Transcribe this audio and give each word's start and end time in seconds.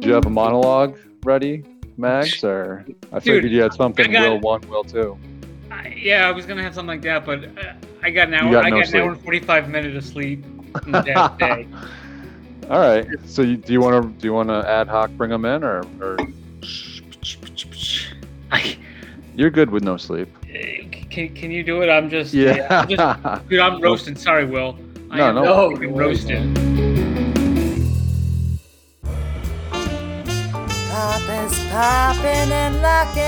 Do 0.00 0.08
you 0.08 0.14
have 0.14 0.26
a 0.26 0.30
monologue 0.30 0.98
ready, 1.24 1.62
Mags? 1.96 2.42
Or 2.42 2.84
I 3.12 3.18
Dude, 3.18 3.22
figured 3.24 3.52
you 3.52 3.62
had 3.62 3.74
something 3.74 4.10
got- 4.10 4.28
Will 4.28 4.40
one, 4.40 4.60
Will 4.68 4.84
two. 4.84 5.18
I, 5.70 5.94
yeah, 5.96 6.26
I 6.26 6.32
was 6.32 6.46
gonna 6.46 6.62
have 6.62 6.74
something 6.74 6.88
like 6.88 7.02
that, 7.02 7.24
but 7.24 7.44
uh, 7.44 7.74
I 8.02 8.10
got 8.10 8.28
an 8.28 8.34
hour. 8.34 8.50
Got 8.50 8.64
I 8.64 8.70
no 8.70 8.80
got 8.80 8.88
an 8.94 9.00
hour 9.00 9.10
and 9.12 9.20
forty-five 9.20 9.68
minutes 9.68 9.96
of 9.96 10.10
sleep 10.10 10.44
in 10.86 10.92
that 10.92 11.38
day. 11.38 11.66
All 12.70 12.78
right. 12.80 13.06
So 13.26 13.42
you, 13.42 13.56
do 13.56 13.72
you 13.72 13.80
want 13.80 14.02
to 14.02 14.20
do 14.20 14.26
you 14.26 14.32
want 14.32 14.48
to 14.48 14.68
ad 14.68 14.88
hoc 14.88 15.10
bring 15.12 15.30
them 15.30 15.44
in, 15.44 15.62
or, 15.62 15.82
or 16.00 16.16
I, 18.50 18.76
you're 19.36 19.50
good 19.50 19.70
with 19.70 19.82
no 19.84 19.96
sleep? 19.96 20.28
can, 21.10 21.34
can 21.34 21.50
you 21.50 21.62
do 21.62 21.82
it? 21.82 21.88
I'm 21.88 22.08
just 22.08 22.32
Yeah. 22.32 22.66
I'm 22.70 22.88
just, 22.88 23.48
dude, 23.48 23.60
I'm 23.60 23.80
roasted. 23.82 24.18
Sorry, 24.18 24.44
Will. 24.44 24.78
I 25.10 25.18
No, 25.18 25.28
am 25.28 25.34
no. 25.36 25.70
fucking 25.72 25.92
popping 31.80 32.52
and 32.52 32.76
locking. 32.82 33.22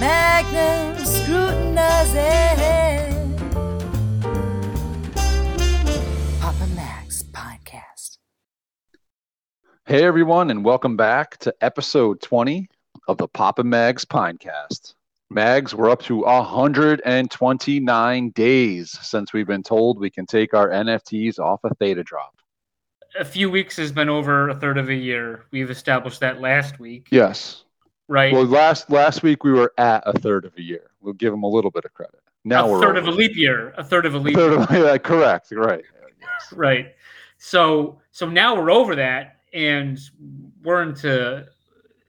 Magnum 0.00 0.98
scrutinizing. 1.04 3.38
Papa 6.40 6.66
Mags 6.74 7.22
podcast. 7.30 8.18
Hey 9.86 10.02
everyone, 10.02 10.50
and 10.50 10.64
welcome 10.64 10.96
back 10.96 11.36
to 11.38 11.54
episode 11.60 12.20
20 12.20 12.68
of 13.06 13.18
the 13.18 13.28
Papa 13.28 13.62
Mags 13.62 14.04
Pinecast. 14.04 14.94
Mags, 15.30 15.76
we're 15.76 15.90
up 15.90 16.02
to 16.02 16.22
129 16.22 18.30
days 18.30 18.98
since 19.00 19.32
we've 19.32 19.46
been 19.46 19.62
told 19.62 20.00
we 20.00 20.10
can 20.10 20.26
take 20.26 20.54
our 20.54 20.70
NFTs 20.70 21.38
off 21.38 21.60
a 21.62 21.72
Theta 21.76 22.02
drop. 22.02 22.34
A 23.18 23.24
few 23.24 23.50
weeks 23.50 23.76
has 23.76 23.92
been 23.92 24.08
over 24.08 24.48
a 24.48 24.54
third 24.54 24.78
of 24.78 24.88
a 24.88 24.94
year. 24.94 25.44
We've 25.50 25.70
established 25.70 26.20
that 26.20 26.40
last 26.40 26.78
week, 26.78 27.08
Yes. 27.10 27.64
right? 28.08 28.32
Well, 28.32 28.44
last 28.46 28.90
last 28.90 29.22
week 29.22 29.44
we 29.44 29.52
were 29.52 29.72
at 29.78 30.02
a 30.06 30.18
third 30.18 30.44
of 30.46 30.52
a 30.56 30.62
year. 30.62 30.90
We'll 31.00 31.12
give 31.14 31.30
them 31.32 31.42
a 31.42 31.48
little 31.48 31.70
bit 31.70 31.84
of 31.84 31.92
credit. 31.92 32.20
Now 32.44 32.66
a 32.66 32.70
we're 32.72 32.80
third 32.80 32.96
over. 32.96 33.08
of 33.08 33.14
a 33.14 33.16
leap 33.18 33.36
year. 33.36 33.74
A 33.76 33.84
third 33.84 34.06
of 34.06 34.14
a 34.14 34.18
leap 34.18 34.34
Third 34.34 34.52
year. 34.52 34.60
of 34.62 34.70
yeah, 34.92 34.98
correct. 34.98 35.52
Right. 35.52 35.84
Yes. 36.20 36.52
Right. 36.52 36.94
So 37.38 38.00
so 38.12 38.28
now 38.28 38.54
we're 38.56 38.70
over 38.70 38.94
that 38.96 39.36
and 39.52 39.98
we're 40.62 40.82
into 40.82 41.46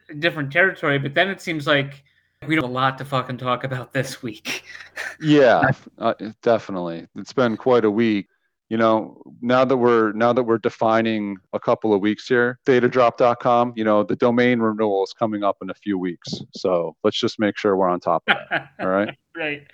a 0.10 0.14
different 0.14 0.52
territory, 0.54 1.00
but 1.00 1.14
then 1.14 1.28
it 1.30 1.42
seems 1.42 1.68
like 1.68 2.04
we 2.48 2.56
don't 2.56 2.64
have 2.64 2.72
a 2.72 2.74
lot 2.74 2.98
to 3.00 3.06
fucking 3.06 3.38
talk 3.38 3.64
about 3.66 3.94
this 3.94 4.22
week. 4.24 4.64
Yeah, 5.22 5.70
uh, 6.00 6.14
definitely. 6.42 7.08
It's 7.16 7.32
been 7.34 7.56
quite 7.56 7.86
a 7.86 7.92
week. 7.92 8.28
You 8.74 8.80
know, 8.80 9.22
now 9.40 9.64
that 9.66 9.78
we're 9.78 10.14
now 10.14 10.34
that 10.34 10.42
we're 10.42 10.58
defining 10.58 11.38
a 11.54 11.60
couple 11.60 11.94
of 11.94 12.02
weeks 12.02 12.28
here, 12.28 12.58
thetadrop.com, 12.66 13.74
you 13.76 13.84
know, 13.84 14.02
the 14.02 14.16
domain 14.16 14.62
renewal 14.62 15.04
is 15.04 15.14
coming 15.14 15.44
up 15.44 15.58
in 15.62 15.70
a 15.70 15.76
few 15.76 15.96
weeks. 16.00 16.42
So 16.56 16.96
let's 17.04 17.20
just 17.20 17.38
make 17.38 17.56
sure 17.56 17.78
we're 17.78 17.88
on 17.88 18.00
top 18.00 18.24
of 18.28 18.36
that. 18.50 18.70
All 18.80 18.88
right. 18.88 19.16
right. 19.38 19.68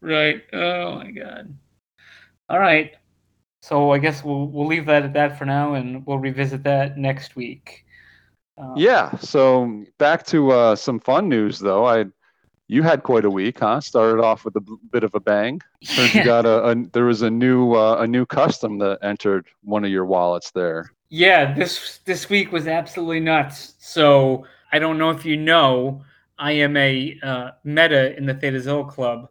Right. 0.00 0.42
Oh 0.54 0.94
my 0.94 1.10
god. 1.10 1.54
All 2.48 2.58
right. 2.58 2.92
So 3.60 3.90
I 3.90 3.98
guess 3.98 4.24
we'll 4.24 4.46
we'll 4.46 4.66
leave 4.66 4.86
that 4.86 5.02
at 5.02 5.12
that 5.12 5.36
for 5.36 5.44
now 5.44 5.74
and 5.74 6.06
we'll 6.06 6.18
revisit 6.18 6.62
that 6.62 6.96
next 6.96 7.36
week. 7.36 7.84
Um, 8.56 8.72
Yeah. 8.74 9.18
So 9.18 9.84
back 9.98 10.24
to 10.28 10.50
uh, 10.50 10.76
some 10.76 10.98
fun 10.98 11.28
news 11.28 11.58
though. 11.58 11.84
I 11.84 12.06
you 12.70 12.84
had 12.84 13.02
quite 13.02 13.24
a 13.24 13.30
week, 13.30 13.58
huh? 13.58 13.80
Started 13.80 14.22
off 14.22 14.44
with 14.44 14.54
a 14.54 14.60
b- 14.60 14.76
bit 14.92 15.02
of 15.02 15.12
a 15.16 15.20
bang. 15.20 15.60
Heard 15.88 16.14
you 16.14 16.24
got 16.24 16.46
a, 16.46 16.68
a 16.68 16.74
there 16.92 17.04
was 17.04 17.22
a 17.22 17.30
new 17.30 17.74
uh, 17.74 17.96
a 17.96 18.06
new 18.06 18.24
custom 18.24 18.78
that 18.78 19.00
entered 19.02 19.48
one 19.64 19.84
of 19.84 19.90
your 19.90 20.06
wallets 20.06 20.52
there. 20.52 20.92
Yeah, 21.08 21.52
this 21.52 21.98
this 22.04 22.30
week 22.30 22.52
was 22.52 22.68
absolutely 22.68 23.18
nuts. 23.18 23.74
So 23.80 24.46
I 24.70 24.78
don't 24.78 24.98
know 24.98 25.10
if 25.10 25.24
you 25.24 25.36
know, 25.36 26.04
I 26.38 26.52
am 26.52 26.76
a 26.76 27.18
uh, 27.24 27.50
meta 27.64 28.16
in 28.16 28.24
the 28.24 28.34
Theta 28.34 28.58
Thetazilla 28.58 28.88
Club 28.88 29.28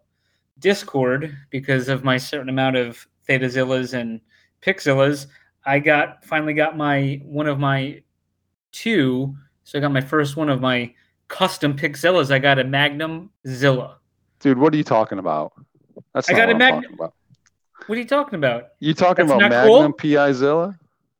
Discord 0.60 1.34
because 1.50 1.88
of 1.88 2.04
my 2.04 2.18
certain 2.18 2.50
amount 2.50 2.76
of 2.76 3.08
Thetazillas 3.30 3.94
and 3.94 4.20
Pixillas. 4.62 5.28
I 5.66 5.80
got 5.80 6.26
finally 6.26 6.54
got 6.54 6.76
my 6.76 7.22
one 7.24 7.48
of 7.48 7.58
my 7.58 8.04
two. 8.74 9.34
So 9.64 9.78
I 9.78 9.82
got 9.82 9.94
my 9.94 10.02
first 10.02 10.36
one 10.36 10.50
of 10.50 10.60
my 10.60 10.94
custom 11.30 11.76
Pixillas. 11.78 12.32
I 12.32 12.40
got 12.40 12.60
a 12.60 12.64
Magnum 12.66 13.30
Zilla. 13.48 13.98
Dude, 14.42 14.58
what 14.58 14.74
are 14.74 14.78
you 14.78 14.84
talking 14.84 15.20
about? 15.20 15.54
That's 16.14 16.30
I 16.30 16.34
got 16.34 16.48
what 16.48 16.62
a 16.62 16.94
about. 16.94 17.14
What 17.88 17.98
are 17.98 18.02
you 18.02 18.08
talking 18.08 18.36
about? 18.36 18.70
You 18.80 18.94
talking 18.94 19.26
That's 19.28 19.38
about 19.38 19.50
not 19.52 19.66
cool? 19.66 19.82
Magnum 19.82 19.94
PI 19.94 20.34
Zilla? 20.34 20.78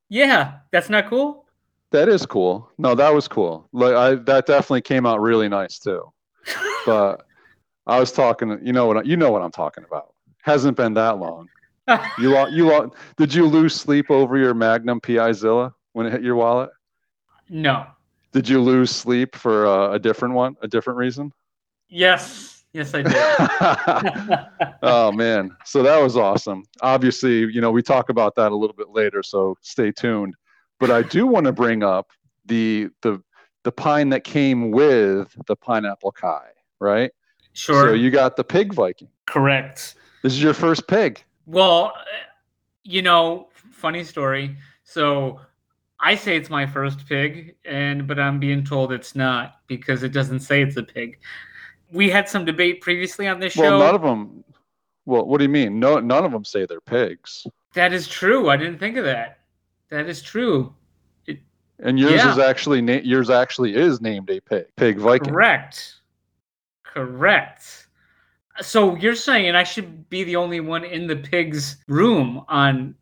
Yeah, 0.10 0.56
that's 0.72 0.90
not 0.90 1.10
cool. 1.10 1.46
That 1.92 2.10
is 2.10 2.26
cool. 2.26 2.70
No, 2.78 2.94
that 2.96 3.14
was 3.14 3.28
cool. 3.28 3.68
Like 3.72 3.96
I 3.96 4.16
that 4.16 4.46
definitely 4.46 4.82
came 4.82 5.06
out 5.06 5.22
really 5.22 5.50
nice 5.50 5.80
too. 5.80 6.12
But 6.86 7.26
I 7.86 8.00
was 8.00 8.12
talking, 8.12 8.58
you 8.64 8.72
know 8.74 8.86
what 8.88 9.06
you 9.06 9.18
know 9.18 9.32
what 9.32 9.42
I'm 9.42 9.52
talking 9.52 9.84
about. 9.84 10.14
Hasn't 10.42 10.78
been 10.78 10.94
that 10.96 11.18
long. 11.18 11.48
You 12.20 12.30
lo- 12.30 12.48
you 12.48 12.68
lo- 12.68 12.92
did 13.18 13.34
you 13.34 13.48
lose 13.48 13.74
sleep 13.74 14.12
over 14.12 14.38
your 14.38 14.54
Magnum 14.54 15.02
PI 15.02 15.32
Zilla 15.32 15.74
when 15.94 16.06
it 16.06 16.12
hit 16.12 16.22
your 16.22 16.36
wallet? 16.36 16.70
no. 17.50 17.88
Did 18.32 18.48
you 18.48 18.62
lose 18.62 18.92
sleep 18.92 19.36
for 19.36 19.66
uh, 19.66 19.92
a 19.94 20.00
different 20.00 20.34
one, 20.34 20.56
a 20.62 20.68
different 20.68 20.98
reason? 20.98 21.32
Yes. 21.88 22.60
Yes, 22.72 22.94
I 22.94 23.02
did. 23.02 24.78
oh 24.84 25.12
man, 25.12 25.56
so 25.66 25.82
that 25.82 25.98
was 25.98 26.16
awesome. 26.16 26.66
Obviously, 26.82 27.40
you 27.40 27.62
know 27.62 27.72
we 27.72 27.82
talk 27.82 28.10
about 28.10 28.36
that 28.36 28.52
a 28.52 28.56
little 28.56 28.76
bit 28.76 28.90
later, 28.90 29.24
so 29.24 29.58
stay 29.62 29.92
tuned. 29.92 30.36
But 30.80 30.92
I 30.92 31.02
do 31.02 31.26
want 31.26 31.48
to 31.48 31.52
bring 31.52 31.82
up 31.82 32.12
the 32.46 32.90
the 33.02 33.24
the 33.64 33.72
pine 33.72 34.10
that 34.10 34.24
came 34.24 34.70
with 34.70 35.36
the 35.48 35.56
pineapple 35.56 36.12
kai, 36.12 36.46
right? 36.80 37.12
Sure. 37.54 37.88
So 37.88 37.94
you 37.94 38.12
got 38.12 38.36
the 38.36 38.44
pig 38.44 38.74
Viking. 38.74 39.10
Correct. 39.26 39.96
This 40.22 40.34
is 40.34 40.44
your 40.44 40.54
first 40.54 40.88
pig. 40.88 41.24
Well, 41.48 41.94
you 42.84 43.02
know, 43.02 43.50
funny 43.72 44.04
story. 44.04 44.58
So 44.84 45.40
I 46.02 46.16
say 46.16 46.38
it's 46.38 46.50
my 46.50 46.66
first 46.66 47.06
pig, 47.08 47.56
and 47.66 48.08
but 48.08 48.20
I'm 48.20 48.40
being 48.40 48.64
told 48.64 48.92
it's 48.94 49.16
not 49.16 49.56
because 49.68 50.04
it 50.04 50.14
doesn't 50.14 50.40
say 50.42 50.62
it's 50.62 50.78
a 50.78 50.84
pig. 50.84 51.20
We 51.92 52.10
had 52.10 52.30
some 52.30 52.46
debate 52.46 52.82
previously 52.82 53.28
on 53.28 53.40
this 53.40 53.56
Well, 53.56 53.66
show. 53.72 53.78
Well, 53.80 53.86
none 53.88 53.96
of 53.96 54.02
them. 54.02 54.44
Well, 55.06 55.26
what 55.26 55.40
do 55.40 55.44
you 55.44 55.50
mean? 55.50 55.80
No, 55.80 56.00
none 56.00 56.24
of 56.24 56.32
them 56.32 56.46
say 56.46 56.66
they're 56.66 56.80
pigs. 56.82 57.46
that 57.74 57.94
is 57.94 58.08
true. 58.08 58.50
I 58.50 58.58
didn't 58.58 58.80
think 58.80 58.98
of 58.98 59.06
that. 59.06 59.40
That 59.90 60.08
is 60.08 60.22
true. 60.22 60.74
And 61.82 61.98
yours 62.00 62.14
Yeah. 62.14 62.32
is 62.32 62.38
actually 62.40 62.82
na- 62.82 63.02
yours 63.04 63.30
actually 63.30 63.74
is 63.76 64.02
named 64.02 64.30
a 64.30 64.40
pig, 64.42 64.66
pig 64.76 64.98
Viking. 64.98 65.30
Correct. 65.32 65.96
Correct. 66.84 67.88
So 68.62 68.96
you're 68.98 69.16
saying 69.16 69.56
I 69.56 69.64
should 69.64 70.10
be 70.10 70.24
the 70.26 70.36
only 70.36 70.60
one 70.60 70.84
in 70.84 71.08
the 71.08 71.16
pigs 71.16 71.78
room 71.88 72.44
on 72.50 72.96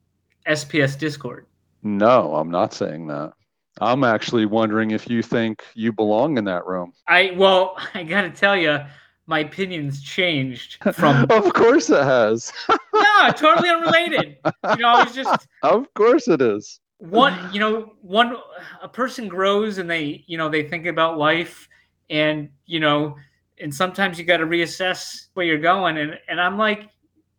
SPS 0.45 0.95
Discord? 0.97 1.47
No, 1.83 2.35
I'm 2.35 2.49
not 2.51 2.73
saying 2.73 3.07
that. 3.07 3.33
I'm 3.79 4.03
actually 4.03 4.45
wondering 4.45 4.91
if 4.91 5.09
you 5.09 5.21
think 5.21 5.63
you 5.75 5.93
belong 5.93 6.37
in 6.37 6.45
that 6.45 6.65
room. 6.65 6.93
I 7.07 7.33
well, 7.35 7.77
I 7.93 8.03
gotta 8.03 8.29
tell 8.31 8.55
you, 8.57 8.79
my 9.27 9.39
opinions 9.39 10.01
changed 10.01 10.77
from 10.93 11.25
of 11.29 11.53
course 11.53 11.89
it 11.89 12.03
has. 12.03 12.51
no, 12.93 13.29
totally 13.35 13.69
unrelated. 13.69 14.37
You 14.45 14.77
know, 14.77 14.89
I 14.89 15.03
was 15.03 15.13
just 15.13 15.47
Of 15.63 15.93
course 15.93 16.27
it 16.27 16.41
is. 16.41 16.79
one. 16.97 17.37
You 17.53 17.59
know, 17.59 17.93
one 18.01 18.35
a 18.81 18.87
person 18.89 19.27
grows 19.27 19.77
and 19.77 19.89
they, 19.89 20.23
you 20.27 20.37
know, 20.37 20.49
they 20.49 20.63
think 20.63 20.85
about 20.87 21.17
life, 21.17 21.67
and 22.09 22.49
you 22.65 22.79
know, 22.79 23.15
and 23.59 23.73
sometimes 23.73 24.17
you 24.17 24.25
got 24.25 24.37
to 24.37 24.45
reassess 24.47 25.27
where 25.35 25.45
you're 25.45 25.59
going. 25.59 25.97
And 25.97 26.17
and 26.27 26.41
I'm 26.41 26.57
like, 26.57 26.89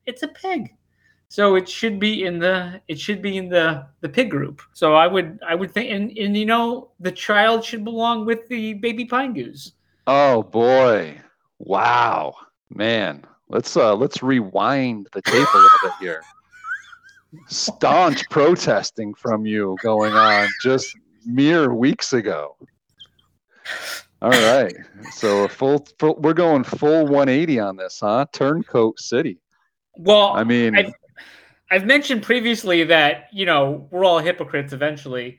it's 0.06 0.22
a 0.22 0.28
pig, 0.28 0.70
so 1.28 1.56
it 1.56 1.68
should 1.68 2.00
be 2.00 2.24
in 2.24 2.38
the 2.38 2.80
it 2.88 2.98
should 2.98 3.20
be 3.20 3.36
in 3.36 3.48
the 3.48 3.86
the 4.00 4.08
pig 4.08 4.30
group. 4.30 4.62
So 4.72 4.94
I 4.94 5.06
would 5.06 5.38
I 5.46 5.54
would 5.54 5.72
think, 5.72 5.90
and 5.90 6.16
and 6.16 6.36
you 6.36 6.46
know, 6.46 6.90
the 7.00 7.12
child 7.12 7.64
should 7.64 7.84
belong 7.84 8.24
with 8.24 8.48
the 8.48 8.74
baby 8.74 9.04
pine 9.04 9.34
goose. 9.34 9.72
Oh 10.06 10.42
boy. 10.42 11.20
Wow. 11.58 12.34
Man. 12.70 13.24
Let's 13.50 13.76
uh 13.76 13.94
let's 13.94 14.22
rewind 14.22 15.08
the 15.12 15.22
tape 15.22 15.54
a 15.54 15.58
little 15.58 15.78
bit 15.82 15.92
here. 16.00 16.22
Staunch 17.46 18.28
protesting 18.30 19.12
from 19.12 19.44
you 19.44 19.76
going 19.82 20.14
on 20.14 20.48
just 20.62 20.96
mere 21.26 21.74
weeks 21.74 22.14
ago. 22.14 22.56
All 24.22 24.30
right. 24.30 24.74
So 25.12 25.44
a 25.44 25.48
full, 25.48 25.86
full 25.98 26.16
we're 26.16 26.32
going 26.32 26.64
full 26.64 27.04
180 27.04 27.60
on 27.60 27.76
this, 27.76 28.00
huh? 28.00 28.24
Turncoat 28.32 28.98
City. 28.98 29.38
Well, 29.96 30.32
I 30.32 30.44
mean, 30.44 30.74
I've, 30.74 30.92
I've 31.70 31.84
mentioned 31.84 32.22
previously 32.22 32.84
that 32.84 33.28
you 33.32 33.46
know 33.46 33.86
we're 33.90 34.04
all 34.04 34.18
hypocrites 34.18 34.72
eventually, 34.72 35.38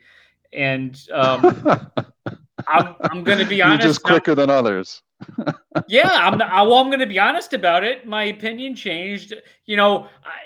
and 0.54 1.00
um, 1.12 1.80
I'm 2.68 2.96
I'm 3.02 3.24
going 3.24 3.40
to 3.40 3.46
be 3.46 3.58
you're 3.58 3.68
honest. 3.68 3.88
just 3.88 4.04
quicker 4.04 4.36
than 4.36 4.50
others. 4.50 5.02
yeah, 5.88 6.10
I'm. 6.12 6.42
I, 6.42 6.62
well, 6.62 6.76
I'm 6.76 6.88
going 6.88 7.00
to 7.00 7.06
be 7.06 7.20
honest 7.20 7.54
about 7.54 7.84
it. 7.84 8.06
My 8.06 8.26
opinion 8.26 8.76
changed. 8.76 9.34
You 9.66 9.78
know, 9.78 10.08
I, 10.24 10.40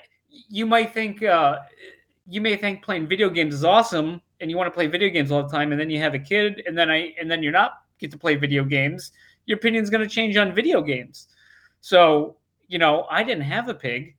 you 0.49 0.65
might 0.65 0.93
think 0.93 1.23
uh, 1.23 1.59
you 2.27 2.41
may 2.41 2.55
think 2.55 2.83
playing 2.83 3.07
video 3.07 3.29
games 3.29 3.53
is 3.53 3.63
awesome, 3.63 4.21
and 4.39 4.49
you 4.49 4.57
want 4.57 4.67
to 4.67 4.71
play 4.71 4.87
video 4.87 5.09
games 5.09 5.31
all 5.31 5.43
the 5.43 5.49
time, 5.49 5.71
and 5.71 5.79
then 5.79 5.89
you 5.89 5.99
have 5.99 6.13
a 6.13 6.19
kid, 6.19 6.63
and 6.65 6.77
then 6.77 6.89
I 6.89 7.13
and 7.19 7.29
then 7.29 7.43
you're 7.43 7.51
not 7.51 7.83
get 7.99 8.11
to 8.11 8.17
play 8.17 8.35
video 8.35 8.63
games, 8.63 9.11
your 9.45 9.57
opinion's 9.57 9.89
going 9.89 10.07
to 10.07 10.13
change 10.13 10.35
on 10.37 10.53
video 10.53 10.81
games. 10.81 11.27
So 11.81 12.37
you 12.67 12.79
know, 12.79 13.05
I 13.09 13.23
didn't 13.23 13.43
have 13.43 13.69
a 13.69 13.73
pig, 13.73 14.15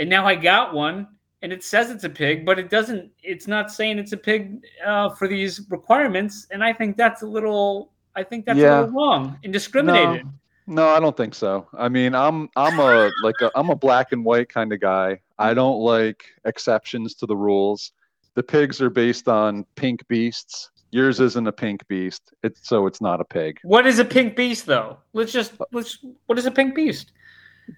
and 0.00 0.08
now 0.08 0.26
I 0.26 0.34
got 0.34 0.74
one, 0.74 1.06
and 1.42 1.52
it 1.52 1.62
says 1.62 1.90
it's 1.90 2.04
a 2.04 2.08
pig, 2.08 2.44
but 2.44 2.58
it 2.58 2.70
doesn't. 2.70 3.10
It's 3.22 3.46
not 3.46 3.70
saying 3.70 3.98
it's 3.98 4.12
a 4.12 4.16
pig 4.16 4.64
uh, 4.84 5.10
for 5.10 5.28
these 5.28 5.60
requirements, 5.70 6.46
and 6.50 6.64
I 6.64 6.72
think 6.72 6.96
that's 6.96 7.22
a 7.22 7.26
little. 7.26 7.92
I 8.16 8.24
think 8.24 8.46
that's 8.46 8.58
Yeah. 8.58 8.80
a 8.80 8.82
little 8.82 8.94
wrong 8.96 9.38
and 9.44 9.52
discriminated. 9.52 10.26
No, 10.66 10.88
I 10.88 11.00
don't 11.00 11.16
think 11.16 11.34
so. 11.34 11.68
I 11.76 11.88
mean, 11.88 12.14
I'm 12.14 12.48
I'm 12.56 12.80
a 12.80 13.10
like 13.22 13.40
a 13.42 13.50
I'm 13.54 13.70
a 13.70 13.76
black 13.76 14.12
and 14.12 14.24
white 14.24 14.48
kind 14.48 14.72
of 14.72 14.80
guy. 14.80 15.20
I 15.38 15.54
don't 15.54 15.80
like 15.80 16.24
exceptions 16.44 17.14
to 17.16 17.26
the 17.26 17.36
rules. 17.36 17.92
The 18.34 18.42
pigs 18.42 18.80
are 18.80 18.90
based 18.90 19.28
on 19.28 19.64
pink 19.74 20.06
beasts. 20.08 20.70
Yours 20.92 21.20
isn't 21.20 21.46
a 21.46 21.52
pink 21.52 21.86
beast. 21.88 22.32
It's 22.42 22.68
so 22.68 22.86
it's 22.86 23.00
not 23.00 23.20
a 23.20 23.24
pig. 23.24 23.60
What 23.62 23.86
is 23.86 23.98
a 23.98 24.04
pink 24.04 24.34
beast, 24.34 24.66
though? 24.66 24.98
Let's 25.12 25.32
just 25.32 25.52
let's. 25.72 25.98
What 26.26 26.38
is 26.38 26.46
a 26.46 26.50
pink 26.50 26.74
beast? 26.74 27.12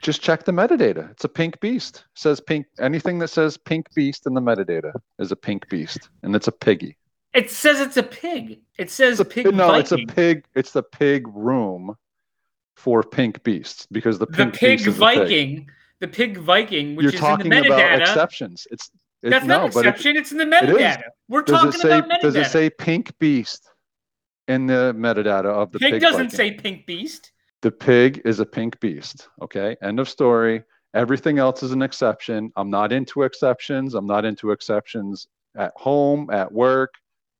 Just 0.00 0.22
check 0.22 0.44
the 0.44 0.52
metadata. 0.52 1.10
It's 1.10 1.24
a 1.24 1.28
pink 1.28 1.60
beast. 1.60 2.04
It 2.14 2.18
says 2.18 2.40
pink 2.40 2.66
anything 2.80 3.18
that 3.18 3.28
says 3.28 3.56
pink 3.56 3.86
beast 3.94 4.26
in 4.26 4.34
the 4.34 4.40
metadata 4.40 4.92
is 5.18 5.32
a 5.32 5.36
pink 5.36 5.68
beast. 5.68 6.08
And 6.22 6.34
it's 6.34 6.48
a 6.48 6.52
piggy. 6.52 6.96
It 7.34 7.50
says 7.50 7.80
it's 7.80 7.96
a 7.96 8.02
pig. 8.02 8.60
It 8.78 8.90
says 8.90 9.18
a, 9.20 9.24
pig. 9.24 9.54
no, 9.54 9.74
it's 9.74 9.92
a 9.92 9.98
pig. 9.98 10.44
It's 10.54 10.72
the 10.72 10.82
pig 10.82 11.26
room 11.28 11.96
for 12.76 13.02
pink 13.02 13.42
beasts 13.42 13.86
because 13.90 14.18
the 14.18 14.26
The 14.26 14.32
pink 14.32 14.54
pig 14.54 14.78
beast 14.78 14.88
is 14.88 14.96
a 15.00 15.06
pig. 15.06 15.18
Viking. 15.18 15.70
The 16.00 16.08
pig 16.08 16.38
Viking, 16.38 16.96
which 16.96 17.04
You're 17.04 17.14
is 17.14 17.20
talking 17.20 17.46
in 17.46 17.62
the 17.62 17.66
about 17.68 17.80
metadata. 17.80 18.00
exceptions. 18.00 18.66
It's 18.70 18.90
it, 19.22 19.30
That's 19.30 19.46
no, 19.46 19.62
not 19.62 19.72
but 19.74 19.86
it- 19.86 19.88
exception. 19.90 20.16
it's 20.16 20.32
in 20.32 20.38
the 20.38 20.44
metadata. 20.44 21.02
We're 21.28 21.42
does 21.42 21.56
talking 21.62 21.72
say 21.80 21.98
about 21.98 22.10
metadata. 22.10 22.20
does 22.22 22.36
it 22.36 22.46
say 22.46 22.70
pink 22.70 23.16
beast 23.20 23.70
in 24.48 24.66
the 24.66 24.92
metadata 24.96 25.44
of 25.46 25.70
the 25.70 25.78
pig, 25.78 25.92
pig? 25.92 26.00
doesn't 26.02 26.30
Viking? 26.32 26.36
say 26.36 26.50
pink 26.52 26.86
beast. 26.86 27.30
The 27.62 27.70
pig 27.70 28.20
is 28.24 28.40
a 28.40 28.46
pink 28.46 28.78
beast. 28.80 29.28
Okay, 29.40 29.76
end 29.82 29.98
of 30.00 30.08
story. 30.08 30.62
Everything 30.94 31.38
else 31.38 31.62
is 31.62 31.72
an 31.72 31.80
exception. 31.80 32.52
I'm 32.56 32.68
not 32.68 32.92
into 32.92 33.22
exceptions. 33.22 33.94
I'm 33.94 34.06
not 34.06 34.24
into 34.24 34.50
exceptions 34.50 35.28
at 35.56 35.72
home, 35.76 36.28
at 36.30 36.52
work, 36.52 36.92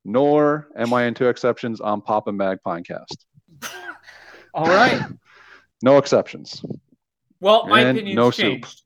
nor 0.05 0.69
am 0.77 0.95
I 0.95 1.05
into 1.05 1.27
exceptions 1.29 1.81
on 1.81 2.01
Pop 2.01 2.29
and 2.29 2.37
Mag 2.39 2.59
Pinecast. 2.67 3.25
All 4.55 4.67
right. 4.67 5.03
No 5.85 5.99
exceptions. 5.99 6.65
Well, 7.41 7.67
my 7.67 7.81
And 7.81 7.99
opinion's 7.99 8.15
no 8.17 8.31
soup. 8.31 8.63
changed. 8.63 8.83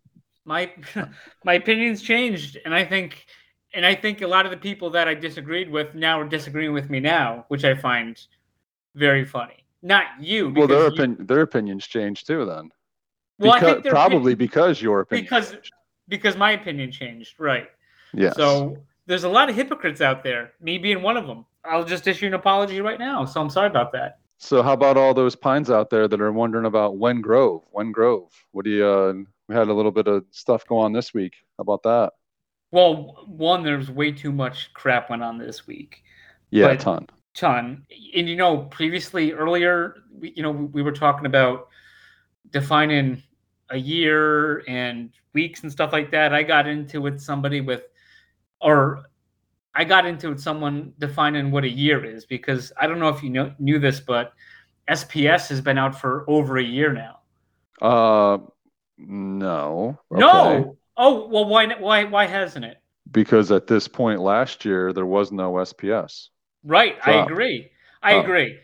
My 0.46 0.72
my 1.44 1.52
opinion's 1.52 2.00
changed, 2.00 2.56
and 2.64 2.74
I 2.74 2.86
think 2.86 3.26
and 3.74 3.84
I 3.84 3.94
think 3.94 4.22
a 4.22 4.26
lot 4.26 4.46
of 4.46 4.50
the 4.50 4.56
people 4.56 4.88
that 4.92 5.06
I 5.06 5.12
disagreed 5.12 5.70
with 5.70 5.94
now 5.94 6.18
are 6.18 6.26
disagreeing 6.26 6.72
with 6.72 6.88
me 6.88 7.00
now, 7.00 7.44
which 7.48 7.64
I 7.66 7.74
find 7.74 8.18
very 8.94 9.26
funny. 9.26 9.65
Not 9.86 10.06
you, 10.20 10.52
Well, 10.52 10.66
their 10.66 10.86
opinion, 10.88 11.26
their 11.26 11.42
opinions 11.42 11.86
change 11.86 12.24
too. 12.24 12.44
Then, 12.44 12.70
well, 13.38 13.52
I 13.52 13.60
think 13.60 13.84
probably 13.84 14.32
opinion- 14.32 14.38
because 14.38 14.82
your 14.82 15.00
opinion. 15.00 15.24
because 15.24 15.52
changed. 15.52 15.72
because 16.08 16.36
my 16.36 16.50
opinion 16.52 16.90
changed, 16.90 17.38
right? 17.38 17.68
yes. 18.12 18.34
So 18.34 18.78
there's 19.06 19.22
a 19.22 19.28
lot 19.28 19.48
of 19.48 19.54
hypocrites 19.54 20.00
out 20.00 20.24
there, 20.24 20.54
me 20.60 20.78
being 20.78 21.02
one 21.02 21.16
of 21.16 21.28
them. 21.28 21.46
I'll 21.64 21.84
just 21.84 22.08
issue 22.08 22.26
an 22.26 22.34
apology 22.34 22.80
right 22.80 22.98
now. 22.98 23.24
So 23.24 23.40
I'm 23.40 23.48
sorry 23.48 23.68
about 23.68 23.92
that. 23.92 24.18
So 24.38 24.60
how 24.60 24.72
about 24.72 24.96
all 24.96 25.14
those 25.14 25.36
pines 25.36 25.70
out 25.70 25.88
there 25.88 26.08
that 26.08 26.20
are 26.20 26.32
wondering 26.32 26.66
about 26.66 26.96
Wen 26.98 27.20
Grove? 27.20 27.62
Wen 27.70 27.92
Grove. 27.92 28.32
What 28.50 28.64
do 28.64 28.70
you? 28.72 28.84
Uh, 28.84 29.12
we 29.48 29.54
had 29.54 29.68
a 29.68 29.72
little 29.72 29.92
bit 29.92 30.08
of 30.08 30.24
stuff 30.32 30.66
go 30.66 30.78
on 30.78 30.92
this 30.92 31.14
week. 31.14 31.34
How 31.56 31.62
about 31.62 31.84
that? 31.84 32.12
Well, 32.72 33.24
one, 33.28 33.62
there's 33.62 33.88
way 33.88 34.10
too 34.10 34.32
much 34.32 34.72
crap 34.74 35.10
went 35.10 35.22
on 35.22 35.38
this 35.38 35.68
week. 35.68 36.02
Yeah, 36.50 36.70
a 36.70 36.76
ton. 36.76 37.06
Ton. 37.36 37.86
And 38.14 38.28
you 38.28 38.36
know, 38.36 38.58
previously, 38.58 39.32
earlier, 39.32 39.96
we, 40.18 40.32
you 40.34 40.42
know, 40.42 40.50
we 40.50 40.82
were 40.82 40.92
talking 40.92 41.26
about 41.26 41.68
defining 42.50 43.22
a 43.70 43.76
year 43.76 44.64
and 44.68 45.10
weeks 45.34 45.62
and 45.62 45.70
stuff 45.70 45.92
like 45.92 46.10
that. 46.10 46.34
I 46.34 46.42
got 46.42 46.66
into 46.66 47.00
with 47.00 47.20
somebody 47.20 47.60
with, 47.60 47.82
or 48.60 49.10
I 49.74 49.84
got 49.84 50.06
into 50.06 50.30
with 50.30 50.40
someone 50.40 50.92
defining 50.98 51.50
what 51.50 51.64
a 51.64 51.68
year 51.68 52.04
is 52.04 52.24
because 52.24 52.72
I 52.80 52.86
don't 52.86 52.98
know 52.98 53.08
if 53.08 53.22
you 53.22 53.30
know, 53.30 53.54
knew 53.58 53.78
this, 53.78 54.00
but 54.00 54.32
SPS 54.88 55.48
has 55.48 55.60
been 55.60 55.78
out 55.78 56.00
for 56.00 56.24
over 56.28 56.58
a 56.58 56.64
year 56.64 56.92
now. 56.92 57.18
Uh, 57.82 58.38
no. 58.98 59.98
Okay. 60.10 60.20
No. 60.20 60.76
Oh 60.96 61.28
well, 61.28 61.44
why 61.44 61.66
why 61.74 62.04
why 62.04 62.24
hasn't 62.24 62.64
it? 62.64 62.78
Because 63.10 63.52
at 63.52 63.66
this 63.66 63.86
point 63.86 64.20
last 64.20 64.64
year 64.64 64.92
there 64.92 65.04
was 65.04 65.30
no 65.30 65.52
SPS. 65.52 66.28
Right, 66.66 66.96
I 67.04 67.22
agree. 67.22 67.70
I 68.02 68.14
agree. 68.14 68.58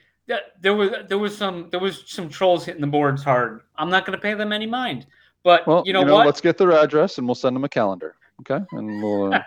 There 0.60 0.74
was 0.74 0.90
there 1.08 1.18
was 1.18 1.36
some 1.36 1.68
there 1.70 1.80
was 1.80 2.04
some 2.06 2.28
trolls 2.28 2.64
hitting 2.64 2.80
the 2.80 2.86
boards 2.86 3.22
hard. 3.22 3.60
I'm 3.76 3.90
not 3.90 4.04
going 4.04 4.18
to 4.18 4.22
pay 4.22 4.34
them 4.34 4.52
any 4.52 4.66
mind. 4.66 5.06
But 5.44 5.66
Well, 5.66 5.82
you 5.86 5.92
know 5.92 6.02
what? 6.02 6.26
let's 6.26 6.40
get 6.40 6.58
their 6.58 6.72
address 6.72 7.18
and 7.18 7.26
we'll 7.26 7.34
send 7.34 7.54
them 7.56 7.64
a 7.64 7.68
calendar. 7.68 8.14
Okay, 8.40 8.64
and 8.72 9.02
we'll. 9.02 9.34
Uh, 9.34 9.40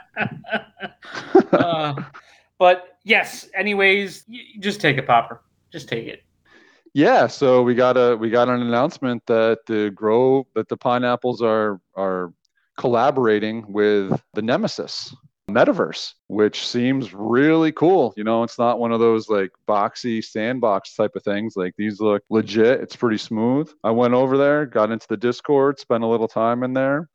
uh, 1.52 2.04
but 2.58 2.98
yes. 3.04 3.50
Anyways, 3.54 4.24
you 4.28 4.60
just 4.62 4.80
take 4.80 4.98
it, 4.98 5.08
Popper. 5.08 5.42
Just 5.72 5.90
take 5.90 6.08
it. 6.08 6.24
yeah, 6.94 7.28
so 7.28 7.62
we 7.62 7.76
got 7.76 7.98
a 7.98 8.16
we 8.16 8.30
got 8.30 8.48
an 8.48 8.62
announcement 8.62 9.26
that 9.26 9.60
the 9.68 9.92
grow 9.92 10.48
that 10.56 10.70
the 10.70 10.78
pineapples 10.78 11.42
are 11.42 11.82
are 11.96 12.34
collaborating 12.78 13.66
with 13.72 14.22
the 14.34 14.42
Nemesis 14.42 15.14
metaverse, 15.50 16.14
which 16.28 16.68
seems 16.68 17.14
really 17.14 17.72
cool. 17.72 18.14
You 18.18 18.24
know, 18.24 18.44
it's 18.44 18.58
not 18.58 18.80
one 18.80 18.92
of 18.92 19.00
those 19.00 19.30
like 19.30 19.52
boxy 19.68 20.24
sandbox 20.24 20.96
type 20.96 21.16
of 21.16 21.24
things. 21.24 21.56
Like 21.56 21.74
these 21.78 22.00
look 22.00 22.24
legit. 22.30 22.82
It's 22.82 22.96
pretty 22.96 23.18
smooth. 23.18 23.72
I 23.84 23.92
went 23.92 24.14
over 24.14 24.38
there, 24.38 24.66
got 24.66 24.92
into 24.92 25.08
the 25.08 25.18
Discord, 25.18 25.80
spent 25.80 26.04
a 26.04 26.08
little 26.08 26.28
time 26.28 26.64
in 26.64 26.74
there, 26.74 27.10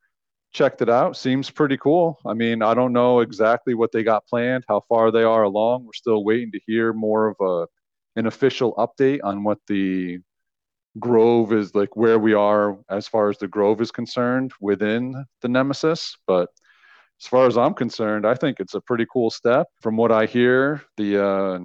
checked 0.52 0.82
it 0.82 0.88
out. 0.88 1.16
Seems 1.16 1.50
pretty 1.50 1.76
cool. 1.76 2.18
I 2.24 2.34
mean, 2.34 2.62
I 2.62 2.74
don't 2.74 2.92
know 2.92 3.20
exactly 3.20 3.74
what 3.74 3.92
they 3.92 4.02
got 4.02 4.26
planned, 4.26 4.64
how 4.68 4.82
far 4.88 5.10
they 5.10 5.24
are 5.24 5.42
along. 5.42 5.84
We're 5.84 5.92
still 5.94 6.24
waiting 6.24 6.52
to 6.52 6.60
hear 6.66 6.92
more 6.92 7.28
of 7.28 7.36
a 7.40 7.66
an 8.16 8.26
official 8.26 8.74
update 8.74 9.20
on 9.22 9.44
what 9.44 9.58
the 9.68 10.18
Grove 10.98 11.52
is 11.52 11.72
like 11.74 11.94
where 11.94 12.18
we 12.18 12.34
are 12.34 12.76
as 12.90 13.06
far 13.06 13.28
as 13.28 13.38
the 13.38 13.46
Grove 13.46 13.80
is 13.80 13.92
concerned 13.92 14.52
within 14.60 15.24
the 15.40 15.48
Nemesis, 15.48 16.16
but 16.26 16.48
as 17.20 17.26
far 17.26 17.46
as 17.46 17.58
I'm 17.58 17.74
concerned, 17.74 18.26
I 18.26 18.34
think 18.34 18.60
it's 18.60 18.74
a 18.74 18.80
pretty 18.80 19.06
cool 19.12 19.30
step. 19.30 19.68
From 19.80 19.96
what 19.96 20.10
I 20.10 20.26
hear, 20.26 20.82
the 20.96 21.24
uh, 21.24 21.58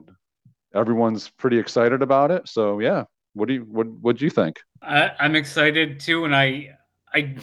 everyone's 0.77 1.29
pretty 1.29 1.57
excited 1.57 2.01
about 2.01 2.31
it. 2.31 2.47
So 2.47 2.79
yeah, 2.79 3.05
what 3.33 3.47
do 3.47 3.55
you 3.55 3.61
what 3.61 3.87
what 3.87 4.17
do 4.17 4.25
you 4.25 4.31
think? 4.31 4.59
I, 4.81 5.11
I'm 5.19 5.35
excited 5.35 5.99
too, 5.99 6.25
and 6.25 6.35
I 6.35 6.77
I 7.13 7.35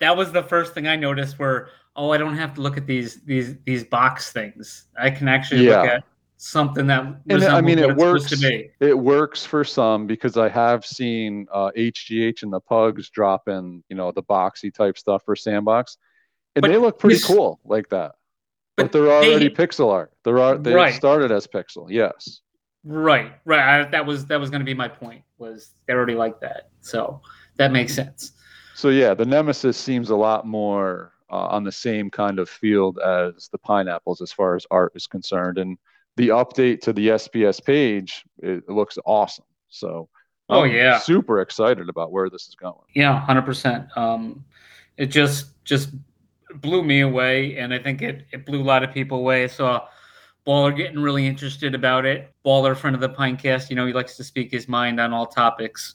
that 0.00 0.16
was 0.16 0.32
the 0.32 0.42
first 0.42 0.74
thing 0.74 0.86
I 0.86 0.96
noticed. 0.96 1.38
Where 1.38 1.68
oh, 1.96 2.12
I 2.12 2.18
don't 2.18 2.36
have 2.36 2.54
to 2.54 2.60
look 2.60 2.76
at 2.76 2.86
these 2.86 3.22
these 3.22 3.56
these 3.64 3.84
box 3.84 4.32
things. 4.32 4.86
I 4.98 5.10
can 5.10 5.28
actually 5.28 5.66
look 5.66 5.86
at 5.86 6.04
something 6.36 6.88
that 6.88 7.04
And 7.28 7.44
I 7.44 7.60
mean, 7.60 7.78
it 7.78 7.96
works. 7.96 8.24
supposed 8.24 8.42
to 8.42 8.48
be. 8.48 8.70
It 8.80 8.98
works 8.98 9.44
for 9.44 9.64
some 9.64 10.06
because 10.06 10.36
I 10.36 10.48
have 10.48 10.84
seen 10.84 11.46
uh, 11.52 11.70
HGH 11.76 12.42
and 12.42 12.52
the 12.52 12.60
Pugs 12.60 13.10
dropping, 13.10 13.84
you 13.88 13.96
know, 13.96 14.10
the 14.10 14.24
boxy 14.24 14.74
type 14.74 14.98
stuff 14.98 15.22
for 15.24 15.36
Sandbox, 15.36 15.98
and 16.54 16.62
But 16.62 16.68
they 16.70 16.76
look 16.76 16.98
pretty 16.98 17.16
this- 17.16 17.24
cool 17.26 17.60
like 17.64 17.88
that. 17.90 18.12
But, 18.76 18.84
but 18.84 18.92
they're 18.92 19.02
they- 19.20 19.30
already 19.30 19.50
pixel 19.50 19.90
art. 19.92 20.12
They're 20.24 20.38
al- 20.38 20.58
they 20.58 20.72
Right. 20.74 20.94
started 20.94 21.30
as 21.30 21.46
pixel. 21.46 21.86
Yes. 21.90 22.40
Right, 22.84 23.32
right. 23.44 23.80
I, 23.80 23.84
that 23.90 24.04
was 24.06 24.26
that 24.26 24.40
was 24.40 24.50
going 24.50 24.60
to 24.60 24.64
be 24.66 24.74
my 24.74 24.88
point. 24.88 25.22
Was 25.38 25.70
they 25.86 25.92
already 25.92 26.14
like 26.14 26.40
that? 26.40 26.70
So 26.80 27.20
that 27.56 27.70
makes 27.70 27.94
sense. 27.94 28.32
So 28.74 28.88
yeah, 28.88 29.14
the 29.14 29.24
Nemesis 29.26 29.76
seems 29.76 30.10
a 30.10 30.16
lot 30.16 30.46
more 30.46 31.12
uh, 31.30 31.46
on 31.46 31.62
the 31.64 31.70
same 31.70 32.10
kind 32.10 32.38
of 32.40 32.48
field 32.48 32.98
as 32.98 33.48
the 33.52 33.58
Pineapples 33.58 34.20
as 34.20 34.32
far 34.32 34.56
as 34.56 34.66
art 34.70 34.92
is 34.96 35.06
concerned, 35.06 35.58
and 35.58 35.78
the 36.16 36.28
update 36.28 36.80
to 36.82 36.92
the 36.92 37.08
SPS 37.10 37.62
page 37.64 38.24
it, 38.42 38.68
looks 38.68 38.98
awesome. 39.06 39.44
So 39.68 40.08
Oh, 40.48 40.64
I'm 40.64 40.72
yeah. 40.72 40.98
super 40.98 41.40
excited 41.40 41.88
about 41.88 42.10
where 42.10 42.28
this 42.28 42.48
is 42.48 42.54
going. 42.56 42.74
Yeah, 42.94 43.20
hundred 43.20 43.42
percent. 43.42 43.86
Um, 43.96 44.44
it 44.96 45.06
just 45.06 45.62
just 45.64 45.90
blew 46.60 46.82
me 46.82 47.00
away, 47.00 47.56
and 47.56 47.72
I 47.72 47.78
think 47.78 48.02
it 48.02 48.26
it 48.32 48.44
blew 48.46 48.60
a 48.62 48.64
lot 48.64 48.82
of 48.82 48.92
people 48.92 49.18
away. 49.18 49.44
I 49.44 49.46
saw 49.46 49.86
Baller 50.46 50.76
getting 50.76 50.98
really 50.98 51.26
interested 51.26 51.74
about 51.74 52.04
it. 52.04 52.32
Baller, 52.44 52.76
friend 52.76 52.94
of 52.94 53.00
the 53.00 53.08
Pinecast, 53.08 53.70
you 53.70 53.76
know, 53.76 53.86
he 53.86 53.92
likes 53.92 54.16
to 54.16 54.24
speak 54.24 54.50
his 54.50 54.68
mind 54.68 55.00
on 55.00 55.12
all 55.12 55.26
topics. 55.26 55.94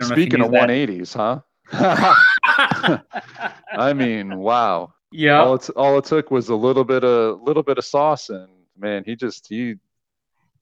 I 0.00 0.04
don't 0.04 0.08
know 0.10 0.16
if 0.16 0.24
you 0.26 0.30
Speaking 0.30 0.40
of 0.42 0.50
that. 0.52 0.68
180s, 0.68 1.14
huh? 1.14 1.40
I 3.72 3.92
mean, 3.92 4.38
wow. 4.38 4.92
yeah, 5.10 5.40
All 5.40 5.54
it 5.54 5.68
all 5.76 5.98
it 5.98 6.04
took 6.04 6.30
was 6.30 6.48
a 6.48 6.54
little 6.56 6.84
bit 6.84 7.04
of 7.04 7.40
little 7.42 7.62
bit 7.62 7.78
of 7.78 7.84
sauce, 7.84 8.28
and 8.30 8.48
man, 8.76 9.04
he 9.06 9.14
just 9.16 9.46
he 9.48 9.76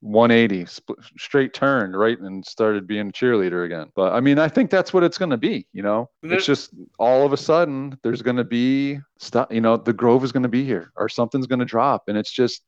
180 0.01 0.67
split, 0.67 0.99
straight 1.19 1.53
turned 1.53 1.97
right 1.99 2.19
and 2.19 2.45
started 2.45 2.87
being 2.87 3.09
a 3.09 3.13
cheerleader 3.13 3.67
again. 3.67 3.91
But 3.95 4.13
I 4.15 4.21
mean, 4.21 4.39
I 4.39 4.49
think 4.49 4.71
that's 4.71 4.93
what 4.93 5.03
it's 5.03 5.19
going 5.19 5.31
to 5.31 5.37
be. 5.37 5.67
You 5.73 5.83
know, 5.83 6.09
There- 6.23 6.35
it's 6.35 6.47
just 6.47 6.73
all 6.99 7.27
of 7.27 7.33
a 7.33 7.37
sudden 7.37 7.99
there's 8.03 8.23
going 8.23 8.37
to 8.37 8.45
be 8.45 8.99
stuff. 9.19 9.49
You 9.51 9.61
know, 9.61 9.77
the 9.77 9.93
Grove 9.93 10.25
is 10.25 10.33
going 10.33 10.43
to 10.45 10.49
be 10.49 10.65
here, 10.65 10.93
or 10.97 11.09
something's 11.09 11.47
going 11.47 11.59
to 11.59 11.65
drop, 11.65 12.05
and 12.09 12.17
it's 12.17 12.33
just 12.33 12.63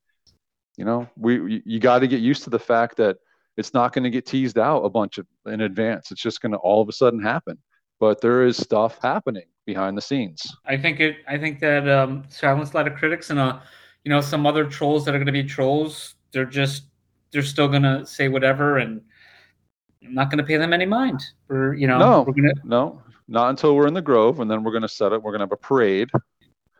you 0.76 0.84
know, 0.84 1.06
we 1.16 1.34
you, 1.34 1.62
you 1.66 1.80
got 1.80 1.98
to 2.00 2.06
get 2.06 2.20
used 2.20 2.44
to 2.44 2.50
the 2.50 2.58
fact 2.58 2.96
that 2.96 3.16
it's 3.56 3.74
not 3.74 3.92
going 3.92 4.04
to 4.04 4.10
get 4.10 4.24
teased 4.26 4.58
out 4.58 4.80
a 4.80 4.90
bunch 4.90 5.18
of 5.18 5.26
in 5.46 5.60
advance. 5.62 6.10
It's 6.10 6.22
just 6.22 6.40
going 6.40 6.52
to 6.52 6.58
all 6.58 6.80
of 6.80 6.88
a 6.88 6.92
sudden 6.92 7.22
happen. 7.22 7.58
But 8.00 8.20
there 8.20 8.44
is 8.44 8.56
stuff 8.56 8.98
happening 9.02 9.44
behind 9.66 9.96
the 9.96 10.02
scenes. 10.02 10.42
I 10.66 10.76
think 10.76 11.00
it. 11.00 11.16
I 11.28 11.38
think 11.38 11.60
that 11.60 11.88
um, 11.88 12.24
silence 12.28 12.72
a 12.72 12.76
lot 12.76 12.88
of 12.88 12.94
critics 12.94 13.30
and 13.30 13.38
uh, 13.38 13.60
you 14.04 14.10
know, 14.10 14.20
some 14.20 14.46
other 14.46 14.64
trolls 14.64 15.04
that 15.04 15.14
are 15.14 15.18
going 15.18 15.26
to 15.26 15.32
be 15.32 15.44
trolls. 15.44 16.16
They're 16.32 16.44
just 16.46 16.84
they're 17.32 17.42
still 17.42 17.68
going 17.68 17.82
to 17.82 18.06
say 18.06 18.28
whatever, 18.28 18.78
and 18.78 19.00
I'm 20.04 20.14
not 20.14 20.30
going 20.30 20.38
to 20.38 20.44
pay 20.44 20.56
them 20.56 20.72
any 20.72 20.86
mind. 20.86 21.24
We're 21.48 21.74
you 21.74 21.86
know, 21.86 21.98
No. 21.98 22.22
we're 22.22 22.34
gonna 22.34 22.54
No, 22.64 23.02
not 23.28 23.50
until 23.50 23.74
we're 23.74 23.86
in 23.86 23.94
the 23.94 24.02
Grove, 24.02 24.40
and 24.40 24.50
then 24.50 24.62
we're 24.62 24.72
going 24.72 24.82
to 24.82 24.88
set 24.88 25.12
it. 25.12 25.22
We're 25.22 25.32
going 25.32 25.40
to 25.40 25.44
have 25.46 25.52
a 25.52 25.56
parade, 25.56 26.10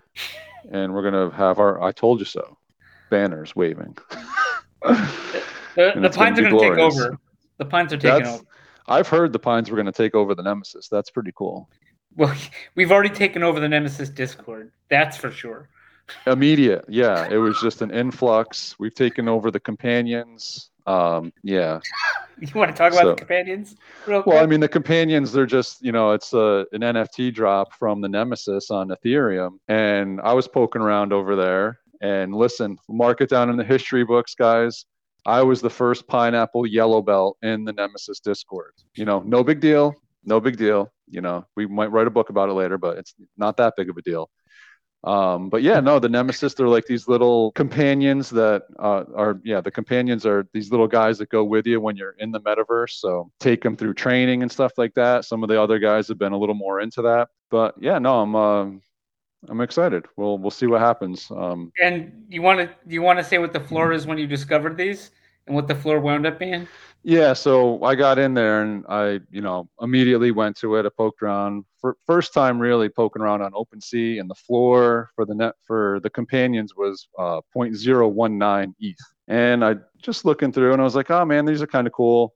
and 0.70 0.92
we're 0.94 1.10
going 1.10 1.30
to 1.30 1.34
have 1.36 1.58
our 1.58 1.82
"I 1.82 1.92
told 1.92 2.20
you 2.20 2.26
so" 2.26 2.58
banners 3.10 3.56
waving. 3.56 3.96
the, 4.82 5.08
the 5.74 5.88
it's 5.88 5.94
gonna 5.94 6.10
pines 6.10 6.38
are 6.38 6.42
going 6.42 6.58
to 6.58 6.70
take 6.70 6.78
over. 6.78 7.18
The 7.58 7.64
pines 7.64 7.92
are 7.92 7.96
taking 7.98 8.24
That's, 8.24 8.36
over. 8.40 8.44
I've 8.88 9.08
heard 9.08 9.32
the 9.32 9.38
Pines 9.38 9.70
were 9.70 9.76
going 9.76 9.86
to 9.86 9.92
take 9.92 10.14
over 10.14 10.34
the 10.34 10.42
Nemesis. 10.42 10.88
That's 10.88 11.10
pretty 11.10 11.32
cool. 11.36 11.68
Well, 12.16 12.34
we've 12.74 12.90
already 12.90 13.10
taken 13.14 13.42
over 13.42 13.60
the 13.60 13.68
Nemesis 13.68 14.08
Discord. 14.08 14.72
That's 14.90 15.16
for 15.16 15.30
sure. 15.30 15.68
Immediate, 16.26 16.84
yeah. 16.88 17.28
It 17.30 17.36
was 17.38 17.58
just 17.60 17.82
an 17.82 17.90
influx. 17.90 18.76
We've 18.78 18.94
taken 18.94 19.28
over 19.28 19.50
the 19.50 19.60
companions. 19.60 20.70
Um, 20.86 21.32
yeah. 21.42 21.80
You 22.40 22.48
want 22.56 22.72
to 22.72 22.76
talk 22.76 22.92
about 22.92 23.02
So- 23.02 23.10
the 23.10 23.16
companions? 23.16 23.76
Well, 24.08 24.38
I 24.42 24.46
mean, 24.46 24.58
the 24.58 24.68
companions, 24.68 25.30
they're 25.30 25.46
just, 25.46 25.80
you 25.80 25.92
know, 25.92 26.10
it's 26.10 26.32
a, 26.32 26.66
an 26.72 26.80
NFT 26.80 27.32
drop 27.32 27.72
from 27.74 28.00
the 28.00 28.08
Nemesis 28.08 28.68
on 28.68 28.88
Ethereum. 28.88 29.58
And 29.68 30.20
I 30.22 30.32
was 30.32 30.48
poking 30.48 30.82
around 30.82 31.12
over 31.12 31.36
there. 31.36 31.78
And 32.00 32.34
listen, 32.34 32.78
mark 32.88 33.20
it 33.20 33.28
down 33.28 33.48
in 33.48 33.56
the 33.56 33.62
history 33.62 34.04
books, 34.04 34.34
guys. 34.34 34.86
I 35.24 35.42
was 35.42 35.60
the 35.60 35.70
first 35.70 36.08
pineapple 36.08 36.66
yellow 36.66 37.00
belt 37.00 37.36
in 37.42 37.64
the 37.64 37.72
Nemesis 37.74 38.18
Discord. 38.18 38.72
You 38.96 39.04
know, 39.04 39.20
no 39.24 39.44
big 39.44 39.60
deal. 39.60 39.94
No 40.24 40.40
big 40.40 40.56
deal. 40.56 40.90
You 41.08 41.20
know, 41.20 41.44
we 41.54 41.66
might 41.66 41.92
write 41.92 42.08
a 42.08 42.10
book 42.10 42.30
about 42.30 42.48
it 42.48 42.54
later, 42.54 42.76
but 42.76 42.98
it's 42.98 43.14
not 43.36 43.56
that 43.58 43.74
big 43.76 43.88
of 43.88 43.96
a 43.96 44.02
deal. 44.02 44.30
Um, 45.04 45.48
but 45.48 45.62
yeah, 45.62 45.80
no, 45.80 45.98
the 45.98 46.08
Nemesis, 46.08 46.54
they're 46.54 46.68
like 46.68 46.86
these 46.86 47.08
little 47.08 47.50
companions 47.52 48.30
that 48.30 48.62
uh, 48.78 49.04
are, 49.16 49.40
yeah, 49.44 49.60
the 49.60 49.70
companions 49.70 50.24
are 50.24 50.46
these 50.52 50.70
little 50.70 50.86
guys 50.86 51.18
that 51.18 51.28
go 51.28 51.42
with 51.42 51.66
you 51.66 51.80
when 51.80 51.96
you're 51.96 52.14
in 52.18 52.30
the 52.30 52.40
metaverse. 52.40 52.92
So 53.00 53.30
take 53.40 53.62
them 53.62 53.76
through 53.76 53.94
training 53.94 54.42
and 54.42 54.52
stuff 54.52 54.72
like 54.76 54.94
that. 54.94 55.24
Some 55.24 55.42
of 55.42 55.48
the 55.48 55.60
other 55.60 55.78
guys 55.80 56.06
have 56.08 56.18
been 56.18 56.32
a 56.32 56.38
little 56.38 56.54
more 56.54 56.80
into 56.80 57.02
that. 57.02 57.28
But 57.50 57.74
yeah, 57.80 57.98
no, 57.98 58.20
I'm, 58.20 58.36
um 58.36 58.82
I'm 59.48 59.60
excited. 59.60 60.06
We'll, 60.16 60.38
we'll 60.38 60.52
see 60.52 60.66
what 60.66 60.80
happens. 60.80 61.28
Um, 61.30 61.72
and 61.82 62.24
you 62.28 62.42
want 62.42 62.60
to 62.60 62.70
you 62.86 63.02
want 63.02 63.18
to 63.18 63.24
say 63.24 63.38
what 63.38 63.52
the 63.52 63.60
floor 63.60 63.92
is 63.92 64.06
when 64.06 64.18
you 64.18 64.26
discovered 64.26 64.76
these 64.76 65.10
and 65.46 65.56
what 65.56 65.68
the 65.68 65.74
floor 65.74 66.00
wound 66.00 66.26
up 66.26 66.38
being? 66.38 66.68
Yeah, 67.04 67.32
so 67.32 67.82
I 67.82 67.96
got 67.96 68.18
in 68.18 68.32
there 68.32 68.62
and 68.62 68.84
I, 68.88 69.20
you 69.30 69.40
know, 69.40 69.68
immediately 69.80 70.30
went 70.30 70.56
to 70.58 70.76
it. 70.76 70.86
I 70.86 70.88
poked 70.96 71.20
around 71.20 71.64
for 71.80 71.96
first 72.06 72.32
time 72.32 72.60
really 72.60 72.88
poking 72.88 73.22
around 73.22 73.42
on 73.42 73.52
OpenSea 73.52 74.20
and 74.20 74.30
the 74.30 74.36
floor 74.36 75.10
for 75.16 75.24
the 75.24 75.34
net 75.34 75.54
for 75.62 75.98
the 76.04 76.10
companions 76.10 76.76
was 76.76 77.08
uh 77.18 77.40
0.019 77.54 78.74
ETH. 78.78 78.96
And 79.26 79.64
I 79.64 79.76
just 80.00 80.24
looking 80.24 80.52
through 80.52 80.72
and 80.72 80.80
I 80.80 80.84
was 80.84 80.94
like, 80.94 81.10
oh 81.10 81.24
man, 81.24 81.44
these 81.44 81.60
are 81.60 81.66
kind 81.66 81.88
of 81.88 81.92
cool. 81.92 82.34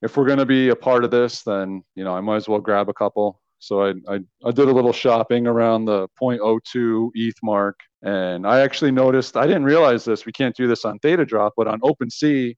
If 0.00 0.16
we're 0.16 0.26
gonna 0.26 0.46
be 0.46 0.70
a 0.70 0.76
part 0.76 1.04
of 1.04 1.10
this, 1.10 1.42
then 1.42 1.84
you 1.94 2.04
know, 2.04 2.16
I 2.16 2.20
might 2.20 2.36
as 2.36 2.48
well 2.48 2.60
grab 2.60 2.88
a 2.88 2.94
couple. 2.94 3.42
So 3.58 3.82
I, 3.82 3.94
I, 4.08 4.20
I 4.44 4.50
did 4.50 4.68
a 4.68 4.72
little 4.72 4.92
shopping 4.92 5.46
around 5.46 5.86
the 5.86 6.08
0.02 6.20 7.10
ETH 7.14 7.34
mark. 7.42 7.78
And 8.02 8.46
I 8.46 8.60
actually 8.60 8.92
noticed 8.92 9.36
I 9.36 9.46
didn't 9.46 9.64
realize 9.64 10.04
this. 10.04 10.24
We 10.24 10.32
can't 10.32 10.54
do 10.54 10.68
this 10.68 10.84
on 10.84 10.98
Theta 11.00 11.24
Drop, 11.24 11.54
but 11.56 11.66
on 11.66 11.80
OpenSea, 11.80 12.54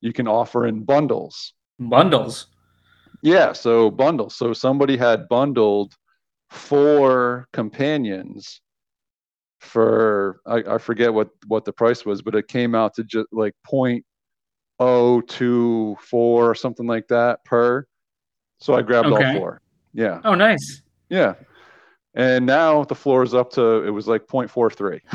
you 0.00 0.12
can 0.12 0.26
offer 0.26 0.66
in 0.66 0.84
bundles. 0.84 1.54
Bundles. 1.78 2.48
Yeah, 3.22 3.52
so 3.52 3.90
bundles. 3.90 4.36
So 4.36 4.52
somebody 4.52 4.96
had 4.96 5.28
bundled 5.28 5.94
four 6.50 7.46
companions 7.52 8.60
for 9.60 10.40
I, 10.46 10.74
I 10.74 10.78
forget 10.78 11.12
what 11.12 11.28
what 11.46 11.66
the 11.66 11.72
price 11.72 12.06
was, 12.06 12.22
but 12.22 12.34
it 12.34 12.48
came 12.48 12.74
out 12.74 12.94
to 12.94 13.04
just 13.04 13.26
like 13.30 13.54
0.024 13.70 15.96
or 16.12 16.54
something 16.54 16.86
like 16.86 17.06
that 17.08 17.44
per. 17.44 17.86
So 18.58 18.74
I 18.74 18.82
grabbed 18.82 19.08
Okay. 19.08 19.26
all 19.26 19.34
four. 19.34 19.60
Yeah, 19.92 20.20
Oh, 20.24 20.34
nice. 20.34 20.82
yeah. 21.08 21.34
And 22.14 22.44
now 22.46 22.84
the 22.84 22.94
floor 22.94 23.22
is 23.22 23.34
up 23.34 23.50
to 23.52 23.84
it 23.84 23.90
was 23.90 24.06
like 24.08 24.26
0.43. 24.26 25.00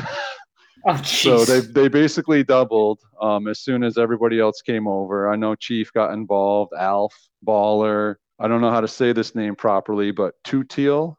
Oh, 0.88 1.02
So 1.02 1.44
they 1.44 1.60
they 1.60 1.88
basically 1.88 2.44
doubled 2.44 3.00
um, 3.20 3.48
as 3.48 3.58
soon 3.58 3.82
as 3.82 3.98
everybody 3.98 4.38
else 4.38 4.62
came 4.62 4.86
over. 4.86 5.28
I 5.28 5.34
know 5.34 5.56
Chief 5.56 5.92
got 5.92 6.12
involved, 6.12 6.72
Alf, 6.78 7.12
Baller. 7.44 8.16
I 8.38 8.46
don't 8.46 8.60
know 8.60 8.70
how 8.70 8.80
to 8.80 8.86
say 8.86 9.12
this 9.12 9.34
name 9.34 9.56
properly, 9.56 10.12
but 10.12 10.34
Tutiel, 10.44 11.16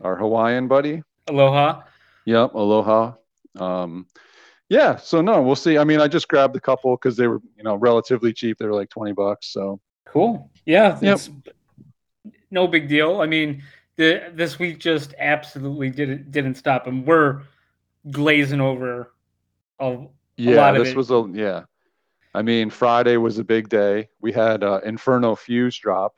our 0.00 0.16
Hawaiian 0.16 0.66
buddy. 0.66 1.02
Aloha. 1.28 1.82
Yep, 2.24 2.54
Aloha. 2.54 3.12
Um, 3.58 4.06
yeah, 4.70 4.96
so 4.96 5.20
no, 5.20 5.42
we'll 5.42 5.56
see. 5.56 5.76
I 5.76 5.84
mean, 5.84 6.00
I 6.00 6.08
just 6.08 6.28
grabbed 6.28 6.56
a 6.56 6.60
couple 6.60 6.96
because 6.96 7.14
they 7.18 7.26
were, 7.26 7.40
you 7.58 7.64
know, 7.64 7.74
relatively 7.74 8.32
cheap. 8.32 8.56
They 8.56 8.64
were 8.64 8.72
like 8.74 8.88
20 8.88 9.12
bucks. 9.12 9.52
So 9.52 9.78
Cool. 10.06 10.50
Yeah. 10.64 10.98
Yep. 11.02 11.20
No 12.52 12.68
big 12.68 12.88
deal. 12.88 13.20
I 13.20 13.26
mean, 13.26 13.62
the 13.96 14.30
this 14.32 14.58
week 14.60 14.78
just 14.78 15.14
absolutely 15.18 15.90
didn't 15.90 16.30
didn't 16.30 16.54
stop, 16.54 16.86
and 16.86 17.04
we're 17.04 17.42
glazing 18.10 18.60
over. 18.60 19.12
A, 19.80 20.06
yeah, 20.36 20.56
lot 20.56 20.76
of 20.76 20.84
this 20.84 20.92
it- 20.92 20.96
was 20.96 21.10
a 21.10 21.28
yeah. 21.32 21.62
I 22.34 22.42
mean, 22.42 22.70
Friday 22.70 23.16
was 23.18 23.38
a 23.38 23.44
big 23.44 23.68
day. 23.68 24.08
We 24.20 24.32
had 24.32 24.62
uh, 24.64 24.80
Inferno 24.84 25.34
Fuse 25.34 25.76
drop 25.78 26.14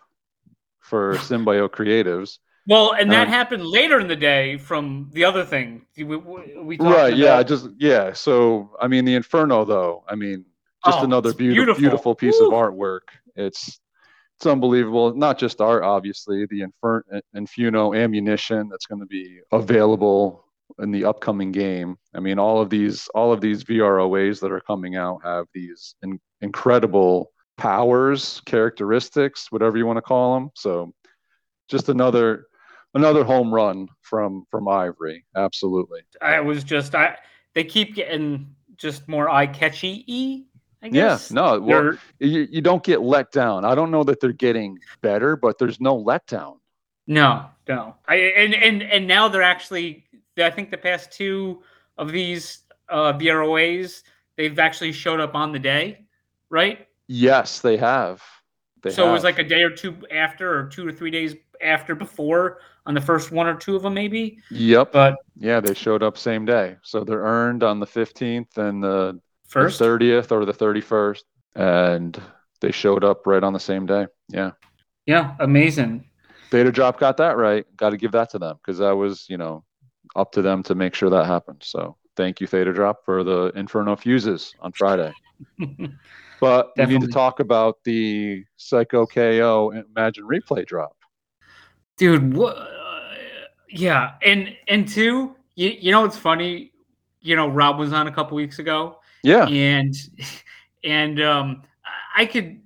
for 0.81 1.15
Symbio 1.29 1.69
Creatives. 1.69 2.39
well, 2.69 2.93
and 2.93 3.11
that 3.11 3.27
Um, 3.27 3.33
happened 3.33 3.67
later 3.67 3.99
in 4.01 4.07
the 4.09 4.15
day 4.17 4.57
from 4.59 5.11
the 5.13 5.25
other 5.25 5.45
thing 5.45 5.87
we, 5.97 6.05
we, 6.05 6.57
we 6.63 6.77
talked 6.79 6.97
right 6.97 7.17
yeah 7.17 7.43
just 7.43 7.69
yeah 7.79 8.13
so 8.15 8.71
i 8.81 8.87
mean 8.89 9.05
the 9.05 9.15
inferno 9.15 9.65
though 9.67 10.03
i 10.09 10.15
mean 10.15 10.45
just 10.87 10.99
Oh, 11.01 11.05
another 11.05 11.35
beautiful 11.35 11.55
beautiful. 11.75 11.81
beautiful 11.81 12.15
piece 12.15 12.41
of 12.41 12.49
artwork 12.53 13.01
it's 13.37 13.81
it's 14.37 14.47
unbelievable 14.47 15.15
not 15.15 15.39
just 15.39 15.61
art 15.61 15.83
obviously 15.83 16.47
the 16.47 16.63
Infer- 16.63 17.05
infuno 17.37 17.97
ammunition 17.97 18.69
that's 18.69 18.87
going 18.87 19.01
to 19.01 19.07
be 19.07 19.41
available 19.53 20.45
in 20.79 20.91
the 20.91 21.05
upcoming 21.05 21.53
game 21.53 21.97
i 22.15 22.21
mean 22.21 22.39
all 22.39 22.61
of 22.61 22.71
these 22.71 23.09
all 23.15 23.33
of 23.33 23.41
these 23.41 23.65
vroas 23.65 24.41
that 24.41 24.53
are 24.53 24.61
coming 24.61 24.97
out 24.97 25.21
have 25.23 25.47
these 25.55 25.95
in, 26.03 26.19
incredible 26.41 27.31
powers 27.57 28.41
characteristics 28.47 29.47
whatever 29.51 29.77
you 29.77 29.87
want 29.87 29.97
to 29.97 30.03
call 30.03 30.35
them 30.35 30.51
so 30.55 30.93
just 31.69 31.89
another 31.89 32.47
another 32.95 33.25
home 33.25 33.55
run 33.55 33.89
from 34.03 34.45
from 34.51 34.67
ivory 34.69 35.25
absolutely 35.37 36.01
I 36.21 36.41
was 36.41 36.65
just 36.65 36.95
I. 36.95 37.17
They 37.55 37.65
keep 37.65 37.95
getting 37.95 38.55
just 38.77 39.09
more 39.09 39.29
eye 39.29 39.47
catchy. 39.47 40.47
I 40.85 40.89
Yeah, 40.93 41.19
no, 41.31 41.59
well, 41.61 41.97
you, 42.19 42.47
you 42.51 42.61
don't 42.61 42.83
get 42.83 43.01
let 43.01 43.33
down. 43.33 43.65
I 43.65 43.75
don't 43.75 43.91
know 43.91 44.05
that 44.05 44.21
they're 44.21 44.33
getting 44.33 44.79
better, 45.01 45.35
but 45.35 45.59
there's 45.59 45.81
no 45.81 45.97
letdown. 45.97 46.59
No, 47.07 47.47
no. 47.69 47.97
I 48.07 48.17
and 48.17 48.55
and 48.55 48.83
and 48.83 49.07
now 49.07 49.29
they're 49.29 49.43
actually. 49.43 50.05
I 50.37 50.51
think 50.51 50.71
the 50.71 50.79
past 50.79 51.13
two 51.13 51.63
of 51.97 52.11
these 52.11 52.61
uh, 52.89 53.13
VROAs, 53.13 54.03
they've 54.37 54.59
actually 54.59 54.93
showed 54.93 55.21
up 55.21 55.35
on 55.35 55.53
the 55.53 55.61
day, 55.61 56.05
right? 56.51 56.89
Yes, 57.07 57.61
they 57.61 57.77
have. 57.77 58.23
They 58.83 58.91
so 58.91 59.09
it 59.09 59.13
was 59.13 59.25
like 59.25 59.39
a 59.39 59.45
day 59.45 59.63
or 59.63 59.71
two 59.71 59.97
after, 60.11 60.59
or 60.59 60.67
two 60.67 60.87
or 60.87 60.93
three 60.93 61.11
days 61.11 61.37
after 61.63 61.95
before 61.95 62.59
on 62.87 62.95
the 62.95 63.01
first 63.01 63.31
one 63.31 63.47
or 63.47 63.55
two 63.55 63.77
of 63.77 63.83
them, 63.83 63.95
maybe. 63.95 64.39
Yep. 64.51 64.93
But 64.93 65.17
Yeah, 65.37 65.61
they 65.61 65.75
showed 65.75 66.03
up 66.03 66.19
same 66.19 66.45
day. 66.45 66.77
So 66.83 67.05
they're 67.05 67.23
earned 67.23 67.63
on 67.63 67.81
the 67.81 67.87
15th 67.87 68.59
and 68.59 68.83
the, 68.83 69.19
the 69.24 69.24
first, 69.49 69.81
30th 69.81 70.31
or 70.33 70.45
the 70.45 70.53
31st, 70.53 71.23
and 71.55 72.21
they 72.61 72.73
showed 72.73 73.05
up 73.05 73.27
right 73.27 73.43
on 73.43 73.53
the 73.53 73.61
same 73.61 73.87
day. 73.87 74.07
Yeah. 74.29 74.53
yeah, 75.07 75.35
amazing. 75.41 76.09
Theta 76.51 76.71
Drop 76.71 76.99
got 77.01 77.17
that 77.17 77.37
right. 77.37 77.65
Got 77.77 77.91
to 77.91 77.97
give 77.97 78.13
that 78.13 78.31
to 78.31 78.39
them 78.39 78.57
because 78.63 78.79
that 78.79 78.93
was, 78.93 79.27
you 79.29 79.37
know, 79.37 79.65
up 80.15 80.33
to 80.33 80.43
them 80.43 80.63
to 80.65 80.75
make 80.75 80.95
sure 80.95 81.11
that 81.11 81.27
happened. 81.27 81.63
So 81.65 81.97
thank 82.17 82.41
you, 82.41 82.47
Theta 82.47 82.73
Drop, 82.73 83.05
for 83.05 83.25
the 83.25 83.53
Inferno 83.57 83.97
fuses 83.97 84.55
on 84.61 84.73
Friday. 84.73 85.13
But 86.41 86.73
we 86.77 86.85
need 86.87 87.01
to 87.01 87.09
talk 87.09 87.41
about 87.41 87.79
the 87.85 88.45
Psycho 88.57 89.07
KO 89.07 89.73
Imagine 89.97 90.25
Replay 90.25 90.67
drop. 90.67 90.95
dude 91.97 92.35
what 92.37 92.69
yeah 93.71 94.13
and 94.23 94.55
and 94.69 94.87
two 94.87 95.35
you, 95.55 95.71
you 95.81 95.91
know 95.91 96.03
what's 96.03 96.19
funny 96.19 96.73
you 97.21 97.35
know 97.35 97.49
rob 97.49 97.79
was 97.79 97.93
on 97.93 98.09
a 98.09 98.13
couple 98.13 98.37
weeks 98.37 98.59
ago 98.59 98.99
Yeah, 99.25 99.47
and 99.47 99.95
and 100.85 101.21
um 101.21 101.63
i 102.17 102.27
could 102.27 102.61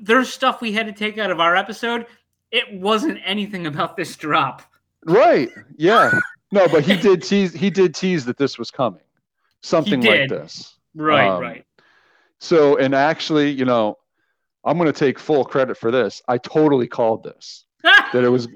there's 0.00 0.32
stuff 0.32 0.60
we 0.62 0.72
had 0.72 0.86
to 0.86 0.92
take 0.92 1.18
out 1.18 1.30
of 1.30 1.40
our 1.40 1.56
episode 1.56 2.06
it 2.50 2.72
wasn't 2.80 3.18
anything 3.24 3.66
about 3.66 3.96
this 3.96 4.16
drop 4.16 4.62
right. 5.04 5.50
Yeah. 5.76 6.18
No, 6.52 6.68
but 6.68 6.84
he 6.84 6.96
did 7.08 7.22
tease. 7.22 7.52
He 7.52 7.70
did 7.70 7.94
tease 7.94 8.24
that 8.26 8.38
this 8.38 8.58
was 8.58 8.70
coming. 8.70 9.02
Something 9.60 10.02
like 10.02 10.28
this. 10.28 10.76
Right, 10.94 11.28
Um, 11.28 11.42
right. 11.42 11.66
So, 12.38 12.76
and 12.76 12.94
actually, 12.94 13.50
you 13.50 13.64
know, 13.64 13.98
I'm 14.64 14.78
going 14.78 14.90
to 14.90 14.98
take 14.98 15.18
full 15.18 15.44
credit 15.44 15.76
for 15.76 15.90
this. 15.90 16.22
I 16.28 16.38
totally 16.38 16.86
called 16.86 17.24
this 17.24 17.64
that 17.82 18.22
it 18.24 18.28
was 18.28 18.48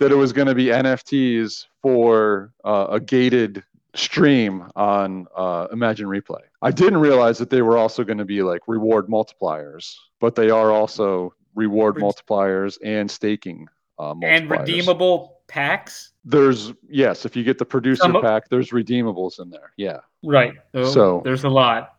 that 0.00 0.12
it 0.12 0.16
was 0.16 0.32
going 0.32 0.48
to 0.48 0.54
be 0.54 0.66
NFTs 0.66 1.66
for 1.80 2.52
uh, 2.64 2.88
a 2.90 3.00
gated 3.00 3.62
stream 3.94 4.70
on 4.76 5.26
uh, 5.34 5.68
Imagine 5.72 6.06
Replay. 6.06 6.42
I 6.66 6.72
didn't 6.72 6.98
realize 6.98 7.38
that 7.38 7.48
they 7.48 7.62
were 7.62 7.78
also 7.78 8.02
going 8.02 8.18
to 8.18 8.24
be 8.24 8.42
like 8.42 8.62
reward 8.66 9.06
multipliers, 9.06 9.94
but 10.18 10.34
they 10.34 10.50
are 10.50 10.72
also 10.72 11.32
reward 11.54 11.94
multipliers 11.94 12.76
and 12.84 13.08
staking 13.08 13.68
uh, 14.00 14.14
multipliers. 14.14 14.36
and 14.36 14.50
redeemable 14.50 15.38
packs. 15.46 16.10
There's 16.24 16.72
yes, 16.88 17.24
if 17.24 17.36
you 17.36 17.44
get 17.44 17.58
the 17.58 17.64
producer 17.64 18.02
Some- 18.02 18.20
pack, 18.20 18.48
there's 18.48 18.70
redeemables 18.70 19.40
in 19.40 19.48
there. 19.48 19.70
Yeah. 19.76 19.98
Right. 20.24 20.54
So, 20.74 20.84
So- 20.86 21.20
there's 21.22 21.44
a 21.44 21.48
lot. 21.48 21.94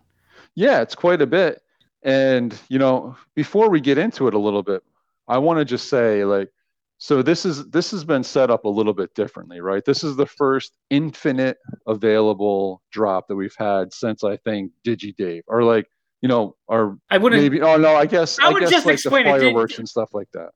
Yeah, 0.55 0.81
it's 0.81 0.95
quite 0.95 1.21
a 1.21 1.27
bit. 1.27 1.61
And, 2.03 2.53
you 2.67 2.77
know, 2.77 3.15
before 3.35 3.69
we 3.69 3.79
get 3.79 3.97
into 3.97 4.27
it 4.27 4.33
a 4.33 4.39
little 4.39 4.63
bit, 4.63 4.83
I 5.29 5.37
want 5.37 5.59
to 5.59 5.65
just 5.65 5.87
say 5.87 6.25
like 6.25 6.51
so 6.99 7.21
this 7.21 7.45
is 7.45 7.65
this 7.69 7.91
has 7.91 8.03
been 8.03 8.23
set 8.23 8.49
up 8.49 8.65
a 8.65 8.69
little 8.69 8.93
bit 8.93 9.13
differently, 9.13 9.61
right? 9.61 9.85
This 9.85 10.03
is 10.03 10.15
the 10.15 10.25
first 10.25 10.73
infinite 10.89 11.57
available 11.85 12.81
drop 12.91 13.27
that 13.27 13.35
we've 13.35 13.55
had 13.57 13.93
since 13.93 14.23
I 14.23 14.37
think 14.37 14.71
DigiDave 14.83 15.43
or 15.47 15.63
like, 15.63 15.87
you 16.21 16.27
know, 16.27 16.55
or 16.67 16.97
I 17.11 17.19
wouldn't 17.19 17.41
maybe 17.41 17.61
oh 17.61 17.77
no, 17.77 17.95
I 17.95 18.07
guess 18.07 18.39
I 18.39 18.47
I, 18.47 18.49
would 18.49 18.61
guess 18.61 18.71
just 18.71 18.85
like 18.87 18.95
the 18.95 19.09
explain 19.09 19.27
it. 19.27 19.39
Fireworks 19.39 19.77
and 19.77 19.87
stuff 19.87 20.09
like 20.13 20.31
that. 20.33 20.49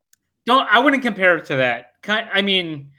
don't 0.47 0.67
I 0.71 0.79
wouldn't 0.79 1.03
compare 1.03 1.37
it 1.37 1.45
to 1.45 1.57
that. 1.57 1.93
I 2.07 2.41
mean, 2.41 2.89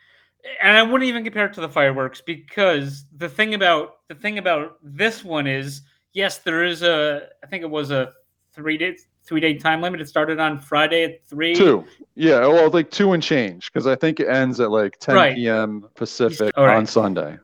and 0.63 0.77
I 0.77 0.83
wouldn't 0.85 1.09
even 1.09 1.25
compare 1.25 1.47
it 1.47 1.55
to 1.55 1.61
the 1.61 1.69
fireworks 1.69 2.21
because 2.21 3.07
the 3.17 3.29
thing 3.29 3.55
about 3.55 3.97
the 4.09 4.15
thing 4.15 4.39
about 4.39 4.79
this 4.85 5.25
one 5.25 5.49
is 5.49 5.83
yes, 6.13 6.39
there 6.39 6.65
is 6.65 6.83
a 6.83 7.29
I 7.43 7.49
think 7.49 7.65
it 7.65 7.71
was 7.71 7.91
a 7.91 8.13
three 8.53 8.79
day 8.79 8.97
three 9.25 9.41
day 9.41 9.55
time 9.55 9.81
limit. 9.81 10.01
It 10.01 10.09
started 10.09 10.41
on 10.41 10.59
Friday 10.59 11.05
at 11.05 11.27
three. 11.27 11.55
Two. 11.55 11.85
Yeah, 12.15 12.41
well 12.41 12.71
like 12.71 12.91
two 12.91 13.13
and 13.13 13.23
change 13.23 13.73
because 13.73 13.87
I 13.87 13.95
think 13.95 14.21
it 14.21 14.29
ends 14.29 14.61
at 14.61 14.71
like 14.71 14.99
10 14.99 15.15
Right. 15.15 15.35
p.m. 15.37 15.89
Pacific 15.95 16.57
right. 16.57 16.77
on 16.77 16.87
Sunday. 16.87 17.39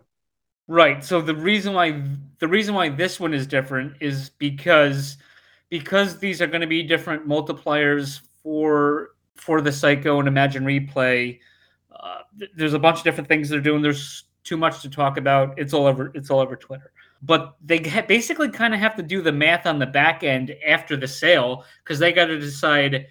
Right. 0.67 1.03
So 1.03 1.21
the 1.21 1.35
reason 1.35 1.73
why 1.73 2.03
the 2.41 2.49
reason 2.49 2.75
why 2.75 2.91
this 2.91 3.19
one 3.19 3.33
is 3.33 3.47
different 3.47 3.95
is 4.01 4.31
because 4.39 5.17
because 5.71 6.19
these 6.19 6.41
are 6.43 6.47
going 6.47 6.61
to 6.61 6.67
be 6.67 6.83
different 6.83 7.27
multipliers 7.27 8.21
for 8.43 9.11
for 9.37 9.61
the 9.61 9.73
Psycho 9.73 10.19
and 10.19 10.29
Imagine 10.29 10.65
Replay. 10.65 11.39
Uh, 11.99 12.19
th- 12.39 12.51
there's 12.57 12.75
a 12.75 12.79
bunch 12.79 12.99
of 12.99 13.05
different 13.05 13.29
things 13.29 13.49
they're 13.49 13.61
doing. 13.61 13.83
There's 13.83 14.25
too 14.45 14.57
much 14.57 14.83
to 14.83 14.91
talk 14.91 15.17
about. 15.17 15.59
It's 15.59 15.73
all 15.73 15.87
over. 15.87 16.11
It's 16.15 16.31
all 16.31 16.41
over 16.41 16.57
Twitter. 16.57 16.93
But 17.23 17.57
they 17.65 17.81
basically 18.07 18.49
kind 18.49 18.75
of 18.75 18.81
have 18.81 18.95
to 18.97 19.03
do 19.03 19.23
the 19.23 19.33
math 19.33 19.67
on 19.67 19.79
the 19.79 19.87
back 19.87 20.23
end 20.23 20.55
after 20.67 20.97
the 20.97 21.09
sale 21.09 21.65
because 21.83 21.99
they 21.99 22.13
got 22.13 22.27
to 22.27 22.39
decide 22.39 23.07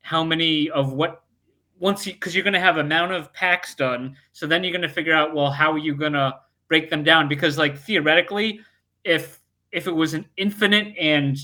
how 0.00 0.24
many 0.24 0.70
of 0.70 0.92
what 0.92 1.22
once 1.78 2.06
you 2.06 2.14
because 2.14 2.34
you're 2.34 2.44
going 2.44 2.54
to 2.54 2.60
have 2.60 2.78
amount 2.78 3.12
of 3.12 3.32
packs 3.32 3.74
done. 3.74 4.16
So 4.32 4.46
then 4.46 4.64
you're 4.64 4.72
going 4.72 4.82
to 4.82 4.88
figure 4.88 5.14
out 5.14 5.34
well 5.34 5.50
how 5.50 5.72
are 5.72 5.78
you 5.78 5.94
going 5.94 6.14
to 6.14 6.34
break 6.68 6.88
them 6.88 7.02
down 7.02 7.28
because 7.28 7.58
like 7.58 7.76
theoretically 7.76 8.60
if 9.04 9.40
if 9.72 9.86
it 9.86 9.94
was 9.94 10.14
an 10.14 10.24
infinite 10.36 10.94
and 10.98 11.36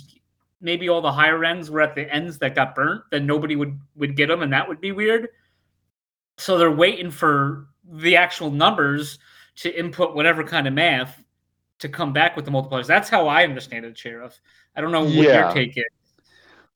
maybe 0.61 0.89
all 0.89 1.03
the 1.03 1.13
higher 1.13 1.45
ends 1.45 1.71
were 1.71 1.81
at 1.81 1.95
the 1.95 2.13
ends 2.13 2.39
that 2.39 2.55
got 2.55 2.75
burnt 2.75 3.03
then 3.11 3.27
nobody 3.27 3.57
would 3.57 3.79
would 3.97 4.17
get 4.17 4.29
them 4.29 4.43
and 4.43 4.53
that 4.53 4.67
would 4.67 4.81
be 4.81 4.93
weird 4.93 5.29
so 6.39 6.57
they're 6.57 6.71
waiting 6.71 7.11
for 7.11 7.67
the 7.93 8.17
actual 8.17 8.51
numbers 8.51 9.19
to 9.57 9.77
input 9.79 10.15
whatever 10.15 10.45
kind 10.45 10.67
of 10.67 10.73
math 10.75 11.23
to 11.79 11.89
come 11.89 12.13
back 12.13 12.37
with 12.37 12.45
the 12.45 12.51
multipliers 12.51 12.87
that's 12.87 13.09
how 13.09 13.29
i 13.29 13.45
understand 13.45 13.85
it 13.85 13.97
sheriff 13.97 14.41
i 14.77 14.81
don't 14.81 14.93
know 14.93 15.03
what 15.03 15.13
Yeah. 15.13 15.45
your 15.45 15.53
take 15.53 15.77
is 15.77 15.85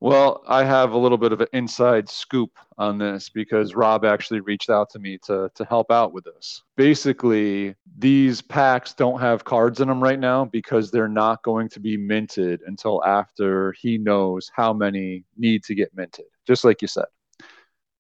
Well, 0.02 0.42
I 0.48 0.64
have 0.64 0.92
a 0.92 0.96
little 0.96 1.18
bit 1.18 1.32
of 1.32 1.42
an 1.42 1.48
inside 1.52 2.08
scoop 2.08 2.52
on 2.78 2.96
this 2.96 3.28
because 3.28 3.74
Rob 3.74 4.06
actually 4.06 4.40
reached 4.40 4.70
out 4.70 4.88
to 4.90 4.98
me 4.98 5.18
to 5.26 5.50
to 5.54 5.64
help 5.66 5.90
out 5.90 6.14
with 6.14 6.24
this. 6.24 6.62
Basically, 6.76 7.74
these 7.98 8.40
packs 8.40 8.94
don't 8.94 9.20
have 9.20 9.44
cards 9.44 9.80
in 9.80 9.88
them 9.88 10.02
right 10.02 10.18
now 10.18 10.46
because 10.46 10.90
they're 10.90 11.06
not 11.06 11.42
going 11.42 11.68
to 11.68 11.80
be 11.80 11.98
minted 11.98 12.62
until 12.66 13.04
after 13.04 13.72
he 13.72 13.98
knows 13.98 14.50
how 14.56 14.72
many 14.72 15.24
need 15.36 15.62
to 15.64 15.74
get 15.74 15.94
minted, 15.94 16.24
just 16.46 16.64
like 16.64 16.80
you 16.80 16.88
said. 16.88 17.04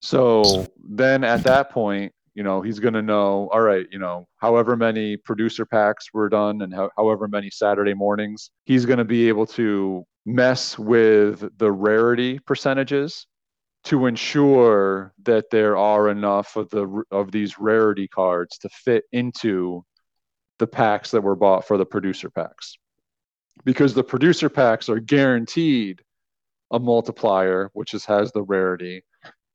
So 0.00 0.66
then 0.82 1.22
at 1.22 1.42
that 1.44 1.70
point, 1.70 2.14
you 2.34 2.42
know, 2.42 2.62
he's 2.62 2.78
going 2.78 2.94
to 2.94 3.02
know, 3.02 3.48
all 3.52 3.60
right, 3.60 3.86
you 3.90 3.98
know, 3.98 4.26
however 4.36 4.76
many 4.76 5.16
producer 5.16 5.66
packs 5.66 6.06
were 6.12 6.28
done 6.28 6.62
and 6.62 6.72
how, 6.72 6.90
however 6.96 7.26
many 7.26 7.50
Saturday 7.50 7.94
mornings, 7.94 8.50
he's 8.64 8.86
going 8.86 8.98
to 8.98 9.04
be 9.04 9.28
able 9.28 9.46
to 9.46 10.04
mess 10.26 10.78
with 10.78 11.44
the 11.58 11.70
rarity 11.70 12.38
percentages 12.40 13.26
to 13.84 14.06
ensure 14.06 15.12
that 15.22 15.46
there 15.50 15.76
are 15.76 16.10
enough 16.10 16.56
of 16.56 16.68
the 16.70 17.02
of 17.10 17.32
these 17.32 17.58
rarity 17.58 18.06
cards 18.06 18.58
to 18.58 18.68
fit 18.68 19.04
into 19.12 19.82
the 20.58 20.66
packs 20.66 21.10
that 21.10 21.22
were 21.22 21.36
bought 21.36 21.66
for 21.66 21.78
the 21.78 21.86
producer 21.86 22.28
packs. 22.28 22.76
Because 23.64 23.94
the 23.94 24.04
producer 24.04 24.48
packs 24.48 24.88
are 24.88 25.00
guaranteed 25.00 26.02
a 26.70 26.78
multiplier 26.78 27.70
which 27.72 27.94
is, 27.94 28.04
has 28.04 28.30
the 28.32 28.42
rarity 28.42 29.02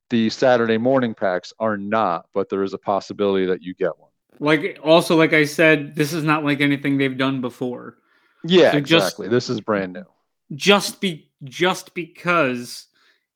the 0.10 0.30
saturday 0.30 0.78
morning 0.78 1.14
packs 1.14 1.52
are 1.60 1.78
not 1.78 2.28
but 2.34 2.50
there 2.50 2.64
is 2.64 2.74
a 2.74 2.78
possibility 2.78 3.46
that 3.46 3.62
you 3.62 3.74
get 3.74 3.98
one. 4.00 4.10
Like 4.40 4.80
also 4.84 5.16
like 5.16 5.34
i 5.34 5.46
said 5.46 5.96
this 5.96 6.12
is 6.14 6.24
not 6.24 6.44
like 6.44 6.60
anything 6.62 6.98
they've 6.98 7.18
done 7.18 7.42
before. 7.42 7.98
Yeah 8.44 8.72
So 8.74 8.80
just- 8.82 9.08
exactly. 9.08 9.28
This 9.30 9.50
is 9.50 9.62
brand 9.62 9.94
new. 9.94 10.06
Just 10.54 11.02
be 11.02 11.32
just 11.44 11.94
because 11.94 12.88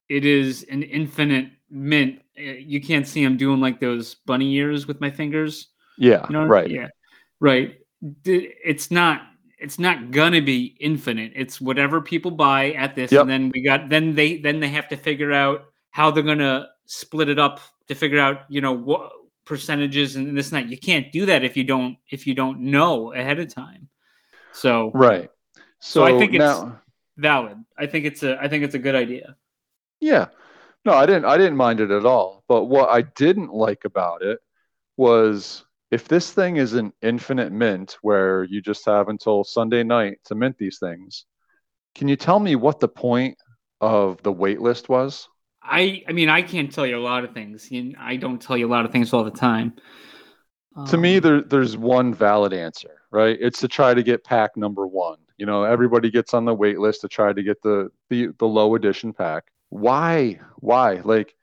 it 0.10 0.26
is 0.26 0.64
an 0.70 0.84
infinite 0.84 1.52
mint 1.72 2.22
uh, 2.38 2.42
you 2.42 2.82
can't 2.82 3.08
see 3.08 3.24
i'm 3.24 3.38
doing 3.38 3.60
like 3.62 3.80
those 3.80 4.16
bunny 4.26 4.54
ears 4.56 4.88
with 4.88 5.00
my 5.02 5.10
fingers. 5.10 5.68
Yeah 5.98 6.26
you 6.30 6.34
know? 6.34 6.46
right. 6.46 6.70
Yeah 6.70 6.88
right. 7.40 7.80
It's 8.26 8.92
not 8.92 9.22
it's 9.58 9.80
not 9.80 10.12
gonna 10.12 10.42
be 10.42 10.78
infinite. 10.80 11.34
It's 11.36 11.60
whatever 11.60 12.00
people 12.02 12.32
buy 12.32 12.72
at 12.74 12.96
this 12.96 13.12
Yep. 13.12 13.22
and 13.22 13.30
then 13.30 13.52
we 13.54 13.62
got 13.64 13.90
then 13.90 14.16
they 14.16 14.38
then 14.38 14.60
they 14.60 14.70
have 14.70 14.88
to 14.90 14.98
figure 14.98 15.32
out 15.34 15.66
how 15.92 16.12
they're 16.12 16.24
gonna 16.24 16.68
split 16.86 17.30
it 17.30 17.40
up 17.40 17.60
to 17.88 17.96
figure 17.96 18.20
out 18.20 18.42
you 18.50 18.62
know 18.62 18.74
what 18.74 19.12
percentages 19.46 20.16
and 20.16 20.38
this 20.38 20.52
and 20.52 20.64
that 20.64 20.70
you 20.70 20.78
can't 20.78 21.12
do 21.12 21.26
that 21.26 21.44
if 21.44 21.58
you 21.58 21.64
don't 21.64 21.98
if 22.10 22.28
you 22.28 22.36
don't 22.36 22.60
know 22.60 23.14
ahead 23.14 23.40
of 23.40 23.54
time 23.54 23.90
so 24.54 24.92
right 24.94 25.30
so, 25.80 26.02
So 26.02 26.04
I 26.06 26.18
think 26.20 26.34
it's- 26.36 26.62
now 26.62 26.82
valid 27.18 27.58
i 27.78 27.86
think 27.86 28.06
it's 28.06 28.24
a 28.24 28.42
i 28.42 28.48
think 28.48 28.64
it's 28.64 28.76
a 28.76 28.80
good 28.80 28.96
idea 28.96 29.36
Yeah. 30.00 30.28
No, 30.86 30.94
I 30.94 31.06
didn't 31.06 31.26
I 31.26 31.38
didn't 31.38 31.58
mind 31.58 31.82
it 31.82 31.92
at 31.92 32.06
all. 32.06 32.44
But 32.48 32.66
what 32.66 32.90
I 32.90 33.02
didn't 33.02 33.52
like 33.52 33.84
about 33.84 34.22
it 34.22 34.40
was 34.96 35.66
if 35.92 36.08
this 36.08 36.32
thing 36.32 36.56
is 36.56 36.74
an 36.74 36.94
infinite 37.02 37.52
mint 37.52 37.98
where 38.02 38.46
you 38.46 38.62
just 38.62 38.86
have 38.86 39.10
until 39.10 39.44
Sunday 39.44 39.84
night 39.84 40.20
to 40.26 40.36
mint 40.36 40.58
these 40.58 40.80
things, 40.80 41.26
can 41.96 42.08
you 42.08 42.16
tell 42.16 42.40
me 42.40 42.56
what 42.56 42.80
the 42.80 42.88
point 42.88 43.38
of 43.82 44.24
the 44.24 44.32
wait 44.32 44.62
list 44.62 44.88
was? 44.88 45.28
I 45.62 46.04
I 46.08 46.14
mean 46.14 46.30
I 46.30 46.42
can't 46.42 46.72
tell 46.72 46.86
you 46.88 46.98
a 46.98 47.02
lot 47.04 47.24
of 47.24 47.34
things. 47.34 47.72
You- 47.72 47.96
I 48.00 48.16
don't 48.16 48.42
tell 48.42 48.58
you 48.58 48.68
a 48.68 48.72
lot 48.72 48.86
of 48.86 48.92
things 48.92 49.14
all 49.14 49.24
the 49.24 49.32
time. 49.32 49.74
to 50.88 50.98
me 50.98 51.18
Um, 51.18 51.22
there 51.24 51.42
there's 51.42 51.78
one 51.78 52.14
valid 52.14 52.54
answer, 52.54 53.02
right? 53.12 53.38
It's 53.40 53.60
to 53.62 53.68
try 53.68 53.94
to 53.94 54.04
get 54.04 54.24
pack 54.24 54.56
number 54.56 54.88
1. 54.88 55.18
You 55.38 55.46
know, 55.46 55.64
everybody 55.64 56.10
gets 56.12 56.34
on 56.34 56.46
the 56.46 56.54
wait 56.54 56.80
list 56.80 57.02
to 57.02 57.08
try 57.08 57.34
to 57.34 57.44
get 57.44 57.62
the 57.62 57.90
the, 58.10 58.28
the 58.38 58.48
low 58.48 58.76
edition 58.76 59.14
pack. 59.14 59.46
Why? 59.70 60.40
Why? 60.58 61.02
Like 61.04 61.36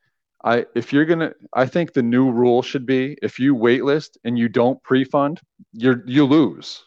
I 0.44 0.66
if 0.74 0.92
you're 0.92 1.04
gonna 1.06 1.32
I 1.52 1.66
think 1.66 1.92
the 1.92 2.02
new 2.02 2.30
rule 2.30 2.62
should 2.62 2.86
be 2.86 3.16
if 3.22 3.38
you 3.38 3.54
waitlist 3.54 4.16
and 4.24 4.38
you 4.38 4.48
don't 4.48 4.82
pre-fund, 4.82 5.40
you're 5.72 6.02
you 6.06 6.24
lose. 6.24 6.84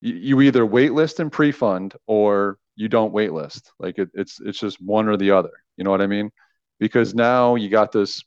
You, 0.00 0.14
you 0.14 0.40
either 0.42 0.66
waitlist 0.66 1.18
and 1.20 1.30
pre-fund 1.32 1.94
or 2.06 2.58
you 2.76 2.88
don't 2.88 3.14
waitlist. 3.14 3.70
Like 3.78 3.98
it, 3.98 4.10
it's 4.14 4.40
it's 4.40 4.60
just 4.60 4.80
one 4.80 5.08
or 5.08 5.16
the 5.16 5.30
other. 5.30 5.52
You 5.76 5.84
know 5.84 5.90
what 5.90 6.02
I 6.02 6.06
mean? 6.06 6.30
Because 6.84 7.14
now 7.14 7.54
you 7.54 7.70
got 7.70 7.92
this 7.92 8.22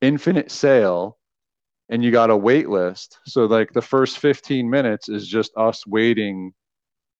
infinite 0.00 0.50
sale 0.50 1.18
and 1.88 2.02
you 2.02 2.10
got 2.10 2.30
a 2.30 2.36
wait 2.36 2.68
list. 2.68 3.20
So 3.26 3.44
like 3.44 3.72
the 3.72 3.80
first 3.80 4.18
15 4.18 4.68
minutes 4.68 5.08
is 5.08 5.28
just 5.28 5.52
us 5.56 5.86
waiting 5.86 6.52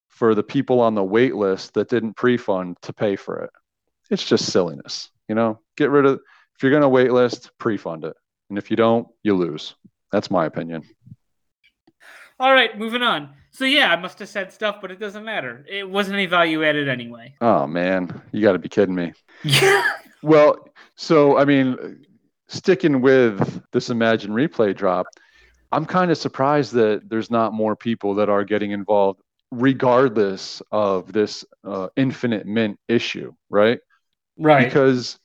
for 0.09 0.35
the 0.35 0.43
people 0.43 0.81
on 0.81 0.97
the 0.97 1.05
wait 1.05 1.37
list 1.37 1.75
that 1.75 1.89
didn't 1.89 2.17
pre-fund 2.17 2.79
to 2.83 2.93
pay 2.93 3.15
for 3.15 3.45
it. 3.45 3.51
It's 4.11 4.25
just 4.25 4.51
silliness, 4.51 5.09
you 5.29 5.37
know. 5.37 5.61
Get 5.77 5.91
rid 5.91 6.05
of 6.05 6.15
if 6.57 6.63
you're 6.65 6.73
going 6.73 6.83
to 6.83 6.89
wait 6.89 7.13
list, 7.13 7.53
pre-fund 7.61 8.05
it. 8.05 8.17
And 8.49 8.59
if 8.59 8.73
you 8.73 8.77
don't, 8.77 9.07
you 9.23 9.37
lose. 9.37 9.77
That's 10.11 10.33
my 10.33 10.47
opinion. 10.47 10.83
All 12.41 12.53
right, 12.53 12.77
moving 12.77 13.03
on. 13.03 13.29
So 13.53 13.67
yeah, 13.67 13.93
I 13.93 13.97
must 13.97 14.19
have 14.19 14.29
said 14.29 14.53
stuff, 14.53 14.81
but 14.81 14.91
it 14.91 14.99
doesn't 14.99 15.25
matter. 15.25 15.65
It 15.69 15.89
wasn't 15.89 16.15
any 16.15 16.27
value 16.27 16.65
added 16.65 16.89
anyway. 16.89 17.35
Oh 17.41 17.67
man, 17.67 18.23
you 18.33 18.43
got 18.43 18.53
to 18.53 18.59
be 18.59 18.69
kidding 18.69 18.95
me. 18.95 19.13
Yeah. 19.45 19.85
Well, 20.25 20.69
so 20.95 21.37
I 21.37 21.45
mean, 21.45 22.07
sticking 22.47 23.01
with 23.01 23.61
this 23.73 23.91
Imagine 23.91 24.31
Replay 24.31 24.73
drop, 24.73 25.09
I'm 25.73 25.85
kind 25.85 26.13
of 26.13 26.17
surprised 26.17 26.75
that 26.75 27.09
there's 27.11 27.29
not 27.29 27.53
more 27.53 27.75
people 27.75 28.15
that 28.15 28.29
are 28.29 28.45
getting 28.45 28.71
involved 28.71 29.21
regardless 29.51 30.63
of 30.71 31.13
this 31.13 31.45
uh, 31.65 31.89
infinite 31.97 32.47
mint 32.47 32.79
issue, 32.87 33.33
right? 33.51 33.81
Right. 34.39 34.65
Because 34.65 35.19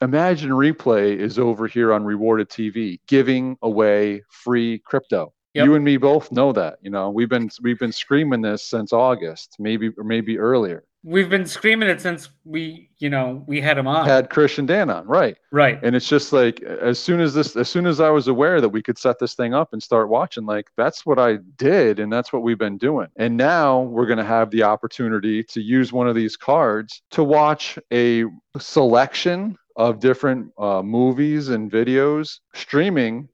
Imagine 0.00 0.50
Replay 0.50 1.16
is 1.16 1.38
over 1.38 1.66
here 1.66 1.92
on 1.92 2.04
Rewarded 2.04 2.48
TV 2.48 3.00
giving 3.08 3.56
away 3.60 4.22
free 4.30 4.78
crypto. 4.78 5.32
Yep. 5.54 5.64
You 5.64 5.74
and 5.74 5.84
me 5.84 5.96
both 5.96 6.30
know 6.30 6.52
that. 6.52 6.78
You 6.82 6.90
know, 6.90 7.10
we've 7.10 7.28
been 7.28 7.50
we've 7.62 7.78
been 7.78 7.92
screaming 7.92 8.42
this 8.42 8.62
since 8.62 8.92
August, 8.92 9.56
maybe 9.58 9.90
or 9.96 10.04
maybe 10.04 10.38
earlier. 10.38 10.84
We've 11.04 11.30
been 11.30 11.46
screaming 11.46 11.88
it 11.88 12.00
since 12.00 12.28
we, 12.44 12.90
you 12.98 13.08
know, 13.08 13.44
we 13.46 13.60
had 13.60 13.78
him 13.78 13.86
on. 13.86 14.06
Had 14.06 14.30
Christian 14.30 14.66
Dan 14.66 14.90
on, 14.90 15.06
right? 15.06 15.36
right. 15.52 15.78
And 15.82 15.94
it's 15.94 16.08
just 16.08 16.32
like 16.32 16.60
as 16.60 16.98
soon 16.98 17.20
as 17.20 17.34
this, 17.34 17.54
as 17.54 17.68
soon 17.68 17.86
as 17.86 18.00
I 18.00 18.10
was 18.10 18.26
aware 18.26 18.60
that 18.60 18.68
we 18.68 18.82
could 18.82 18.98
set 18.98 19.20
this 19.20 19.34
thing 19.34 19.54
up 19.54 19.72
and 19.72 19.80
start 19.80 20.08
watching, 20.08 20.44
like 20.44 20.66
that's 20.76 21.06
what 21.06 21.20
I 21.20 21.38
did, 21.56 22.00
and 22.00 22.12
that's 22.12 22.32
what 22.32 22.42
we've 22.42 22.58
been 22.58 22.78
doing. 22.78 23.06
And 23.16 23.36
now 23.36 23.82
we're 23.82 24.06
gonna 24.06 24.24
have 24.24 24.50
the 24.50 24.64
opportunity 24.64 25.44
to 25.44 25.62
use 25.62 25.92
one 25.92 26.08
of 26.08 26.16
these 26.16 26.36
cards 26.36 27.00
to 27.12 27.22
watch 27.22 27.78
a 27.92 28.24
selection 28.58 29.56
of 29.76 30.00
different 30.00 30.50
uh, 30.58 30.82
movies 30.82 31.48
and 31.48 31.70
videos 31.70 32.40
streaming 32.54 33.28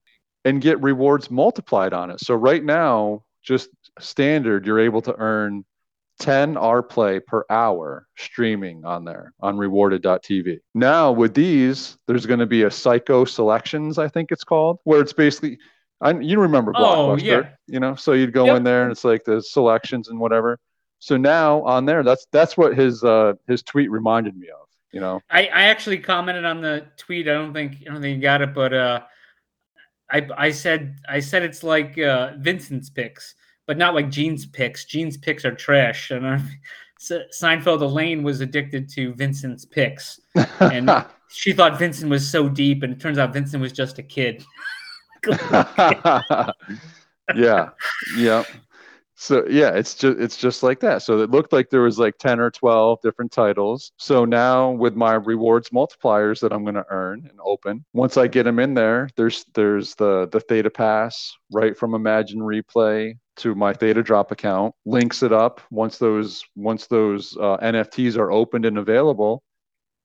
and 0.44 0.60
get 0.60 0.80
rewards 0.82 1.30
multiplied 1.30 1.92
on 1.92 2.10
it. 2.10 2.20
So 2.20 2.34
right 2.34 2.62
now, 2.62 3.24
just 3.42 3.68
standard, 3.98 4.66
you're 4.66 4.80
able 4.80 5.02
to 5.02 5.14
earn 5.18 5.64
10 6.20 6.56
R 6.56 6.82
play 6.82 7.18
per 7.20 7.44
hour 7.50 8.06
streaming 8.16 8.84
on 8.84 9.04
there 9.04 9.32
on 9.40 9.56
rewarded.tv. 9.56 10.60
Now 10.74 11.10
with 11.12 11.34
these, 11.34 11.98
there's 12.06 12.26
going 12.26 12.40
to 12.40 12.46
be 12.46 12.62
a 12.62 12.70
psycho 12.70 13.24
selections, 13.24 13.98
I 13.98 14.08
think 14.08 14.30
it's 14.30 14.44
called, 14.44 14.78
where 14.84 15.00
it's 15.00 15.12
basically 15.12 15.58
I, 16.00 16.12
you 16.12 16.40
remember 16.40 16.72
Oh, 16.74 16.80
Blockbuster, 17.16 17.22
yeah. 17.24 17.48
you 17.66 17.80
know, 17.80 17.94
so 17.94 18.12
you'd 18.12 18.32
go 18.32 18.46
Yep. 18.46 18.56
in 18.58 18.64
there 18.64 18.82
and 18.82 18.92
it's 18.92 19.04
like 19.04 19.24
the 19.24 19.40
selections 19.42 20.08
and 20.08 20.18
whatever. 20.20 20.58
So 20.98 21.16
now 21.16 21.62
on 21.62 21.84
there, 21.84 22.02
that's 22.02 22.26
that's 22.32 22.56
what 22.56 22.76
his 22.76 23.02
uh 23.04 23.34
his 23.46 23.62
tweet 23.62 23.90
reminded 23.90 24.36
me 24.36 24.48
of, 24.48 24.66
you 24.92 25.00
know. 25.00 25.20
I, 25.30 25.42
I 25.48 25.62
actually 25.64 25.98
commented 25.98 26.44
on 26.44 26.60
the 26.62 26.86
tweet. 26.96 27.28
I 27.28 27.32
don't 27.32 27.52
think 27.52 27.78
I 27.88 27.92
don't 27.92 28.00
think 28.00 28.16
you 28.16 28.22
got 28.22 28.40
it, 28.42 28.54
but 28.54 28.72
uh, 28.72 29.00
I 30.10 30.26
I 30.36 30.50
said 30.50 30.98
I 31.08 31.20
said 31.20 31.42
it's 31.42 31.62
like 31.62 31.98
uh, 31.98 32.32
Vincent's 32.38 32.90
picks, 32.90 33.34
but 33.66 33.78
not 33.78 33.94
like 33.94 34.10
Gene's 34.10 34.46
picks. 34.46 34.84
Gene's 34.84 35.16
picks 35.16 35.44
are 35.44 35.54
trash, 35.54 36.10
and 36.10 36.26
uh, 36.26 36.38
Seinfeld 37.00 37.80
Elaine 37.80 38.22
was 38.22 38.40
addicted 38.40 38.88
to 38.90 39.14
Vincent's 39.14 39.64
picks, 39.64 40.20
and 40.60 40.90
she 41.28 41.52
thought 41.52 41.78
Vincent 41.78 42.10
was 42.10 42.28
so 42.28 42.48
deep, 42.48 42.82
and 42.82 42.92
it 42.92 43.00
turns 43.00 43.18
out 43.18 43.32
Vincent 43.32 43.60
was 43.60 43.72
just 43.72 43.98
a 43.98 44.02
kid. 44.02 44.44
yeah 47.34 47.70
yeah 48.18 48.44
so 49.16 49.46
yeah 49.48 49.70
it's 49.70 49.94
just 49.94 50.18
it's 50.18 50.36
just 50.36 50.62
like 50.62 50.80
that. 50.80 51.02
So 51.02 51.18
it 51.20 51.30
looked 51.30 51.52
like 51.52 51.70
there 51.70 51.82
was 51.82 51.98
like 51.98 52.18
10 52.18 52.40
or 52.40 52.50
12 52.50 53.00
different 53.02 53.32
titles. 53.32 53.92
So 53.96 54.24
now 54.24 54.70
with 54.70 54.94
my 54.96 55.14
rewards 55.14 55.70
multipliers 55.70 56.40
that 56.40 56.52
i'm 56.52 56.64
going 56.64 56.74
to 56.74 56.86
earn 56.90 57.26
and 57.28 57.38
open 57.44 57.84
once 57.92 58.16
i 58.16 58.26
get 58.26 58.44
them 58.44 58.58
in 58.58 58.74
there 58.74 59.08
there's 59.16 59.44
there's 59.54 59.94
the 59.96 60.28
the 60.32 60.40
theta 60.40 60.70
pass 60.70 61.34
right 61.52 61.76
from 61.76 61.94
imagine 61.94 62.40
replay 62.40 63.16
to 63.36 63.54
my 63.54 63.72
theta 63.72 64.02
drop 64.02 64.30
account 64.30 64.74
links 64.84 65.22
it 65.22 65.32
up 65.32 65.60
once 65.70 65.98
those 65.98 66.44
once 66.56 66.86
those 66.86 67.36
uh, 67.40 67.56
nfts 67.58 68.16
are 68.16 68.30
opened 68.30 68.64
and 68.64 68.78
available 68.78 69.42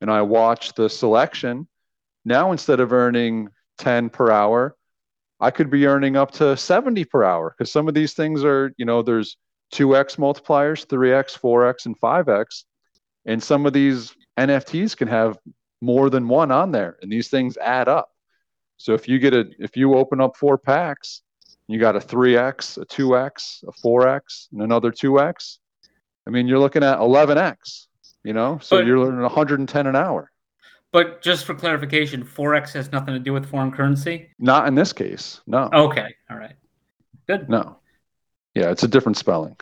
and 0.02 0.10
i 0.12 0.22
watch 0.22 0.74
the 0.74 0.90
selection. 0.90 1.68
Now 2.26 2.52
instead 2.52 2.80
of 2.80 2.94
earning 2.94 3.50
10 3.80 4.10
per 4.10 4.32
hour 4.32 4.76
I 5.40 5.52
could 5.52 5.70
be 5.70 5.86
earning 5.86 6.16
up 6.16 6.32
to 6.32 6.58
70 6.58 7.06
per 7.06 7.24
hour 7.24 7.56
because 7.58 7.72
some 7.72 7.88
of 7.88 7.94
these 7.94 8.14
things 8.14 8.44
are, 8.44 8.74
you 8.78 8.86
know, 8.86 9.02
there's 9.02 9.38
2x 9.74 10.18
multipliers, 10.18 10.86
3x, 10.86 11.40
4x, 11.40 11.86
and 11.86 12.00
5x. 12.00 12.64
And 13.26 13.42
some 13.42 13.66
of 13.66 13.74
these 13.74 14.14
NFTs 14.38 14.98
can 14.98 15.08
have 15.08 15.38
more 15.82 16.10
than 16.10 16.28
one 16.28 16.52
on 16.52 16.72
there, 16.72 16.98
and 17.02 17.12
these 17.12 17.30
things 17.30 17.58
add 17.58 17.88
up. 17.88 18.10
So 18.78 18.94
if 18.94 19.08
you 19.08 19.20
get 19.20 19.34
a, 19.34 19.46
if 19.60 19.78
you 19.78 19.96
open 19.96 20.20
up 20.22 20.36
four 20.36 20.58
packs, 20.58 21.22
you 21.68 21.80
got 21.80 21.96
a 21.96 22.00
3x, 22.00 22.82
a 22.82 22.86
2x, 22.86 23.64
a 23.68 23.72
4x, 23.72 24.48
and 24.52 24.62
another 24.62 24.92
2x. 24.92 25.60
I 26.26 26.32
mean, 26.32 26.48
you're 26.48 26.60
looking 26.60 26.84
at 26.84 27.00
11x, 27.00 27.88
you 28.24 28.34
know, 28.34 28.60
so 28.62 28.78
But- 28.78 28.86
you're 28.88 29.06
earning 29.06 29.22
110 29.22 29.88
an 29.88 29.96
hour. 29.96 30.32
But 30.92 31.22
just 31.22 31.46
for 31.46 31.54
clarification, 31.54 32.24
forex 32.26 32.74
has 32.74 32.92
nothing 32.92 33.14
to 33.14 33.20
do 33.20 33.32
with 33.34 33.46
foreign 33.48 33.72
currency. 33.72 34.30
Not 34.40 34.68
in 34.68 34.74
this 34.76 34.92
case. 34.92 35.42
No, 35.46 35.70
Okay, 35.72 36.16
all 36.30 36.38
right, 36.38 36.56
good. 37.28 37.48
no. 37.50 37.78
Yeah, 38.56 38.72
it's 38.72 38.84
a 38.84 38.88
different 38.88 39.18
spelling. 39.18 39.56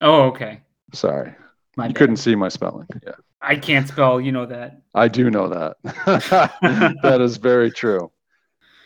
Oh, 0.00 0.22
okay. 0.24 0.60
Sorry. 0.92 1.32
My 1.76 1.84
you 1.86 1.88
bad. 1.92 1.96
couldn't 1.96 2.16
see 2.16 2.34
my 2.34 2.48
spelling. 2.48 2.86
Yeah, 3.04 3.12
I 3.40 3.56
can't 3.56 3.86
spell. 3.86 4.20
You 4.20 4.32
know 4.32 4.46
that. 4.46 4.82
I 4.94 5.06
do 5.08 5.30
know 5.30 5.48
that. 5.48 5.76
that 7.02 7.20
is 7.20 7.36
very 7.36 7.70
true. 7.70 8.10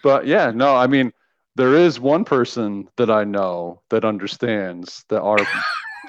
But 0.03 0.27
yeah, 0.27 0.51
no, 0.55 0.77
I 0.77 0.87
mean, 0.87 1.13
there 1.57 1.75
is 1.75 1.99
one 1.99 2.25
person 2.25 2.89
that 2.97 3.11
I 3.11 3.25
know 3.25 3.81
that 3.89 4.05
understands 4.05 5.05
the 5.09 5.21
R 5.21 5.39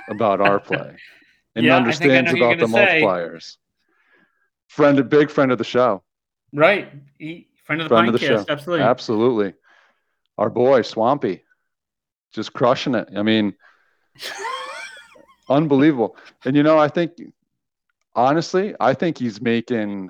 about 0.09 0.41
our 0.41 0.59
play 0.59 0.95
and 1.55 1.65
Yeah, 1.65 1.77
understands 1.77 2.31
know 2.31 2.37
who 2.37 2.37
you're 2.37 2.53
about 2.53 2.67
the 2.67 2.71
gonna 2.73 2.85
say. 2.85 3.01
Friend, 4.69 4.97
a 4.99 5.03
big 5.03 5.29
friend 5.31 5.51
of 5.51 5.57
the 5.57 5.63
show. 5.63 6.03
Right. 6.53 6.91
He, 7.17 7.47
friend 7.65 7.81
of 7.81 7.89
the 7.89 7.95
Friend 7.95 8.07
of 8.07 8.13
the 8.13 8.19
podcast. 8.19 8.45
show. 8.47 8.53
Absolutely. 8.53 8.85
Absolutely. 8.85 9.53
Our 10.37 10.49
boy, 10.49 10.83
Swampy, 10.83 11.43
just 12.33 12.53
crushing 12.53 12.95
it. 12.95 13.09
I 13.15 13.23
mean, 13.23 13.55
unbelievable. 15.49 16.15
And 16.45 16.55
you 16.55 16.63
know, 16.63 16.77
I 16.77 16.87
think 16.87 17.13
honestly, 18.15 18.75
I 18.79 18.93
think 18.93 19.17
he's 19.17 19.41
making 19.41 20.09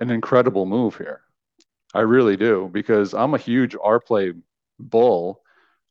an 0.00 0.10
incredible 0.10 0.66
move 0.66 0.96
here. 0.96 1.22
I 1.94 2.00
really 2.00 2.36
do 2.36 2.68
because 2.72 3.14
I'm 3.14 3.34
a 3.34 3.38
huge 3.38 3.76
R 3.80 4.00
play 4.00 4.32
bull. 4.78 5.40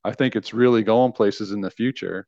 I 0.03 0.11
think 0.11 0.35
it's 0.35 0.53
really 0.53 0.83
going 0.83 1.13
places 1.13 1.51
in 1.51 1.61
the 1.61 1.71
future. 1.71 2.27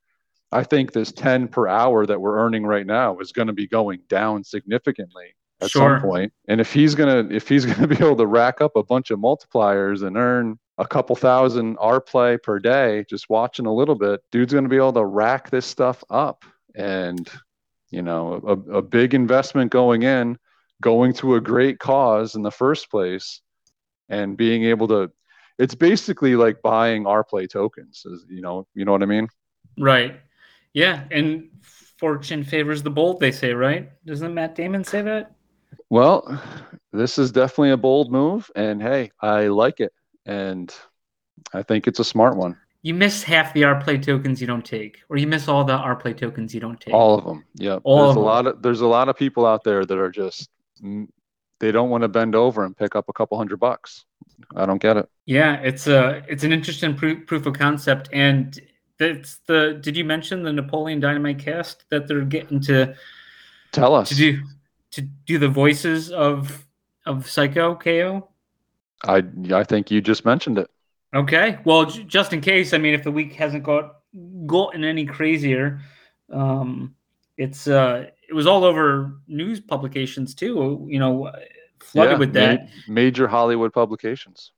I 0.54 0.64
think 0.64 0.94
this 0.94 1.12
10 1.12 1.50
per 1.50 1.68
hour 1.68 2.06
that 2.06 2.20
we're 2.20 2.38
earning 2.38 2.66
right 2.66 2.86
now 2.86 3.20
is 3.20 3.32
going 3.32 3.48
to 3.48 3.54
be 3.54 3.68
going 3.68 4.02
down 4.10 4.44
significantly 4.44 5.36
at 5.62 5.70
Sure. 5.70 6.00
some 6.00 6.02
point. 6.10 6.34
And 6.48 6.60
if 6.62 6.74
he's 6.74 6.96
going 6.96 7.30
to 7.30 7.36
if 7.36 7.48
he's 7.48 7.66
to 7.76 7.88
be 7.88 7.96
able 7.96 8.16
to 8.18 8.26
rack 8.28 8.62
up 8.62 8.76
a 8.76 8.84
bunch 8.84 9.12
of 9.12 9.20
multipliers 9.20 10.06
and 10.06 10.18
earn 10.18 10.60
a 10.78 10.88
couple 10.88 11.16
thousand 11.16 11.78
R 11.80 12.02
play 12.02 12.38
per 12.38 12.60
day 12.60 13.06
just 13.10 13.30
watching 13.30 13.66
a 13.66 13.74
little 13.74 13.96
bit, 13.96 14.22
dude's 14.32 14.54
going 14.54 14.66
to 14.66 14.70
be 14.70 14.78
able 14.78 14.94
to 14.94 15.06
rack 15.06 15.50
this 15.50 15.66
stuff 15.66 16.04
up 16.10 16.44
and 16.76 17.30
you 17.90 18.02
know, 18.02 18.42
a, 18.48 18.78
a 18.78 18.82
big 18.82 19.14
investment 19.14 19.70
going 19.70 20.04
in, 20.04 20.38
going 20.82 21.12
to 21.14 21.36
a 21.36 21.42
great 21.42 21.78
cause 21.78 22.36
in 22.36 22.42
the 22.42 22.50
first 22.52 22.90
place 22.90 23.42
and 24.08 24.38
being 24.38 24.64
able 24.64 24.88
to 24.88 25.12
it's 25.60 25.76
basically 25.76 26.36
like 26.36 26.62
buying 26.62 27.04
RPlay 27.04 27.50
tokens 27.50 28.04
is 28.06 28.26
you 28.30 28.42
know 28.42 28.66
you 28.74 28.84
know 28.86 28.92
what 28.94 29.04
i 29.04 29.06
mean 29.06 29.28
Right. 29.78 30.20
Yeah. 30.74 31.04
And 31.12 31.50
fortune 31.98 32.44
favors 32.44 32.84
the 32.84 32.90
bold, 32.90 33.20
they 33.20 33.32
say, 33.32 33.54
right? 33.54 33.92
Doesn't 34.06 34.34
Matt 34.34 34.56
Damon 34.56 34.84
say 34.84 35.02
that? 35.02 35.36
Well 35.90 36.42
this 36.92 37.18
is 37.18 37.32
definitely 37.32 37.72
a 37.72 37.78
bold 37.78 38.12
move 38.12 38.50
and 38.56 38.82
hey 38.82 39.12
i 39.22 39.48
like 39.48 39.80
it 39.80 39.94
and 40.26 40.74
i 41.54 41.62
think 41.64 41.88
it's 41.88 42.00
a 42.00 42.04
smart 42.04 42.36
one 42.38 42.58
You 42.84 42.94
miss 42.96 43.22
half 43.24 43.54
the 43.54 43.64
R 43.64 43.80
play 43.80 43.98
tokens 44.00 44.42
you 44.42 44.48
don't 44.48 44.66
take, 44.66 45.02
or 45.10 45.18
you 45.18 45.28
miss 45.28 45.48
all 45.48 45.64
the 45.64 45.74
R 45.74 45.96
play 45.96 46.14
tokens 46.14 46.54
you 46.54 46.60
don't 46.60 46.80
take. 46.82 46.94
all 46.94 47.18
of 47.18 47.24
them 47.26 47.46
yeah 47.56 47.78
All 47.84 47.98
there's 48.06 48.12
of 48.12 48.18
a 48.18 48.20
them. 48.20 48.26
lot 48.26 48.48
of 48.48 48.62
there's 48.62 48.82
a 48.82 48.88
lot 48.88 49.08
of 49.10 49.16
people 49.18 49.46
out 49.46 49.64
there 49.64 49.86
that 49.86 49.98
are 49.98 50.10
just 50.10 50.50
they 51.60 51.72
don't 51.72 51.90
want 51.92 52.02
to 52.02 52.08
bend 52.08 52.36
over 52.36 52.66
and 52.66 52.76
pick 52.76 52.96
up 52.96 53.06
a 53.08 53.14
couple 53.14 53.38
hundred 53.38 53.60
bucks 53.60 54.06
i 54.56 54.66
don't 54.66 54.82
get 54.82 54.98
it 54.98 55.08
Yeah, 55.26 55.62
it's 55.62 55.86
a 55.88 56.24
it's 56.28 56.44
an 56.44 56.52
interesting 56.52 56.96
proof, 56.96 57.26
proof 57.28 57.46
of 57.46 57.54
concept, 57.54 58.10
and 58.12 58.60
that's 58.98 59.40
the. 59.48 59.80
Did 59.82 59.96
you 59.96 60.04
mention 60.04 60.44
the 60.44 60.52
Napoleon 60.54 61.00
Dynamite 61.00 61.40
cast 61.40 61.86
that 61.92 62.08
they're 62.08 62.26
getting 62.26 62.60
to 62.62 62.96
tell 63.72 63.94
us 63.96 64.10
to 64.10 64.16
do 64.16 64.42
to 64.92 65.02
do 65.02 65.38
the 65.38 65.48
voices 65.48 66.12
of 66.12 66.66
of 67.06 67.30
Psycho 67.30 67.76
KO? 67.76 68.28
i 69.06 69.24
i 69.52 69.64
think 69.64 69.90
you 69.90 70.02
just 70.02 70.26
mentioned 70.26 70.58
it 70.60 70.70
Okay. 71.14 71.58
Well, 71.66 71.88
j- 71.88 72.06
just 72.06 72.32
in 72.32 72.40
case, 72.40 72.74
I 72.74 72.78
mean, 72.78 72.94
if 72.94 73.04
the 73.04 73.12
week 73.12 73.34
hasn't 73.34 73.66
got 73.66 73.96
gotten 74.46 74.86
any 74.86 75.06
crazier, 75.06 75.82
um, 76.32 76.96
it's 77.36 77.68
uh, 77.68 78.06
it 78.30 78.34
was 78.34 78.48
all 78.48 78.64
over 78.64 79.12
news 79.28 79.60
publications 79.60 80.34
too. 80.34 80.88
You 80.90 81.00
know, 81.00 81.30
flooded 81.82 82.14
Yeah, 82.14 82.18
with 82.18 82.30
ma- 82.30 82.40
that. 82.40 82.70
major 82.88 83.28
hollywood 83.28 83.74
publications 83.74 84.54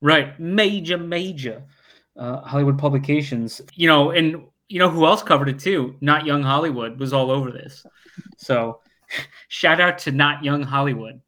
Right. 0.00 0.28
Major, 0.40 0.98
major 0.98 1.62
uh, 2.16 2.40
Hollywood 2.40 2.76
publications. 2.76 3.60
You 3.74 3.86
know, 3.86 4.10
and 4.10 4.26
you 4.68 4.80
know 4.80 4.90
who 4.90 5.06
else 5.06 5.22
covered 5.22 5.48
it 5.48 5.60
too? 5.60 5.94
Not 6.00 6.26
Young 6.26 6.42
Hollywood 6.42 6.98
was 6.98 7.12
all 7.12 7.30
over 7.30 7.52
this. 7.52 7.86
So, 8.36 8.80
shout 9.48 9.80
out 9.80 9.98
to 9.98 10.12
Not 10.12 10.42
Young 10.44 10.62
Hollywood. 10.62 11.20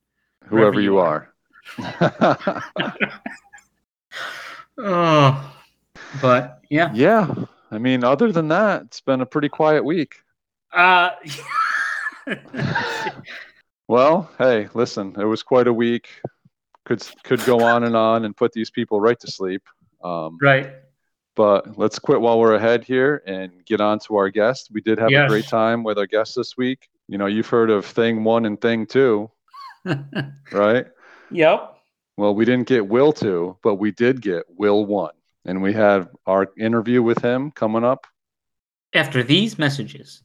whoever 0.47 0.81
you 0.81 0.93
you 0.95 0.99
are. 0.99 1.33
are 1.79 2.65
Oh, 4.79 5.57
but 6.21 6.61
yeah, 6.69 6.91
yeah 6.95 7.33
I 7.71 7.79
mean, 7.79 8.05
other 8.05 8.31
than 8.31 8.49
that, 8.49 8.83
it's 8.83 9.01
been 9.01 9.21
a 9.23 9.27
pretty 9.27 9.49
quiet 9.49 9.85
week. 9.85 10.17
Uh, 10.73 11.11
Well, 13.89 14.29
hey, 14.39 14.69
listen, 14.75 15.15
it 15.19 15.25
was 15.25 15.45
quite 15.45 15.69
a 15.69 15.73
week. 15.73 16.09
Could 16.85 17.07
could 17.23 17.45
go 17.45 17.61
on 17.61 17.85
and 17.85 17.97
on 17.97 18.25
and 18.25 18.37
put 18.37 18.53
these 18.53 18.69
people 18.71 19.01
right 19.01 19.19
to 19.21 19.31
sleep. 19.31 19.63
Um, 20.03 20.39
right. 20.43 20.73
but 21.37 21.79
let's 21.79 21.99
quit 21.99 22.21
while 22.21 22.39
we're 22.41 22.55
ahead 22.55 22.85
here 22.85 23.23
and 23.27 23.65
get 23.65 23.81
on 23.81 23.99
to 24.01 24.17
our 24.17 24.29
guest. 24.29 24.71
We 24.73 24.81
did 24.81 24.99
have 24.99 25.11
a 25.11 25.29
great 25.29 25.47
time 25.47 25.83
with 25.85 25.99
our 25.99 26.07
guest 26.07 26.35
this 26.37 26.57
week. 26.57 26.89
You 27.09 27.19
know, 27.19 27.27
you've 27.27 27.49
heard 27.49 27.71
of 27.71 27.87
thing 27.87 28.25
one 28.25 28.47
and 28.47 28.61
thing 28.61 28.87
two, 28.87 29.31
right? 30.53 30.87
yep. 31.31 31.77
Well, 32.17 32.35
we 32.35 32.45
didn't 32.45 32.67
get 32.67 32.89
Will 32.89 33.13
two, 33.13 33.59
but 33.63 33.77
we 33.77 33.93
did 33.93 34.21
get 34.21 34.45
Will 34.49 34.85
one. 34.85 35.13
And 35.45 35.63
we 35.63 35.73
have 35.75 36.09
our 36.27 36.49
interview 36.59 37.03
with 37.03 37.23
him 37.23 37.53
coming 37.53 37.85
up. 37.85 38.07
After 38.95 39.23
these 39.23 39.59
messages. 39.59 40.23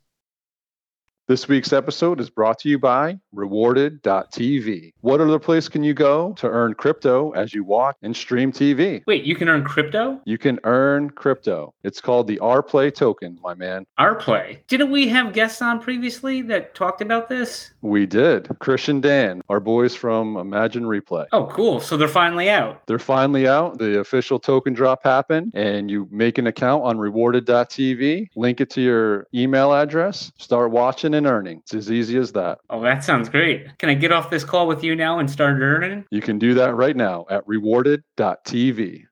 This 1.32 1.48
week's 1.48 1.72
episode 1.72 2.20
is 2.20 2.30
brought 2.30 2.60
to 2.60 2.68
you 2.68 2.78
by 2.78 3.18
rewarded.tv. 3.34 4.92
What 5.00 5.22
other 5.22 5.40
place 5.40 5.70
can 5.70 5.82
you 5.82 5.94
go 5.94 6.34
to 6.34 6.50
earn 6.50 6.74
crypto 6.74 7.32
as 7.32 7.54
you 7.54 7.64
watch 7.64 7.96
and 8.02 8.14
stream 8.14 8.52
TV? 8.52 9.02
Wait, 9.08 9.24
you 9.24 9.38
can 9.38 9.48
earn 9.48 9.64
crypto? 9.64 10.20
You 10.26 10.38
can 10.38 10.60
earn 10.66 11.10
crypto. 11.10 11.74
It's 11.84 12.02
called 12.02 12.28
the 12.28 12.38
RPlay 12.40 12.94
token, 12.94 13.40
my 13.42 13.54
man. 13.54 13.86
Our 13.98 14.16
play. 14.16 14.62
Didn't 14.68 14.92
we 14.92 15.08
have 15.08 15.32
guests 15.32 15.62
on 15.62 15.80
previously 15.80 16.42
that 16.42 16.76
talked 16.76 17.00
about 17.00 17.30
this? 17.30 17.72
We 17.82 18.06
did. 18.06 18.50
Christian 18.60 19.00
Dan, 19.00 19.42
our 19.48 19.62
boys 19.62 19.96
from 19.96 20.36
Imagine 20.36 20.84
Replay. 20.84 21.28
Oh, 21.32 21.46
cool. 21.46 21.80
So 21.80 21.96
they're 21.96 22.10
finally 22.10 22.50
out. 22.50 22.86
They're 22.88 23.00
finally 23.00 23.48
out. 23.48 23.78
The 23.78 24.02
official 24.02 24.38
token 24.38 24.74
drop 24.74 25.02
happened, 25.02 25.54
and 25.56 25.90
you 25.90 26.10
make 26.12 26.40
an 26.40 26.48
account 26.48 26.84
on 26.84 26.98
rewarded.tv, 26.98 28.28
link 28.36 28.60
it 28.60 28.70
to 28.72 28.82
your 28.82 29.28
email 29.34 29.74
address, 29.74 30.34
start 30.38 30.72
watching 30.72 31.14
and 31.14 31.21
earning. 31.26 31.60
It's 31.60 31.74
as 31.74 31.92
easy 31.92 32.18
as 32.18 32.32
that. 32.34 32.60
Oh, 32.70 32.82
that 32.82 33.04
sounds 33.04 33.30
great. 33.30 33.78
Can 33.78 33.90
I 33.90 33.94
get 33.94 34.12
off 34.12 34.30
this 34.30 34.44
call 34.44 34.68
with 34.68 34.84
you 34.84 34.96
now 34.96 35.20
and 35.20 35.30
start 35.30 35.58
earning? 35.62 36.06
You 36.12 36.22
can 36.22 36.40
do 36.40 36.54
that 36.56 36.76
right 36.76 36.96
now 36.96 37.26
at 37.30 37.46
rewarded.tv. 37.48 39.04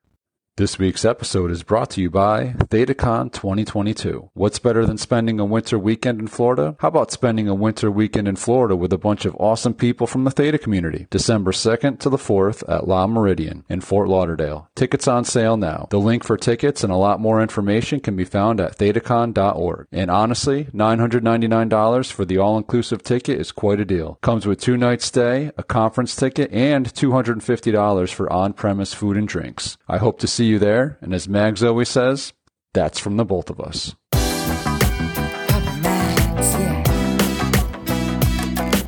This 0.59 0.77
week's 0.77 1.05
episode 1.05 1.51
is 1.51 1.63
brought 1.63 1.89
to 1.91 2.01
you 2.01 2.09
by 2.09 2.47
ThetaCon 2.47 3.31
2022. 3.31 4.31
What's 4.33 4.59
better 4.59 4.85
than 4.85 4.97
spending 4.97 5.39
a 5.39 5.45
winter 5.45 5.79
weekend 5.79 6.19
in 6.19 6.27
Florida? 6.27 6.75
How 6.81 6.89
about 6.89 7.13
spending 7.13 7.47
a 7.47 7.55
winter 7.55 7.89
weekend 7.89 8.27
in 8.27 8.35
Florida 8.35 8.75
with 8.75 8.91
a 8.91 8.97
bunch 8.97 9.23
of 9.23 9.37
awesome 9.37 9.73
people 9.73 10.05
from 10.05 10.25
the 10.25 10.31
Theta 10.31 10.57
community? 10.57 11.07
December 11.09 11.53
2nd 11.53 11.99
to 11.99 12.09
the 12.09 12.17
4th 12.17 12.67
at 12.67 12.89
La 12.89 13.07
Meridian 13.07 13.63
in 13.69 13.79
Fort 13.79 14.09
Lauderdale. 14.09 14.69
Tickets 14.75 15.07
on 15.07 15.23
sale 15.23 15.55
now. 15.55 15.87
The 15.91 15.97
link 15.97 16.25
for 16.25 16.35
tickets 16.35 16.83
and 16.83 16.91
a 16.91 16.97
lot 16.97 17.21
more 17.21 17.41
information 17.41 18.01
can 18.01 18.17
be 18.17 18.25
found 18.25 18.59
at 18.59 18.77
thetacon.org. 18.77 19.87
And 19.93 20.11
honestly, 20.11 20.65
$999 20.65 22.11
for 22.11 22.25
the 22.25 22.37
all-inclusive 22.37 23.01
ticket 23.01 23.39
is 23.39 23.53
quite 23.53 23.79
a 23.79 23.85
deal. 23.85 24.19
Comes 24.21 24.45
with 24.45 24.59
two 24.59 24.75
night 24.75 25.01
stay, 25.01 25.53
a 25.57 25.63
conference 25.63 26.17
ticket, 26.17 26.51
and 26.51 26.93
$250 26.93 28.13
for 28.13 28.33
on-premise 28.33 28.93
food 28.93 29.15
and 29.15 29.25
drinks. 29.29 29.77
I 29.87 29.99
hope 29.99 30.19
to 30.19 30.27
see 30.27 30.48
you 30.49 30.59
there, 30.59 30.97
and 31.01 31.13
as 31.13 31.29
Mags 31.29 31.63
always 31.63 31.89
says, 31.89 32.33
that's 32.73 32.99
from 32.99 33.17
the 33.17 33.23
both 33.23 33.49
of 33.49 33.59
us. 33.59 33.95
Papa 34.11 35.79
Mags, 35.81 36.53
yeah. 36.53 36.83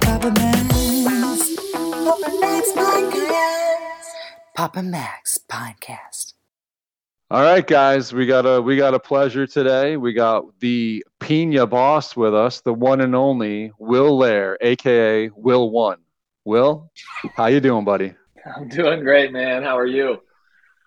Papa 0.01 0.31
Mags. 0.31 1.55
Papa 4.55 4.81
Mags 4.81 5.37
Podcast. 5.37 5.37
Podcast. 5.49 6.33
All 7.29 7.41
right, 7.41 7.65
guys, 7.65 8.11
we 8.11 8.25
got 8.25 8.45
a 8.45 8.61
we 8.61 8.75
got 8.75 8.93
a 8.93 8.99
pleasure 8.99 9.47
today. 9.47 9.95
We 9.95 10.11
got 10.11 10.59
the 10.59 11.05
Pina 11.19 11.65
boss 11.65 12.15
with 12.15 12.35
us, 12.35 12.59
the 12.61 12.73
one 12.73 12.99
and 12.99 13.15
only 13.15 13.71
Will 13.79 14.19
Lehr, 14.19 14.57
aka 14.59 15.29
Will 15.35 15.69
One. 15.69 15.99
Will, 16.43 16.91
how 17.35 17.45
you 17.45 17.59
doing, 17.59 17.85
buddy? 17.85 18.15
I'm 18.57 18.67
doing 18.67 19.01
great, 19.01 19.31
man. 19.31 19.63
How 19.63 19.77
are 19.77 19.87
you? 19.87 20.21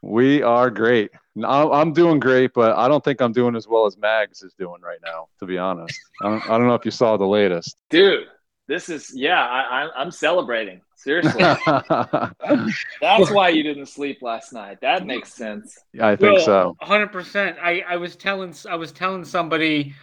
We 0.04 0.42
are 0.42 0.70
great. 0.70 1.10
I'm 1.36 1.72
I'm 1.72 1.92
doing 1.94 2.20
great, 2.20 2.52
but 2.52 2.76
I 2.76 2.88
don't 2.88 3.02
think 3.02 3.22
I'm 3.22 3.32
doing 3.32 3.56
as 3.56 3.66
well 3.66 3.86
as 3.86 3.96
Mags 3.96 4.42
is 4.42 4.52
doing 4.52 4.82
right 4.82 4.98
now. 5.02 5.28
To 5.40 5.46
be 5.46 5.56
honest, 5.56 5.98
I 6.20 6.28
don't, 6.28 6.44
I 6.50 6.58
don't 6.58 6.66
know 6.66 6.74
if 6.74 6.84
you 6.84 6.90
saw 6.90 7.16
the 7.16 7.26
latest. 7.26 7.76
Dude, 7.88 8.26
this 8.68 8.90
is, 8.90 9.12
yeah, 9.14 9.42
I, 9.42 9.84
I, 9.84 9.90
I'm 9.96 10.10
celebrating. 10.10 10.82
Seriously. 10.96 11.42
That's 11.70 13.30
why 13.30 13.48
you 13.48 13.62
didn't 13.62 13.86
sleep 13.86 14.18
last 14.20 14.52
night. 14.52 14.78
That 14.82 15.06
makes 15.06 15.32
sense. 15.32 15.76
Yeah, 15.94 16.08
I 16.08 16.16
think 16.16 16.38
so. 16.40 16.76
Hundred 16.80 17.10
percent. 17.10 17.56
I 17.62 17.82
I 17.88 17.96
was 17.96 18.14
telling 18.14 18.54
I 18.68 18.76
was 18.76 18.92
telling 18.92 19.24
somebody 19.24 19.94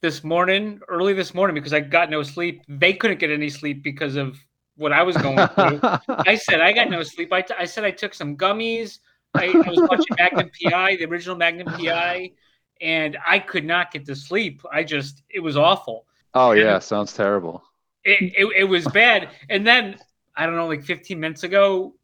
this 0.00 0.24
morning, 0.24 0.80
early 0.88 1.12
this 1.12 1.34
morning, 1.34 1.54
because 1.54 1.74
I 1.74 1.80
got 1.80 2.08
no 2.08 2.22
sleep. 2.22 2.62
They 2.66 2.94
couldn't 2.94 3.20
get 3.20 3.30
any 3.30 3.50
sleep 3.50 3.82
because 3.82 4.16
of 4.16 4.38
what 4.76 4.92
I 4.92 5.02
was 5.02 5.16
going 5.18 5.46
through. 5.48 5.80
I 6.08 6.34
said 6.36 6.60
I 6.62 6.72
got 6.72 6.90
no 6.90 7.02
sleep. 7.02 7.32
I, 7.32 7.42
t- 7.42 7.54
I 7.58 7.66
said 7.66 7.84
I 7.84 7.90
took 7.90 8.14
some 8.14 8.36
gummies. 8.36 8.98
I, 9.34 9.46
I 9.46 9.70
was 9.70 9.80
watching 9.88 10.16
Magnum 10.18 10.50
PI, 10.62 10.96
the 10.96 11.06
original 11.06 11.36
Magnum 11.36 11.66
PI, 11.66 12.32
and 12.80 13.16
I 13.26 13.38
could 13.38 13.64
not 13.64 13.92
get 13.92 14.06
to 14.06 14.16
sleep. 14.16 14.62
I 14.72 14.84
just 14.84 15.22
it 15.30 15.40
was 15.40 15.56
awful. 15.56 16.06
oh 16.34 16.52
yeah, 16.52 16.78
sounds 16.78 17.12
terrible. 17.12 17.62
It, 18.04 18.32
it, 18.36 18.52
it 18.56 18.64
was 18.64 18.86
bad. 18.88 19.28
And 19.48 19.66
then 19.66 19.96
I 20.36 20.46
don't 20.46 20.56
know, 20.56 20.66
like 20.66 20.82
15 20.82 21.18
minutes 21.20 21.42
ago, 21.42 21.94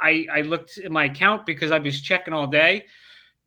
I 0.00 0.26
I 0.32 0.40
looked 0.42 0.78
at 0.78 0.90
my 0.90 1.04
account 1.04 1.46
because 1.46 1.70
I 1.70 1.78
was 1.78 2.00
checking 2.00 2.34
all 2.34 2.46
day. 2.46 2.86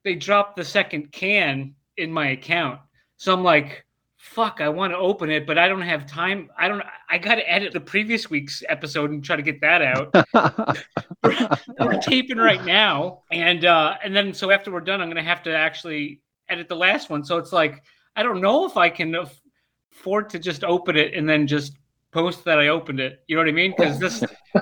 They 0.03 0.15
dropped 0.15 0.55
the 0.55 0.65
second 0.65 1.11
can 1.11 1.75
in 1.97 2.11
my 2.11 2.29
account. 2.29 2.79
So 3.17 3.33
I'm 3.33 3.43
like, 3.43 3.84
fuck, 4.25 4.59
I 4.59 4.69
want 4.69 4.91
to 4.91 4.97
open 4.97 5.29
it, 5.29 5.45
but 5.45 5.57
I 5.57 5.67
don't 5.67 5.81
have 5.81 6.07
time. 6.07 6.49
I 6.57 6.67
don't 6.67 6.81
I 7.09 7.17
gotta 7.17 7.49
edit 7.49 7.73
the 7.73 7.79
previous 7.79 8.29
week's 8.29 8.63
episode 8.67 9.11
and 9.11 9.23
try 9.23 9.35
to 9.35 9.41
get 9.41 9.61
that 9.61 9.81
out. 9.81 10.77
we're 11.79 12.01
taping 12.01 12.37
right 12.37 12.63
now. 12.65 13.21
And 13.31 13.63
uh 13.65 13.95
and 14.03 14.15
then 14.15 14.33
so 14.33 14.51
after 14.51 14.71
we're 14.71 14.81
done, 14.81 15.01
I'm 15.01 15.09
gonna 15.09 15.23
have 15.23 15.43
to 15.43 15.55
actually 15.55 16.21
edit 16.49 16.67
the 16.67 16.75
last 16.75 17.09
one. 17.09 17.23
So 17.23 17.37
it's 17.37 17.53
like 17.53 17.83
I 18.15 18.23
don't 18.23 18.41
know 18.41 18.65
if 18.65 18.77
I 18.77 18.89
can 18.89 19.15
afford 19.15 20.29
to 20.31 20.39
just 20.39 20.63
open 20.63 20.97
it 20.97 21.13
and 21.13 21.29
then 21.29 21.45
just 21.45 21.77
post 22.11 22.43
that 22.45 22.59
I 22.59 22.69
opened 22.69 22.99
it. 22.99 23.23
You 23.27 23.35
know 23.35 23.43
what 23.43 23.49
I 23.49 23.53
mean? 23.53 23.73
Because 23.77 23.99
this 23.99 24.23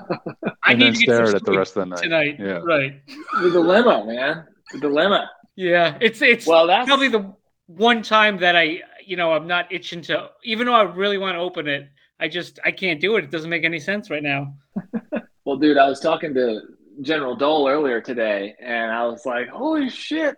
I 0.63 0.71
and 0.71 0.79
need 0.79 0.95
to 0.95 0.99
stare 0.99 1.35
at 1.35 1.45
the 1.45 1.57
rest 1.57 1.77
of 1.77 1.87
the 1.87 1.95
night. 1.95 2.03
tonight. 2.03 2.35
Yeah. 2.37 2.59
Right. 2.63 3.01
The 3.41 3.49
dilemma, 3.49 4.05
man. 4.05 4.45
The 4.73 4.79
dilemma. 4.81 5.29
Yeah. 5.55 5.97
It's 6.01 6.21
it's 6.21 6.45
Well, 6.45 6.67
that's 6.67 6.87
probably 6.87 7.07
the 7.07 7.33
one 7.67 8.01
time 8.01 8.37
that 8.39 8.55
I 8.55 8.81
you 9.07 9.15
know 9.15 9.33
I'm 9.33 9.47
not 9.47 9.71
itching 9.71 10.01
to 10.03 10.29
even 10.43 10.67
though 10.67 10.73
I 10.73 10.83
really 10.83 11.17
want 11.17 11.35
to 11.35 11.39
open 11.39 11.67
it, 11.67 11.89
I 12.19 12.27
just 12.27 12.59
I 12.65 12.71
can't 12.71 12.99
do 12.99 13.15
it. 13.17 13.23
It 13.25 13.31
doesn't 13.31 13.49
make 13.49 13.63
any 13.63 13.79
sense 13.79 14.09
right 14.09 14.23
now. 14.23 14.53
well, 15.45 15.57
dude. 15.57 15.77
I 15.77 15.87
was 15.87 15.99
talking 15.99 16.33
to 16.35 16.61
General 17.01 17.35
Dole 17.35 17.67
earlier 17.67 18.01
today, 18.01 18.55
and 18.61 18.91
I 18.91 19.05
was 19.07 19.25
like, 19.25 19.47
"Holy 19.49 19.89
shit, 19.89 20.35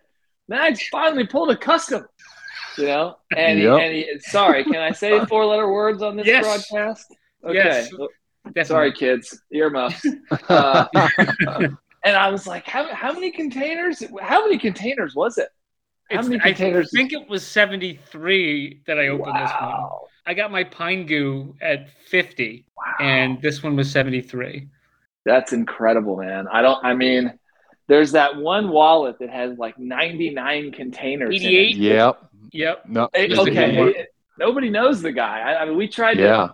Mags 0.47 0.87
finally 0.87 1.25
pulled 1.27 1.51
a 1.51 1.57
custom." 1.57 2.05
You 2.77 2.85
know, 2.87 3.17
and, 3.35 3.57
Yep. 3.59 3.77
he, 3.79 3.85
and 3.85 3.93
he, 3.95 4.19
sorry, 4.19 4.63
can 4.65 4.75
I 4.77 4.91
say 4.91 5.25
four-letter 5.29 5.71
words 5.71 6.01
on 6.01 6.17
this 6.17 6.27
Yes. 6.27 6.43
broadcast? 6.69 7.15
Okay. 7.45 7.53
Yes. 7.55 7.89
Definitely. 8.47 8.63
Sorry, 8.65 8.91
kids. 8.93 9.41
Earmuffs. 9.51 10.05
Uh, 10.49 10.85
and 12.03 12.15
I 12.15 12.29
was 12.29 12.45
like, 12.45 12.67
how, 12.67 12.93
how 12.93 13.11
many 13.13 13.31
containers? 13.31 14.03
How 14.21 14.43
many 14.43 14.59
containers 14.59 15.15
was 15.15 15.37
it? 15.37 15.49
How 16.09 16.19
It's- 16.19 16.27
many 16.29 16.41
I 16.43 16.53
think 16.53 17.13
it 17.13 17.27
was 17.29 17.45
73 17.45 18.81
that 18.87 18.99
I 18.99 19.07
opened 19.07 19.35
this 19.37 19.51
one. 19.59 19.89
I 20.27 20.33
got 20.33 20.51
my 20.51 20.63
pine 20.63 21.05
goo 21.05 21.55
at 21.61 21.89
50 21.89 22.65
Wow. 22.77 22.83
and 22.99 23.41
this 23.41 23.61
one 23.63 23.75
was 23.75 23.91
73. 23.91 24.67
That's 25.25 25.53
incredible, 25.53 26.17
man. 26.17 26.47
I 26.51 26.61
don't, 26.61 26.83
I 26.85 26.93
mean, 26.93 27.37
there's 27.87 28.11
that 28.13 28.35
one 28.35 28.69
wallet 28.69 29.17
that 29.19 29.29
has 29.29 29.57
like 29.57 29.77
99 29.79 30.71
containers. 30.71 31.29
in 31.29 31.41
it. 31.41 31.45
88? 31.45 31.75
yep. 31.77 32.17
Yep. 32.51 32.83
No. 32.87 33.09
Hey, 33.13 33.27
Just 33.27 33.39
a 33.47 33.51
okay. 33.51 33.71
humor. 33.73 33.91
hey, 33.91 34.05
Nobody 34.37 34.69
knows 34.69 35.01
the 35.01 35.11
guy. 35.11 35.39
I, 35.39 35.61
I 35.61 35.65
mean, 35.65 35.77
we 35.77 35.87
tried 35.87 36.15
to 36.15 36.23
Yeah. 36.23 36.47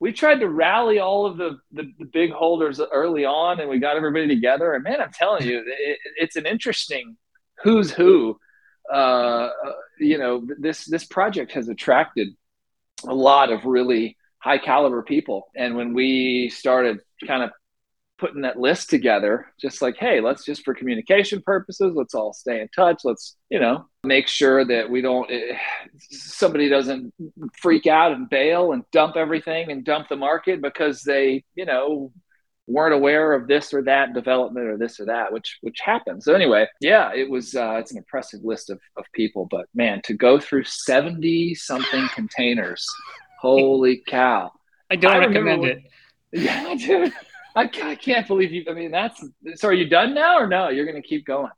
we 0.00 0.12
tried 0.12 0.40
to 0.40 0.48
rally 0.48 0.98
all 1.00 1.24
of 1.26 1.36
the, 1.36 1.58
the, 1.72 1.92
the 1.98 2.04
big 2.04 2.30
holders 2.32 2.80
early 2.92 3.24
on 3.24 3.60
and 3.60 3.68
we 3.70 3.78
got 3.78 3.96
everybody 3.96 4.26
together 4.28 4.74
and 4.74 4.84
man 4.84 5.00
i'm 5.00 5.12
telling 5.12 5.44
you 5.46 5.62
it, 5.66 5.98
it's 6.16 6.36
an 6.36 6.44
interesting 6.46 7.16
who's 7.62 7.90
who 7.90 8.38
uh, 8.92 9.50
you 9.98 10.18
know 10.18 10.46
this 10.58 10.84
this 10.84 11.04
project 11.04 11.52
has 11.52 11.68
attracted 11.68 12.28
a 13.06 13.14
lot 13.14 13.52
of 13.52 13.64
really 13.64 14.16
high 14.38 14.58
caliber 14.58 15.02
people. 15.02 15.48
And 15.56 15.76
when 15.76 15.94
we 15.94 16.50
started 16.50 17.00
kind 17.26 17.42
of 17.42 17.50
putting 18.16 18.42
that 18.42 18.58
list 18.58 18.90
together 18.90 19.52
just 19.60 19.82
like 19.82 19.96
hey 19.96 20.20
let's 20.20 20.44
just 20.44 20.64
for 20.64 20.72
communication 20.72 21.42
purposes 21.44 21.94
let's 21.96 22.14
all 22.14 22.32
stay 22.32 22.60
in 22.60 22.68
touch. 22.68 23.00
Let's 23.04 23.36
you 23.50 23.58
know 23.58 23.86
make 24.04 24.28
sure 24.28 24.64
that 24.64 24.88
we 24.88 25.00
don't 25.00 25.30
eh, 25.30 25.56
somebody 26.10 26.68
doesn't 26.68 27.12
freak 27.60 27.86
out 27.86 28.12
and 28.12 28.28
bail 28.28 28.72
and 28.72 28.84
dump 28.92 29.16
everything 29.16 29.70
and 29.72 29.84
dump 29.84 30.08
the 30.08 30.16
market 30.16 30.62
because 30.62 31.02
they 31.02 31.44
you 31.56 31.64
know 31.64 32.12
weren't 32.66 32.94
aware 32.94 33.32
of 33.34 33.46
this 33.46 33.74
or 33.74 33.82
that 33.82 34.14
development 34.14 34.66
or 34.66 34.76
this 34.78 34.98
or 35.00 35.06
that, 35.06 35.32
which 35.32 35.58
which 35.60 35.80
happens. 35.80 36.24
So 36.24 36.34
anyway, 36.34 36.66
yeah, 36.80 37.12
it 37.14 37.28
was 37.28 37.54
uh, 37.54 37.76
it's 37.78 37.92
an 37.92 37.98
impressive 37.98 38.40
list 38.42 38.70
of, 38.70 38.80
of 38.96 39.04
people, 39.12 39.46
but 39.50 39.66
man, 39.74 40.00
to 40.04 40.14
go 40.14 40.38
through 40.40 40.64
seventy 40.64 41.54
something 41.54 42.08
containers, 42.14 42.86
holy 43.40 44.02
cow! 44.06 44.50
I 44.90 44.96
don't 44.96 45.14
I 45.14 45.18
recommend 45.18 45.60
when- 45.60 45.70
it. 45.70 45.82
Yeah, 46.36 46.74
dude, 46.74 47.12
I, 47.54 47.70
I 47.84 47.94
can't 47.94 48.26
believe 48.26 48.50
you. 48.50 48.64
I 48.68 48.72
mean, 48.72 48.90
that's 48.90 49.22
so. 49.54 49.68
Are 49.68 49.72
you 49.72 49.88
done 49.88 50.14
now 50.14 50.36
or 50.36 50.48
no? 50.48 50.68
You're 50.68 50.84
gonna 50.86 51.00
keep 51.00 51.24
going. 51.24 51.52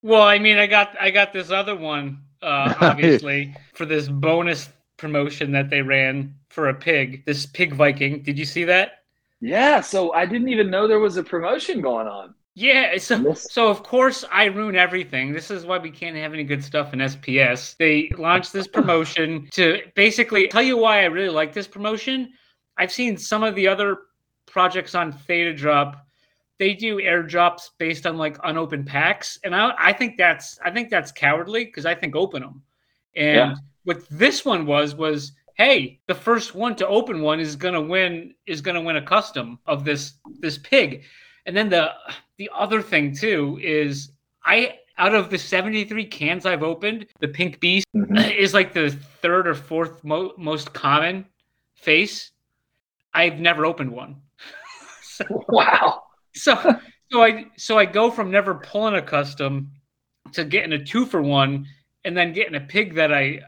Well, 0.00 0.22
I 0.22 0.38
mean, 0.38 0.56
I 0.56 0.66
got 0.66 0.96
I 0.98 1.10
got 1.10 1.34
this 1.34 1.50
other 1.50 1.76
one, 1.76 2.22
uh, 2.40 2.72
obviously, 2.80 3.54
for 3.74 3.84
this 3.84 4.08
bonus 4.08 4.70
promotion 4.96 5.52
that 5.52 5.68
they 5.68 5.82
ran 5.82 6.36
for 6.48 6.68
a 6.70 6.74
pig. 6.74 7.26
This 7.26 7.44
pig 7.44 7.74
Viking. 7.74 8.22
Did 8.22 8.38
you 8.38 8.46
see 8.46 8.64
that? 8.64 9.03
Yeah, 9.44 9.82
so 9.82 10.12
I 10.14 10.24
didn't 10.24 10.48
even 10.48 10.70
know 10.70 10.88
there 10.88 11.00
was 11.00 11.18
a 11.18 11.22
promotion 11.22 11.82
going 11.82 12.06
on. 12.08 12.34
Yeah, 12.54 12.96
so 12.98 13.34
so 13.34 13.68
of 13.68 13.82
course 13.82 14.24
I 14.32 14.44
ruin 14.46 14.74
everything. 14.76 15.32
This 15.32 15.50
is 15.50 15.66
why 15.66 15.76
we 15.76 15.90
can't 15.90 16.16
have 16.16 16.32
any 16.32 16.44
good 16.44 16.64
stuff 16.64 16.94
in 16.94 17.00
SPS. 17.00 17.76
They 17.76 18.10
launched 18.16 18.52
this 18.54 18.66
promotion 18.66 19.48
to 19.52 19.80
basically 19.94 20.48
tell 20.48 20.62
you 20.62 20.78
why 20.78 21.00
I 21.02 21.06
really 21.06 21.28
like 21.34 21.52
this 21.52 21.66
promotion. 21.68 22.32
I've 22.78 22.92
seen 22.92 23.18
some 23.18 23.42
of 23.42 23.54
the 23.54 23.68
other 23.68 23.98
projects 24.46 24.94
on 24.94 25.12
Theta 25.12 25.52
Drop. 25.52 26.06
They 26.58 26.72
do 26.72 26.96
airdrops 26.98 27.70
based 27.76 28.06
on 28.06 28.16
like 28.16 28.38
unopened 28.44 28.86
packs, 28.86 29.38
and 29.44 29.54
I, 29.54 29.74
I 29.76 29.92
think 29.92 30.16
that's 30.16 30.58
I 30.64 30.70
think 30.70 30.88
that's 30.88 31.12
cowardly 31.12 31.66
because 31.66 31.84
I 31.84 31.94
think 31.94 32.16
open 32.16 32.40
them. 32.40 32.62
And 33.14 33.36
Yeah. 33.50 33.54
what 33.82 34.08
this 34.08 34.42
one 34.44 34.64
was 34.64 34.94
was 34.94 35.32
hey, 35.54 36.00
the 36.06 36.14
first 36.14 36.54
one 36.54 36.76
to 36.76 36.86
open 36.86 37.22
one 37.22 37.40
is 37.40 37.56
gonna 37.56 37.80
win 37.80 38.34
is 38.46 38.60
gonna 38.60 38.82
win 38.82 38.96
a 38.96 39.02
custom 39.02 39.58
of 39.66 39.84
this 39.84 40.14
this 40.40 40.58
pig. 40.58 41.04
And 41.46 41.56
then 41.56 41.68
the 41.68 41.92
the 42.38 42.50
other 42.54 42.82
thing 42.82 43.14
too 43.14 43.58
is 43.62 44.10
I 44.44 44.78
out 44.98 45.14
of 45.14 45.28
the 45.30 45.38
73 45.38 46.04
cans 46.06 46.46
I've 46.46 46.62
opened, 46.62 47.06
the 47.20 47.28
pink 47.28 47.58
beast 47.60 47.86
mm-hmm. 47.94 48.16
is 48.38 48.54
like 48.54 48.72
the 48.72 48.90
third 49.22 49.46
or 49.48 49.54
fourth 49.54 50.04
mo- 50.04 50.34
most 50.36 50.72
common 50.72 51.26
face. 51.74 52.30
I've 53.12 53.40
never 53.40 53.66
opened 53.66 53.90
one. 53.90 54.16
so, 55.02 55.24
Wow. 55.48 56.02
so 56.34 56.78
so 57.10 57.22
I 57.22 57.46
so 57.56 57.78
I 57.78 57.84
go 57.84 58.10
from 58.10 58.30
never 58.30 58.54
pulling 58.54 58.94
a 58.94 59.02
custom 59.02 59.70
to 60.32 60.44
getting 60.44 60.72
a 60.72 60.84
two 60.84 61.06
for 61.06 61.22
one 61.22 61.66
and 62.04 62.16
then 62.16 62.32
getting 62.32 62.56
a 62.56 62.60
pig 62.60 62.94
that 62.94 63.12
I 63.12 63.40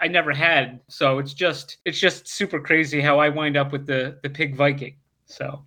I 0.00 0.08
never 0.08 0.32
had. 0.32 0.80
So 0.88 1.18
it's 1.18 1.34
just 1.34 1.78
it's 1.84 1.98
just 1.98 2.28
super 2.28 2.60
crazy 2.60 3.00
how 3.00 3.18
I 3.18 3.28
wind 3.28 3.56
up 3.56 3.72
with 3.72 3.86
the 3.86 4.18
the 4.22 4.30
pig 4.30 4.56
Viking. 4.56 4.96
So 5.26 5.64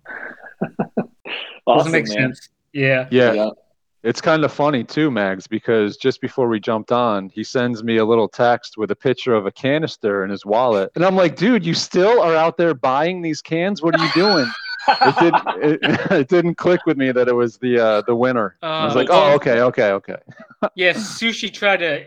doesn't 0.96 1.10
Awesome, 1.66 1.92
make 1.92 2.08
man. 2.08 2.16
sense. 2.34 2.48
Yeah. 2.72 3.08
Yeah, 3.10 3.32
Yeah. 3.32 3.50
it's 4.02 4.20
kind 4.20 4.44
of 4.44 4.52
funny 4.52 4.84
too, 4.84 5.10
Mags, 5.10 5.46
because 5.46 5.96
just 5.96 6.20
before 6.20 6.48
we 6.48 6.60
jumped 6.60 6.92
on, 6.92 7.28
he 7.30 7.42
sends 7.44 7.82
me 7.82 7.96
a 7.98 8.04
little 8.04 8.28
text 8.28 8.76
with 8.78 8.90
a 8.90 8.96
picture 8.96 9.34
of 9.34 9.46
a 9.46 9.50
canister 9.52 10.24
in 10.24 10.30
his 10.30 10.44
wallet, 10.46 10.90
and 10.94 11.04
I'm 11.04 11.16
like, 11.16 11.36
dude, 11.36 11.64
you 11.66 11.74
still 11.74 12.20
are 12.22 12.34
out 12.34 12.56
there 12.56 12.74
buying 12.74 13.22
these 13.22 13.42
cans? 13.42 13.82
What 13.82 13.94
are 13.98 14.04
you 14.04 14.12
doing? 14.14 14.50
it 14.88 15.14
didn't 15.18 15.42
it, 15.62 16.10
it 16.12 16.28
didn't 16.28 16.54
click 16.54 16.80
with 16.86 16.96
me 16.96 17.12
that 17.12 17.28
it 17.28 17.34
was 17.34 17.58
the 17.58 17.78
uh, 17.78 18.02
the 18.02 18.14
winner. 18.14 18.56
I 18.62 18.84
was 18.86 18.94
Uh, 18.94 18.98
like, 19.00 19.08
oh, 19.10 19.34
okay, 19.34 19.60
okay, 19.60 19.90
okay. 19.92 20.16
Yeah, 20.74 20.92
Sushi 20.92 21.52
tried 21.52 21.78
to 21.78 22.04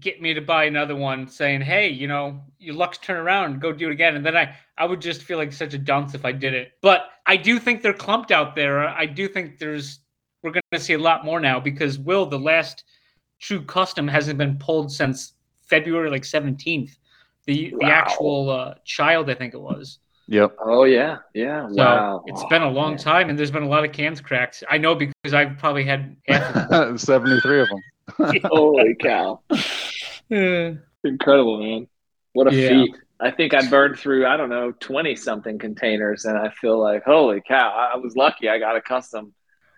get 0.00 0.20
me 0.20 0.34
to 0.34 0.40
buy 0.40 0.64
another 0.64 0.96
one, 0.96 1.28
saying, 1.28 1.60
"Hey, 1.62 1.88
you 1.88 2.06
know, 2.06 2.40
your 2.58 2.74
luck's 2.74 2.98
turn 2.98 3.16
around, 3.16 3.60
go 3.60 3.72
do 3.72 3.88
it 3.88 3.92
again." 3.92 4.16
And 4.16 4.24
then 4.24 4.36
I, 4.36 4.56
I 4.78 4.84
would 4.86 5.00
just 5.00 5.22
feel 5.22 5.38
like 5.38 5.52
such 5.52 5.74
a 5.74 5.78
dunce 5.78 6.14
if 6.14 6.24
I 6.24 6.32
did 6.32 6.54
it. 6.54 6.72
But 6.80 7.10
I 7.26 7.36
do 7.36 7.58
think 7.58 7.82
they're 7.82 7.92
clumped 7.92 8.32
out 8.32 8.54
there. 8.54 8.86
I 8.88 9.06
do 9.06 9.28
think 9.28 9.58
there's 9.58 10.00
we're 10.42 10.52
going 10.52 10.62
to 10.72 10.80
see 10.80 10.94
a 10.94 10.98
lot 10.98 11.24
more 11.24 11.40
now 11.40 11.60
because 11.60 11.98
Will, 11.98 12.26
the 12.26 12.38
last 12.38 12.84
true 13.40 13.62
custom, 13.62 14.08
hasn't 14.08 14.38
been 14.38 14.58
pulled 14.58 14.90
since 14.90 15.34
February 15.62 16.10
like 16.10 16.24
seventeenth. 16.24 16.96
The 17.46 17.74
the 17.80 17.86
actual 17.86 18.50
uh, 18.50 18.74
child, 18.84 19.30
I 19.30 19.34
think 19.34 19.54
it 19.54 19.60
was. 19.60 19.98
Yep. 20.30 20.56
Oh 20.64 20.84
yeah, 20.84 21.18
yeah. 21.34 21.66
So 21.68 21.74
wow. 21.74 22.24
it's 22.26 22.44
been 22.44 22.62
a 22.62 22.70
long 22.70 22.92
man. 22.92 22.98
time, 22.98 23.30
and 23.30 23.38
there's 23.38 23.50
been 23.50 23.64
a 23.64 23.68
lot 23.68 23.84
of 23.84 23.90
cans 23.90 24.20
cracked. 24.20 24.62
I 24.70 24.78
know 24.78 24.94
because 24.94 25.34
I've 25.34 25.58
probably 25.58 25.84
had 25.84 26.16
half 26.28 26.54
of 26.54 26.70
them. 26.70 26.98
73 26.98 27.62
of 27.62 27.68
them. 27.68 27.80
Holy 28.44 28.94
cow! 29.00 29.40
Uh, 29.50 30.72
Incredible, 31.04 31.58
man. 31.62 31.88
What 32.32 32.52
a 32.52 32.54
Yeah. 32.56 32.68
feat. 32.68 32.94
I 33.22 33.30
think 33.30 33.52
I 33.52 33.68
burned 33.68 33.98
through, 33.98 34.26
I 34.26 34.36
don't 34.36 34.48
know, 34.48 34.72
20 34.72 35.14
something 35.16 35.58
containers, 35.58 36.24
and 36.24 36.38
I 36.38 36.50
feel 36.60 36.78
like, 36.80 37.04
holy 37.04 37.42
cow, 37.46 37.70
I 37.70 37.94
I 37.94 37.96
was 37.96 38.16
lucky 38.16 38.48
I 38.48 38.58
got 38.58 38.76
a 38.76 38.80
custom. 38.82 39.34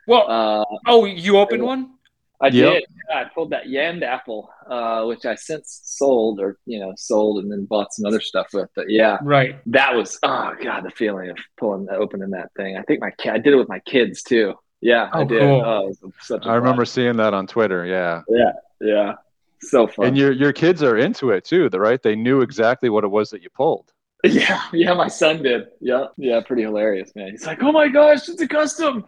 well, 0.06 0.30
Uh, 0.30 0.64
oh, 0.86 1.04
you 1.04 1.38
opened 1.38 1.62
one? 1.62 1.94
I 2.40 2.46
Yep. 2.48 2.54
did. 2.74 2.84
Yeah, 3.08 3.20
I 3.20 3.24
pulled 3.32 3.50
that 3.50 3.66
Yand 3.68 4.02
apple, 4.02 4.50
uh, 4.68 5.04
which 5.04 5.24
I 5.26 5.36
since 5.36 5.80
sold 5.84 6.40
or, 6.40 6.58
you 6.66 6.80
know, 6.80 6.92
sold 6.96 7.42
and 7.42 7.50
then 7.52 7.66
bought 7.66 7.92
some 7.92 8.04
other 8.06 8.20
stuff 8.20 8.48
with. 8.52 8.68
But 8.74 8.90
yeah, 8.90 9.18
Right. 9.22 9.56
that 9.66 9.94
was, 9.94 10.18
oh, 10.24 10.52
God, 10.60 10.84
the 10.84 10.90
feeling 10.90 11.30
of 11.30 11.38
pulling, 11.56 11.88
opening 11.90 12.30
that 12.30 12.50
thing. 12.56 12.76
I 12.76 12.82
think 12.82 13.00
my 13.00 13.12
kid, 13.12 13.32
I 13.32 13.38
did 13.38 13.54
it 13.54 13.56
with 13.56 13.68
my 13.68 13.78
kids 13.80 14.22
too. 14.24 14.54
Yeah, 14.82 15.08
I 15.12 15.20
Oh, 15.20 15.24
did. 15.24 15.40
cool. 15.40 15.62
Oh, 15.64 15.88
it 15.88 15.96
such 16.20 16.44
a 16.44 16.48
I 16.50 16.56
remember 16.56 16.84
seeing 16.84 17.16
that 17.16 17.32
on 17.32 17.46
Twitter. 17.46 17.86
Yeah. 17.86 18.22
Yeah. 18.28 18.52
Yeah. 18.80 19.12
So 19.60 19.86
fun. 19.86 20.06
And 20.08 20.18
your 20.18 20.32
your 20.32 20.52
kids 20.52 20.82
are 20.82 20.96
into 20.98 21.30
it 21.30 21.44
too, 21.44 21.68
the- 21.70 21.78
right? 21.80 22.02
They 22.02 22.16
knew 22.16 22.40
exactly 22.42 22.88
what 22.90 23.04
it 23.04 23.08
was 23.08 23.30
that 23.30 23.42
you 23.42 23.48
pulled. 23.50 23.92
Yeah, 24.24 24.62
yeah, 24.72 24.92
my 24.94 25.08
son 25.08 25.42
did. 25.42 25.66
Yeah, 25.80 26.06
yeah, 26.16 26.40
pretty 26.46 26.62
hilarious, 26.62 27.10
man. 27.16 27.30
He's 27.32 27.44
like, 27.44 27.60
"Oh 27.62 27.72
my 27.72 27.88
gosh, 27.88 28.28
it's 28.28 28.40
a 28.40 28.46
custom." 28.46 29.04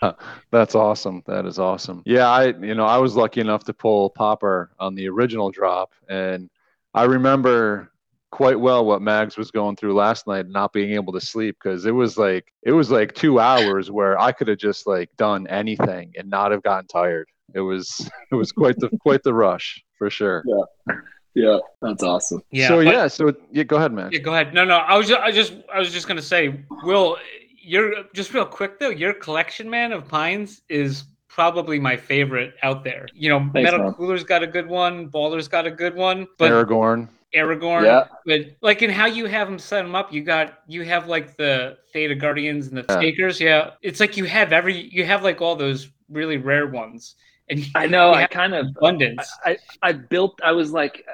That's 0.50 0.74
awesome. 0.74 1.22
That 1.26 1.44
is 1.46 1.58
awesome. 1.58 2.02
Yeah, 2.06 2.28
I 2.28 2.46
you 2.48 2.74
know, 2.74 2.84
I 2.86 2.98
was 2.98 3.16
lucky 3.16 3.40
enough 3.40 3.64
to 3.64 3.74
pull 3.74 4.10
Popper 4.10 4.70
on 4.78 4.94
the 4.94 5.08
original 5.08 5.50
drop 5.50 5.92
and 6.08 6.48
I 6.94 7.04
remember 7.04 7.90
quite 8.30 8.60
well 8.60 8.84
what 8.84 9.00
Mags 9.02 9.36
was 9.36 9.50
going 9.50 9.76
through 9.76 9.94
last 9.94 10.26
night 10.26 10.46
not 10.48 10.72
being 10.72 10.92
able 10.92 11.12
to 11.14 11.20
sleep 11.20 11.56
because 11.62 11.86
it 11.86 11.92
was 11.92 12.18
like 12.18 12.52
it 12.62 12.72
was 12.72 12.90
like 12.90 13.14
2 13.14 13.40
hours 13.40 13.90
where 13.90 14.18
I 14.18 14.32
could 14.32 14.48
have 14.48 14.58
just 14.58 14.86
like 14.86 15.10
done 15.16 15.46
anything 15.46 16.12
and 16.16 16.28
not 16.28 16.52
have 16.52 16.62
gotten 16.62 16.86
tired. 16.86 17.28
It 17.54 17.60
was 17.60 18.10
it 18.30 18.34
was 18.34 18.52
quite 18.52 18.76
the 18.78 18.90
quite 19.00 19.22
the 19.22 19.34
rush 19.34 19.82
for 19.98 20.10
sure. 20.10 20.44
Yeah, 20.46 20.94
Yeah, 21.34 21.58
that's 21.80 22.02
awesome. 22.02 22.42
Yeah. 22.50 22.68
so 22.68 22.84
but- 22.84 22.92
yeah, 22.92 23.06
so 23.08 23.32
yeah, 23.50 23.62
go 23.62 23.76
ahead, 23.76 23.92
man. 23.92 24.10
Yeah, 24.12 24.20
go 24.20 24.32
ahead. 24.34 24.52
No, 24.54 24.64
no. 24.64 24.76
I 24.76 24.96
was 24.96 25.08
just, 25.08 25.20
I 25.20 25.30
just, 25.32 25.54
I 25.72 25.78
was 25.78 25.92
just 25.92 26.06
gonna 26.06 26.22
say, 26.22 26.64
Will, 26.82 27.16
you're 27.60 28.04
just 28.14 28.32
real 28.34 28.46
quick 28.46 28.78
though. 28.78 28.90
Your 28.90 29.14
collection, 29.14 29.68
man, 29.70 29.92
of 29.92 30.06
pines 30.06 30.62
is 30.68 31.04
probably 31.28 31.78
my 31.78 31.96
favorite 31.96 32.54
out 32.62 32.82
there. 32.84 33.06
You 33.14 33.28
know, 33.30 33.38
Thanks, 33.52 33.70
Metal 33.70 33.86
man. 33.86 33.94
Cooler's 33.94 34.24
got 34.24 34.42
a 34.42 34.46
good 34.46 34.66
one. 34.66 35.06
Baller's 35.06 35.48
got 35.48 35.66
a 35.66 35.70
good 35.70 35.94
one, 35.94 36.26
but 36.38 36.50
Aragorn. 36.50 37.08
Aragorn. 37.34 37.84
Yeah. 37.84 38.06
But 38.24 38.56
like 38.62 38.82
in 38.82 38.90
how 38.90 39.06
you 39.06 39.26
have 39.26 39.48
them 39.48 39.58
set 39.58 39.82
them 39.82 39.94
up, 39.94 40.12
you 40.12 40.22
got 40.22 40.60
you 40.66 40.84
have 40.84 41.08
like 41.08 41.36
the 41.36 41.78
Theta 41.92 42.14
Guardians 42.14 42.68
and 42.68 42.76
the 42.76 42.84
Yeah. 42.88 42.98
Stakers. 42.98 43.40
Yeah, 43.40 43.70
it's 43.82 44.00
like 44.00 44.16
you 44.16 44.24
have 44.24 44.52
every 44.52 44.88
you 44.92 45.04
have 45.04 45.22
like 45.22 45.40
all 45.40 45.56
those 45.56 45.88
really 46.10 46.38
rare 46.38 46.66
ones, 46.66 47.16
and 47.50 47.64
I 47.74 47.86
know. 47.86 48.12
I 48.14 48.26
kind 48.26 48.54
of, 48.54 48.68
abundance. 48.68 49.30
I, 49.44 49.58
I 49.82 49.92
built. 49.92 50.40
I 50.42 50.52
was 50.52 50.72
like, 50.72 51.04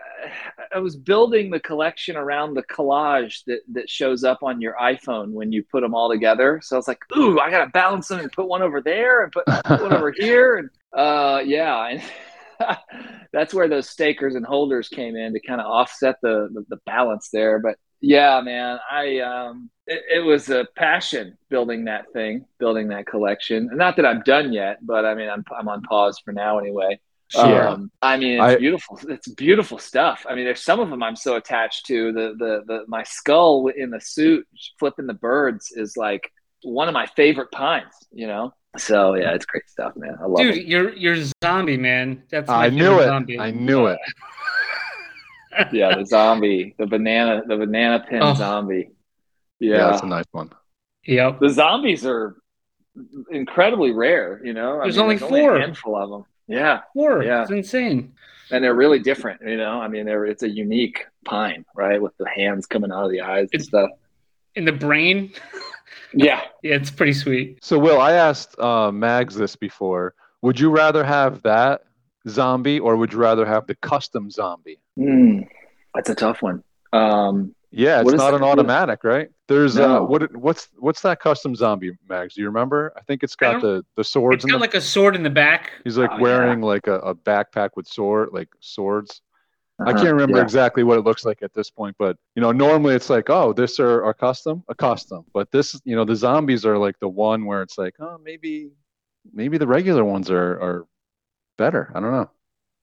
I 0.72 0.79
was 0.79 0.94
building 0.96 1.50
the 1.50 1.61
collection 1.61 2.16
around 2.16 2.55
the 2.55 2.62
collage 2.64 3.44
that 3.46 3.61
that 3.72 3.90
shows 3.90 4.22
up 4.22 4.42
on 4.42 4.61
your 4.61 4.74
iPhone 4.74 5.33
when 5.33 5.50
you 5.50 5.64
put 5.64 5.81
them 5.81 5.94
all 5.94 6.09
together. 6.09 6.61
So 6.62 6.77
I 6.77 6.79
was 6.79 6.87
like, 6.88 7.03
ooh, 7.16 7.40
I 7.40 7.50
gotta 7.50 7.70
balance 7.70 8.09
them 8.09 8.20
and 8.20 8.31
put 8.31 8.46
one 8.46 8.62
over 8.62 8.81
there 8.81 9.24
and 9.24 9.33
put 9.33 9.46
one 9.48 9.92
over 9.92 10.12
here, 10.16 10.59
and 10.59 10.70
uh, 10.92 11.42
yeah, 11.44 11.87
and. 11.88 12.03
That's 13.33 13.55
where 13.55 13.69
those 13.69 13.88
stakers 13.88 14.35
and 14.35 14.45
holders 14.45 14.88
came 14.88 15.17
in 15.17 15.33
to 15.33 15.40
kind 15.40 15.61
of 15.61 15.67
offset 15.67 16.17
the, 16.23 16.49
the 16.53 16.64
the 16.69 16.79
balance 16.87 17.31
there. 17.33 17.59
But 17.59 17.77
yeah, 18.01 18.40
man, 18.43 18.79
I 18.90 19.19
um, 19.21 19.71
it, 19.87 20.03
it 20.17 20.21
was 20.21 20.51
a 20.51 20.67
passion 20.77 21.38
building 21.49 21.87
that 21.87 22.12
thing, 22.12 22.45
building 22.59 22.88
that 22.88 23.07
collection. 23.07 23.71
Not 23.73 23.96
that 23.96 24.07
I'm 24.07 24.23
done 24.23 24.52
yet, 24.52 24.79
but 24.83 25.05
I 25.05 25.15
mean, 25.15 25.29
I'm 25.29 25.44
I'm 25.57 25.69
on 25.69 25.83
pause 25.83 26.21
for 26.25 26.33
now 26.33 26.59
anyway. 26.59 27.00
Yeah. 27.35 27.71
Um, 27.71 27.90
I 28.02 28.17
mean, 28.17 28.35
it's 28.35 28.42
I- 28.42 28.57
beautiful. 28.57 29.00
It's 29.09 29.29
beautiful 29.29 29.79
stuff. 29.79 30.27
I 30.29 30.35
mean, 30.35 30.44
there's 30.44 30.63
some 30.63 30.81
of 30.81 30.90
them 30.90 31.02
I'm 31.02 31.17
so 31.17 31.37
attached 31.37 31.87
to. 31.87 32.13
The 32.13 32.35
the 32.38 32.63
the 32.67 32.85
my 32.87 33.02
skull 33.02 33.69
in 33.69 33.90
the 33.90 34.00
suit 34.00 34.46
flipping 34.79 35.07
the 35.07 35.15
birds 35.15 35.73
is 35.75 35.96
like 35.96 36.31
one 36.65 36.88
of 36.88 36.94
my 36.94 37.06
favorite 37.06 37.50
pines. 37.52 37.92
You 38.12 38.27
know. 38.27 38.54
So 38.77 39.15
yeah, 39.15 39.35
it's 39.35 39.46
great 39.46 39.69
stuff, 39.69 39.92
man. 39.96 40.17
I 40.21 40.25
love 40.27 40.38
Dude, 40.38 40.56
it. 40.56 40.67
you're 40.67 40.92
you're 40.94 41.17
zombie, 41.44 41.77
man. 41.77 42.25
That's 42.31 42.48
my 42.48 42.67
I 42.67 42.71
knew 42.71 42.98
it. 42.98 43.04
Zombie. 43.04 43.38
I 43.38 43.50
knew 43.52 43.87
it. 43.87 43.98
Yeah, 45.73 45.94
the 45.96 46.04
zombie, 46.04 46.75
the 46.79 46.87
banana, 46.87 47.42
the 47.46 47.56
banana 47.56 48.04
pin 48.08 48.19
Oh. 48.23 48.35
zombie. 48.35 48.90
Yeah, 49.60 49.77
Yeah, 49.77 49.90
that's 49.90 50.02
a 50.02 50.06
nice 50.06 50.25
one. 50.33 50.50
Yep. 51.06 51.38
the 51.38 51.48
zombies 51.48 52.04
are 52.04 52.35
incredibly 53.31 53.92
rare. 53.92 54.40
You 54.44 54.52
know, 54.52 54.81
There's 54.83 54.98
only 54.98 55.15
a 55.15 55.19
four. 55.21 55.56
handful 55.58 55.96
of 55.96 56.10
them. 56.10 56.25
Yeah, 56.48 56.81
Four. 56.92 57.23
Yeah. 57.23 57.42
It's 57.42 57.52
insane. 57.52 58.15
and 58.50 58.65
they're 58.65 58.75
really 58.75 58.98
different. 58.98 59.42
You 59.46 59.56
know, 59.56 59.81
I 59.81 59.87
mean, 59.87 60.06
they're 60.06 60.25
it's 60.27 60.42
a 60.42 60.50
unique 60.50 61.06
pine, 61.25 61.65
right, 61.77 62.02
with 62.02 62.17
the 62.19 62.29
hands 62.29 62.67
coming 62.67 62.90
out 62.90 63.04
of 63.04 63.10
the 63.12 63.21
eyes 63.21 63.42
and 63.52 63.54
It's- 63.54 63.69
stuff. 63.69 63.90
In 64.56 64.65
the 64.65 64.73
brain. 64.73 65.33
Yeah. 66.15 66.43
Yeah, 66.63 66.77
it's 66.77 66.91
pretty 66.91 67.13
sweet. 67.13 67.63
So, 67.63 67.79
Will, 67.79 68.01
I 68.01 68.13
asked 68.13 68.59
uh, 68.59 68.91
Mags 68.91 69.35
this 69.35 69.55
before. 69.55 70.15
Would 70.41 70.59
you 70.59 70.71
rather 70.71 71.05
have 71.05 71.43
that 71.43 71.83
zombie 72.27 72.81
or 72.81 72.97
would 72.97 73.13
you 73.13 73.19
rather 73.19 73.45
have 73.45 73.67
the 73.67 73.75
custom 73.75 74.31
zombie? 74.31 74.81
Mm, 74.99 75.47
that's 75.95 76.09
a 76.09 76.15
tough 76.15 76.41
one. 76.41 76.63
Um, 76.95 77.55
Yeah, 77.71 78.01
it's 78.01 78.13
not 78.15 78.33
an 78.33 78.41
what- 78.41 78.51
automatic, 78.53 79.05
right? 79.05 79.29
There's 79.47 79.77
uh, 79.77 80.01
what 80.01 80.35
what's 80.35 80.69
what's 80.79 81.03
that 81.03 81.21
custom 81.21 81.55
zombie, 81.55 81.91
Mags? 82.09 82.33
Do 82.35 82.41
you 82.41 82.47
remember? 82.47 82.95
I 82.97 83.03
think 83.03 83.23
it's 83.23 83.37
got 83.37 83.61
the 83.61 83.85
the 83.95 84.03
swords 84.05 84.37
It's 84.37 84.45
in 84.45 84.51
got 84.53 84.57
the 84.57 84.61
like 84.63 84.73
a 84.75 84.81
sword 84.81 85.15
in 85.17 85.23
the 85.23 85.29
back. 85.29 85.71
He's 85.85 85.99
like 85.99 86.13
Oh, 86.13 86.17
yeah. 86.17 86.23
wearing 86.23 86.63
like 86.63 86.87
a, 86.87 86.95
a 87.01 87.15
backpack 87.15 87.71
with 87.77 87.87
sword, 87.87 88.31
like 88.33 88.49
swords. 88.61 89.21
I 89.81 89.90
uh-huh, 89.90 89.94
can't 89.94 90.12
remember 90.12 90.37
yeah. 90.37 90.44
exactly 90.44 90.85
what 90.85 90.98
it 90.98 91.02
looks 91.02 91.25
like 91.25 91.42
at 91.42 91.52
this 91.52 91.68
point, 91.68 91.96
but 91.98 92.16
you 92.37 92.42
know, 92.42 92.52
normally 92.52 92.94
it's 92.94 93.10
like, 93.10 93.29
oh, 93.29 93.52
this 93.52 93.81
are, 93.81 94.04
are 94.04 94.14
custom, 94.14 94.62
a 94.68 94.75
custom. 94.75 95.25
But 95.33 95.50
this, 95.50 95.81
you 95.85 95.96
know, 95.96 96.04
the 96.04 96.14
zombies 96.14 96.64
are 96.64 96.79
like 96.79 96.98
the 97.00 97.08
one 97.08 97.44
where 97.44 97.62
it's 97.62 97.77
like, 97.77 97.94
oh, 97.98 98.18
maybe, 98.22 98.70
maybe 99.33 99.58
the 99.58 99.66
regular 99.66 100.04
ones 100.04 100.31
are 100.31 100.60
are 100.60 100.87
better. 101.58 101.90
I 101.94 102.00
don't 102.00 102.12
know. 102.12 102.31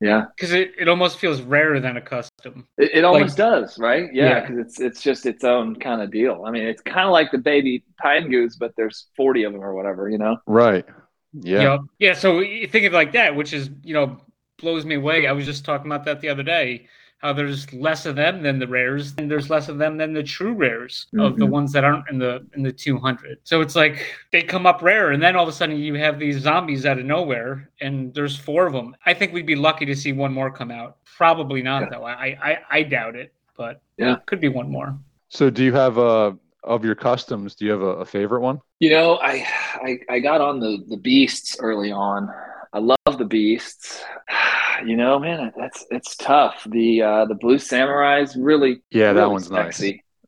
Yeah. 0.02 0.26
Because 0.36 0.52
it, 0.52 0.74
it 0.80 0.88
almost 0.88 1.20
feels 1.20 1.42
rarer 1.42 1.80
than 1.80 1.96
a 1.96 2.02
custom. 2.02 2.68
It, 2.78 2.92
it 2.96 3.06
almost 3.06 3.38
does, 3.38 3.78
right? 3.78 4.10
Yeah, 4.12 4.30
Yeah. 4.30 4.40
because 4.42 4.58
it's 4.58 4.80
it's 4.82 5.02
just 5.02 5.26
its 5.28 5.44
own 5.44 5.76
kind 5.76 6.02
of 6.02 6.12
deal. 6.12 6.44
I 6.46 6.52
mean, 6.52 6.64
it's 6.64 6.82
kind 6.82 7.06
of 7.06 7.12
like 7.12 7.32
the 7.32 7.38
baby 7.38 7.84
pine 8.02 8.30
goose, 8.30 8.56
but 8.56 8.74
there's 8.76 9.08
40 9.16 9.44
of 9.44 9.54
them 9.54 9.64
or 9.64 9.76
whatever, 9.76 10.10
you 10.10 10.18
know? 10.18 10.38
Right. 10.48 10.86
Yeah. 11.34 11.62
Yep. 11.62 11.80
Yeah. 12.00 12.14
So 12.14 12.40
you 12.40 12.68
think 12.68 12.86
of 12.88 12.94
it 12.94 12.96
like 12.96 13.14
that, 13.14 13.36
which 13.36 13.54
is, 13.54 13.70
you 13.84 13.94
know, 13.94 14.20
blows 14.62 14.86
me 14.86 14.96
away. 14.96 15.28
I 15.28 15.32
was 15.32 15.46
just 15.46 15.66
talking 15.66 15.88
about 15.88 16.06
that 16.06 16.22
the 16.22 16.30
other 16.30 16.44
day. 16.44 16.88
How 17.18 17.34
there's 17.34 17.72
less 17.72 18.08
of 18.08 18.16
them 18.16 18.42
than 18.42 18.58
the 18.58 18.66
rares, 18.66 19.14
and 19.20 19.30
there's 19.30 19.48
less 19.52 19.70
of 19.70 19.78
them 19.78 19.96
than 19.96 20.12
the 20.12 20.24
true 20.24 20.54
rares 20.54 21.06
of 21.20 21.38
the 21.38 21.46
Mhm. 21.46 21.50
ones 21.52 21.72
that 21.74 21.84
aren't 21.84 22.10
in 22.10 22.18
the 22.18 22.44
in 22.56 22.64
the 22.64 22.72
200. 22.72 23.38
So 23.44 23.62
it's 23.62 23.76
like 23.76 24.16
they 24.32 24.42
come 24.42 24.66
up 24.66 24.82
rare, 24.82 25.12
and 25.12 25.22
then 25.22 25.36
all 25.36 25.44
of 25.44 25.50
a 25.50 25.52
sudden 25.52 25.78
you 25.78 25.94
have 25.96 26.18
these 26.18 26.40
zombies 26.40 26.84
out 26.84 26.98
of 26.98 27.06
nowhere, 27.06 27.70
and 27.80 28.12
there's 28.16 28.36
four 28.36 28.66
of 28.66 28.74
them. 28.74 28.96
I 29.06 29.14
think 29.14 29.34
we'd 29.34 29.46
be 29.46 29.56
lucky 29.56 29.86
to 29.86 29.96
see 29.96 30.14
one 30.14 30.34
more 30.34 30.50
come 30.50 30.72
out. 30.72 30.98
Probably 31.16 31.62
not 31.62 31.84
Yeah. 31.84 31.90
though. 31.90 32.06
I, 32.06 32.38
I 32.42 32.58
I 32.72 32.84
doubt 32.84 33.16
it, 33.16 33.32
but 33.56 33.82
Yeah. 33.98 34.16
could 34.26 34.40
be 34.42 34.48
one 34.50 34.72
more. 34.72 34.98
So 35.30 35.52
do 35.52 35.64
you 35.64 35.74
have 35.74 36.00
uh 36.00 36.32
of 36.64 36.84
your 36.84 36.96
customs, 36.96 37.54
do 37.56 37.66
you 37.66 37.72
have 37.72 37.82
a, 37.84 37.98
a 38.02 38.06
favorite 38.06 38.42
one? 38.42 38.60
You 38.80 38.90
know, 38.92 39.18
I, 39.22 39.46
I 39.76 40.00
I 40.10 40.20
got 40.20 40.42
on 40.42 40.60
the 40.60 40.84
the 40.90 40.98
beasts 40.98 41.56
early 41.60 41.92
on. 41.92 42.30
I 42.74 42.80
love 42.80 43.18
the 43.18 43.26
beasts. 43.26 44.04
You 44.84 44.96
know, 44.98 45.20
man, 45.20 45.52
that's 45.56 45.86
it's 45.92 46.16
tough. 46.16 46.66
The 46.68 47.04
uh 47.04 47.26
the 47.26 47.36
blue 47.36 47.58
samurais 47.58 48.36
really 48.36 48.82
Yeah, 48.90 49.14
that 49.14 49.30
really 49.30 49.32
one's 49.32 49.52
nice. 49.52 49.82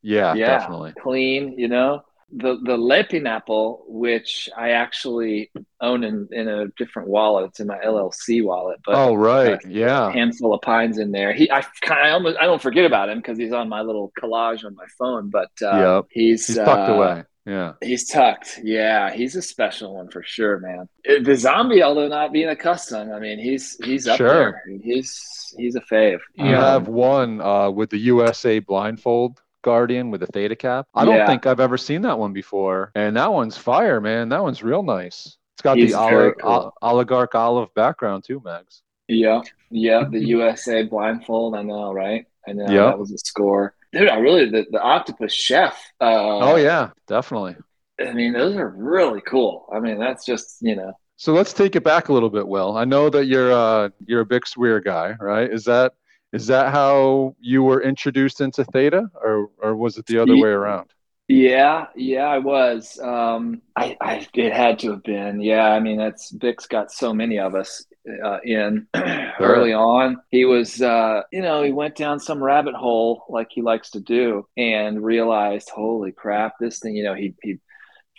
Yeah, 0.04 0.36
Yeah. 0.36 0.46
definitely. 0.46 0.94
clean, 1.02 1.58
you 1.58 1.68
know. 1.68 2.04
The 2.32 2.58
the 2.64 2.78
Lepinapple, 2.78 3.80
which 3.88 4.50
I 4.56 4.72
actually 4.72 5.52
own 5.82 6.04
in, 6.04 6.28
in 6.32 6.48
a 6.48 6.68
different 6.78 7.10
wallet. 7.10 7.46
It's 7.50 7.60
in 7.60 7.68
my 7.68 7.80
LLC 7.84 8.42
wallet, 8.44 8.80
but 8.86 8.94
oh 8.98 9.16
right. 9.16 9.60
a 9.64 9.68
Yeah. 9.68 10.12
handful 10.12 10.54
of 10.54 10.62
pines 10.62 10.98
in 11.00 11.12
there. 11.12 11.34
He 11.34 11.50
I 11.52 11.62
kind 11.82 12.08
of 12.08 12.14
almost 12.14 12.38
I 12.40 12.46
don't 12.46 12.62
forget 12.62 12.86
about 12.86 13.10
him 13.10 13.20
because 13.20 13.38
he's 13.38 13.54
on 13.54 13.70
my 13.70 13.82
little 13.82 14.12
collage 14.22 14.66
on 14.66 14.76
my 14.76 14.86
phone, 15.00 15.30
but 15.30 15.52
uh, 15.62 15.70
Yep. 15.80 16.06
he's 16.10 16.48
He's 16.48 16.60
tucked 16.60 16.88
uh, 16.88 16.90
away. 16.90 17.24
Yeah. 17.46 17.74
He's 17.82 18.08
tucked. 18.08 18.60
Yeah, 18.64 19.12
he's 19.12 19.36
a 19.36 19.42
special 19.42 19.96
one 19.96 20.10
for 20.10 20.24
sure, 20.24 20.60
man. 20.60 20.88
Uh, 21.10 21.22
The 21.24 21.36
zombie, 21.36 21.84
although 21.84 22.08
not 22.08 22.32
being 22.32 22.48
a 22.50 22.56
custom, 22.56 23.12
I 23.12 23.20
mean, 23.20 23.38
he's 23.38 23.76
he's 23.84 24.08
up 24.08 24.18
Sure. 24.18 24.30
there. 24.30 24.64
He's 24.82 25.54
he's 25.58 25.76
a 25.76 25.82
fave. 25.82 26.20
You 26.36 26.46
Yeah. 26.52 26.72
have 26.72 26.88
one 26.88 27.42
uh, 27.42 27.70
with 27.70 27.90
the 27.90 27.98
USA 27.98 28.60
blindfold 28.60 29.42
guardian 29.62 30.10
with 30.12 30.24
a 30.24 30.28
theta 30.28 30.56
cap. 30.56 30.88
I 30.96 31.04
don't 31.06 31.16
Yeah. 31.16 31.28
think 31.28 31.46
I've 31.46 31.60
ever 31.60 31.78
seen 31.78 32.02
that 32.04 32.18
one 32.18 32.32
before, 32.34 32.92
and 32.96 33.16
that 33.18 33.32
one's 33.32 33.58
fire, 33.58 34.00
man. 34.00 34.30
That 34.30 34.42
one's 34.44 34.64
real 34.64 34.84
nice. 34.84 35.38
It's 35.56 35.62
got 35.62 35.78
He's 35.78 35.92
the 35.92 36.00
very 36.00 36.26
oli- 36.28 36.34
cool. 36.42 36.52
ol- 36.52 36.74
oligarch 36.82 37.36
olive 37.36 37.74
background 37.74 38.24
too, 38.26 38.42
Mags. 38.44 38.82
Yeah, 39.10 39.42
yeah, 39.70 40.06
the 40.10 40.20
USA 40.36 40.84
blindfold. 40.84 41.56
I 41.56 41.62
know, 41.62 41.92
right? 41.94 42.26
I 42.48 42.54
know 42.54 42.66
Yeah. 42.70 42.86
that 42.88 42.98
was 43.00 43.12
a 43.12 43.18
score, 43.18 43.76
dude. 43.94 44.10
I 44.10 44.18
really 44.18 44.50
the, 44.50 44.66
the 44.72 44.82
octopus 44.82 45.34
chef. 45.34 45.76
Uh, 46.02 46.40
oh 46.40 46.56
yeah, 46.58 46.90
definitely. 47.08 47.56
I 48.00 48.12
mean, 48.14 48.34
those 48.34 48.56
are 48.56 48.70
really 48.70 49.22
cool. 49.22 49.68
I 49.74 49.80
mean, 49.80 50.00
that's 50.00 50.26
just 50.26 50.58
you 50.62 50.76
know, 50.76 50.94
So 51.16 51.34
let's 51.34 51.54
take 51.54 51.76
it 51.76 51.84
back 51.84 52.10
a 52.10 52.14
little 52.14 52.30
bit, 52.30 52.48
Will. 52.48 52.76
I 52.76 52.86
know 52.86 53.10
that 53.10 53.26
you're 53.28 53.52
uh, 53.54 53.90
you're 54.06 54.22
a 54.22 54.26
big 54.26 54.48
Swear 54.48 54.80
guy, 54.80 55.16
right? 55.20 55.52
Is 55.52 55.64
that 55.66 55.94
is 56.34 56.48
that 56.48 56.72
how 56.74 57.36
you 57.40 57.64
were 57.64 57.82
introduced 57.82 58.42
into 58.42 58.66
Theta, 58.66 59.10
or 59.24 59.50
or 59.62 59.76
was 59.76 59.98
it 59.98 60.06
the 60.08 60.18
other 60.18 60.34
Ye- 60.34 60.42
way 60.42 60.50
around? 60.50 60.90
Yeah, 61.28 61.88
yeah. 61.96 62.26
I 62.26 62.40
was. 62.40 63.00
Um, 63.00 63.62
I, 63.76 63.98
I 64.02 64.28
it 64.34 64.54
had 64.54 64.80
to 64.80 64.92
have 64.92 65.04
been. 65.04 65.42
Yeah, 65.42 65.66
I 65.68 65.80
mean, 65.80 65.98
that's 65.98 66.34
Bix 66.34 66.68
got 66.68 66.92
so 66.92 67.14
many 67.14 67.40
of 67.40 67.56
us 67.56 67.86
uh, 68.24 68.40
in 68.44 68.88
early 69.40 69.74
on. 69.74 70.22
He 70.32 70.44
was, 70.46 70.82
uh, 70.82 71.22
you 71.32 71.42
know, 71.42 71.64
he 71.64 71.72
went 71.72 71.96
down 71.96 72.20
some 72.20 72.44
rabbit 72.44 72.76
hole 72.76 73.24
like 73.30 73.48
he 73.52 73.62
likes 73.62 73.92
to 73.92 74.02
do, 74.02 74.48
and 74.58 75.02
realized, 75.04 75.70
holy 75.70 76.12
crap, 76.12 76.56
this 76.60 76.80
thing. 76.80 76.96
You 76.96 77.06
know, 77.06 77.16
he 77.16 77.36
he 77.42 77.58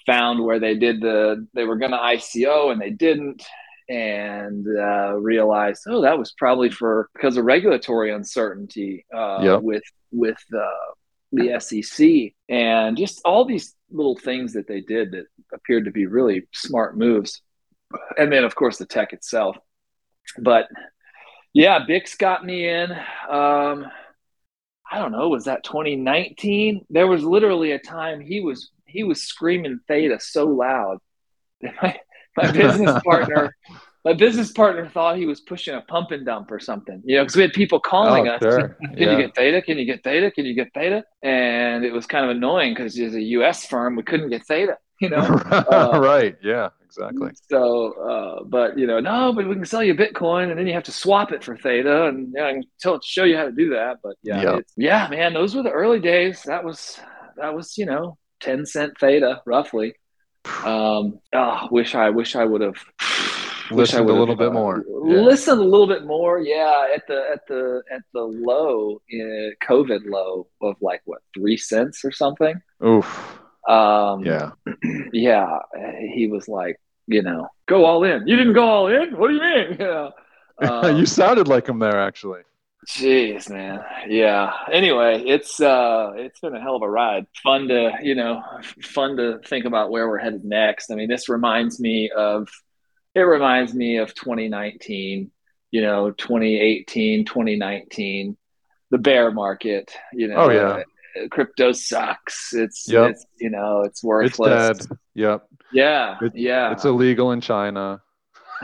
found 0.07 0.43
where 0.43 0.59
they 0.61 0.75
did 0.75 1.01
the 1.01 1.47
they 1.55 1.65
were 1.65 1.77
going 1.77 1.93
to 1.93 1.99
ICO 1.99 2.73
and 2.73 2.81
they 2.81 2.91
didn't 2.91 3.43
and 3.89 4.67
uh, 4.79 5.15
realized 5.15 5.83
oh 5.89 6.03
that 6.03 6.19
was 6.19 6.33
probably 6.39 6.71
for 6.71 7.11
because 7.15 7.37
of 7.37 7.45
regulatory 7.45 8.13
uncertainty 8.13 9.05
uh, 9.15 9.41
Yep. 9.43 9.61
with 9.63 9.83
with 10.11 10.39
uh, 10.57 10.93
the 11.35 11.61
SEC 11.61 12.33
and 12.49 12.97
just 12.97 13.21
all 13.25 13.45
these 13.45 13.75
little 13.91 14.17
things 14.17 14.55
that 14.55 14.67
they 14.67 14.81
did 14.81 15.13
that 15.13 15.27
appeared 15.53 15.85
to 15.85 15.91
be 15.91 16.07
really 16.07 16.49
smart 16.53 16.97
moves. 16.97 17.43
And 18.19 18.33
then 18.33 18.45
of 18.45 18.55
course 18.55 18.79
the 18.79 18.87
tech 18.87 19.13
itself. 19.13 19.57
But 20.39 20.69
yeah 21.53 21.81
Bix 21.89 22.19
got 22.19 22.45
me 22.45 22.69
in 22.69 22.93
um, 22.93 23.87
I 24.91 24.99
don't 24.99 25.13
know 25.13 25.29
was 25.29 25.45
that 25.45 25.65
2019 25.65 26.87
there 26.91 27.07
was 27.07 27.23
literally 27.25 27.73
a 27.73 27.79
time 27.79 28.21
he 28.21 28.41
was 28.41 28.71
he 28.87 29.05
was 29.05 29.23
screaming 29.23 29.81
theta 29.89 30.21
so 30.21 30.47
loud 30.47 30.99
that 31.63 31.75
my, 31.83 31.99
my 32.37 32.53
business 32.53 33.03
partner 33.03 33.55
my 34.05 34.13
business 34.13 34.53
partner 34.53 34.89
thought 34.89 35.17
he 35.17 35.27
was 35.27 35.41
pushing 35.41 35.75
a 35.75 35.81
pump 35.83 36.11
and 36.11 36.27
dump 36.27 36.51
or 36.51 36.61
something 36.61 37.03
you 37.05 37.17
know 37.17 37.23
because 37.23 37.37
we 37.37 37.43
had 37.43 37.53
people 37.53 37.81
calling 37.81 38.29
oh, 38.29 38.35
us 38.35 38.43
sure. 38.43 38.69
can 38.81 38.97
yeah. 38.97 39.11
you 39.13 39.27
get 39.27 39.35
theta 39.35 39.63
can 39.63 39.79
you 39.79 39.85
get 39.85 40.03
theta 40.05 40.31
can 40.31 40.45
you 40.45 40.55
get 40.55 40.73
theta 40.75 41.03
and 41.23 41.85
it 41.85 41.93
was 41.93 42.07
kind 42.07 42.25
of 42.25 42.31
annoying 42.37 42.75
because 42.75 42.99
as 42.99 43.15
a 43.15 43.21
us 43.21 43.65
firm 43.67 43.97
we 43.97 44.03
couldn't 44.03 44.31
get 44.31 44.45
theta 44.47 44.77
you 45.01 45.09
know 45.11 45.19
uh, 45.51 45.99
right. 46.01 46.37
Yeah. 46.43 46.69
Exactly. 46.85 47.31
so 47.51 47.93
uh, 47.95 48.45
but 48.45 48.79
you 48.79 48.87
know 48.87 49.01
no 49.01 49.33
but 49.33 49.49
we 49.49 49.55
can 49.57 49.65
sell 49.65 49.83
you 49.83 49.97
bitcoin 49.97 50.51
and 50.51 50.59
then 50.59 50.69
you 50.69 50.75
have 50.75 50.85
to 50.85 50.93
swap 50.93 51.33
it 51.33 51.43
for 51.43 51.57
theta 51.57 52.07
and 52.07 52.33
yeah, 52.37 52.47
i 52.47 52.53
can 52.53 52.63
tell 52.79 53.01
show 53.03 53.25
you 53.25 53.37
how 53.37 53.47
to 53.47 53.51
do 53.51 53.71
that 53.71 53.97
but 54.01 54.15
yeah 54.23 54.59
it's, 54.59 54.73
yeah 54.77 55.09
man 55.11 55.35
those 55.35 55.57
were 55.57 55.65
the 55.65 55.73
early 55.73 55.99
days 55.99 56.45
that 56.45 56.63
was 56.63 57.01
that 57.37 57.53
was 57.53 57.77
you 57.77 57.85
know 57.85 58.17
10 58.43 58.65
cent 58.65 58.93
theta 59.01 59.43
roughly 59.45 59.95
um 60.65 61.19
oh, 61.35 61.69
wish 61.73 61.97
i 61.97 62.11
wish 62.11 62.37
i 62.37 62.45
would 62.45 62.61
have 62.61 62.77
I 63.71 63.75
Listened 63.75 64.11
a 64.11 64.13
little 64.13 64.37
bit 64.37 64.53
more. 64.53 64.85
Yeah. 65.07 65.21
Listened 65.21 65.61
a 65.61 65.65
little 65.65 65.87
bit 65.87 66.05
more, 66.05 66.39
yeah. 66.41 66.87
At 66.95 67.07
the 67.07 67.23
at 67.33 67.47
the 67.49 67.83
at 67.91 68.03
the 68.13 68.21
low, 68.23 68.97
uh, 69.13 69.51
COVID 69.67 70.03
low 70.07 70.47
of 70.61 70.77
like 70.81 71.03
what 71.05 71.21
three 71.35 71.57
cents 71.57 72.05
or 72.05 72.13
something. 72.13 72.61
Oof. 72.85 73.39
Um, 73.69 74.25
Yeah. 74.25 74.51
yeah. 75.13 75.59
He 76.15 76.27
was 76.27 76.49
like, 76.49 76.79
you 77.07 77.23
know, 77.23 77.49
go 77.67 77.85
all 77.85 78.05
in. 78.05 78.27
You 78.27 78.37
didn't 78.37 78.53
go 78.53 78.65
all 78.69 78.87
in. 78.89 79.17
What 79.17 79.29
do 79.29 79.35
you 79.35 79.41
mean? 79.41 79.77
Yeah. 79.81 80.11
Um, 80.57 80.97
you 80.97 81.05
sounded 81.05 81.49
like 81.49 81.69
him 81.69 81.81
there, 81.81 82.01
actually. 82.01 82.43
Jeez, 82.87 83.51
man. 83.51 83.81
Yeah. 84.07 84.53
Anyway, 84.71 85.25
it's 85.27 85.61
uh 85.61 86.13
it's 86.15 86.39
been 86.39 86.55
a 86.55 86.61
hell 86.61 86.77
of 86.77 86.83
a 86.83 86.89
ride. 86.89 87.27
Fun 87.43 87.67
to, 87.69 87.93
you 88.03 88.15
know, 88.15 88.41
fun 88.83 89.17
to 89.17 89.41
think 89.47 89.65
about 89.65 89.91
where 89.91 90.09
we're 90.09 90.19
headed 90.19 90.45
next. 90.45 90.93
I 90.93 90.95
mean, 90.95 91.09
this 91.09 91.29
reminds 91.29 91.81
me 91.81 92.11
of 92.11 92.49
it 93.15 93.21
reminds 93.21 93.75
me 93.75 93.99
of 93.99 94.15
2019, 94.15 95.31
you 95.71 95.83
know, 95.83 96.11
2018, 96.11 97.25
2019, 97.25 98.37
the 98.91 98.99
bear 98.99 99.31
market, 99.31 99.93
you 100.13 100.29
know. 100.29 100.37
Oh, 100.37 100.51
yeah. 100.51 100.83
Crypto 101.31 101.73
sucks. 101.73 102.53
It's 102.53 102.89
Yep. 102.89 103.11
it's 103.11 103.27
you 103.39 103.51
know, 103.51 103.83
it's 103.83 104.03
worthless. 104.03 104.71
It's 104.71 104.87
dead. 104.87 104.99
Yep. 105.15 105.49
Yeah. 105.73 106.19
It- 106.21 106.37
yeah. 106.37 106.73
It's 106.73 106.85
illegal 106.85 107.31
in 107.33 107.41
China. 107.41 108.03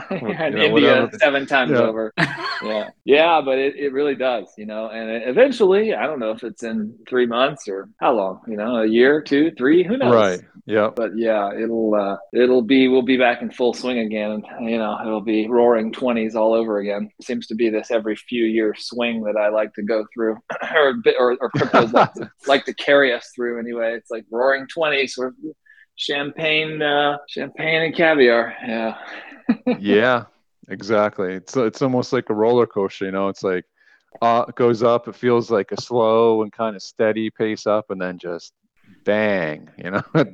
you 0.11 0.21
know, 0.21 0.63
India 0.63 1.09
seven 1.19 1.45
times 1.45 1.71
Yeah. 1.71 1.81
over. 1.81 2.13
Yeah, 2.63 2.89
yeah, 3.05 3.41
but 3.43 3.57
it, 3.57 3.75
it 3.75 3.91
really 3.91 4.13
does, 4.13 4.53
you 4.55 4.67
know. 4.67 4.87
And 4.87 5.27
eventually, 5.27 5.95
I 5.95 6.05
don't 6.05 6.19
know 6.19 6.29
if 6.29 6.43
it's 6.43 6.61
in 6.61 6.95
three 7.09 7.25
months 7.25 7.67
or 7.67 7.89
how 7.99 8.13
long, 8.13 8.41
you 8.47 8.55
know, 8.55 8.75
a 8.83 8.85
year, 8.85 9.19
two, 9.19 9.49
three, 9.57 9.83
who 9.83 9.97
knows? 9.97 10.13
Right. 10.13 10.41
Yeah. 10.67 10.91
But 10.95 11.17
yeah, 11.17 11.51
it'll 11.55 11.95
uh, 11.95 12.17
it'll 12.33 12.61
be 12.61 12.87
we'll 12.87 13.01
be 13.01 13.17
back 13.17 13.41
in 13.41 13.49
full 13.49 13.73
swing 13.73 13.97
again. 13.97 14.43
and 14.59 14.69
You 14.69 14.77
know, 14.77 14.95
it'll 15.01 15.21
be 15.21 15.47
roaring 15.47 15.91
twenties 15.91 16.35
all 16.35 16.53
over 16.53 16.77
again. 16.77 17.09
Seems 17.19 17.47
to 17.47 17.55
be 17.55 17.71
this 17.71 17.89
every 17.89 18.15
few 18.15 18.45
year 18.45 18.75
swing 18.77 19.23
that 19.23 19.37
I 19.37 19.49
like 19.49 19.73
to 19.73 19.81
go 19.81 20.05
through, 20.13 20.37
or 20.75 20.93
or, 21.17 21.37
or 21.41 21.49
cryptos 21.57 21.91
like, 21.93 22.13
to, 22.13 22.31
like 22.47 22.65
to 22.65 22.75
carry 22.75 23.11
us 23.11 23.31
through 23.35 23.59
anyway. 23.59 23.95
It's 23.95 24.11
like 24.11 24.25
roaring 24.29 24.67
twenties. 24.67 25.15
We're 25.17 25.31
champagne, 26.01 26.81
uh, 26.81 27.17
champagne 27.27 27.83
and 27.83 27.95
caviar. 27.95 28.55
Yeah. 28.65 28.97
yeah, 29.79 30.25
exactly. 30.69 31.33
It's 31.33 31.55
it's 31.55 31.81
almost 31.81 32.11
like 32.11 32.29
a 32.29 32.33
roller 32.33 32.65
coaster. 32.65 33.05
You 33.05 33.11
know, 33.11 33.27
it's 33.29 33.43
like 33.43 33.65
uh, 34.21 34.45
it 34.47 34.55
goes 34.55 34.83
up. 34.83 35.07
It 35.07 35.15
feels 35.15 35.51
like 35.51 35.71
a 35.71 35.79
slow 35.79 36.41
and 36.41 36.51
kind 36.51 36.75
of 36.75 36.81
steady 36.81 37.29
pace 37.29 37.67
up, 37.67 37.89
and 37.89 38.01
then 38.01 38.17
just 38.17 38.53
bang. 39.05 39.69
You 39.77 39.91
know, 39.91 40.03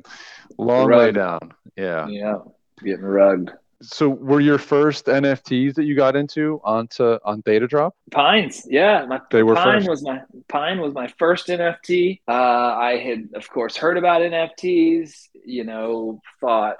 long 0.58 0.90
way 0.90 1.12
down. 1.12 1.52
Yeah. 1.76 2.08
Yeah. 2.08 2.38
Getting 2.82 3.04
rugged. 3.04 3.50
So, 3.80 4.08
were 4.08 4.40
your 4.40 4.58
first 4.58 5.06
NFTs 5.06 5.74
that 5.76 5.84
you 5.84 5.94
got 5.94 6.16
into 6.16 6.60
onto 6.64 7.18
on 7.24 7.42
Theta 7.42 7.68
Drop? 7.68 7.94
Pines, 8.10 8.66
yeah, 8.68 9.04
my 9.08 9.20
They 9.30 9.44
were 9.44 9.54
Pine 9.54 9.78
first. 9.78 9.88
was 9.88 10.02
my 10.02 10.20
Pine 10.48 10.80
was 10.80 10.94
my 10.94 11.06
first 11.18 11.46
NFT. 11.46 12.20
Uh, 12.26 12.32
I 12.32 12.96
had, 12.98 13.28
of 13.34 13.48
course, 13.48 13.76
heard 13.76 13.96
about 13.96 14.22
NFTs. 14.22 15.28
You 15.44 15.62
know, 15.64 16.20
thought, 16.40 16.76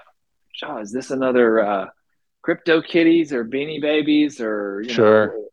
oh, 0.64 0.78
is 0.78 0.90
this 0.92 1.12
another 1.12 1.60
uh, 1.60 1.86
Crypto 2.42 2.82
Kitties 2.82 3.32
or 3.32 3.44
Beanie 3.44 3.80
Babies 3.80 4.40
or 4.40 4.82
you 4.82 4.90
Sure. 4.92 5.26
know, 5.28 5.48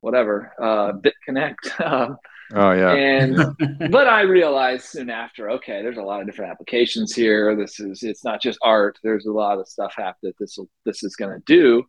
whatever, 0.00 0.52
uh, 0.60 0.92
BitConnect. 0.92 2.16
Oh 2.54 2.72
yeah. 2.72 2.92
and 2.92 3.36
but 3.90 4.06
I 4.08 4.22
realized 4.22 4.86
soon 4.86 5.10
after, 5.10 5.50
okay, 5.50 5.82
there's 5.82 5.98
a 5.98 6.02
lot 6.02 6.20
of 6.20 6.26
different 6.26 6.50
applications 6.50 7.14
here. 7.14 7.54
This 7.56 7.78
is 7.80 8.02
it's 8.02 8.24
not 8.24 8.40
just 8.42 8.58
art. 8.62 8.98
There's 9.02 9.26
a 9.26 9.32
lot 9.32 9.58
of 9.58 9.68
stuff 9.68 9.94
that 9.96 10.34
this 10.38 10.58
this 10.84 11.02
is 11.02 11.16
going 11.16 11.32
to 11.32 11.42
do. 11.46 11.84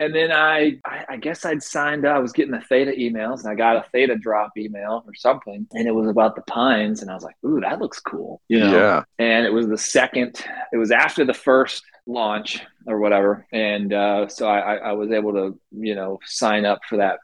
And 0.00 0.12
then 0.12 0.32
I, 0.32 0.80
I 0.84 1.04
I 1.10 1.16
guess 1.18 1.44
I'd 1.44 1.62
signed 1.62 2.04
up. 2.04 2.16
I 2.16 2.18
was 2.18 2.32
getting 2.32 2.50
the 2.50 2.60
Theta 2.60 2.90
emails, 2.92 3.40
and 3.40 3.48
I 3.48 3.54
got 3.54 3.76
a 3.76 3.84
Theta 3.92 4.16
drop 4.16 4.50
email 4.58 5.04
or 5.06 5.14
something, 5.14 5.68
and 5.72 5.86
it 5.86 5.92
was 5.94 6.08
about 6.08 6.34
the 6.34 6.42
Pines, 6.42 7.00
and 7.00 7.10
I 7.12 7.14
was 7.14 7.22
like, 7.22 7.36
ooh, 7.46 7.60
that 7.60 7.78
looks 7.80 8.00
cool, 8.00 8.42
you 8.48 8.58
know. 8.58 8.72
Yeah. 8.72 9.02
And 9.20 9.46
it 9.46 9.52
was 9.52 9.68
the 9.68 9.78
second. 9.78 10.44
It 10.72 10.78
was 10.78 10.90
after 10.90 11.24
the 11.24 11.32
first 11.32 11.84
launch 12.08 12.60
or 12.88 12.98
whatever, 12.98 13.46
and 13.52 13.92
uh, 13.92 14.26
so 14.26 14.48
I, 14.48 14.58
I 14.58 14.74
I 14.76 14.92
was 14.92 15.12
able 15.12 15.32
to 15.34 15.58
you 15.70 15.94
know 15.94 16.18
sign 16.24 16.64
up 16.66 16.80
for 16.88 16.96
that. 16.96 17.20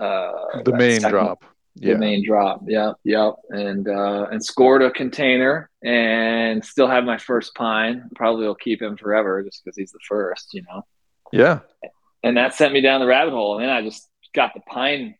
Uh, 0.00 0.32
The 0.62 0.70
that 0.70 0.76
main 0.78 1.00
second- 1.00 1.10
drop. 1.10 1.44
The 1.76 1.96
main 1.96 2.24
drop. 2.24 2.62
Yep, 2.66 2.96
yep. 3.04 3.34
And 3.50 3.88
uh, 3.88 4.26
and 4.30 4.44
scored 4.44 4.82
a 4.82 4.90
container 4.90 5.70
and 5.82 6.64
still 6.64 6.88
have 6.88 7.04
my 7.04 7.18
first 7.18 7.54
pine. 7.54 8.08
Probably 8.14 8.46
will 8.46 8.54
keep 8.54 8.82
him 8.82 8.96
forever 8.96 9.42
just 9.42 9.64
because 9.64 9.76
he's 9.76 9.92
the 9.92 9.98
first, 10.08 10.52
you 10.52 10.62
know. 10.62 10.82
Yeah. 11.32 11.60
And 12.22 12.36
that 12.36 12.54
sent 12.54 12.72
me 12.72 12.80
down 12.80 13.00
the 13.00 13.06
rabbit 13.06 13.32
hole, 13.32 13.58
and 13.58 13.64
then 13.64 13.70
I 13.70 13.82
just 13.82 14.08
got 14.34 14.54
the 14.54 14.60
pine 14.60 15.16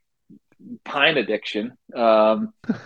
pine 0.84 1.16
addiction. 1.16 1.76
Um, 1.94 2.53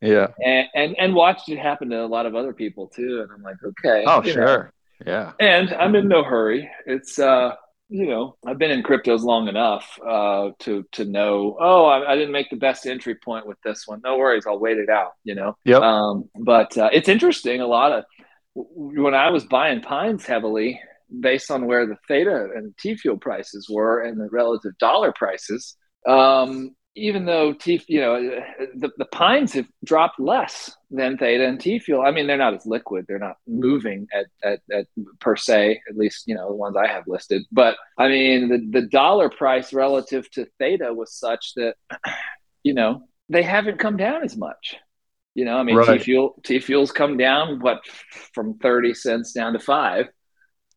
yeah. 0.00 0.28
and, 0.44 0.68
and 0.74 0.96
and 0.98 1.14
watched 1.14 1.48
it 1.48 1.58
happen 1.58 1.90
to 1.90 2.04
a 2.04 2.06
lot 2.06 2.26
of 2.26 2.34
other 2.34 2.52
people 2.52 2.88
too. 2.88 3.22
And 3.22 3.30
I'm 3.32 3.42
like, 3.42 3.56
okay. 3.64 4.04
Oh 4.06 4.22
you 4.22 4.34
know. 4.34 4.46
sure. 4.46 4.72
Yeah. 5.04 5.32
And 5.40 5.72
I'm 5.74 5.94
in 5.94 6.08
no 6.08 6.22
hurry. 6.22 6.70
It's 6.86 7.18
uh 7.18 7.54
you 7.88 8.06
know, 8.06 8.36
I've 8.44 8.58
been 8.58 8.70
in 8.70 8.82
cryptos 8.82 9.22
long 9.22 9.48
enough 9.48 9.98
uh, 10.06 10.50
to 10.60 10.84
to 10.92 11.04
know. 11.04 11.56
Oh, 11.60 11.86
I, 11.86 12.12
I 12.12 12.16
didn't 12.16 12.32
make 12.32 12.50
the 12.50 12.56
best 12.56 12.86
entry 12.86 13.14
point 13.14 13.46
with 13.46 13.58
this 13.64 13.84
one. 13.86 14.00
No 14.02 14.18
worries, 14.18 14.44
I'll 14.46 14.58
wait 14.58 14.78
it 14.78 14.88
out. 14.88 15.12
You 15.24 15.34
know. 15.36 15.56
Yep. 15.64 15.82
Um, 15.82 16.30
but 16.38 16.76
uh, 16.76 16.90
it's 16.92 17.08
interesting. 17.08 17.60
A 17.60 17.66
lot 17.66 17.92
of 17.92 18.04
when 18.54 19.14
I 19.14 19.30
was 19.30 19.44
buying 19.44 19.82
pines 19.82 20.24
heavily, 20.26 20.80
based 21.20 21.50
on 21.50 21.66
where 21.66 21.86
the 21.86 21.96
theta 22.08 22.48
and 22.54 22.76
T 22.78 22.96
fuel 22.96 23.18
prices 23.18 23.68
were 23.70 24.02
and 24.02 24.20
the 24.20 24.28
relative 24.30 24.76
dollar 24.78 25.12
prices. 25.12 25.76
Um, 26.08 26.74
even 26.96 27.26
though 27.26 27.52
T, 27.52 27.82
you 27.86 28.00
know, 28.00 28.20
the, 28.74 28.90
the 28.96 29.04
pines 29.04 29.52
have 29.52 29.68
dropped 29.84 30.18
less 30.18 30.74
than 30.90 31.18
theta 31.18 31.46
and 31.46 31.60
T 31.60 31.78
fuel. 31.78 32.00
I 32.00 32.10
mean, 32.10 32.26
they're 32.26 32.38
not 32.38 32.54
as 32.54 32.64
liquid. 32.64 33.04
They're 33.06 33.18
not 33.18 33.36
moving 33.46 34.08
at, 34.14 34.26
at, 34.42 34.60
at 34.72 34.86
per 35.20 35.36
se, 35.36 35.82
at 35.88 35.96
least, 35.96 36.24
you 36.26 36.34
know, 36.34 36.48
the 36.48 36.54
ones 36.54 36.74
I 36.76 36.86
have 36.86 37.04
listed. 37.06 37.42
But 37.52 37.76
I 37.98 38.08
mean, 38.08 38.48
the, 38.48 38.80
the 38.80 38.86
dollar 38.86 39.28
price 39.28 39.74
relative 39.74 40.28
to 40.32 40.46
theta 40.58 40.92
was 40.94 41.12
such 41.12 41.52
that, 41.56 41.74
you 42.62 42.72
know, 42.72 43.06
they 43.28 43.42
haven't 43.42 43.78
come 43.78 43.98
down 43.98 44.24
as 44.24 44.36
much. 44.36 44.76
You 45.34 45.44
know, 45.44 45.58
I 45.58 45.64
mean, 45.64 45.76
Right. 45.76 45.98
T 45.98 46.04
fuel 46.04 46.40
T 46.44 46.60
fuel's 46.60 46.92
come 46.92 47.18
down 47.18 47.60
what 47.60 47.80
from 48.32 48.56
thirty 48.58 48.94
cents 48.94 49.32
down 49.32 49.52
to 49.52 49.58
five. 49.58 50.06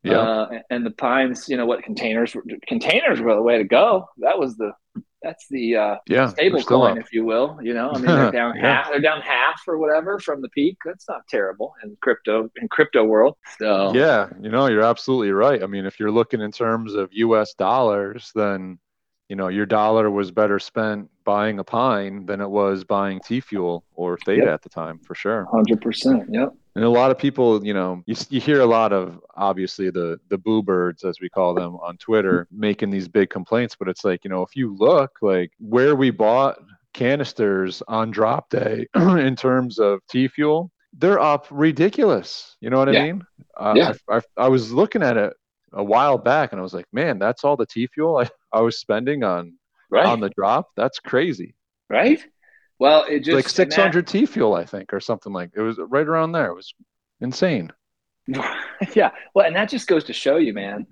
Yeah. 0.03 0.19
Uh, 0.19 0.59
and 0.69 0.85
the 0.85 0.91
pines, 0.91 1.47
you 1.47 1.55
know, 1.55 1.65
what 1.65 1.83
containers 1.83 2.35
were 2.35 2.43
containers 2.67 3.21
were 3.21 3.35
the 3.35 3.41
way 3.41 3.57
to 3.57 3.63
go. 3.63 4.09
That 4.17 4.37
was 4.37 4.57
the 4.57 4.73
that's 5.21 5.47
the 5.49 5.75
uh, 5.75 5.95
yeah. 6.07 6.27
stable 6.29 6.63
coin, 6.63 6.97
if 6.97 7.11
you 7.11 7.25
will. 7.25 7.59
You 7.61 7.73
know, 7.73 7.89
I 7.91 7.93
mean, 7.97 8.05
they're 8.05 8.31
down 8.41 8.55
Yeah. 8.55 8.61
half. 8.61 8.89
They're 8.89 9.01
down 9.01 9.21
half 9.21 9.61
or 9.67 9.77
whatever 9.77 10.19
from 10.19 10.41
the 10.41 10.49
peak. 10.49 10.77
That's 10.85 11.07
not 11.09 11.21
terrible 11.27 11.73
in 11.83 11.97
crypto 12.01 12.49
in 12.61 12.67
crypto 12.69 13.03
world. 13.03 13.35
So 13.57 13.93
Yeah, 13.93 14.29
you 14.41 14.49
know, 14.49 14.67
you're 14.67 14.83
absolutely 14.83 15.31
right. 15.31 15.61
I 15.61 15.67
mean, 15.67 15.85
if 15.85 15.99
you're 15.99 16.11
looking 16.11 16.41
in 16.41 16.51
terms 16.51 16.93
of 16.93 17.09
US 17.11 17.53
dollars, 17.53 18.31
then 18.35 18.79
you 19.27 19.35
know, 19.35 19.47
your 19.47 19.67
dollar 19.67 20.09
was 20.09 20.31
better 20.31 20.57
spent 20.57 21.07
buying 21.23 21.59
a 21.59 21.63
pine 21.63 22.25
than 22.25 22.41
it 22.41 22.49
was 22.49 22.83
buying 22.83 23.19
T 23.19 23.39
fuel 23.41 23.83
or 23.93 24.17
theta 24.25 24.45
Yep. 24.45 24.53
at 24.55 24.61
the 24.63 24.69
time, 24.69 24.97
for 24.99 25.13
sure. 25.13 25.45
hundred 25.51 25.81
percent. 25.81 26.23
Yep. 26.31 26.53
And 26.79 26.85
a 26.85 26.89
lot 26.89 27.11
of 27.11 27.17
people, 27.17 27.65
you 27.65 27.73
know, 27.73 28.01
you, 28.05 28.15
you 28.29 28.39
hear 28.39 28.61
a 28.61 28.65
lot 28.65 28.93
of 28.93 29.19
obviously 29.35 29.89
the 29.89 30.17
the 30.29 30.37
boo 30.37 30.63
birds 30.63 31.03
as 31.03 31.19
we 31.19 31.27
call 31.27 31.53
them 31.53 31.75
on 31.75 31.97
Twitter 31.97 32.47
making 32.51 32.89
these 32.89 33.09
big 33.09 33.29
complaints, 33.29 33.75
but 33.77 33.89
it's 33.89 34.05
like, 34.05 34.23
you 34.23 34.29
know, 34.29 34.43
if 34.43 34.55
you 34.55 34.73
look 34.77 35.11
like 35.21 35.51
where 35.59 35.95
we 35.95 36.09
bought 36.09 36.57
canisters 36.93 37.81
on 37.89 38.11
drop 38.11 38.49
day 38.49 38.87
in 38.95 39.35
terms 39.35 39.77
of 39.77 39.99
T 40.09 40.27
fuel, 40.29 40.71
they're 40.93 41.19
up 41.19 41.47
ridiculous. 41.51 42.55
You 42.61 42.69
know 42.69 42.77
what 42.77 42.89
I 42.89 42.93
mean? 43.07 43.23
Uh, 43.57 43.73
Yeah. 43.75 43.93
I, 44.07 44.17
I, 44.17 44.21
I 44.37 44.47
was 44.47 44.71
looking 44.71 45.03
at 45.03 45.17
it 45.17 45.33
a 45.73 45.83
while 45.83 46.17
back 46.17 46.51
and 46.53 46.59
I 46.59 46.63
was 46.63 46.73
like, 46.73 46.87
man, 46.93 47.19
that's 47.19 47.43
all 47.43 47.57
the 47.57 47.65
T 47.65 47.87
fuel 47.93 48.17
I, 48.17 48.29
I 48.57 48.61
was 48.61 48.79
spending 48.79 49.23
on 49.23 49.53
Right. 49.91 50.05
on 50.05 50.19
the 50.19 50.29
drop. 50.29 50.69
That's 50.77 50.99
crazy. 50.99 51.55
right. 51.89 52.23
Well, 52.79 53.03
it 53.09 53.19
just 53.25 53.35
like 53.35 53.45
and 53.45 53.71
that- 53.71 53.73
600 53.75 54.07
T 54.07 54.25
fuel, 54.25 54.53
I 54.55 54.65
think, 54.65 54.93
or 54.93 54.99
something 54.99 55.33
like 55.33 55.51
it 55.55 55.61
was 55.61 55.77
right 55.77 56.07
around 56.07 56.31
there. 56.31 56.47
It 56.47 56.55
was 56.55 56.73
insane. 57.21 57.71
yeah 58.95 59.09
well 59.33 59.47
and 59.47 59.55
that 59.55 59.69
just 59.69 59.87
goes 59.87 60.03
to 60.03 60.13
show 60.13 60.37
you 60.37 60.53
man 60.53 60.85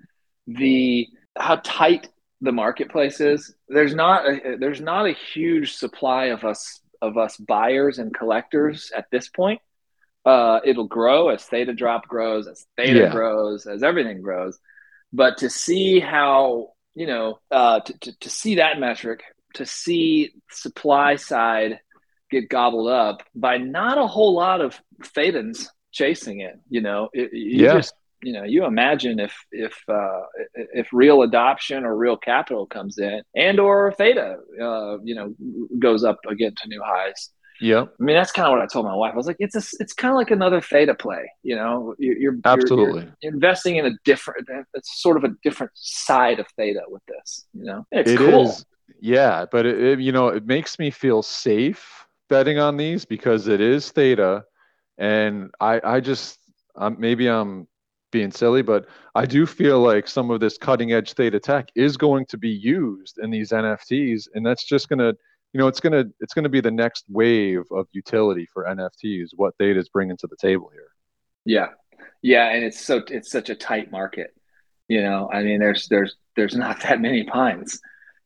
the 0.48 1.06
how 1.38 1.54
tight 1.62 2.08
the 2.40 2.50
marketplace 2.50 3.20
is 3.20 3.54
there's 3.68 3.94
not 3.94 4.26
a, 4.28 4.56
there's 4.58 4.80
not 4.80 5.06
a 5.06 5.12
huge 5.12 5.74
supply 5.74 6.26
of 6.26 6.42
us 6.44 6.80
of 7.00 7.16
us 7.16 7.36
buyers 7.36 8.00
and 8.00 8.12
collectors 8.12 8.90
at 8.96 9.06
this 9.12 9.28
point 9.28 9.60
uh, 10.26 10.58
it'll 10.64 10.88
grow 10.88 11.28
as 11.28 11.44
theta 11.44 11.72
drop 11.72 12.08
grows 12.08 12.48
as 12.48 12.66
theta 12.76 12.98
Yeah. 13.00 13.12
grows 13.12 13.66
as 13.66 13.84
everything 13.84 14.20
grows 14.20 14.58
but 15.12 15.38
to 15.38 15.48
see 15.48 16.00
how 16.00 16.70
you 16.96 17.06
know 17.06 17.38
uh, 17.52 17.78
to, 17.80 17.98
to, 18.00 18.18
to 18.18 18.30
see 18.30 18.56
that 18.56 18.80
metric 18.80 19.22
to 19.58 19.66
see 19.66 20.32
supply 20.50 21.16
side 21.16 21.78
get 22.30 22.48
gobbled 22.48 22.88
up 22.90 23.22
by 23.34 23.56
not 23.58 23.96
a 23.98 24.06
whole 24.06 24.34
lot 24.34 24.60
of 24.60 24.80
thetans 25.14 25.66
chasing 25.92 26.40
it 26.40 26.56
you 26.68 26.80
know 26.80 27.08
it, 27.12 27.32
you 27.32 27.64
Yeah. 27.66 27.74
just 27.74 27.94
you 28.22 28.32
know 28.32 28.44
you 28.44 28.64
imagine 28.64 29.18
if 29.20 29.34
if 29.52 29.74
uh, 29.88 30.22
if 30.80 30.86
real 30.92 31.22
adoption 31.22 31.84
or 31.84 31.96
real 31.96 32.16
capital 32.16 32.66
comes 32.66 32.98
in 32.98 33.22
and 33.36 33.58
or 33.60 33.92
theta 33.92 34.36
uh, 34.60 34.98
you 35.08 35.14
know 35.14 35.34
goes 35.78 36.02
up 36.04 36.18
again 36.28 36.52
to 36.60 36.68
new 36.68 36.82
highs 36.84 37.30
yeah 37.60 37.82
I 37.98 38.02
mean, 38.06 38.14
that's 38.16 38.30
kind 38.32 38.46
of 38.46 38.52
what 38.52 38.62
I 38.62 38.66
told 38.72 38.84
my 38.86 38.94
wife. 38.94 39.14
I 39.14 39.16
was 39.16 39.26
like, 39.26 39.40
it's 39.46 39.56
a, 39.56 39.64
it's 39.82 39.92
kind 39.92 40.12
of 40.12 40.16
like 40.22 40.30
another 40.30 40.60
theta 40.60 40.94
play, 40.94 41.24
you 41.42 41.56
know. 41.56 41.92
You're, 41.98 42.16
you're 42.16 42.34
you're- 42.34 42.40
Absolutely. 42.44 43.04
you're 43.20 43.32
investing 43.32 43.74
in 43.80 43.84
a 43.86 43.90
different, 44.04 44.46
it's 44.74 45.02
sort 45.02 45.16
of 45.16 45.24
a 45.24 45.32
different 45.42 45.72
side 45.74 46.38
of 46.38 46.46
theta 46.56 46.82
with 46.86 47.02
this, 47.12 47.46
you 47.58 47.64
know. 47.64 47.80
It's 47.90 48.12
It 48.12 48.18
cool. 48.18 48.50
is, 48.50 48.64
yeah, 49.00 49.46
but 49.50 49.66
it, 49.66 49.80
it- 49.82 50.00
you 50.00 50.12
know 50.12 50.28
it 50.28 50.46
makes 50.46 50.78
me 50.78 50.90
feel 50.90 51.22
safe 51.22 52.06
betting 52.28 52.58
on 52.58 52.76
these 52.76 53.04
because 53.04 53.48
it 53.48 53.60
is 53.60 53.90
theta, 53.90 54.44
and 54.98 55.50
I 55.60 55.80
I 55.84 56.00
just 56.00 56.38
um, 56.76 56.96
maybe 56.98 57.26
I'm 57.28 57.66
being 58.10 58.30
silly, 58.30 58.62
but 58.62 58.86
I 59.14 59.26
do 59.26 59.44
feel 59.46 59.80
like 59.80 60.08
some 60.08 60.30
of 60.30 60.40
this 60.40 60.56
cutting 60.56 60.92
edge 60.92 61.12
theta 61.12 61.38
tech 61.40 61.68
is 61.74 61.96
going 61.96 62.24
to 62.26 62.38
be 62.38 62.48
used 62.50 63.18
in 63.18 63.30
these 63.30 63.50
NFTs, 63.50 64.28
and 64.34 64.44
that's 64.46 64.64
just 64.64 64.88
gonna 64.88 65.12
you 65.52 65.58
know 65.60 65.66
it's 65.68 65.80
gonna 65.80 66.04
it's 66.20 66.34
gonna 66.34 66.48
be 66.48 66.60
the 66.60 66.70
next 66.70 67.04
wave 67.08 67.64
of 67.72 67.86
utility 67.92 68.46
for 68.52 68.64
NFTs. 68.64 69.28
What 69.36 69.54
theta 69.58 69.78
is 69.78 69.88
bringing 69.88 70.16
to 70.18 70.26
the 70.26 70.36
table 70.36 70.70
here. 70.72 70.88
Yeah, 71.44 71.68
yeah, 72.22 72.48
and 72.50 72.64
it's 72.64 72.80
so 72.84 73.02
it's 73.08 73.30
such 73.30 73.48
a 73.50 73.54
tight 73.54 73.90
market. 73.90 74.34
You 74.88 75.02
know, 75.02 75.28
I 75.32 75.42
mean, 75.42 75.58
there's 75.60 75.86
there's 75.88 76.16
there's 76.36 76.56
not 76.56 76.80
that 76.82 77.00
many 77.00 77.24
pines. 77.24 77.80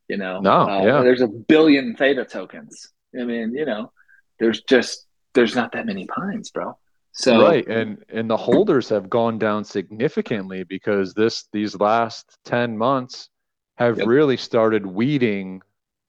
You 0.08 0.16
know, 0.16 0.40
No, 0.40 0.50
Uh, 0.50 0.84
yeah. 0.84 1.02
there's 1.02 1.22
a 1.22 1.28
billion 1.28 1.96
theta 1.96 2.24
tokens. 2.24 2.92
I 3.18 3.24
mean, 3.24 3.54
you 3.54 3.64
know, 3.64 3.92
there's 4.38 4.62
just 4.62 5.06
there's 5.34 5.54
not 5.54 5.72
that 5.72 5.86
many 5.86 6.06
pines, 6.06 6.50
bro. 6.50 6.76
So 7.12 7.38
right 7.38 7.66
and 7.68 8.02
and 8.08 8.28
the 8.28 8.36
holders 8.36 8.88
have 8.88 9.10
gone 9.10 9.38
down 9.38 9.64
significantly 9.64 10.64
because 10.64 11.12
this 11.14 11.46
these 11.52 11.78
last 11.78 12.38
10 12.44 12.76
months 12.76 13.28
have 13.76 13.98
Yep. 13.98 14.06
really 14.06 14.36
started 14.36 14.86
weeding 14.86 15.60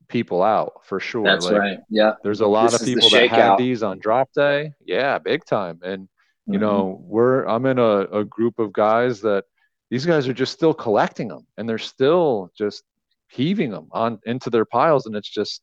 people 0.08 0.42
out 0.44 0.86
for 0.86 1.00
sure 1.00 1.26
that's 1.26 1.46
Like, 1.46 1.58
right. 1.58 1.80
Yeah, 1.90 2.14
there's 2.24 2.42
a 2.42 2.48
lot 2.48 2.72
This 2.72 2.82
of 2.82 2.86
people 2.86 3.10
that 3.10 3.30
had 3.30 3.58
these 3.58 3.84
on 3.84 4.00
drop 4.00 4.30
day 4.34 4.72
yeah 4.86 5.20
big 5.20 5.46
time 5.46 5.80
and 5.84 6.08
You 6.48 6.58
Mhm. 6.58 6.62
know, 6.62 7.02
we're 7.06 7.46
I'm 7.46 7.66
in 7.66 7.80
a, 7.80 8.00
a 8.22 8.24
group 8.26 8.60
of 8.60 8.72
guys 8.74 9.22
that 9.22 9.46
these 9.90 10.06
guys 10.06 10.28
are 10.28 10.34
just 10.34 10.54
still 10.54 10.74
collecting 10.74 11.28
them 11.30 11.46
and 11.58 11.68
they're 11.68 11.78
still 11.96 12.52
just 12.58 12.84
heaving 13.34 13.72
them 13.72 13.88
on 13.92 14.20
into 14.26 14.50
their 14.50 14.66
piles. 14.66 15.06
And 15.06 15.16
it's 15.16 15.30
just 15.30 15.62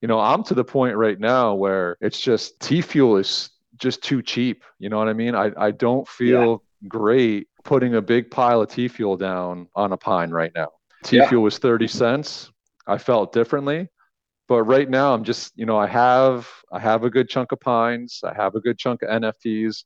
you 0.00 0.08
know 0.08 0.18
i'm 0.20 0.42
to 0.44 0.54
the 0.54 0.64
point 0.64 0.96
right 0.96 1.18
now 1.18 1.54
where 1.54 1.96
it's 2.00 2.20
just 2.20 2.58
t 2.60 2.80
fuel 2.80 3.16
is 3.16 3.50
just 3.76 4.02
too 4.02 4.22
cheap. 4.22 4.62
You 4.78 4.88
know 4.90 4.98
what 4.98 5.08
i 5.08 5.12
mean? 5.12 5.34
I, 5.34 5.50
I 5.56 5.70
don't 5.70 6.06
feel 6.08 6.62
great 6.88 7.48
putting 7.64 7.94
a 7.94 8.02
big 8.02 8.30
pile 8.30 8.60
of 8.62 8.68
t 8.68 8.88
fuel 8.88 9.16
down 9.16 9.68
on 9.74 9.92
a 9.92 9.96
pine 9.96 10.30
right 10.30 10.52
now. 10.54 10.68
T 11.04 11.16
Yeah. 11.16 11.28
fuel 11.28 11.42
was 11.42 11.58
30 11.58 11.88
cents. 11.88 12.50
I 12.86 12.98
felt 12.98 13.32
differently. 13.32 13.88
But 14.46 14.64
right 14.64 14.88
now 14.90 15.14
i'm 15.14 15.24
just 15.24 15.52
you 15.56 15.64
know 15.66 15.78
i 15.78 15.86
have 15.86 16.46
i 16.70 16.78
have 16.78 17.04
a 17.04 17.10
good 17.10 17.28
chunk 17.30 17.52
of 17.52 17.60
pines. 17.60 18.20
I 18.24 18.34
have 18.34 18.54
a 18.56 18.60
good 18.60 18.78
chunk 18.78 19.02
of 19.02 19.08
nfts 19.22 19.84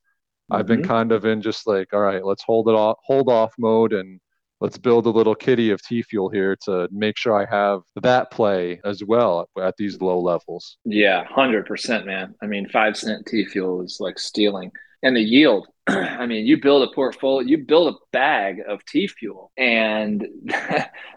i've 0.51 0.67
been 0.67 0.83
Mhm. 0.83 0.89
kind 0.95 1.13
of 1.13 1.25
in 1.27 1.43
just 1.43 1.67
like 1.67 1.93
all 1.93 2.01
right 2.01 2.25
let's 2.25 2.43
hold 2.43 2.69
it 2.69 2.75
off 2.75 2.97
hold 3.05 3.29
off 3.29 3.53
mode 3.59 3.93
and 3.93 4.19
let's 4.61 4.79
build 4.79 5.07
a 5.07 5.11
little 5.11 5.35
kitty 5.35 5.71
of 5.71 5.81
T 5.83 6.03
fuel 6.03 6.29
here 6.29 6.57
to 6.65 6.89
make 6.91 7.17
sure 7.17 7.35
I 7.41 7.47
have 7.55 7.81
that 8.03 8.31
play 8.31 8.81
as 8.85 9.03
well 9.05 9.49
at 9.61 9.77
these 9.77 10.01
low 10.01 10.21
levels. 10.21 10.79
Yeah, 10.85 11.25
hundred 11.25 11.67
percent, 11.67 12.07
man. 12.07 12.35
I 12.43 12.47
mean, 12.47 12.69
five 12.69 12.97
cent 12.97 13.27
T 13.27 13.45
fuel 13.45 13.83
is 13.83 13.99
like 14.01 14.19
stealing, 14.19 14.71
and 15.03 15.17
the 15.17 15.21
yield. 15.23 15.69
I 15.89 16.27
mean, 16.27 16.45
you 16.47 16.61
build 16.61 16.89
a 16.89 16.93
portfolio, 16.95 17.47
you 17.47 17.59
build 17.59 17.95
a 17.95 17.99
bag 18.13 18.61
of 18.69 18.85
T 18.85 19.07
fuel, 19.09 19.53
and 19.57 20.27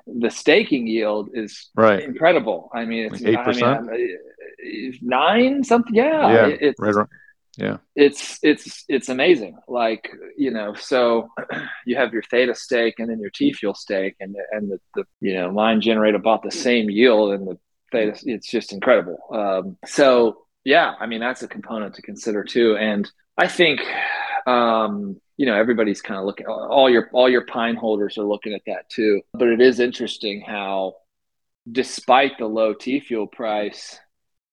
the 0.08 0.30
staking 0.30 0.88
yield 0.88 1.30
is 1.34 1.70
Right. 1.76 2.04
incredible. 2.04 2.70
I 2.74 2.86
mean, 2.86 3.06
it's 3.12 3.22
Like 3.22 3.38
8%? 3.46 3.64
I'm- 3.64 3.90
uh, 3.92 4.92
nine 5.02 5.64
something. 5.64 5.96
Yeah, 5.96 6.32
Yeah, 6.32 6.46
it- 6.48 6.60
it's 6.62 6.80
Right. 6.80 7.08
Yeah. 7.58 7.78
it's 7.96 8.40
it's 8.42 8.86
it's 8.88 9.10
amazing. 9.10 9.58
Like 9.68 10.10
you 10.38 10.52
know, 10.52 10.74
so 10.74 11.30
you 11.86 11.98
have 11.98 12.14
your 12.14 12.24
theta 12.24 12.56
stake 12.56 12.96
and 13.00 13.10
then 13.10 13.20
your 13.20 13.30
T 13.30 13.54
fuel 13.54 13.74
stake, 13.74 14.16
and 14.20 14.36
and 14.52 14.72
the, 14.72 14.80
the 14.96 15.04
you 15.20 15.36
know 15.36 15.52
mine 15.52 15.82
generate 15.82 16.16
about 16.16 16.44
the 16.44 16.52
same 16.52 16.90
yield, 16.90 17.34
and 17.34 17.48
the 17.48 17.58
theta. 17.92 18.18
It's 18.26 18.50
just 18.50 18.72
incredible. 18.74 19.18
Um, 19.34 19.78
so 19.86 20.46
yeah, 20.64 20.94
I 21.00 21.08
mean 21.08 21.20
that's 21.20 21.44
a 21.44 21.48
component 21.48 21.96
to 21.96 22.02
consider 22.02 22.44
too, 22.44 22.78
and 22.78 23.10
I 23.38 23.48
think 23.48 23.82
um, 24.48 25.20
you 25.36 25.46
know 25.46 25.56
everybody's 25.56 26.02
kind 26.02 26.20
of 26.20 26.26
looking. 26.26 26.46
All 26.46 26.90
your 26.90 27.10
all 27.12 27.30
your 27.30 27.46
pine 27.46 27.76
holders 27.76 28.18
are 28.18 28.24
looking 28.26 28.54
at 28.54 28.62
that 28.68 28.90
too. 28.90 29.22
But 29.34 29.50
it 29.50 29.60
is 29.60 29.80
interesting 29.80 30.42
how, 30.42 30.96
despite 31.70 32.38
the 32.38 32.46
low 32.46 32.74
T 32.74 33.02
fuel 33.02 33.28
price, 33.28 34.00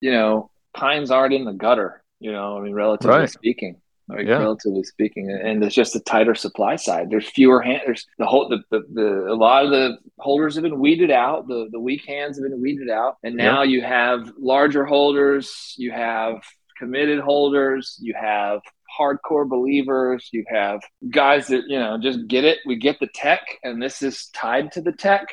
you 0.00 0.10
know 0.10 0.50
pines 0.74 1.10
aren't 1.10 1.34
in 1.34 1.44
the 1.44 1.52
gutter. 1.52 2.02
You 2.20 2.32
know, 2.32 2.58
I 2.58 2.60
mean, 2.60 2.74
relatively 2.74 3.16
Right. 3.18 3.30
speaking, 3.30 3.80
like 4.08 4.26
Yeah. 4.26 4.38
relatively 4.38 4.82
speaking, 4.82 5.30
and 5.30 5.62
there's 5.62 5.74
just 5.74 5.94
a 5.94 6.00
tighter 6.00 6.34
supply 6.34 6.76
side. 6.76 7.10
There's 7.10 7.28
fewer 7.28 7.60
hands 7.62 7.82
There's 7.86 8.06
the 8.18 8.26
whole 8.26 8.48
the, 8.48 8.62
the, 8.70 8.84
the 8.92 9.32
a 9.32 9.34
lot 9.34 9.64
of 9.64 9.70
the 9.70 9.98
holders 10.18 10.54
have 10.56 10.64
been 10.64 10.80
weeded 10.80 11.10
out. 11.10 11.46
The 11.46 11.68
the 11.70 11.80
weak 11.80 12.04
hands 12.06 12.38
have 12.38 12.48
been 12.48 12.60
weeded 12.60 12.90
out, 12.90 13.16
and 13.22 13.36
now 13.36 13.62
you 13.62 13.82
have 13.82 14.32
larger 14.38 14.84
holders. 14.84 15.74
You 15.78 15.92
have 15.92 16.42
committed 16.78 17.20
holders. 17.20 17.96
You 18.00 18.14
have 18.14 18.60
hardcore 18.98 19.48
believers. 19.48 20.28
You 20.32 20.44
have 20.48 20.80
guys 21.10 21.46
that 21.48 21.64
you 21.68 21.78
know 21.78 21.98
just 22.00 22.26
get 22.26 22.44
it. 22.44 22.58
We 22.66 22.76
get 22.76 22.98
the 22.98 23.08
tech, 23.14 23.42
and 23.62 23.80
this 23.80 24.02
is 24.02 24.26
tied 24.34 24.72
to 24.72 24.80
the 24.80 24.92
tech 24.92 25.28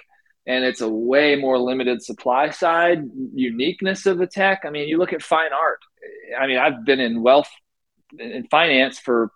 and 0.48 0.64
it's 0.64 0.82
a 0.82 0.90
way 0.90 1.36
more 1.36 1.58
limited 1.58 2.04
supply 2.04 2.50
side 2.52 3.04
uniqueness 3.34 4.06
of 4.06 4.18
the 4.18 4.28
tech. 4.28 4.62
I 4.64 4.70
mean, 4.70 4.88
you 4.88 4.98
look 4.98 5.14
at 5.14 5.24
fine 5.24 5.52
art. 5.54 5.80
I 6.40 6.48
mean, 6.48 6.58
I've 6.58 6.86
been 6.86 7.00
in 7.00 7.22
wealth 7.22 7.50
in 8.18 8.48
finance 8.50 9.00
for 9.00 9.32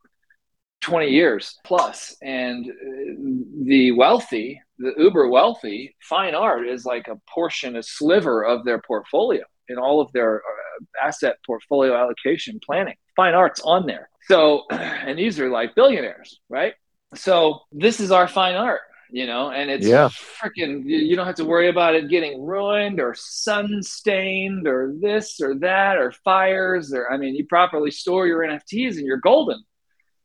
20 0.81 1.09
years 1.09 1.57
plus, 1.65 2.15
and 2.21 2.65
uh, 2.65 2.73
the 3.65 3.91
wealthy, 3.91 4.61
the 4.77 4.93
uber 4.97 5.27
wealthy, 5.27 5.95
fine 6.01 6.35
art 6.35 6.67
is 6.67 6.85
like 6.85 7.07
a 7.07 7.19
portion, 7.33 7.75
a 7.75 7.83
sliver 7.83 8.43
of 8.43 8.63
their 8.63 8.81
portfolio 8.81 9.43
in 9.67 9.77
all 9.77 10.01
of 10.01 10.11
their 10.13 10.37
uh, 10.37 11.05
asset 11.05 11.35
portfolio 11.45 11.95
allocation 11.95 12.59
planning. 12.65 12.95
Fine 13.15 13.33
art's 13.33 13.59
on 13.61 13.85
there. 13.85 14.09
So, 14.27 14.63
and 14.69 15.19
these 15.19 15.39
are 15.39 15.49
like 15.49 15.75
billionaires, 15.75 16.39
right? 16.49 16.73
So 17.15 17.61
this 17.71 17.99
is 17.99 18.11
our 18.11 18.27
fine 18.27 18.55
art 18.55 18.81
you 19.11 19.25
know, 19.25 19.51
and 19.51 19.69
it's 19.69 19.87
Yeah. 19.87 20.09
freaking, 20.09 20.83
you 20.85 21.15
don't 21.15 21.25
have 21.25 21.35
to 21.35 21.45
worry 21.45 21.69
about 21.69 21.95
it 21.95 22.09
getting 22.09 22.43
ruined 22.43 22.99
or 22.99 23.15
sun 23.15 23.81
stained 23.81 24.67
or 24.67 24.93
this 24.99 25.39
or 25.41 25.55
that 25.59 25.97
or 25.97 26.11
fires 26.11 26.93
or, 26.93 27.11
I 27.11 27.17
mean, 27.17 27.35
you 27.35 27.45
properly 27.45 27.91
store 27.91 28.27
your 28.27 28.43
NFTs 28.43 28.97
and 28.97 29.05
you're 29.05 29.17
golden, 29.17 29.63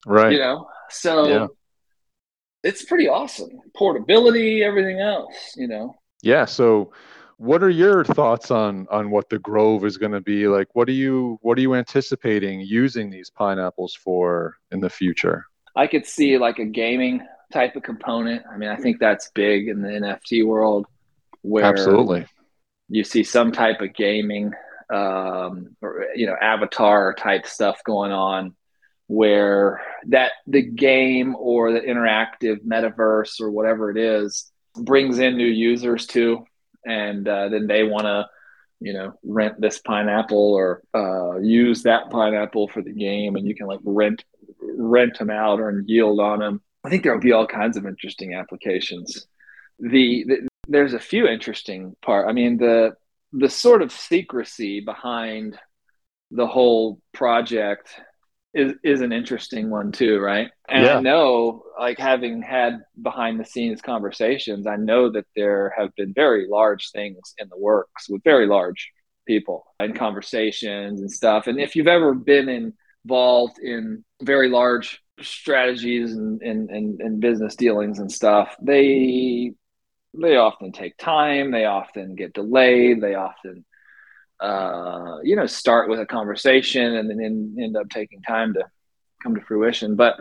Right. 0.06 0.32
you 0.32 0.38
know? 0.38 0.68
So 0.90 1.28
Yeah. 1.28 1.46
it's 2.62 2.84
pretty 2.84 3.08
awesome. 3.08 3.50
Portability, 3.76 4.62
everything 4.62 5.00
else, 5.00 5.54
you 5.56 5.68
know? 5.68 5.94
Yeah. 6.22 6.44
So 6.44 6.92
what 7.36 7.62
are 7.62 7.70
your 7.70 8.04
thoughts 8.04 8.50
on 8.50 8.86
on 8.90 9.10
what 9.10 9.28
the 9.28 9.38
grove 9.38 9.84
is 9.84 9.96
going 9.98 10.12
to 10.12 10.20
be 10.20 10.46
like 10.46 10.68
what 10.74 10.88
are 10.88 10.92
you 10.92 11.36
what 11.42 11.58
are 11.58 11.60
you 11.60 11.74
anticipating 11.74 12.60
using 12.60 13.10
these 13.10 13.28
pineapples 13.28 13.92
for 13.92 14.56
in 14.70 14.78
the 14.78 14.88
future 14.88 15.44
I 15.74 15.88
could 15.88 16.06
see 16.06 16.38
like 16.38 16.60
a 16.60 16.64
gaming 16.64 17.26
type 17.52 17.76
of 17.76 17.82
component. 17.82 18.42
I 18.50 18.56
mean, 18.56 18.68
I 18.68 18.76
think 18.76 18.98
that's 18.98 19.30
big 19.34 19.68
in 19.68 19.82
the 19.82 19.88
NFT 19.88 20.46
world 20.46 20.86
where 21.42 21.64
absolutely 21.64 22.26
you 22.88 23.04
see 23.04 23.22
some 23.22 23.52
type 23.52 23.80
of 23.80 23.94
gaming 23.94 24.52
um, 24.92 25.76
or 25.82 26.06
you 26.14 26.26
know 26.26 26.36
avatar 26.40 27.14
type 27.14 27.46
stuff 27.46 27.82
going 27.84 28.12
on 28.12 28.54
where 29.06 29.82
that 30.08 30.32
the 30.46 30.62
game 30.62 31.36
or 31.38 31.72
the 31.72 31.80
interactive 31.80 32.64
metaverse 32.64 33.40
or 33.40 33.50
whatever 33.50 33.90
it 33.90 33.98
is 33.98 34.50
brings 34.76 35.18
in 35.18 35.36
new 35.36 35.46
users 35.46 36.06
too 36.06 36.44
and 36.86 37.28
uh, 37.28 37.48
then 37.48 37.66
they 37.66 37.82
want 37.82 38.04
to 38.04 38.26
you 38.80 38.92
know 38.92 39.12
rent 39.22 39.60
this 39.60 39.78
pineapple 39.80 40.54
or 40.54 40.82
uh, 40.94 41.38
use 41.38 41.82
that 41.82 42.10
pineapple 42.10 42.68
for 42.68 42.82
the 42.82 42.92
game 42.92 43.36
and 43.36 43.46
you 43.46 43.54
can 43.54 43.66
like 43.66 43.80
rent 43.84 44.24
rent 44.60 45.18
them 45.18 45.30
out 45.30 45.60
or 45.60 45.82
yield 45.86 46.20
on 46.20 46.38
them 46.38 46.62
i 46.84 46.88
think 46.88 47.02
there'll 47.02 47.20
be 47.20 47.32
all 47.32 47.46
kinds 47.46 47.76
of 47.76 47.86
interesting 47.86 48.34
applications 48.34 49.26
the, 49.80 50.24
the 50.28 50.48
there's 50.68 50.94
a 50.94 50.98
few 50.98 51.26
interesting 51.26 51.94
part 52.02 52.28
i 52.28 52.32
mean 52.32 52.56
the 52.56 52.92
the 53.32 53.48
sort 53.48 53.82
of 53.82 53.90
secrecy 53.90 54.80
behind 54.80 55.58
the 56.30 56.46
whole 56.46 57.00
project 57.12 57.88
is 58.54 58.74
is 58.84 59.00
an 59.00 59.12
interesting 59.12 59.68
one 59.68 59.90
too, 59.92 60.20
right? 60.20 60.50
And 60.68 60.84
Yeah. 60.84 60.98
I 60.98 61.00
know, 61.00 61.64
like 61.78 61.98
having 61.98 62.40
had 62.42 62.80
behind 63.02 63.40
the 63.40 63.44
scenes 63.44 63.82
conversations, 63.82 64.66
I 64.66 64.76
know 64.76 65.10
that 65.10 65.26
there 65.34 65.74
have 65.76 65.94
been 65.96 66.12
very 66.14 66.46
large 66.48 66.90
things 66.92 67.34
in 67.38 67.48
the 67.48 67.58
works 67.58 68.08
with 68.08 68.22
very 68.22 68.46
large 68.46 68.90
people 69.26 69.64
and 69.80 69.96
conversations 69.96 71.00
and 71.00 71.10
stuff. 71.10 71.46
And 71.48 71.58
if 71.60 71.74
you've 71.74 71.88
ever 71.88 72.14
been 72.14 72.48
involved 73.04 73.58
in 73.58 74.04
very 74.22 74.48
large 74.48 75.02
strategies 75.20 76.12
and, 76.12 76.42
and, 76.42 76.70
and, 76.70 77.00
and 77.00 77.20
business 77.20 77.54
dealings 77.56 77.98
and 77.98 78.10
stuff, 78.10 78.54
they 78.60 79.52
they 80.16 80.36
often 80.36 80.70
take 80.70 80.96
time 80.96 81.50
they 81.50 81.64
often 81.64 82.14
get 82.14 82.32
delayed 82.32 83.00
they 83.00 83.16
often 83.16 83.64
uh, 84.38 85.16
you 85.24 85.34
know 85.34 85.46
start 85.46 85.88
with 85.88 85.98
a 85.98 86.06
conversation 86.06 86.94
and 86.94 87.10
then 87.10 87.20
end, 87.20 87.58
end 87.60 87.76
up 87.76 87.88
taking 87.90 88.22
time 88.22 88.54
to 88.54 88.62
come 89.22 89.34
to 89.34 89.40
fruition. 89.40 89.96
But 89.96 90.14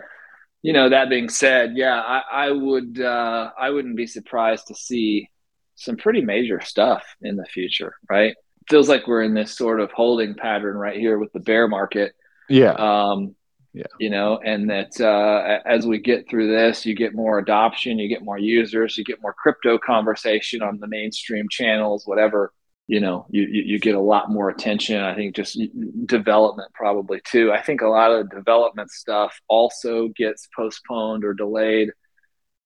you 0.63 0.73
know 0.73 0.89
that 0.89 1.09
being 1.09 1.29
said 1.29 1.73
yeah 1.75 1.99
i, 1.99 2.21
I 2.31 2.51
would 2.51 2.99
uh, 2.99 3.51
i 3.59 3.69
wouldn't 3.69 3.97
be 3.97 4.07
surprised 4.07 4.67
to 4.67 4.75
see 4.75 5.29
some 5.75 5.97
pretty 5.97 6.21
major 6.21 6.61
stuff 6.61 7.03
in 7.21 7.35
the 7.35 7.45
future 7.45 7.95
right? 8.09 8.35
Feels 8.69 8.87
like 8.87 9.07
we're 9.07 9.23
in 9.23 9.33
this 9.33 9.57
sort 9.57 9.81
of 9.81 9.91
holding 9.91 10.35
pattern 10.35 10.77
right 10.77 10.97
here 10.97 11.19
with 11.19 11.33
the 11.33 11.41
bear 11.41 11.67
market 11.67 12.15
yeah 12.49 12.71
um, 12.73 13.35
Yeah. 13.73 13.87
You 13.99 14.11
know, 14.11 14.37
and 14.37 14.69
that 14.69 15.01
uh, 15.01 15.59
as 15.65 15.87
we 15.87 15.97
get 15.97 16.29
through 16.29 16.47
this, 16.55 16.85
you 16.85 16.93
get 16.93 17.15
more 17.15 17.39
adoption, 17.39 17.97
you 17.97 18.07
get 18.07 18.23
more 18.23 18.37
users, 18.37 18.97
you 18.97 19.03
get 19.03 19.19
more 19.21 19.33
crypto 19.33 19.79
conversation 19.79 20.61
on 20.61 20.79
the 20.79 20.87
mainstream 20.87 21.47
channels, 21.49 22.05
whatever. 22.05 22.53
You 22.85 22.99
know, 22.99 23.25
you, 23.31 23.43
you, 23.43 23.63
you 23.63 23.79
get 23.79 23.95
a 23.95 23.99
lot 23.99 24.29
more 24.29 24.49
attention. 24.49 25.01
I 25.01 25.15
think 25.15 25.35
just 25.35 25.59
development 26.05 26.71
probably 26.75 27.19
too. 27.23 27.51
I 27.51 27.61
think 27.63 27.81
a 27.81 27.87
lot 27.87 28.11
of 28.11 28.29
the 28.29 28.35
development 28.35 28.91
stuff 28.91 29.39
also 29.47 30.09
gets 30.09 30.47
postponed 30.55 31.23
or 31.23 31.33
delayed 31.33 31.89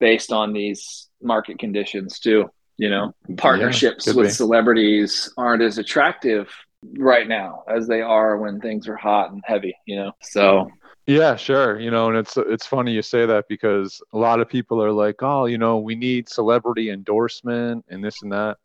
based 0.01 0.33
on 0.33 0.51
these 0.51 1.07
market 1.21 1.57
conditions 1.57 2.19
too. 2.19 2.49
You 2.77 2.89
know, 2.89 3.15
partnerships 3.37 4.05
could 4.05 4.17
with 4.17 4.27
be. 4.27 4.31
celebrities 4.31 5.33
aren't 5.37 5.63
as 5.63 5.77
attractive 5.77 6.49
right 6.83 7.27
now 7.27 7.63
as 7.67 7.87
they 7.87 8.01
are 8.01 8.37
when 8.37 8.59
things 8.59 8.87
are 8.87 8.95
hot 8.95 9.31
and 9.31 9.41
heavy, 9.45 9.75
you 9.85 9.95
know. 9.95 10.11
So 10.21 10.69
Yeah, 11.05 11.35
sure. 11.35 11.79
You 11.79 11.91
know, 11.91 12.09
and 12.09 12.17
it's 12.17 12.37
it's 12.37 12.65
funny 12.65 12.91
you 12.91 13.01
say 13.01 13.25
that 13.25 13.45
because 13.47 14.01
a 14.13 14.17
lot 14.17 14.39
of 14.39 14.49
people 14.49 14.83
are 14.83 14.91
like, 14.91 15.17
"Oh, 15.21 15.45
you 15.45 15.57
know, 15.57 15.77
we 15.79 15.95
need 15.95 16.29
celebrity 16.29 16.89
endorsement 16.89 17.85
and 17.89 18.03
this 18.03 18.21
and 18.21 18.31
that." 18.31 18.57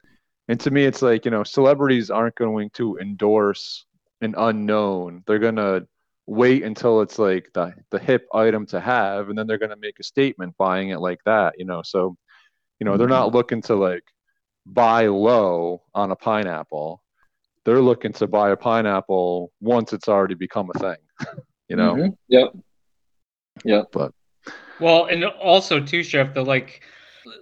And 0.48 0.58
to 0.60 0.70
me, 0.70 0.84
it's 0.84 1.02
like, 1.02 1.24
you 1.24 1.30
know, 1.30 1.44
celebrities 1.44 2.10
aren't 2.10 2.34
going 2.34 2.70
to 2.70 2.98
endorse 2.98 3.86
an 4.20 4.34
unknown. 4.36 5.22
They're 5.26 5.38
going 5.38 5.56
to 5.56 5.86
wait 6.26 6.62
until 6.62 7.00
it's 7.00 7.18
like 7.18 7.50
the 7.52 7.74
the 7.90 7.98
hip 7.98 8.26
item 8.32 8.66
to 8.66 8.80
have, 8.80 9.28
and 9.28 9.38
then 9.38 9.46
they're 9.46 9.58
gonna 9.58 9.76
make 9.76 9.98
a 9.98 10.04
statement 10.04 10.56
buying 10.56 10.90
it 10.90 11.00
like 11.00 11.22
that. 11.24 11.58
You 11.58 11.64
know, 11.64 11.82
so 11.82 12.16
you 12.80 12.84
know 12.84 12.96
they're 12.96 13.06
mm-hmm. 13.06 13.14
not 13.14 13.34
looking 13.34 13.62
to 13.62 13.74
like 13.74 14.04
buy 14.66 15.06
low 15.06 15.82
on 15.94 16.10
a 16.10 16.16
pineapple. 16.16 17.01
They're 17.64 17.80
looking 17.80 18.12
to 18.14 18.26
buy 18.26 18.50
a 18.50 18.56
pineapple 18.56 19.52
once 19.60 19.92
it's 19.92 20.08
already 20.08 20.34
become 20.34 20.70
a 20.74 20.78
thing. 20.78 20.96
you 21.68 21.76
know, 21.76 21.94
Mhm. 21.94 22.16
Yep. 22.28 22.52
Yep. 23.64 23.86
but 23.92 24.12
Well, 24.80 25.06
and 25.06 25.24
also 25.24 25.78
too, 25.80 26.02
Chef, 26.02 26.34
the 26.34 26.44
like, 26.44 26.82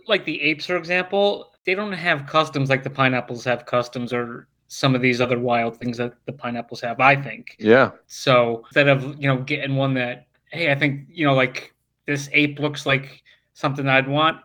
like 0.07 0.25
the 0.25 0.41
apes, 0.43 0.67
for 0.67 0.77
example, 0.77 1.53
they 1.65 1.75
don't 1.75 1.93
have 1.93 2.27
customs 2.27 2.69
like 2.69 2.83
the 2.83 2.91
pineapples 2.91 3.45
have 3.45 3.65
customs, 3.65 4.13
or 4.13 4.49
some 4.67 4.95
of 4.95 5.01
these 5.03 5.21
other 5.21 5.39
wild 5.39 5.79
things 5.79 5.97
that 5.97 6.15
the 6.27 6.33
pineapples 6.33 6.81
have. 6.83 7.01
I 7.01 7.17
think 7.17 7.57
yeah, 7.59 7.93
so. 8.07 8.65
Instead 8.67 8.89
of 8.89 9.21
you 9.21 9.29
know 9.29 9.39
getting 9.39 9.77
one 9.77 9.95
that, 9.95 10.27
hey, 10.51 10.71
I 10.71 10.75
think 10.75 11.07
you 11.09 11.27
know 11.27 11.35
like 11.35 11.75
this 12.07 12.29
ape 12.33 12.59
looks 12.59 12.85
like 12.85 13.23
something 13.55 13.89
I'd 13.89 14.09
want. 14.09 14.39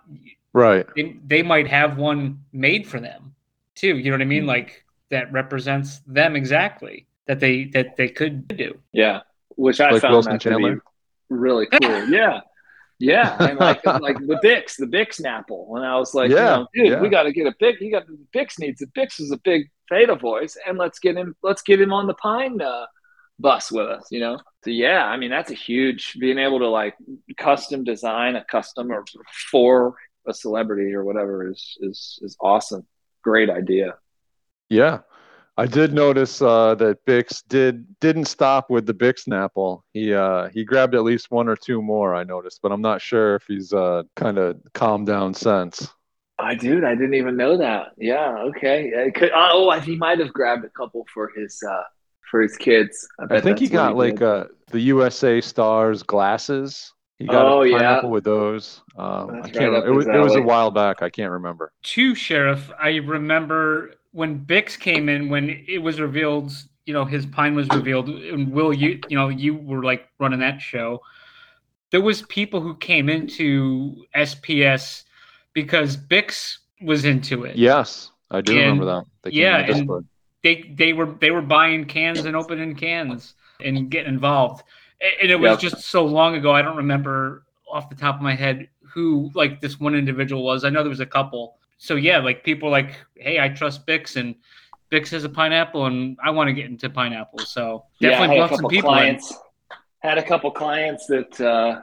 right. 0.53 0.85
They, 0.95 1.17
they 1.25 1.41
might 1.43 1.67
have 1.67 1.97
one 1.97 2.39
made 2.53 2.87
for 2.87 2.99
them 2.99 3.35
too. 3.75 3.97
You 3.97 4.11
know 4.11 4.15
what 4.17 4.21
I 4.21 4.25
mean? 4.25 4.43
Hmm. 4.43 4.49
Like 4.49 4.84
that 5.11 5.31
represents 5.31 5.99
them 6.07 6.35
exactly 6.35 7.07
that 7.27 7.39
they 7.39 7.65
that 7.65 7.95
they 7.95 8.09
could 8.09 8.47
do. 8.47 8.79
Yeah. 8.91 9.21
Which 9.55 9.79
I 9.79 9.91
Like 9.91 10.01
found 10.01 10.13
Wilson 10.13 10.33
that 10.33 10.41
to 10.41 10.57
be 10.57 10.75
really 11.29 11.67
cool. 11.67 12.07
Yeah. 12.09 12.41
Yeah. 12.99 13.35
And 13.39 13.59
like 13.59 13.85
like 13.85 14.17
the 14.17 14.39
Bix, 14.43 14.77
the 14.77 14.85
Bix 14.85 15.21
Snapple. 15.21 15.75
And 15.77 15.85
I 15.85 15.97
was 15.97 16.13
like, 16.13 16.31
Yeah, 16.31 16.37
you 16.37 16.43
know, 16.43 16.67
dude, 16.73 16.87
yeah. 16.87 17.01
we 17.01 17.09
gotta 17.09 17.31
get 17.31 17.47
a 17.47 17.51
Bix. 17.51 17.81
You 17.81 17.91
got 17.91 18.07
the 18.07 18.17
Bix 18.33 18.59
needs 18.59 18.81
a 18.81 18.87
Bix 18.87 19.19
is 19.19 19.31
a 19.31 19.37
big 19.37 19.69
Theta 19.89 20.15
voice, 20.15 20.57
and 20.67 20.77
let's 20.77 20.99
get 20.99 21.15
him 21.15 21.35
let's 21.43 21.61
get 21.61 21.79
him 21.79 21.93
on 21.93 22.07
the 22.07 22.15
Pine 22.15 22.59
uh, 22.61 22.85
bus 23.39 23.71
with 23.71 23.87
us, 23.87 24.07
you 24.11 24.19
know? 24.19 24.39
So 24.63 24.69
yeah, 24.71 25.05
I 25.05 25.17
mean 25.17 25.29
that's 25.29 25.51
a 25.51 25.55
huge 25.55 26.15
being 26.19 26.39
able 26.39 26.59
to 26.59 26.69
like 26.69 26.95
custom 27.37 27.83
design 27.83 28.35
a 28.35 28.43
custom 28.45 28.91
or 28.91 29.05
for 29.51 29.95
a 30.27 30.33
celebrity 30.33 30.93
or 30.93 31.03
whatever 31.03 31.49
is 31.49 31.77
is 31.81 32.19
is 32.21 32.35
awesome. 32.39 32.85
Great 33.23 33.49
idea. 33.49 33.95
Yeah. 34.69 34.99
I 35.57 35.67
did 35.67 35.93
notice 35.93 36.41
uh, 36.41 36.75
that 36.75 37.05
Bix 37.05 37.41
did 37.47 37.85
didn't 38.01 38.25
stop 38.25 38.69
with 38.69 38.85
the 38.85 38.93
Bix 38.93 39.25
Snapple. 39.27 39.81
He 39.93 40.13
uh, 40.13 40.49
he 40.49 40.65
grabbed 40.65 40.95
at 40.95 41.03
least 41.03 41.31
one 41.31 41.47
or 41.47 41.55
two 41.55 41.81
more. 41.81 42.13
I 42.13 42.25
noticed, 42.25 42.59
but 42.61 42.73
I'm 42.73 42.81
not 42.81 43.01
sure 43.01 43.35
if 43.35 43.43
he's 43.47 43.71
uh, 43.71 44.03
kind 44.17 44.37
of 44.37 44.57
calmed 44.73 45.07
down 45.07 45.33
since. 45.33 45.87
I 46.37 46.55
dude, 46.55 46.83
I 46.83 46.93
didn't 46.95 47.13
even 47.13 47.37
know 47.37 47.55
that. 47.57 47.93
Yeah, 47.97 48.35
okay. 48.49 48.91
Yeah, 48.93 49.09
could, 49.11 49.31
oh, 49.33 49.71
he 49.79 49.95
might 49.95 50.19
have 50.19 50.33
grabbed 50.33 50.65
a 50.65 50.69
couple 50.69 51.05
for 51.13 51.31
his 51.33 51.63
uh 51.63 51.83
for 52.29 52.41
his 52.41 52.57
kids. 52.57 53.07
I 53.17 53.25
bet 53.25 53.43
think 53.43 53.59
he 53.59 53.67
that's 53.67 53.73
what 53.73 53.95
got 53.95 53.95
like 53.95 54.21
uh, 54.21 54.45
the 54.71 54.81
USA 54.81 55.39
Stars 55.39 56.03
glasses. 56.03 56.91
He 57.17 57.27
got 57.27 57.45
Oh, 57.45 57.61
a 57.61 57.67
yeah. 57.69 57.77
pineapple 57.77 58.09
with 58.09 58.25
those. 58.25 58.81
Um, 58.97 59.39
I 59.41 59.47
can't. 59.49 59.55
right 59.55 59.65
remember. 59.67 59.87
It 59.87 59.95
was 59.95 60.07
it 60.07 60.19
was 60.19 60.35
a 60.35 60.41
while 60.41 60.69
back. 60.71 61.01
I 61.01 61.09
can't 61.09 61.31
remember. 61.31 61.71
Two 61.81 62.13
sheriff, 62.13 62.69
I 62.77 62.95
remember 62.97 63.93
when 64.15 64.45
Bix 64.45 64.79
came 64.79 65.09
in 65.09 65.27
when 65.27 65.49
it 65.67 65.79
was 65.79 65.99
revealed, 65.99 66.49
you 66.85 66.93
know, 66.93 67.03
his 67.03 67.25
pine 67.25 67.53
was 67.53 67.69
revealed, 67.69 68.07
and 68.07 68.49
Will, 68.51 68.73
you 68.73 69.03
you 69.09 69.17
know, 69.17 69.27
you 69.27 69.55
were 69.55 69.83
like 69.83 70.07
running 70.19 70.39
that 70.39 70.61
show. 70.61 71.01
There 71.91 71.99
was 72.01 72.21
people 72.23 72.61
who 72.61 72.75
came 72.77 73.09
into 73.09 74.05
SPS 74.15 75.03
because 75.53 75.97
Bix 75.97 76.57
was 76.81 77.03
into 77.03 77.43
it. 77.43 77.57
Yes, 77.57 78.11
I 78.31 78.39
do 78.39 78.55
remember 78.57 78.85
that. 78.85 79.03
They 79.23 79.31
yeah, 79.31 79.65
the 79.67 79.73
and- 79.73 80.05
They 80.43 80.73
they 80.77 80.93
were 80.93 81.07
they 81.19 81.31
were 81.31 81.41
buying 81.41 81.83
cans 81.85 82.23
and 82.25 82.35
opening 82.37 82.73
cans 82.75 83.33
and 83.59 83.89
getting 83.89 84.13
involved. 84.13 84.63
And 85.21 85.29
it 85.29 85.39
was 85.39 85.61
Yep. 85.61 85.71
just 85.71 85.83
so 85.89 86.05
long 86.05 86.35
ago. 86.35 86.51
I 86.53 86.61
don't 86.61 86.77
remember 86.77 87.43
off 87.69 87.89
the 87.89 87.95
top 87.95 88.15
of 88.15 88.21
my 88.21 88.33
head 88.35 88.69
who 88.93 89.29
like 89.33 89.59
this 89.59 89.77
one 89.77 89.93
individual 89.93 90.41
was. 90.45 90.63
I 90.63 90.69
know 90.69 90.83
there 90.83 90.89
was 90.89 91.01
a 91.01 91.05
couple. 91.05 91.57
So 91.77 91.95
yeah, 91.95 92.19
like 92.19 92.43
people 92.43 92.69
like, 92.69 92.95
hey, 93.15 93.39
I 93.39 93.49
trust 93.49 93.85
Bix 93.85 94.15
and 94.15 94.35
Bix 94.91 95.09
has 95.09 95.23
a 95.23 95.29
pineapple 95.29 95.85
and 95.85 96.17
I 96.23 96.31
want 96.31 96.47
to 96.47 96.53
get 96.53 96.65
into 96.65 96.89
pineapple. 96.89 97.39
So 97.39 97.85
yeah, 97.99 98.09
I 98.09 98.11
definitely 98.11 98.27
had 98.27 98.35
a 98.35 98.39
brought 98.39 98.49
some 98.49 98.57
couple 98.57 98.69
people 98.69 98.89
in. 98.91 98.95
clients. 98.95 99.33
Had 99.99 100.17
a 100.17 100.23
couple 100.23 100.51
clients 100.51 101.07
that 101.07 101.41
uh 101.41 101.81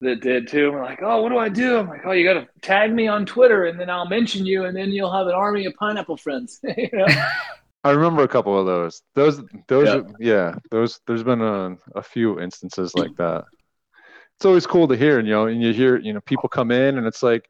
that 0.00 0.20
did 0.20 0.48
too. 0.48 0.72
We're 0.72 0.82
like, 0.82 1.00
oh, 1.02 1.22
what 1.22 1.30
do 1.30 1.38
I 1.38 1.48
do? 1.48 1.78
I'm 1.78 1.88
like, 1.88 2.02
oh, 2.04 2.12
you 2.12 2.24
got 2.24 2.34
to 2.34 2.48
tag 2.60 2.92
me 2.92 3.08
on 3.08 3.24
Twitter, 3.24 3.64
and 3.64 3.80
then 3.80 3.88
I'll 3.88 4.08
mention 4.08 4.44
you, 4.44 4.66
and 4.66 4.76
then 4.76 4.90
you'll 4.90 5.12
have 5.12 5.26
an 5.26 5.32
army 5.32 5.64
of 5.66 5.74
pineapple 5.74 6.16
friends. 6.16 6.60
you 6.76 6.88
know? 6.92 7.06
I 7.84 7.90
remember 7.90 8.22
a 8.22 8.28
couple 8.28 8.58
of 8.58 8.66
those. 8.66 9.02
Those, 9.14 9.42
those, 9.68 9.86
Yeah. 9.86 10.02
yeah, 10.18 10.54
those. 10.70 11.00
There's 11.06 11.22
been 11.22 11.40
a, 11.40 11.76
a 11.94 12.02
few 12.02 12.40
instances 12.40 12.94
like 12.94 13.16
that. 13.16 13.44
It's 14.36 14.44
always 14.44 14.66
cool 14.66 14.88
to 14.88 14.96
hear, 14.96 15.18
and 15.18 15.26
you 15.26 15.34
know, 15.34 15.46
and 15.46 15.62
you 15.62 15.72
hear, 15.72 15.96
you 15.96 16.12
know, 16.12 16.20
people 16.20 16.48
come 16.48 16.70
in, 16.70 16.98
and 16.98 17.06
it's 17.06 17.22
like, 17.22 17.46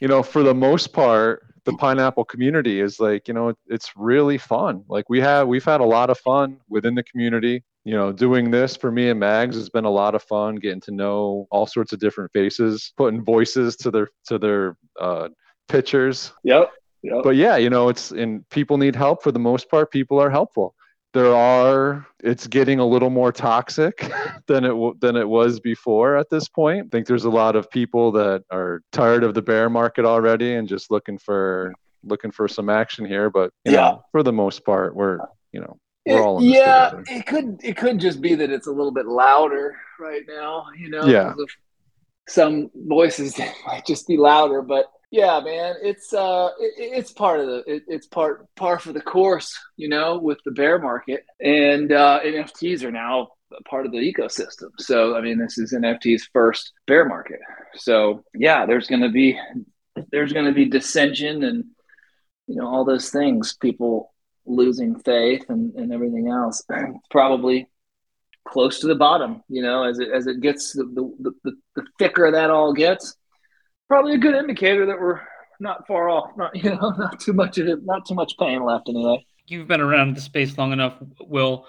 you 0.00 0.08
know, 0.08 0.22
for 0.22 0.42
the 0.42 0.54
most 0.54 0.92
part, 0.92 1.44
the 1.64 1.72
pineapple 1.74 2.24
community 2.24 2.80
is 2.80 2.98
like, 2.98 3.28
you 3.28 3.34
know, 3.34 3.52
it's 3.66 3.92
really 3.96 4.38
fun. 4.38 4.84
Like 4.88 5.08
we 5.10 5.20
have, 5.20 5.48
we've 5.48 5.64
had 5.64 5.80
a 5.80 5.84
lot 5.84 6.08
of 6.08 6.18
fun 6.18 6.58
within 6.68 6.94
the 6.94 7.02
community. 7.02 7.62
You 7.84 7.94
know, 7.94 8.12
doing 8.12 8.50
this 8.50 8.76
for 8.76 8.90
me 8.90 9.08
and 9.08 9.18
Mags 9.20 9.56
has 9.56 9.68
been 9.70 9.84
a 9.84 9.90
lot 9.90 10.14
of 10.14 10.22
fun. 10.22 10.56
Getting 10.56 10.80
to 10.82 10.90
know 10.90 11.46
all 11.50 11.66
sorts 11.66 11.92
of 11.92 11.98
different 11.98 12.30
faces, 12.32 12.92
putting 12.96 13.24
voices 13.24 13.76
to 13.76 13.90
their 13.90 14.08
to 14.26 14.38
their 14.38 14.76
uh, 15.00 15.28
pictures 15.68 16.32
Yep. 16.44 16.70
Yep. 17.02 17.20
but 17.22 17.36
yeah, 17.36 17.56
you 17.56 17.70
know, 17.70 17.88
it's 17.88 18.10
and 18.10 18.48
people 18.50 18.76
need 18.76 18.96
help 18.96 19.22
for 19.22 19.32
the 19.32 19.38
most 19.38 19.70
part. 19.70 19.90
People 19.90 20.20
are 20.20 20.30
helpful. 20.30 20.74
There 21.18 21.34
are. 21.34 22.06
It's 22.22 22.46
getting 22.46 22.78
a 22.78 22.86
little 22.86 23.10
more 23.10 23.32
toxic 23.32 23.98
than 24.46 24.64
it 24.64 24.68
w- 24.68 24.94
than 25.00 25.16
it 25.16 25.28
was 25.28 25.58
before. 25.58 26.16
At 26.16 26.30
this 26.30 26.48
point, 26.48 26.86
I 26.86 26.88
think 26.90 27.08
there's 27.08 27.24
a 27.24 27.30
lot 27.30 27.56
of 27.56 27.68
people 27.72 28.12
that 28.12 28.44
are 28.52 28.82
tired 28.92 29.24
of 29.24 29.34
the 29.34 29.42
bear 29.42 29.68
market 29.68 30.04
already 30.04 30.54
and 30.54 30.68
just 30.68 30.92
looking 30.92 31.18
for 31.18 31.74
looking 32.04 32.30
for 32.30 32.46
some 32.46 32.68
action 32.70 33.04
here. 33.04 33.30
But 33.30 33.50
Yeah. 33.64 33.72
know, 33.72 34.04
for 34.12 34.22
the 34.22 34.32
most 34.32 34.64
part, 34.64 34.94
we're 34.94 35.18
you 35.50 35.60
know 35.60 35.76
we're 36.06 36.22
all 36.22 36.38
in 36.38 36.44
yeah, 36.44 36.90
together. 36.90 37.04
it 37.08 37.26
could 37.26 37.58
it 37.64 37.76
could 37.76 37.98
just 37.98 38.20
be 38.20 38.36
that 38.36 38.50
it's 38.52 38.68
a 38.68 38.72
little 38.72 38.92
bit 38.92 39.06
louder 39.06 39.76
right 39.98 40.22
now, 40.28 40.66
you 40.78 40.88
know. 40.88 41.04
Yeah. 41.04 41.34
Some 42.28 42.70
voices 42.76 43.36
might 43.66 43.84
just 43.86 44.06
be 44.06 44.16
louder, 44.16 44.62
but 44.62 44.84
yeah, 45.10 45.40
man, 45.40 45.76
it's 45.82 46.12
uh, 46.12 46.50
it, 46.60 46.74
it's 46.76 47.12
part 47.12 47.40
of 47.40 47.46
the 47.46 47.64
it, 47.66 47.84
it's 47.88 48.06
part 48.06 48.46
par 48.56 48.78
for 48.78 48.92
the 48.92 49.00
course, 49.00 49.58
you 49.76 49.88
know, 49.88 50.18
with 50.18 50.38
the 50.44 50.50
bear 50.50 50.78
market, 50.78 51.24
and 51.40 51.92
uh, 51.92 52.20
NFTs 52.24 52.82
are 52.84 52.92
now 52.92 53.28
part 53.68 53.86
of 53.86 53.92
the 53.92 53.98
ecosystem. 53.98 54.70
So 54.78 55.16
I 55.16 55.22
mean, 55.22 55.38
this 55.38 55.58
is 55.58 55.72
NFT's 55.72 56.28
first 56.32 56.72
bear 56.86 57.06
market. 57.06 57.40
So 57.76 58.22
yeah, 58.34 58.66
there's 58.66 58.86
going 58.86 59.02
to 59.02 59.10
be 59.10 59.38
there's 60.10 60.32
going 60.32 60.46
to 60.46 60.52
be 60.52 60.66
dissension 60.66 61.42
and 61.42 61.64
you 62.46 62.56
know 62.56 62.66
all 62.66 62.84
those 62.84 63.10
things 63.10 63.56
people 63.60 64.12
losing 64.46 64.98
faith 65.00 65.44
and, 65.48 65.74
and 65.74 65.92
everything 65.92 66.28
else 66.28 66.62
probably 67.10 67.68
close 68.46 68.80
to 68.80 68.86
the 68.86 68.94
bottom 68.94 69.42
you 69.48 69.62
know 69.62 69.84
as 69.84 69.98
it 69.98 70.08
as 70.10 70.26
it 70.26 70.40
gets 70.40 70.72
the 70.72 70.84
the, 70.84 71.32
the, 71.44 71.52
the 71.74 71.82
thicker 71.98 72.30
that 72.30 72.50
all 72.50 72.72
gets 72.72 73.16
probably 73.88 74.14
a 74.14 74.18
good 74.18 74.34
indicator 74.34 74.86
that 74.86 75.00
we're 75.00 75.20
not 75.60 75.86
far 75.86 76.08
off 76.08 76.30
not 76.36 76.54
you 76.62 76.70
know 76.70 76.90
not 76.98 77.18
too 77.18 77.32
much 77.32 77.58
of 77.58 77.66
it 77.66 77.84
not 77.84 78.06
too 78.06 78.14
much 78.14 78.36
pain 78.38 78.62
left 78.62 78.88
anyway 78.88 79.24
You've 79.50 79.66
been 79.66 79.80
around 79.80 80.14
the 80.14 80.20
space 80.20 80.58
long 80.58 80.72
enough, 80.74 80.96
Will. 81.22 81.64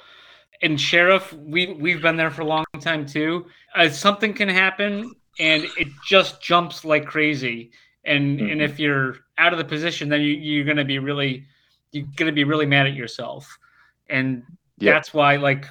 And 0.62 0.78
Sheriff, 0.78 1.32
we 1.32 1.68
we've 1.80 2.02
been 2.02 2.18
there 2.18 2.30
for 2.30 2.42
a 2.42 2.46
long 2.46 2.66
time 2.82 3.06
too. 3.06 3.46
Uh, 3.74 3.88
something 3.88 4.34
can 4.34 4.50
happen, 4.50 5.16
and 5.40 5.64
it 5.78 5.88
just 6.06 6.42
jumps 6.42 6.84
like 6.84 7.06
crazy. 7.06 7.72
And 8.04 8.42
and 8.42 8.60
Mhm. 8.60 8.66
if 8.66 8.82
you're 8.82 9.20
out 9.38 9.54
of 9.54 9.60
the 9.60 9.64
position, 9.64 10.10
then 10.10 10.20
you, 10.20 10.34
you're 10.34 10.66
gonna 10.66 10.84
be 10.84 11.00
really 11.00 11.46
you're 11.94 12.06
gonna 12.18 12.34
be 12.34 12.44
really 12.44 12.66
mad 12.66 12.86
at 12.86 12.96
yourself. 12.96 13.58
And 14.10 14.44
Yeah. 14.78 14.92
that's 14.92 15.14
why, 15.14 15.38
like 15.38 15.66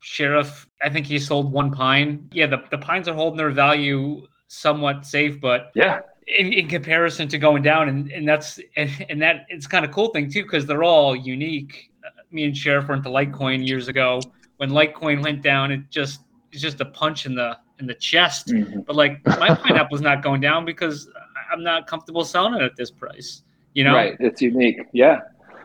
Sheriff, 0.00 0.68
I 0.82 0.90
think 0.90 1.06
he 1.06 1.18
sold 1.18 1.50
one 1.50 1.70
pine. 1.72 2.28
Yeah, 2.30 2.44
the, 2.46 2.62
the 2.70 2.76
pines 2.76 3.08
are 3.08 3.14
holding 3.14 3.38
their 3.38 3.52
value 3.52 4.26
somewhat 4.48 5.06
safe, 5.06 5.40
but 5.40 5.70
yeah. 5.74 6.00
in, 6.26 6.52
in 6.52 6.68
comparison 6.68 7.28
to 7.28 7.38
going 7.38 7.62
down 7.62 7.88
and, 7.88 8.10
and 8.10 8.28
that's 8.28 8.60
and, 8.76 8.90
and 9.08 9.22
that 9.22 9.46
it's 9.48 9.66
kind 9.66 9.84
of 9.84 9.90
cool 9.90 10.08
thing 10.08 10.30
too 10.30 10.42
because 10.42 10.66
they're 10.66 10.84
all 10.84 11.14
unique. 11.14 11.90
Me 12.30 12.44
and 12.44 12.56
sheriff 12.56 12.88
went 12.88 13.04
to 13.04 13.10
litecoin 13.10 13.66
years 13.66 13.88
ago. 13.88 14.20
When 14.56 14.70
litecoin 14.70 15.22
went 15.22 15.42
down 15.42 15.70
it 15.70 15.88
just 15.90 16.20
it's 16.52 16.62
just 16.62 16.80
a 16.80 16.84
punch 16.84 17.26
in 17.26 17.34
the 17.34 17.58
in 17.80 17.86
the 17.86 17.94
chest. 17.94 18.48
Mm-hmm. 18.48 18.80
But 18.80 18.96
like 18.96 19.24
my 19.26 19.54
pineapple's 19.54 20.00
not 20.00 20.22
going 20.22 20.40
down 20.40 20.64
because 20.64 21.08
i'm 21.52 21.62
not 21.62 21.86
comfortable 21.86 22.24
selling 22.24 22.54
it 22.54 22.62
at 22.62 22.74
this 22.74 22.90
price 22.90 23.42
you 23.74 23.84
know? 23.84 23.94
Right. 23.94 24.16
It's 24.20 24.40
unique. 24.40 24.80
Yeah. 24.92 25.20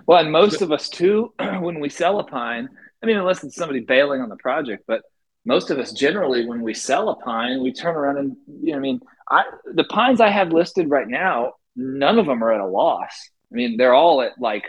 Well 0.07 0.19
and 0.19 0.31
most 0.31 0.61
of 0.61 0.71
us 0.71 0.89
too 0.89 1.31
when 1.59 1.79
we 1.79 1.87
sell 1.87 2.19
a 2.19 2.23
pine 2.23 2.67
i 3.01 3.05
mean 3.05 3.17
unless 3.17 3.43
it's 3.43 3.55
somebody 3.55 3.79
bailing 3.79 4.21
on 4.21 4.27
the 4.27 4.35
project 4.37 4.83
but 4.87 5.03
most 5.49 5.71
of 5.71 5.79
us 5.79 5.91
generally 5.91 6.45
when 6.45 6.61
we 6.61 6.73
sell 6.73 7.09
a 7.09 7.15
pine 7.15 7.61
we 7.63 7.71
turn 7.73 7.95
around 7.95 8.17
and 8.21 8.37
you 8.61 8.71
know 8.71 8.77
i 8.77 8.81
mean 8.87 8.99
i 9.29 9.41
the 9.73 9.83
pines 9.95 10.21
i 10.21 10.29
have 10.29 10.49
listed 10.61 10.89
right 10.89 11.07
now 11.07 11.53
none 11.75 12.19
of 12.19 12.25
them 12.25 12.43
are 12.43 12.53
at 12.53 12.61
a 12.61 12.71
loss. 12.81 13.13
I 13.51 13.55
mean 13.55 13.77
they're 13.77 13.95
all 13.95 14.21
at 14.21 14.33
like 14.39 14.65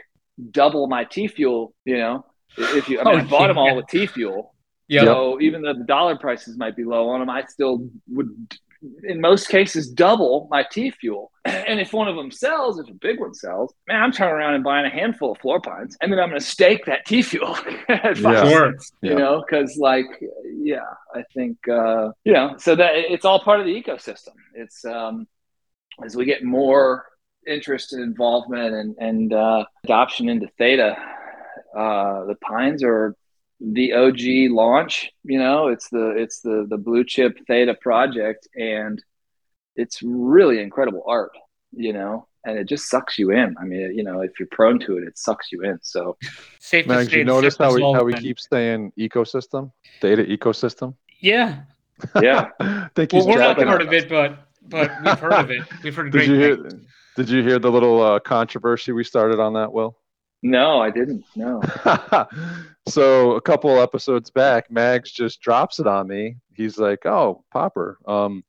double 0.51 0.87
my 0.87 1.05
t 1.05 1.29
fuel 1.29 1.75
you 1.85 1.99
know? 1.99 2.25
If 2.57 2.89
you 2.89 3.01
i 3.01 3.05
mean 3.05 3.15
Oh, 3.15 3.19
i 3.19 3.25
bought 3.25 3.49
them 3.49 3.59
all 3.59 3.77
with 3.77 3.89
t 3.89 4.07
fuel. 4.07 4.55
Yep. 4.89 5.05
So 5.05 5.41
even 5.41 5.63
though 5.63 5.75
the 5.75 5.85
dollar 5.85 6.17
prices 6.17 6.59
might 6.59 6.75
be 6.75 6.83
low 6.83 7.11
on 7.11 7.21
them, 7.21 7.31
I 7.31 7.45
still 7.45 7.89
would, 8.09 8.29
in 9.05 9.21
most 9.21 9.49
cases, 9.49 9.91
double 9.91 10.49
my 10.51 10.65
T 10.71 10.91
fuel. 10.91 11.31
And 11.45 11.79
if 11.81 11.93
one 11.93 12.09
of 12.09 12.17
them 12.17 12.31
sells, 12.31 12.79
if 12.81 12.89
a 12.89 12.95
big 12.95 13.21
one 13.21 13.33
sells, 13.35 13.73
man, 13.87 14.03
I'm 14.03 14.13
turning 14.13 14.35
around 14.35 14.55
and 14.55 14.65
buying 14.65 14.85
a 14.87 14.91
handful 14.91 15.33
of 15.33 15.39
floor 15.39 15.61
pines, 15.61 15.97
and 16.01 16.11
then 16.13 16.19
I'm 16.19 16.29
going 16.29 16.41
to 16.41 16.47
stake 16.47 16.85
that 16.87 17.05
T 17.07 17.23
fuel 17.23 17.57
at 17.89 18.19
five 18.19 18.35
Yeah. 18.35 18.49
Sure. 18.49 18.71
cents. 18.73 18.93
You 19.03 19.11
Yeah. 19.13 19.17
know, 19.19 19.45
because 19.47 19.77
like, 19.77 20.07
yeah, 20.53 20.81
I 21.15 21.23
think 21.35 21.57
uh, 21.69 22.11
you 22.25 22.33
know, 22.33 22.57
so 22.59 22.75
that 22.77 22.93
it's 22.97 23.25
all 23.25 23.41
part 23.41 23.61
of 23.61 23.67
the 23.67 23.75
ecosystem. 23.83 24.35
It's 24.55 24.85
um, 24.85 25.27
as 26.05 26.17
we 26.17 26.25
get 26.25 26.43
more 26.45 27.07
interest 27.47 27.93
and 27.95 28.03
involvement 28.03 28.75
and 28.75 28.97
and 28.99 29.33
uh, 29.33 29.65
adoption 29.85 30.29
into 30.29 30.49
Theta, 30.59 30.97
uh, 31.77 32.25
the 32.27 32.37
pines 32.43 32.83
are 32.83 33.15
the 33.61 33.93
OG 33.93 34.51
launch. 34.53 35.11
You 35.25 35.39
know, 35.39 35.69
it's 35.69 35.89
the 35.91 36.11
it's 36.17 36.41
the 36.41 36.67
the 36.69 36.79
blue 36.79 37.05
chip 37.05 37.39
Theta 37.47 37.75
project, 37.75 38.49
and 38.57 39.03
it's 39.77 40.03
really 40.03 40.61
incredible 40.61 41.05
art. 41.07 41.33
You 41.73 41.93
know, 41.93 42.27
and 42.45 42.59
it 42.59 42.69
just 42.69 42.89
sucks 42.89 43.19
you 43.19 43.31
in. 43.31 43.55
I 43.61 43.65
mean, 43.65 43.95
you 43.97 44.03
know, 44.03 44.21
if 44.23 44.33
you're 44.41 44.49
prone 44.51 44.79
to 44.81 44.97
it, 44.99 45.05
it 45.05 45.17
sucks 45.19 45.53
you 45.53 45.63
in. 45.63 45.79
So 45.83 46.17
Safe 46.59 46.87
to 46.87 47.05
say 47.05 47.19
you 47.19 47.25
notice 47.25 47.57
how 47.57 47.75
we 47.75 47.83
how 47.83 48.03
we 48.05 48.13
Sullivan. 48.13 48.23
keep 48.23 48.41
saying 48.41 48.93
ecosystem, 48.99 49.73
Theta 50.01 50.25
ecosystem. 50.25 50.95
Yeah. 51.21 51.63
yeah, 52.23 52.49
think 52.95 53.13
Well, 53.13 53.27
we're 53.27 53.39
not 53.39 53.59
part 53.59 53.83
of 53.83 53.93
it, 53.93 54.09
but 54.09 54.47
but 54.63 54.91
we've 55.05 55.19
heard 55.19 55.33
of 55.35 55.51
it. 55.51 55.63
We've 55.83 55.95
heard 55.95 56.07
Did 56.07 56.13
great 56.13 56.29
you 56.29 56.35
hear? 56.35 56.57
things. 56.57 56.87
Did 57.17 57.29
you 57.29 57.43
hear 57.43 57.59
the 57.59 57.71
little 57.71 58.01
uh, 58.01 58.21
controversy 58.21 58.93
we 58.93 59.05
started 59.05 59.39
on 59.39 59.53
that, 59.55 59.71
Will? 59.71 59.99
No, 60.43 60.81
I 60.81 60.91
didn't. 60.91 61.25
No. 61.37 61.61
so 62.89 63.33
a 63.33 63.41
couple 63.41 63.79
episodes 63.81 64.31
back, 64.31 64.71
Mags 64.71 65.11
just 65.11 65.41
drops 65.41 65.79
it 65.79 65.87
on 65.87 66.09
me. 66.09 66.37
He's 66.55 66.79
like, 66.79 67.05
"Oh, 67.07 67.45
Popper, 67.53 67.99
um, 68.07 68.43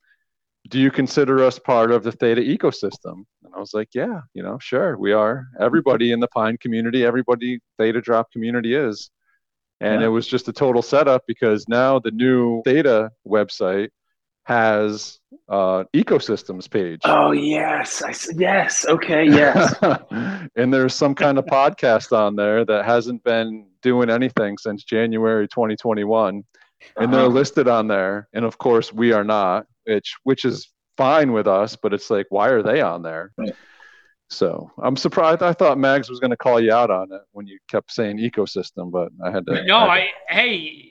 do 0.69 0.79
you 0.79 0.91
consider 0.91 1.43
us 1.43 1.59
part 1.59 1.91
of 1.91 2.03
the 2.03 2.11
Theta 2.11 2.41
ecosystem?" 2.41 3.25
And 3.43 3.53
I 3.55 3.59
was 3.59 3.73
like, 3.73 3.89
"Yeah, 3.93 4.21
you 4.33 4.43
know, 4.43 4.57
sure, 4.59 4.97
we 4.97 5.11
are. 5.11 5.45
Everybody 5.59 6.11
in 6.11 6.19
the 6.19 6.27
Pine 6.27 6.57
community, 6.57 7.05
everybody 7.05 7.59
Theta 7.77 8.01
Drop 8.01 8.31
community 8.31 8.75
is." 8.75 9.09
And 9.79 10.01
Yeah. 10.01 10.07
it 10.07 10.11
was 10.11 10.27
just 10.27 10.47
a 10.47 10.53
total 10.53 10.81
setup 10.83 11.23
because 11.27 11.67
now 11.67 11.97
the 11.99 12.11
new 12.11 12.61
Theta 12.63 13.11
website 13.27 13.89
has 14.51 15.19
uh, 15.49 15.83
ecosystems 15.93 16.69
page. 16.69 16.99
Oh 17.05 17.31
yes, 17.31 18.01
I 18.03 18.09
s- 18.09 18.29
yes. 18.35 18.85
Okay, 18.87 19.25
yes. 19.25 19.75
and 20.55 20.73
there's 20.73 20.93
some 20.93 21.15
kind 21.15 21.37
of 21.37 21.45
podcast 21.45 22.11
on 22.17 22.35
there 22.35 22.65
that 22.65 22.85
hasn't 22.85 23.23
been 23.23 23.67
doing 23.81 24.09
anything 24.09 24.57
since 24.57 24.83
January 24.83 25.47
2021 25.47 26.43
and 26.97 27.13
they're 27.13 27.21
Uh-huh. 27.21 27.27
listed 27.29 27.67
on 27.67 27.87
there 27.87 28.27
and 28.33 28.43
of 28.45 28.57
course 28.57 28.91
we 28.93 29.11
are 29.13 29.23
not 29.23 29.65
which 29.85 30.15
which 30.23 30.45
is 30.45 30.69
fine 30.97 31.31
with 31.31 31.47
us 31.47 31.75
but 31.81 31.93
it's 31.93 32.09
like 32.09 32.25
why 32.29 32.49
are 32.49 32.63
they 32.63 32.81
on 32.81 33.01
there 33.03 33.31
Right. 33.37 33.53
so 34.29 34.71
i'm 34.81 34.95
surprised 34.95 35.41
i 35.43 35.53
thought 35.53 35.77
mags 35.77 36.09
was 36.09 36.19
going 36.19 36.31
to 36.31 36.37
call 36.37 36.59
you 36.59 36.73
out 36.73 36.89
on 36.89 37.11
it 37.11 37.21
when 37.33 37.45
you 37.47 37.57
kept 37.69 37.91
saying 37.91 38.17
ecosystem 38.17 38.91
but 38.91 39.09
i 39.23 39.29
had 39.31 39.45
to 39.47 39.63
No, 39.65 39.77
I 39.77 40.07
hey, 40.29 40.90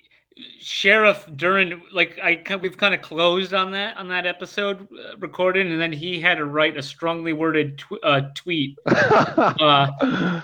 Sheriff 0.59 1.27
Duran, 1.37 1.83
like 1.93 2.19
I 2.23 2.43
we've 2.57 2.77
kind 2.77 2.95
of 2.95 3.03
closed 3.03 3.55
on 3.55 3.71
that 3.73 3.97
on 3.97 4.09
that 4.09 4.27
episode 4.27 4.83
uh, 4.93 5.17
recorded, 5.19 5.67
and 5.67 5.81
then 5.81 5.93
he 5.93 6.21
had 6.21 6.37
to 6.39 6.45
write 6.45 6.77
a 6.77 6.83
strongly 6.83 7.33
worded 7.33 7.79
tw- 7.79 8.03
uh, 8.03 8.23
tweet, 8.35 8.77
uh, 8.87 10.41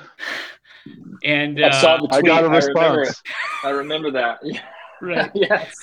and 1.25 1.65
I 1.65 1.71
saw 1.81 1.95
uh, 1.95 2.01
the 2.07 2.09
i 2.15 2.21
tweet. 2.21 2.27
got 2.27 2.45
a 2.45 2.49
I 2.49 2.59
remember, 2.59 3.01
response 3.01 3.23
I 3.65 3.71
remember 3.71 4.11
that. 4.13 4.41
right. 5.01 5.31
yes. 5.35 5.75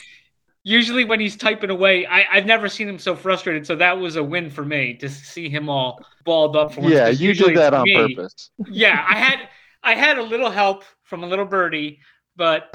Usually 0.65 1.03
when 1.03 1.19
he's 1.19 1.35
typing 1.35 1.69
away, 1.69 2.05
I, 2.05 2.25
I've 2.31 2.45
never 2.45 2.69
seen 2.69 2.87
him 2.87 2.97
so 2.97 3.15
frustrated. 3.17 3.67
So 3.67 3.75
that 3.75 3.97
was 3.97 4.15
a 4.15 4.23
win 4.23 4.49
for 4.49 4.63
me 4.63 4.93
to 4.95 5.09
see 5.09 5.49
him 5.49 5.67
all 5.67 6.05
balled 6.23 6.55
up. 6.55 6.73
For 6.73 6.81
once, 6.81 6.93
yeah 6.93 7.07
'cause 7.07 7.19
you 7.19 7.29
usually 7.29 7.53
did 7.53 7.59
that 7.59 7.73
on 7.73 7.83
me. 7.83 8.15
purpose 8.15 8.49
Yeah, 8.69 9.05
I 9.07 9.15
had 9.15 9.49
I 9.83 9.95
had 9.95 10.17
a 10.17 10.23
little 10.23 10.49
help 10.49 10.85
from 11.03 11.23
a 11.23 11.27
little 11.27 11.45
birdie, 11.45 11.99
but 12.37 12.69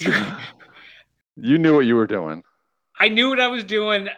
you 1.36 1.58
knew 1.58 1.74
what 1.74 1.86
you 1.86 1.96
were 1.96 2.06
doing 2.06 2.42
I 3.00 3.08
knew 3.08 3.28
what 3.28 3.40
I 3.40 3.48
was 3.48 3.64
doing. 3.64 4.08
I, 4.08 4.12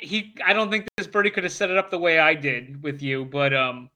he, 0.00 0.34
I 0.44 0.52
don't 0.52 0.70
think 0.72 0.88
this 0.96 1.06
birdie 1.06 1.30
could 1.30 1.44
have 1.44 1.52
set 1.52 1.70
it 1.70 1.76
up 1.78 1.88
the 1.90 1.98
way 1.98 2.18
I 2.18 2.34
did 2.34 2.82
with 2.82 3.00
you, 3.00 3.24
but 3.24 3.54
um, 3.54 3.90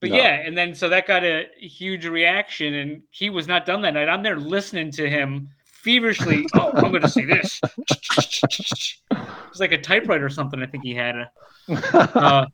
but 0.00 0.10
No. 0.10 0.16
yeah, 0.16 0.34
and 0.34 0.56
then 0.56 0.74
so 0.74 0.90
that 0.90 1.06
got 1.06 1.24
a 1.24 1.46
huge 1.56 2.04
reaction, 2.04 2.74
and 2.74 3.02
he 3.10 3.30
was 3.30 3.48
not 3.48 3.64
done 3.64 3.80
that 3.82 3.94
night. 3.94 4.08
I'm 4.10 4.22
there 4.22 4.36
listening 4.38 4.90
to 4.92 5.08
him 5.08 5.48
feverishly. 5.64 6.44
oh, 6.54 6.72
I'm 6.74 6.90
going 6.90 7.00
to 7.02 7.08
say 7.08 7.24
this. 7.24 7.58
it 7.78 8.98
was 9.10 9.60
like 9.60 9.72
a 9.72 9.80
typewriter 9.80 10.26
or 10.26 10.30
something. 10.30 10.62
I 10.62 10.66
think 10.66 10.84
he 10.84 10.94
had. 10.94 11.14
Uh, 11.68 12.44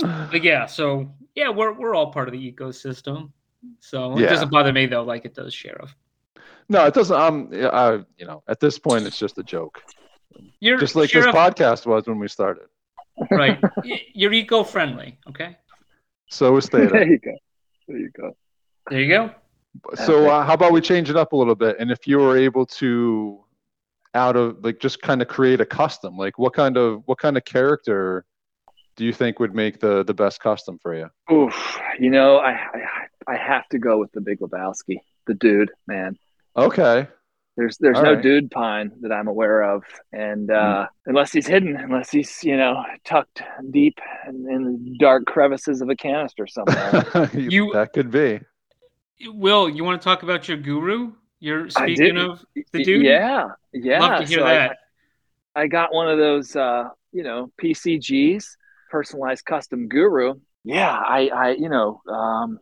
but 0.00 0.42
yeah, 0.42 0.66
so 0.66 1.14
yeah, 1.36 1.50
we're 1.50 1.72
we're 1.72 1.94
all 1.94 2.10
part 2.12 2.26
of 2.26 2.32
the 2.32 2.52
ecosystem. 2.52 3.30
So 3.78 4.14
it 4.18 4.22
Yeah. 4.22 4.30
doesn't 4.30 4.50
bother 4.50 4.72
me 4.72 4.86
though, 4.86 5.04
like 5.04 5.24
it 5.24 5.34
does 5.34 5.54
sheriff. 5.54 5.94
No 6.68 6.84
it 6.86 6.94
doesn't 6.94 7.16
um 7.18 7.50
I, 7.52 8.00
you 8.18 8.26
know 8.26 8.42
at 8.48 8.60
this 8.60 8.78
point 8.78 9.04
it's 9.06 9.18
just 9.18 9.38
a 9.38 9.42
joke 9.42 9.82
You're 10.60 10.78
just 10.78 10.96
like 10.96 11.10
sheriff, 11.10 11.26
this 11.26 11.34
podcast 11.34 11.86
was 11.86 12.06
when 12.06 12.18
we 12.18 12.28
started. 12.28 12.66
right? 13.30 13.58
You're 14.14 14.32
eco-friendly. 14.32 15.18
Okay, 15.30 15.56
So 16.28 16.56
is 16.56 16.68
There 16.68 17.06
you 17.06 17.18
go. 17.18 17.32
There 17.88 17.98
you 17.98 18.10
go. 18.10 18.36
there 18.90 19.00
you 19.00 19.08
go. 19.08 19.30
so 19.94 20.28
uh, 20.28 20.44
how 20.44 20.54
about 20.54 20.72
we 20.72 20.80
change 20.80 21.08
it 21.08 21.16
up 21.16 21.32
a 21.32 21.36
little 21.36 21.54
bit? 21.54 21.76
And 21.78 21.90
if 21.90 22.06
you 22.06 22.18
were 22.18 22.36
able 22.36 22.66
to, 22.80 23.42
out 24.14 24.36
of 24.36 24.62
like 24.64 24.80
just 24.80 25.00
kind 25.02 25.22
of 25.22 25.28
create 25.28 25.60
a 25.60 25.66
custom, 25.66 26.16
like 26.18 26.38
what 26.38 26.52
kind 26.52 26.76
of 26.76 27.02
what 27.06 27.18
kind 27.18 27.36
of 27.36 27.44
character 27.44 28.24
do 28.96 29.04
you 29.04 29.12
think 29.12 29.38
would 29.40 29.54
make 29.54 29.78
the 29.80 30.02
the 30.04 30.14
best 30.14 30.40
custom 30.40 30.78
for 30.78 30.94
you? 30.94 31.08
Oof. 31.32 31.78
You 31.98 32.10
know, 32.10 32.38
I, 32.38 32.50
I 32.52 32.80
I 33.28 33.36
have 33.36 33.66
to 33.68 33.78
go 33.78 33.98
with 33.98 34.12
the 34.12 34.20
Big 34.20 34.40
Lebowski, 34.40 34.96
the 35.26 35.34
dude, 35.34 35.70
man. 35.86 36.18
Okay. 36.56 37.08
There's 37.56 37.78
there's 37.78 37.96
All 37.96 38.02
no 38.04 38.12
right. 38.14 38.22
dude 38.22 38.50
pine 38.50 38.92
that 39.00 39.12
I'm 39.12 39.28
aware 39.28 39.62
of, 39.62 39.82
and 40.12 40.50
uh, 40.50 40.88
unless 41.06 41.32
he's 41.32 41.46
hidden, 41.46 41.74
unless 41.76 42.10
he's 42.10 42.44
you 42.44 42.54
know 42.56 42.84
tucked 43.04 43.42
deep 43.70 43.98
in, 44.28 44.46
in 44.50 44.64
the 44.64 44.96
dark 44.98 45.24
crevices 45.24 45.80
of 45.80 45.88
a 45.88 45.96
canister 45.96 46.46
somewhere. 46.46 47.30
You- 47.34 47.70
that 47.72 47.92
could 47.94 48.10
be. 48.10 48.40
Will, 49.28 49.70
you 49.70 49.82
want 49.84 49.98
to 50.00 50.04
talk 50.04 50.22
about 50.22 50.46
your 50.48 50.58
guru? 50.58 51.12
You're 51.40 51.70
speaking 51.70 52.18
of 52.18 52.44
the 52.72 52.84
dude. 52.84 53.06
Yeah, 53.06 53.48
yeah. 53.72 54.00
Love 54.00 54.20
to 54.20 54.26
hear 54.26 54.40
So 54.40 54.44
I- 54.46 54.54
that. 54.54 54.76
I 55.54 55.66
got 55.68 55.94
one 55.94 56.10
of 56.10 56.18
those, 56.18 56.54
uh, 56.54 56.90
you 57.12 57.22
know, 57.22 57.50
PCGs, 57.58 58.44
personalized 58.90 59.46
custom 59.46 59.88
guru. 59.88 60.34
Yeah, 60.64 60.90
I, 60.90 61.28
I, 61.28 61.50
you 61.52 61.70
know, 61.70 62.02
um, 62.06 62.60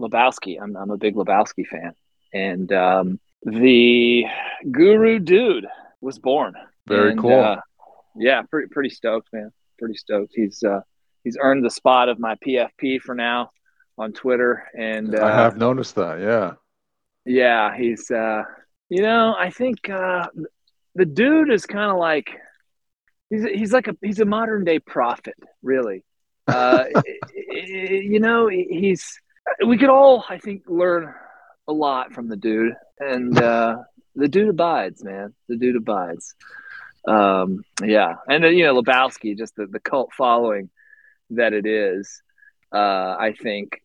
Lebowski. 0.00 0.56
I'm, 0.58 0.74
I'm 0.74 0.90
a 0.90 0.96
big 0.96 1.16
Lebowski 1.16 1.66
fan, 1.66 1.92
and 2.32 2.72
um, 2.72 3.20
the 3.44 4.24
guru 4.70 5.18
dude 5.18 5.66
was 6.00 6.18
born. 6.18 6.54
Very 6.86 7.12
And, 7.12 7.20
cool. 7.20 7.40
Uh, 7.40 7.56
yeah, 8.16 8.42
pretty 8.42 8.68
pretty 8.68 8.90
stoked, 8.90 9.28
man. 9.32 9.50
Pretty 9.78 9.94
stoked. 9.94 10.32
He's 10.34 10.62
uh, 10.62 10.80
he's 11.24 11.36
earned 11.40 11.64
the 11.64 11.70
spot 11.70 12.08
of 12.08 12.18
my 12.18 12.34
PFP 12.46 13.00
for 13.00 13.14
now 13.14 13.50
on 13.98 14.12
Twitter, 14.12 14.64
and 14.76 15.14
uh, 15.14 15.24
I 15.24 15.30
have 15.32 15.56
noticed 15.56 15.94
that. 15.96 16.20
Yeah. 16.20 16.52
yeah, 17.24 17.76
he's 17.76 18.10
uh 18.10 18.42
you 18.88 19.02
know, 19.02 19.34
I 19.38 19.50
think 19.50 19.88
uh 19.88 20.26
the 20.94 21.04
dude 21.04 21.50
is 21.50 21.66
kind 21.66 21.90
of 21.90 21.98
like 21.98 22.30
he's 23.30 23.44
he's 23.44 23.72
like 23.72 23.86
a 23.88 23.96
he's 24.02 24.20
a 24.20 24.24
modern 24.24 24.64
day 24.64 24.78
prophet, 24.80 25.36
really. 25.62 26.04
Uh 26.48 26.84
you 27.52 28.18
know, 28.20 28.48
he's 28.48 29.18
we 29.66 29.78
could 29.78 29.90
all 29.90 30.24
I 30.28 30.38
think 30.38 30.62
learn 30.66 31.14
a 31.68 31.72
lot 31.72 32.12
from 32.12 32.28
the 32.28 32.36
dude 32.36 32.72
and 33.00 33.36
uh 33.40 33.78
the 34.14 34.28
dude 34.28 34.48
abides, 34.48 35.02
man. 35.02 35.34
The 35.48 35.56
dude 35.56 35.76
abides. 35.76 36.34
Um 37.06 37.64
yeah. 37.82 38.16
And 38.28 38.44
then 38.44 38.54
you 38.54 38.64
know, 38.64 38.80
Lebowski 38.80 39.36
just 39.36 39.56
the, 39.56 39.66
the 39.66 39.80
cult 39.80 40.12
following 40.16 40.70
that 41.30 41.52
it 41.52 41.66
is 41.66 42.22
uh 42.72 43.16
I 43.18 43.34
think 43.40 43.80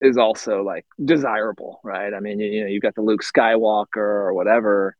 is 0.00 0.18
also 0.18 0.62
like 0.62 0.84
desirable, 1.02 1.80
right? 1.82 2.12
I 2.12 2.20
mean, 2.20 2.38
you, 2.40 2.46
you 2.50 2.60
know, 2.62 2.66
you've 2.68 2.82
got 2.82 2.94
the 2.94 3.02
Luke 3.02 3.22
Skywalker 3.22 3.96
or 3.96 4.34
whatever, 4.34 4.96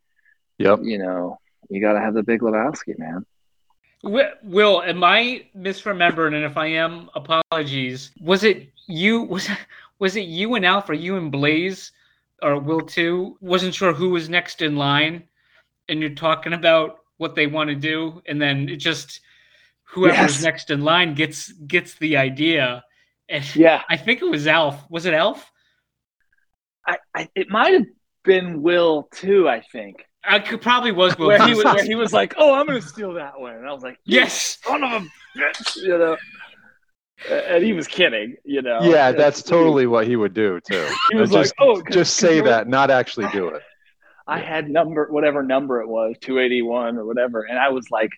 Yep. 0.58 0.80
you 0.82 0.98
know, 0.98 1.38
you 1.68 1.80
got 1.82 1.92
to 1.94 2.00
have 2.00 2.14
the 2.14 2.22
big 2.22 2.40
Lebowski, 2.40 2.98
man. 2.98 3.26
Will, 4.02 4.82
am 4.82 5.02
I 5.04 5.46
misremembering? 5.56 6.34
And 6.34 6.44
if 6.44 6.56
I 6.56 6.66
am, 6.66 7.10
apologies. 7.14 8.12
Was 8.20 8.44
it 8.44 8.68
you? 8.86 9.22
Was 9.34 9.48
was 9.98 10.14
it 10.14 10.26
you 10.26 10.54
and 10.54 10.66
Alf 10.66 10.90
or 10.90 10.94
you 10.94 11.16
and 11.16 11.32
Blaze 11.32 11.90
or 12.42 12.58
Will 12.58 12.80
too? 12.82 13.36
Wasn't 13.40 13.74
sure 13.74 13.92
who 13.92 14.10
was 14.10 14.28
next 14.28 14.62
in 14.62 14.76
line, 14.76 15.24
and 15.88 16.00
you're 16.00 16.10
talking 16.10 16.52
about 16.52 16.98
what 17.18 17.34
they 17.34 17.46
want 17.46 17.70
to 17.70 17.76
do, 17.76 18.22
and 18.26 18.40
then 18.40 18.68
it 18.68 18.76
just 18.76 19.20
whoever's 19.84 20.16
Yes. 20.36 20.42
next 20.42 20.70
in 20.70 20.82
line 20.82 21.14
gets 21.14 21.52
gets 21.52 21.94
the 21.94 22.16
idea. 22.16 22.84
And 23.28 23.44
Yeah, 23.56 23.82
I 23.88 23.96
think 23.96 24.20
it 24.22 24.26
was 24.30 24.46
Alf. 24.46 24.84
Was 24.90 25.06
it 25.06 25.14
Alf? 25.14 25.50
I, 26.86 26.98
I 27.14 27.28
it 27.34 27.48
might 27.50 27.72
have 27.74 27.86
been 28.24 28.62
Will 28.62 29.08
too. 29.12 29.48
I 29.48 29.60
think 29.72 30.04
uh, 30.28 30.34
I 30.34 30.38
could 30.40 30.60
probably 30.60 30.92
was 30.92 31.16
Will. 31.18 31.28
where 31.28 31.46
he 31.46 31.54
was 31.54 31.64
where 31.64 31.84
he 31.84 31.94
was 31.94 32.12
like, 32.12 32.34
"Oh, 32.36 32.54
I'm 32.54 32.66
gonna 32.66 32.82
steal 32.82 33.14
that 33.14 33.38
one," 33.40 33.54
and 33.54 33.66
I 33.66 33.72
was 33.72 33.82
like, 33.82 33.98
yes. 34.04 34.58
son 34.64 34.84
of 34.84 35.02
a 35.02 35.06
bitch," 35.38 35.76
you 35.76 35.96
know. 35.98 36.16
And 37.30 37.64
he 37.64 37.72
was 37.72 37.88
kidding, 37.88 38.36
you 38.44 38.60
know. 38.62 38.80
yeah, 38.82 39.08
It's- 39.10 39.14
that's 39.16 39.42
totally 39.42 39.86
what 39.86 40.06
he 40.06 40.16
would 40.16 40.34
do 40.34 40.60
too. 40.60 40.86
He 41.10 41.16
was 41.18 41.30
just, 41.30 41.54
like, 41.58 41.66
"Oh, 41.68 41.74
'cause- 41.80 41.94
just 41.94 42.20
'cause 42.20 42.28
say 42.30 42.40
that, 42.42 42.68
not 42.68 42.90
actually 42.90 43.28
do 43.32 43.48
it. 43.48 43.62
I 44.28 44.38
had 44.40 44.68
number 44.68 45.06
whatever 45.10 45.42
number 45.42 45.80
it 45.80 45.88
was, 45.88 46.16
281 46.20 46.98
or 46.98 47.04
whatever, 47.06 47.42
and 47.42 47.58
I 47.58 47.68
was 47.70 47.90
like 47.90 48.10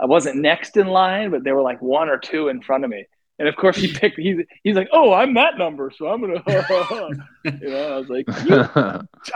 I 0.00 0.06
wasn't 0.06 0.36
next 0.36 0.76
in 0.76 0.88
line, 0.88 1.30
but 1.30 1.44
there 1.44 1.54
were 1.54 1.62
like 1.62 1.80
one 1.82 2.08
or 2.08 2.18
two 2.18 2.48
in 2.48 2.60
front 2.62 2.82
of 2.84 2.90
me. 2.90 3.06
And 3.38 3.46
of 3.48 3.54
course 3.56 3.76
he 3.76 3.92
picked 4.00 4.18
he's 4.18 4.38
he's 4.62 4.74
like, 4.76 4.88
"Oh, 4.92 5.12
I'm 5.12 5.34
that 5.34 5.58
number, 5.58 5.90
so 5.96 6.08
I'm 6.08 6.20
going 6.20 6.40
to 6.42 7.24
you 7.44 7.68
know, 7.68 7.94
I 7.94 7.98
was 7.98 8.08
like, 8.08 8.26
you, 8.46 8.56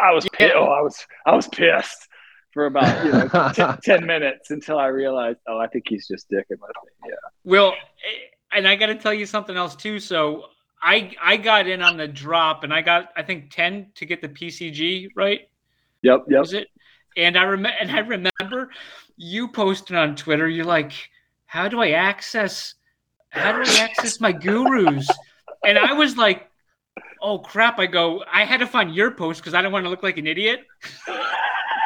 I 0.00 0.12
was 0.12 0.24
Yeah. 0.24 0.48
pi- 0.48 0.54
oh, 0.54 0.64
I 0.64 0.80
was 0.80 1.04
I 1.26 1.34
was 1.36 1.46
pissed 1.48 2.08
for 2.52 2.66
about, 2.66 3.04
you 3.04 3.12
know, 3.12 3.52
t- 3.76 3.80
10 3.84 4.06
minutes 4.06 4.50
until 4.50 4.78
I 4.78 4.86
realized, 4.86 5.38
"Oh, 5.46 5.58
I 5.58 5.66
think 5.66 5.84
he's 5.88 6.06
just 6.08 6.30
dicking 6.30 6.58
with 6.60 6.60
me." 6.60 7.08
Yeah. 7.10 7.14
Well, 7.44 7.74
and 8.52 8.66
I 8.66 8.76
got 8.76 8.86
to 8.86 8.94
tell 8.94 9.14
you 9.14 9.26
something 9.26 9.56
else 9.56 9.76
too. 9.76 9.98
So 9.98 10.44
I 10.82 11.12
I 11.20 11.36
got 11.36 11.66
in 11.66 11.82
on 11.82 11.96
the 11.96 12.08
drop, 12.08 12.64
and 12.64 12.72
I 12.72 12.82
got 12.82 13.10
I 13.16 13.22
think 13.22 13.50
ten 13.50 13.88
to 13.96 14.06
get 14.06 14.20
the 14.20 14.28
PCG 14.28 15.08
right. 15.14 15.48
Yep, 16.02 16.24
yep. 16.28 16.40
Was 16.40 16.52
it? 16.52 16.68
And 17.16 17.36
I 17.36 17.42
remember, 17.42 17.76
and 17.80 17.90
I 17.90 17.98
remember 18.00 18.70
you 19.16 19.48
posted 19.48 19.96
on 19.96 20.14
Twitter. 20.14 20.48
You're 20.48 20.64
like, 20.64 20.92
"How 21.46 21.68
do 21.68 21.80
I 21.80 21.90
access? 21.90 22.74
How 23.30 23.52
do 23.52 23.70
I 23.70 23.78
access 23.80 24.20
my 24.20 24.32
gurus?" 24.32 25.08
And 25.64 25.78
I 25.78 25.92
was 25.92 26.16
like, 26.16 26.48
"Oh 27.20 27.40
crap!" 27.40 27.78
I 27.78 27.86
go, 27.86 28.22
I 28.32 28.44
had 28.44 28.60
to 28.60 28.66
find 28.66 28.94
your 28.94 29.10
post 29.10 29.40
because 29.40 29.54
I 29.54 29.62
don't 29.62 29.72
want 29.72 29.84
to 29.84 29.90
look 29.90 30.02
like 30.02 30.18
an 30.18 30.26
idiot. 30.26 30.64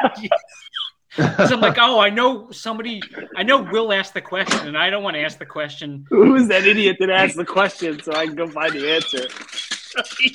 Because 1.15 1.51
I'm 1.51 1.61
like, 1.61 1.77
"Oh, 1.79 1.99
I 1.99 2.09
know 2.09 2.51
somebody. 2.51 3.01
I 3.35 3.43
know 3.43 3.61
Will 3.61 3.93
asked 3.93 4.13
the 4.13 4.21
question, 4.21 4.67
and 4.67 4.77
I 4.77 4.89
don't 4.89 5.03
want 5.03 5.15
to 5.15 5.21
ask 5.21 5.37
the 5.37 5.45
question." 5.45 6.05
Who 6.09 6.35
is 6.35 6.47
that 6.47 6.65
idiot 6.65 6.97
that 6.99 7.09
asked 7.09 7.35
the 7.35 7.45
question 7.45 8.01
so 8.01 8.13
I 8.13 8.25
can 8.25 8.35
go 8.35 8.47
find 8.47 8.73
the 8.73 8.91
answer? 8.91 9.27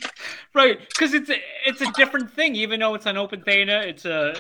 right 0.55 0.79
because 0.89 1.15
it's 1.15 1.29
a 1.31 1.37
it's 1.67 1.81
a 1.81 1.91
different 1.95 2.31
thing 2.31 2.55
even 2.55 2.79
though 2.79 2.95
it's 2.95 3.07
on 3.09 3.17
OpenTheta 3.17 3.87
it's 3.87 4.05
a 4.05 4.31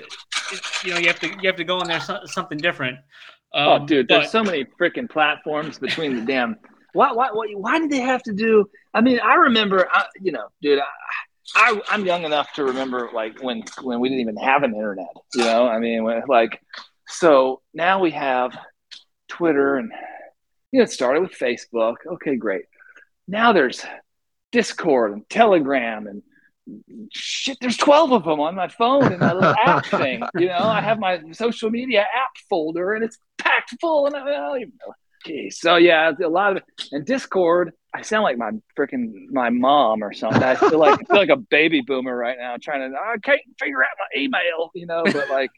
it's, 0.53 0.85
you 0.85 0.93
know 0.93 0.99
you 1.01 1.09
have 1.09 1.19
to 1.19 1.27
you 1.27 1.47
have 1.49 1.57
to 1.57 1.65
go 1.65 1.81
on 1.81 1.89
there 1.89 1.99
so, 1.99 2.21
something 2.27 2.57
different 2.57 2.97
Oh, 3.55 3.73
um, 3.73 3.87
dude, 3.87 4.09
but- 4.09 4.21
there's 4.21 4.31
so 4.31 4.43
many 4.43 4.65
freaking 4.79 5.09
platforms 5.09 5.79
between 5.79 6.17
the 6.17 6.23
damn. 6.23 6.57
Why, 6.95 7.13
why, 7.13 7.31
why, 7.33 7.47
why 7.55 7.79
did 7.79 7.91
they 7.91 8.01
have 8.01 8.23
to 8.25 8.33
do? 8.33 8.69
I 8.95 9.01
mean, 9.01 9.21
I 9.21 9.35
remember, 9.35 9.89
I, 9.93 10.05
you 10.21 10.33
know, 10.33 10.49
dude, 10.63 10.79
I, 10.79 10.85
I, 11.55 11.81
I'm 11.89 12.05
young 12.05 12.25
enough 12.25 12.53
to 12.55 12.65
remember 12.65 13.11
like 13.13 13.43
when 13.43 13.63
when 13.83 14.01
we 14.01 14.09
didn't 14.09 14.21
even 14.21 14.37
have 14.37 14.63
an 14.63 14.75
internet. 14.75 15.15
You 15.35 15.45
know, 15.45 15.67
I 15.67 15.79
mean, 15.79 16.05
when, 16.05 16.23
like, 16.29 16.61
so 17.07 17.63
now 17.75 18.01
we 18.01 18.11
have 18.13 18.57
Twitter, 19.29 19.77
and 19.77 19.91
you 20.73 20.79
know, 20.79 20.85
it 20.85 20.91
started 20.91 21.21
with 21.21 21.33
Facebook. 21.33 21.97
Okay, 22.07 22.37
great. 22.37 22.65
Now 23.27 23.53
there's 23.53 23.85
Discord 24.53 25.13
and 25.13 25.29
Telegram 25.29 26.07
and 26.07 26.23
shit. 27.13 27.59
There's 27.61 27.77
12 27.77 28.13
of 28.13 28.25
them 28.25 28.41
on 28.41 28.55
my 28.55 28.69
phone 28.69 29.05
and 29.13 29.21
my 29.21 29.33
little 29.33 29.55
app 29.65 29.87
thing. 29.91 30.23
You 30.39 30.49
know, 30.49 30.59
I 30.59 30.81
have 30.81 30.99
my 30.99 31.21
social 31.33 31.71
media 31.71 32.01
app 32.01 32.31
folder 32.49 32.95
and 32.95 33.05
it's 33.05 33.19
packed 33.39 33.75
full, 33.81 34.07
and 34.07 34.17
I, 34.17 34.23
I 34.23 34.31
don't 34.31 34.61
even 34.61 34.73
know. 34.87 34.95
Geez. 35.27 35.61
So 35.61 35.77
yeah, 35.77 36.13
a 36.23 36.29
lot 36.29 36.57
of 36.57 36.63
and 36.93 37.05
Discord. 37.05 37.73
I 37.95 38.03
sound 38.03 38.25
like 38.25 38.37
my 38.37 38.51
freaking 38.79 39.31
my 39.31 39.51
mom 39.51 40.03
or 40.05 40.13
something. 40.13 40.43
I 40.43 40.55
feel 40.55 40.79
like 40.79 41.01
I 41.01 41.05
feel 41.05 41.17
like 41.17 41.31
a 41.31 41.37
baby 41.37 41.81
boomer 41.81 42.17
right 42.17 42.37
now, 42.39 42.57
trying 42.61 42.91
to 42.91 42.97
I 42.97 43.17
can't 43.23 43.41
figure 43.59 43.83
out 43.83 43.91
my 43.99 44.21
email, 44.21 44.71
you 44.75 44.87
know. 44.87 45.05
But 45.05 45.31
like, 45.31 45.51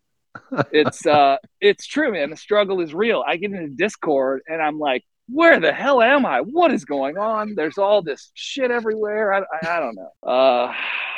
it's 0.73 1.05
uh, 1.07 1.37
it's 1.61 1.87
true, 1.87 2.13
man. 2.13 2.31
The 2.31 2.37
struggle 2.37 2.81
is 2.81 2.95
real. 2.95 3.25
I 3.27 3.37
get 3.37 3.53
into 3.53 3.75
Discord 3.75 4.43
and 4.47 4.63
I'm 4.63 4.79
like, 4.79 5.05
where 5.29 5.61
the 5.61 5.73
hell 5.73 6.03
am 6.03 6.27
I? 6.27 6.41
What 6.41 6.73
is 6.73 6.85
going 6.85 7.19
on? 7.19 7.55
There's 7.55 7.79
all 7.79 8.03
this 8.03 8.31
shit 8.35 8.71
everywhere. 8.71 9.33
I, 9.33 9.41
I, 9.41 9.77
I 9.77 9.81
don't 9.81 9.97
know. 9.97 10.29
Uh, 10.29 10.73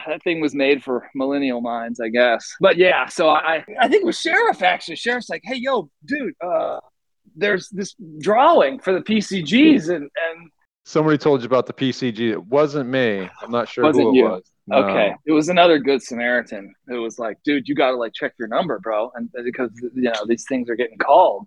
that 0.06 0.22
thing 0.22 0.40
was 0.40 0.54
made 0.54 0.82
for 0.82 1.08
millennial 1.14 1.60
minds, 1.60 2.00
I 2.00 2.08
guess. 2.08 2.54
But 2.60 2.76
yeah, 2.76 3.06
so 3.06 3.28
I 3.28 3.64
I 3.78 3.88
think 3.88 4.02
it 4.02 4.06
was 4.06 4.18
Sheriff 4.18 4.62
actually. 4.62 4.96
Sheriff's 4.96 5.30
like, 5.30 5.42
hey, 5.44 5.56
yo, 5.56 5.90
dude, 6.04 6.34
uh, 6.44 6.80
there's 7.36 7.68
this 7.68 7.94
drawing 8.18 8.78
for 8.78 8.92
the 8.92 9.00
PCGs 9.00 9.88
and 9.88 10.04
and 10.04 10.50
Somebody 10.84 11.16
told 11.18 11.40
you 11.42 11.46
about 11.46 11.66
the 11.66 11.72
PCG. 11.72 12.32
It 12.32 12.44
wasn't 12.46 12.88
me. 12.90 13.28
I'm 13.40 13.50
not 13.50 13.68
sure 13.68 13.84
Wasn't 13.84 14.02
who 14.04 14.12
it 14.14 14.16
you. 14.16 14.24
was. 14.24 14.42
No. 14.66 14.76
Okay, 14.78 15.14
it 15.26 15.32
was 15.32 15.48
another 15.48 15.78
good 15.78 16.02
Samaritan. 16.02 16.72
who 16.86 17.02
was 17.02 17.18
like, 17.18 17.36
dude, 17.44 17.68
you 17.68 17.74
got 17.74 17.90
to 17.90 17.96
like 17.96 18.12
check 18.14 18.32
your 18.38 18.48
number, 18.48 18.78
bro, 18.78 19.10
and 19.14 19.28
because 19.44 19.70
you 19.94 20.02
know 20.02 20.24
these 20.26 20.44
things 20.48 20.68
are 20.70 20.76
getting 20.76 20.98
called, 20.98 21.46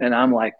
and 0.00 0.14
I'm 0.14 0.32
like, 0.32 0.52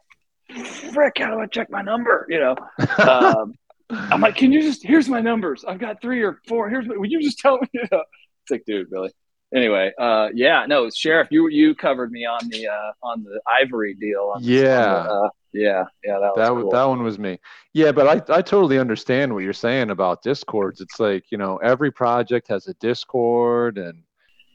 frick, 0.92 1.14
how 1.18 1.30
do 1.32 1.40
I 1.40 1.46
check 1.46 1.70
my 1.70 1.82
number? 1.82 2.26
You 2.28 2.38
know, 2.40 2.56
um, 3.08 3.54
I'm 3.90 4.20
like, 4.20 4.36
can 4.36 4.52
you 4.52 4.62
just 4.62 4.84
here's 4.84 5.08
my 5.08 5.20
numbers? 5.20 5.64
I've 5.66 5.78
got 5.80 6.00
three 6.00 6.22
or 6.22 6.38
four. 6.48 6.68
Here's 6.70 6.86
what, 6.86 6.98
will 6.98 7.06
you 7.06 7.20
just 7.20 7.38
tell 7.38 7.58
me? 7.58 7.66
You 7.72 7.82
know, 7.90 8.02
it's 8.44 8.50
like, 8.50 8.64
dude, 8.64 8.88
really. 8.90 9.10
Anyway, 9.54 9.92
uh, 9.98 10.28
yeah, 10.34 10.64
no, 10.66 10.88
sheriff, 10.90 11.28
you 11.30 11.48
you 11.48 11.74
covered 11.74 12.10
me 12.12 12.24
on 12.24 12.48
the 12.48 12.68
uh, 12.68 12.92
on 13.02 13.22
the 13.24 13.40
ivory 13.60 13.94
deal. 13.94 14.32
On 14.34 14.42
Yeah. 14.42 14.96
on 14.96 15.04
the, 15.06 15.12
uh, 15.12 15.28
yeah, 15.52 15.84
yeah, 16.04 16.18
that 16.18 16.20
was 16.20 16.34
that 16.36 16.48
cool. 16.48 16.70
that 16.70 16.84
one 16.84 17.02
was 17.02 17.18
me. 17.18 17.38
Yeah, 17.72 17.92
but 17.92 18.06
I 18.30 18.36
I 18.38 18.42
totally 18.42 18.78
understand 18.78 19.32
what 19.32 19.40
you're 19.44 19.52
saying 19.52 19.90
about 19.90 20.22
discords. 20.22 20.80
It's 20.80 20.98
like 21.00 21.30
you 21.30 21.38
know 21.38 21.56
every 21.58 21.90
project 21.90 22.48
has 22.48 22.68
a 22.68 22.74
discord, 22.74 23.78
and 23.78 24.02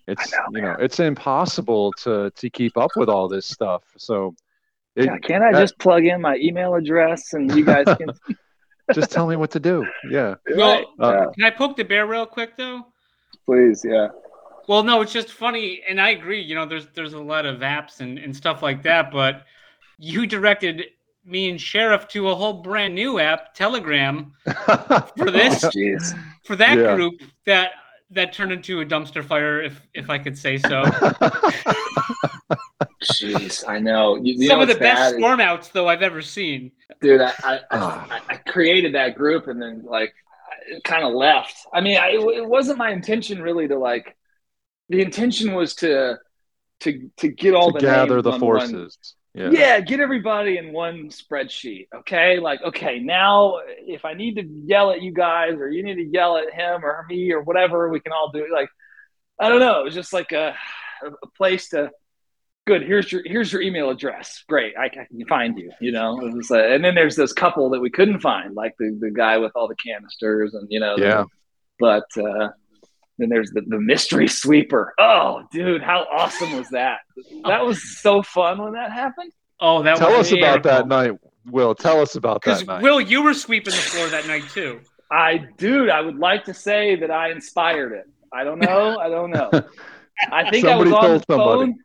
it's 0.07 0.31
know, 0.31 0.37
you 0.53 0.61
know 0.61 0.75
it's 0.79 0.99
impossible 0.99 1.91
to 2.03 2.31
to 2.35 2.49
keep 2.49 2.77
up 2.77 2.91
with 2.95 3.09
all 3.09 3.27
this 3.27 3.45
stuff. 3.45 3.83
So 3.97 4.35
it, 4.95 5.05
yeah, 5.05 5.17
can't 5.19 5.43
I 5.43 5.51
that- 5.53 5.59
just 5.61 5.77
plug 5.79 6.05
in 6.05 6.21
my 6.21 6.35
email 6.37 6.73
address 6.75 7.33
and 7.33 7.53
you 7.55 7.63
guys 7.65 7.85
can? 7.97 8.09
just 8.93 9.11
tell 9.11 9.27
me 9.27 9.35
what 9.35 9.51
to 9.51 9.59
do. 9.59 9.85
Yeah. 10.09 10.35
Well, 10.55 10.85
Uh, 10.99 11.11
yeah, 11.11 11.25
can 11.35 11.43
i 11.43 11.49
poke 11.51 11.75
the 11.77 11.83
bear 11.83 12.07
real 12.07 12.25
quick 12.25 12.55
though 12.57 12.85
please, 13.45 13.85
yeah. 13.87 14.07
well 14.67 14.81
no 14.83 15.01
it's 15.01 15.11
just 15.13 15.31
funny 15.31 15.83
and 15.87 15.99
i 16.01 16.09
agree 16.11 16.41
you 16.41 16.55
know 16.55 16.65
there's 16.65 16.87
there's 16.95 17.13
a 17.13 17.19
lot 17.19 17.45
of 17.45 17.59
apps 17.59 17.99
and, 17.99 18.17
and 18.17 18.35
stuff 18.35 18.61
like 18.63 18.83
that 18.83 19.11
but 19.11 19.43
you 19.97 20.25
directed 20.27 20.83
me 21.25 21.49
and 21.49 21.59
sheriff 21.59 22.07
to 22.07 22.29
a 22.29 22.35
whole 22.35 22.53
brand 22.61 22.95
new 22.95 23.19
app 23.19 23.53
telegram 23.53 24.31
for 24.45 25.29
this 25.31 25.63
Jeez. 25.65 26.17
for 26.45 26.55
that 26.55 26.77
Yeah. 26.77 26.95
group 26.95 27.21
that 27.45 27.71
that 28.11 28.31
turned 28.31 28.51
into 28.53 28.79
a 28.81 28.85
dumpster 28.85 29.23
fire 29.23 29.61
if 29.61 29.81
if 29.93 30.09
i 30.09 30.17
could 30.17 30.37
say 30.37 30.57
so 30.57 30.83
Jeez, 33.03 33.67
I 33.67 33.79
know. 33.79 34.15
You, 34.15 34.33
you 34.37 34.47
some 34.47 34.57
know 34.57 34.61
of 34.63 34.67
the 34.69 34.75
bad 34.75 34.81
best 34.95 35.13
is- 35.15 35.19
storm 35.19 35.39
outs 35.39 35.67
though 35.69 35.87
i've 35.87 36.01
ever 36.01 36.21
seen 36.21 36.71
dude. 37.01 37.21
I 37.21 37.33
I, 37.43 37.59
Ah. 37.71 38.07
I 38.29 38.33
I 38.33 38.37
created 38.37 38.95
that 38.95 39.15
group 39.15 39.47
and 39.47 39.61
then 39.61 39.83
like 39.85 40.13
it 40.69 40.83
kind 40.83 41.03
of 41.05 41.13
left. 41.13 41.55
I 41.73 41.79
mean, 41.79 41.97
I, 41.97 42.09
it 42.09 42.45
wasn't 42.45 42.77
my 42.77 42.89
intention 42.91 43.41
really 43.41 43.69
to 43.69 43.77
like. 43.79 44.17
The 44.89 45.01
intention 45.01 45.53
was 45.53 45.75
to 45.75 46.17
to 46.81 47.09
to 47.17 47.27
get 47.29 47.53
all 47.53 47.71
to 47.71 47.79
the 47.79 47.85
gather 47.85 48.15
names 48.15 48.23
the 48.25 48.31
on 48.33 48.39
forces. 48.39 48.97
Yeah. 49.37 49.49
yeah, 49.51 49.79
get 49.79 49.99
everybody 49.99 50.57
in 50.57 50.73
one 50.73 51.09
spreadsheet. 51.09 51.87
Okay, 51.93 52.39
like 52.39 52.61
okay, 52.63 52.99
now 52.99 53.59
if 53.67 54.03
I 54.03 54.13
need 54.13 54.35
to 54.37 54.43
yell 54.43 54.91
at 54.91 55.01
you 55.01 55.11
guys 55.13 55.53
or 55.53 55.69
you 55.69 55.83
need 55.83 55.95
to 55.95 56.05
yell 56.05 56.37
at 56.37 56.51
him 56.53 56.83
or 56.83 57.05
me 57.07 57.31
or 57.31 57.41
whatever, 57.41 57.89
we 57.89 57.99
can 57.99 58.11
all 58.11 58.31
do 58.33 58.39
it. 58.43 58.51
Like 58.51 58.69
I 59.39 59.49
don't 59.49 59.59
know. 59.59 59.81
It 59.81 59.85
was 59.85 59.93
just 59.93 60.11
like 60.13 60.31
a 60.31 60.55
a 61.03 61.27
place 61.37 61.69
to 61.69 61.91
good 62.65 62.81
here's 62.81 63.09
your 63.11 63.21
here's 63.23 63.53
your 63.53 63.61
email 63.61 63.89
address 63.91 64.43
great 64.49 64.73
i, 64.77 64.85
I 64.85 64.89
can 64.89 65.25
find 65.27 65.57
you 65.57 65.71
you 65.79 65.91
know 65.91 66.19
it 66.25 66.33
was, 66.33 66.49
uh, 66.51 66.57
and 66.57 66.83
then 66.83 66.95
there's 66.95 67.15
this 67.15 67.31
couple 67.31 67.69
that 67.69 67.79
we 67.79 67.89
couldn't 67.91 68.19
find 68.19 68.55
like 68.55 68.73
the, 68.79 68.97
the 68.99 69.11
guy 69.11 69.37
with 69.37 69.51
all 69.55 69.67
the 69.69 69.75
canisters 69.75 70.53
and 70.55 70.67
you 70.69 70.79
know 70.79 70.97
the- 70.97 71.03
Yeah. 71.03 71.23
but 71.79 72.05
uh 72.17 72.49
then 73.17 73.29
there's 73.29 73.51
the, 73.51 73.61
the 73.67 73.79
mystery 73.79 74.27
sweeper 74.41 74.93
oh 74.99 75.43
dude 75.51 75.81
how 75.81 76.05
awesome 76.11 76.55
was 76.55 76.69
that 76.69 76.99
that 77.45 77.65
was 77.65 77.99
so 77.99 78.21
fun 78.21 78.61
when 78.61 78.73
that 78.73 78.91
happened 78.91 79.31
oh 79.59 79.81
that 79.83 79.91
was 79.93 79.99
Tell 79.99 80.17
was 80.17 80.31
us 80.31 80.37
about 80.37 80.63
that 80.63 80.87
night, 80.87 81.11
Will. 81.49 81.73
Tell 81.73 82.01
us 82.01 82.15
about 82.15 82.41
that 82.43 82.65
night. 82.67 82.81
will 82.83 83.01
you 83.01 83.23
were 83.23 83.33
sweeping 83.33 83.71
the 83.73 83.79
floor 83.79 84.07
that 84.07 84.27
night 84.27 84.43
too 84.49 84.79
i 85.11 85.39
dude 85.57 85.89
i 85.89 86.01
would 86.01 86.17
like 86.17 86.43
to 86.45 86.53
say 86.53 86.95
that 86.95 87.09
i 87.11 87.31
inspired 87.31 87.93
it 87.93 88.05
i 88.33 88.43
don't 88.43 88.59
know 88.59 88.97
i 88.99 89.07
don't 89.09 89.31
know 89.31 89.49
i 90.31 90.49
think 90.49 90.65
Somebody 90.65 90.91
i 90.91 90.93
was 90.93 90.93
on 90.93 91.01
told 91.01 91.21
the 91.21 91.33
somebody. 91.33 91.71
phone 91.71 91.79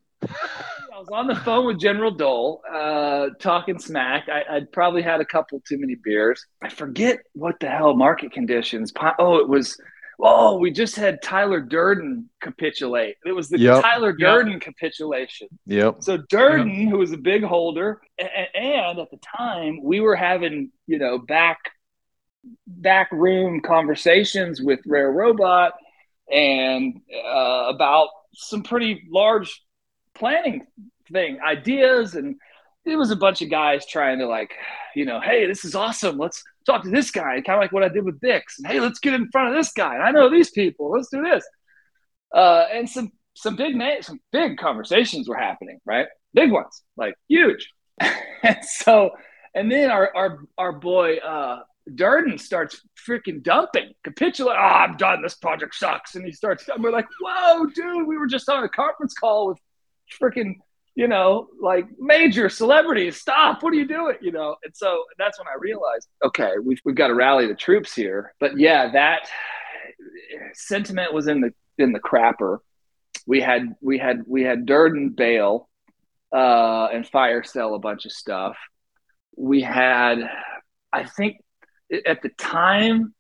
I 0.95 0.99
was 0.99 1.09
on 1.11 1.27
the 1.27 1.35
phone 1.35 1.67
with 1.67 1.81
General 1.81 2.13
Dole, 2.13 2.63
uh, 2.73 3.31
talking 3.41 3.77
smack. 3.81 4.29
I, 4.29 4.45
I'd 4.57 4.71
probably 4.71 5.03
had 5.03 5.21
a 5.21 5.25
couple 5.25 5.61
too 5.67 5.77
many 5.79 5.97
beers. 5.97 6.47
I 6.63 6.69
forget 6.69 7.19
what 7.33 7.59
the 7.59 7.69
hell 7.69 7.97
market 7.97 8.31
conditions. 8.31 8.93
Oh, 9.19 9.39
it 9.39 9.49
was. 9.49 9.77
Oh, 10.21 10.59
we 10.59 10.71
just 10.71 10.97
had 10.97 11.23
Tyler 11.23 11.61
Durden 11.61 12.29
capitulate. 12.41 13.17
It 13.25 13.33
was 13.33 13.49
the 13.49 13.59
Yep. 13.59 13.83
Tyler 13.83 14.11
Yep. 14.11 14.19
Durden 14.19 14.61
capitulation. 14.61 15.49
Yep. 15.67 15.97
So 16.01 16.19
Durden, 16.29 16.89
who 16.89 16.99
was 16.99 17.13
a 17.13 17.17
big 17.17 17.43
holder, 17.43 18.01
and, 18.19 18.29
and 18.55 18.99
at 18.99 19.11
the 19.11 19.19
time 19.37 19.83
we 19.83 20.01
were 20.01 20.17
having 20.17 20.71
you 20.87 20.99
know 20.99 21.19
back 21.19 21.59
back 22.67 23.11
room 23.13 23.61
conversations 23.61 24.61
with 24.61 24.81
Rare 24.87 25.11
Robot, 25.11 25.75
and 26.31 27.01
uh, 27.15 27.67
about 27.69 28.09
some 28.35 28.63
pretty 28.63 29.07
large 29.11 29.63
planning 30.15 30.67
thing 31.11 31.39
ideas 31.41 32.15
and 32.15 32.37
it 32.85 32.97
was 32.97 33.11
a 33.11 33.17
bunch 33.17 33.43
of 33.43 33.51
guys 33.51 33.87
trying 33.87 34.19
to 34.19 34.27
like 34.27 34.53
you 34.95 35.05
know 35.05 35.21
hey 35.21 35.47
this 35.47 35.65
is 35.65 35.75
awesome 35.75 36.17
let's 36.19 36.43
talk 36.65 36.83
to 36.83 36.91
this 36.91 37.11
guy 37.11 37.41
kind 37.41 37.57
of 37.57 37.61
like 37.61 37.73
what 37.73 37.83
i 37.83 37.89
did 37.89 38.05
with 38.05 38.21
Bix 38.21 38.43
and 38.59 38.67
hey 38.67 38.81
let's 38.81 38.99
get 38.99 39.15
in 39.15 39.29
front 39.31 39.49
of 39.49 39.55
this 39.55 39.73
guy 39.73 39.97
i 39.97 40.11
know 40.11 40.31
these 40.31 40.51
people 40.51 40.91
let's 40.91 41.09
do 41.11 41.23
this 41.23 41.45
uh, 42.35 42.67
and 42.73 42.89
some 42.89 43.11
some 43.35 43.57
big 43.57 43.77
names 43.77 44.07
some 44.07 44.21
big 44.31 44.57
conversations 44.57 45.29
were 45.29 45.37
happening 45.37 45.79
right 45.85 46.07
big 46.35 46.51
ones 46.51 46.83
like 46.97 47.15
huge 47.29 47.69
and 48.01 48.59
so 48.63 49.11
and 49.55 49.71
then 49.71 49.91
our 49.91 50.15
our, 50.17 50.39
our 50.59 50.73
boy 50.73 51.17
uh, 51.17 51.61
Durden 51.95 52.39
starts 52.39 52.81
freaking 53.09 53.43
dumping, 53.43 53.93
capitulate. 54.05 54.57
Oh, 54.57 54.63
I'm 54.63 54.97
done. 54.97 55.23
This 55.23 55.35
project 55.35 55.75
sucks. 55.75 56.15
And 56.15 56.25
he 56.25 56.33
starts, 56.33 56.69
and 56.69 56.83
we're 56.83 56.93
like, 56.93 57.09
whoa, 57.21 57.67
dude, 57.67 58.07
we 58.07 58.19
were 58.19 58.27
just 58.27 58.49
on 58.49 58.63
a 58.63 58.69
conference 58.69 59.15
call 59.15 59.49
with 59.49 59.59
freaking, 60.21 60.55
you 60.95 61.09
know, 61.09 61.49
like 61.61 61.87
major 61.99 62.49
celebrities. 62.49 63.17
Stop. 63.17 63.63
What 63.63 63.73
are 63.73 63.77
you 63.77 63.89
doing? 63.89 64.17
You 64.21 64.33
know? 64.33 64.57
And 64.63 64.77
so 64.77 65.05
that's 65.19 65.39
when 65.39 65.49
I 65.49 65.57
realized, 65.59 66.09
okay, 66.25 66.53
we've, 66.63 66.81
we've 66.85 66.95
got 66.95 67.09
to 67.09 67.15
rally 67.15 67.47
the 67.47 67.55
troops 67.55 67.95
here. 67.95 68.35
But 68.41 68.59
yeah, 68.59 68.93
that 68.93 69.29
sentiment 70.55 71.13
was 71.13 71.29
in 71.29 71.41
the, 71.41 71.53
in 71.79 71.93
the 71.93 72.01
crapper. 72.01 72.59
We 73.27 73.41
had, 73.41 73.75
we 73.81 73.99
had, 73.99 74.23
we 74.27 74.43
had 74.43 74.67
Durden 74.67 75.11
bail 75.11 75.69
uh, 76.35 76.89
and 76.93 77.07
fire 77.07 77.43
sell 77.43 77.75
a 77.75 77.79
bunch 77.79 78.05
of 78.05 78.13
stuff. 78.13 78.57
We 79.37 79.63
had, 79.63 80.19
I 80.93 81.05
think 81.05 81.37
at 82.07 82.23
the 82.23 82.31
time, 82.31 83.15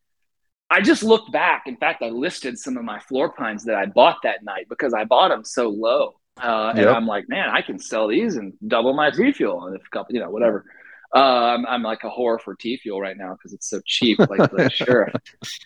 I 0.69 0.81
just 0.81 1.03
looked 1.03 1.31
back. 1.31 1.65
In 1.67 1.77
fact, 1.77 2.03
I 2.03 2.09
listed 2.09 2.59
some 2.59 2.79
of 2.79 2.85
my 2.85 2.99
floor 2.99 3.33
pines 3.33 3.65
that 3.65 3.77
I 3.77 3.85
bought 3.85 4.19
that 4.23 4.43
night 4.43 4.67
because 4.71 4.95
I 4.95 5.05
bought 5.05 5.29
them 5.29 5.45
so 5.45 5.69
low. 5.69 6.15
Uh, 6.41 6.73
and 6.77 6.89
I'm 6.89 7.07
like, 7.07 7.29
man, 7.29 7.51
I 7.51 7.63
can 7.63 7.79
sell 7.79 8.09
these 8.09 8.37
and 8.37 8.55
double 8.67 8.95
my 8.95 9.11
T 9.11 9.33
fuel 9.33 9.67
and 9.67 9.77
a 9.77 9.81
couple, 9.91 10.15
you 10.15 10.21
know, 10.21 10.31
whatever. 10.31 10.65
Uh, 11.15 11.19
I'm, 11.19 11.67
I'm 11.67 11.83
like 11.83 12.05
a 12.05 12.11
whore 12.11 12.41
for 12.41 12.55
T 12.55 12.79
fuel 12.79 13.01
right 13.01 13.17
now 13.17 13.35
because 13.35 13.53
it's 13.53 13.69
so 13.69 13.81
cheap. 13.85 14.19
Like, 14.19 14.53
like 14.53 14.73
sure. 14.73 15.11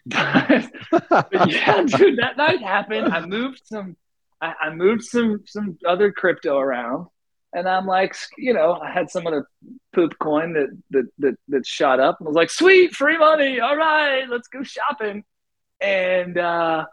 But, 0.08 0.70
but, 1.10 1.50
yeah, 1.50 1.82
dude, 1.86 2.18
that 2.18 2.36
night 2.36 2.60
happened. 2.60 3.12
I 3.12 3.24
moved 3.24 3.62
some, 3.64 3.96
I, 4.40 4.54
I 4.60 4.74
moved 4.74 5.04
some, 5.04 5.42
some 5.46 5.78
other 5.86 6.10
crypto 6.10 6.58
around 6.58 7.06
and 7.56 7.68
I'm 7.68 7.86
like, 7.86 8.14
you 8.36 8.52
know, 8.52 8.74
I 8.74 8.90
had 8.90 9.10
some 9.10 9.26
other 9.26 9.46
poop 9.94 10.18
coin 10.18 10.52
that 10.52 10.68
that 10.90 11.06
that, 11.18 11.34
that 11.48 11.66
shot 11.66 12.00
up 12.00 12.16
and 12.20 12.26
I 12.26 12.28
was 12.28 12.36
like, 12.36 12.50
sweet, 12.50 12.94
free 12.94 13.16
money. 13.16 13.60
All 13.60 13.76
right, 13.76 14.28
let's 14.28 14.48
go 14.48 14.62
shopping. 14.62 15.24
And 15.80 16.36
uh, 16.36 16.84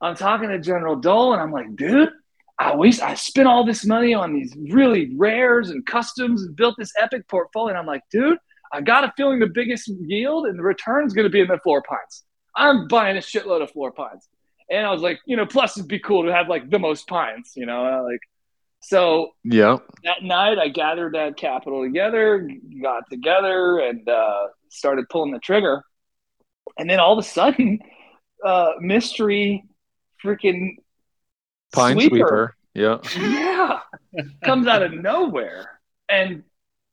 I'm 0.00 0.14
talking 0.14 0.50
to 0.50 0.58
General 0.58 0.96
Dole, 0.96 1.32
and 1.32 1.42
I'm 1.42 1.52
like, 1.52 1.74
dude, 1.74 2.10
I 2.58 2.76
waste, 2.76 3.02
I 3.02 3.14
spent 3.14 3.48
all 3.48 3.64
this 3.64 3.84
money 3.84 4.14
on 4.14 4.32
these 4.32 4.54
really 4.70 5.14
rares 5.16 5.70
and 5.70 5.84
customs 5.84 6.42
and 6.44 6.54
built 6.54 6.76
this 6.78 6.92
epic 7.00 7.28
portfolio. 7.28 7.70
And 7.70 7.78
I'm 7.78 7.86
like, 7.86 8.02
dude, 8.10 8.38
I 8.72 8.80
got 8.80 9.04
a 9.04 9.12
feeling 9.16 9.40
the 9.40 9.48
biggest 9.52 9.88
yield 9.88 10.46
and 10.46 10.58
the 10.58 10.62
return's 10.62 11.12
going 11.12 11.24
to 11.24 11.30
be 11.30 11.40
in 11.40 11.48
the 11.48 11.58
floor 11.58 11.82
pines. 11.82 12.24
I'm 12.56 12.86
buying 12.86 13.16
a 13.16 13.20
shitload 13.20 13.62
of 13.62 13.70
floor 13.70 13.90
pines. 13.90 14.28
And 14.70 14.86
I 14.86 14.92
was 14.92 15.02
like, 15.02 15.18
you 15.26 15.36
know, 15.36 15.46
plus 15.46 15.76
it'd 15.76 15.88
be 15.88 15.98
cool 15.98 16.24
to 16.24 16.32
have 16.32 16.48
like 16.48 16.70
the 16.70 16.78
most 16.78 17.06
pines, 17.08 17.52
you 17.56 17.66
know, 17.66 18.06
like 18.08 18.20
so 18.84 19.30
yeah, 19.44 19.78
that 20.04 20.22
night 20.22 20.58
I 20.58 20.68
gathered 20.68 21.14
that 21.14 21.38
capital 21.38 21.82
together, 21.82 22.46
got 22.82 23.04
together, 23.10 23.78
and 23.78 24.06
uh, 24.06 24.48
started 24.68 25.08
pulling 25.08 25.32
the 25.32 25.38
trigger. 25.38 25.82
And 26.78 26.90
then 26.90 27.00
all 27.00 27.18
of 27.18 27.24
a 27.24 27.26
sudden, 27.26 27.78
uh, 28.44 28.72
mystery, 28.80 29.64
freaking 30.22 30.76
pine 31.74 31.96
sweeper, 31.96 32.54
sweeper. 32.74 33.00
yeah, 33.20 33.80
yeah, 34.12 34.22
comes 34.44 34.66
out 34.66 34.82
of 34.82 34.92
nowhere 34.92 35.80
and 36.08 36.42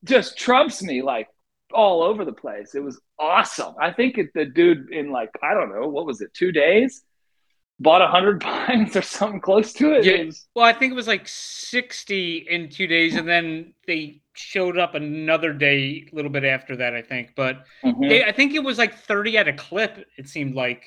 just 0.04 0.38
trumps 0.38 0.82
me 0.82 1.02
like 1.02 1.28
all 1.74 2.04
over 2.04 2.26
the 2.26 2.34
place. 2.34 2.76
It 2.76 2.84
was 2.84 3.00
awesome. 3.20 3.76
I 3.80 3.92
think 3.92 4.18
it, 4.18 4.34
the 4.34 4.46
dude 4.46 4.92
in 4.92 5.12
like 5.12 5.32
I 5.42 5.54
don't 5.54 5.74
know 5.74 5.88
what 5.88 6.06
was 6.06 6.22
it, 6.22 6.34
two 6.34 6.52
days 6.52 7.04
bought 7.82 8.02
a 8.02 8.08
hundred 8.08 8.42
pines 8.42 8.96
or 8.96 9.02
something 9.02 9.42
close 9.42 9.74
to 9.74 9.94
it. 9.94 10.06
Yeah. 10.06 10.14
it 10.14 10.26
was... 10.28 10.48
Well, 10.56 10.66
I 10.66 10.74
think 10.74 10.92
it 10.92 10.96
was 10.96 11.08
like 11.08 11.28
sixty 11.28 12.38
in 12.50 12.70
two 12.70 12.88
days, 12.88 13.16
and 13.16 13.28
then 13.28 13.74
they 13.88 14.22
showed 14.34 14.78
up 14.78 14.96
another 14.96 15.54
day 15.54 16.08
a 16.12 16.16
little 16.16 16.32
bit 16.32 16.46
after 16.46 16.78
that. 16.78 16.94
I 16.94 17.02
think, 17.02 17.34
but 17.36 17.66
mm-hmm. 17.84 18.08
they, 18.08 18.24
I 18.24 18.32
think 18.32 18.54
it 18.54 18.64
was 18.64 18.78
like 18.78 18.96
thirty 18.96 19.38
at 19.38 19.48
a 19.48 19.54
clip. 19.54 20.06
It 20.18 20.30
seemed 20.30 20.56
like. 20.56 20.84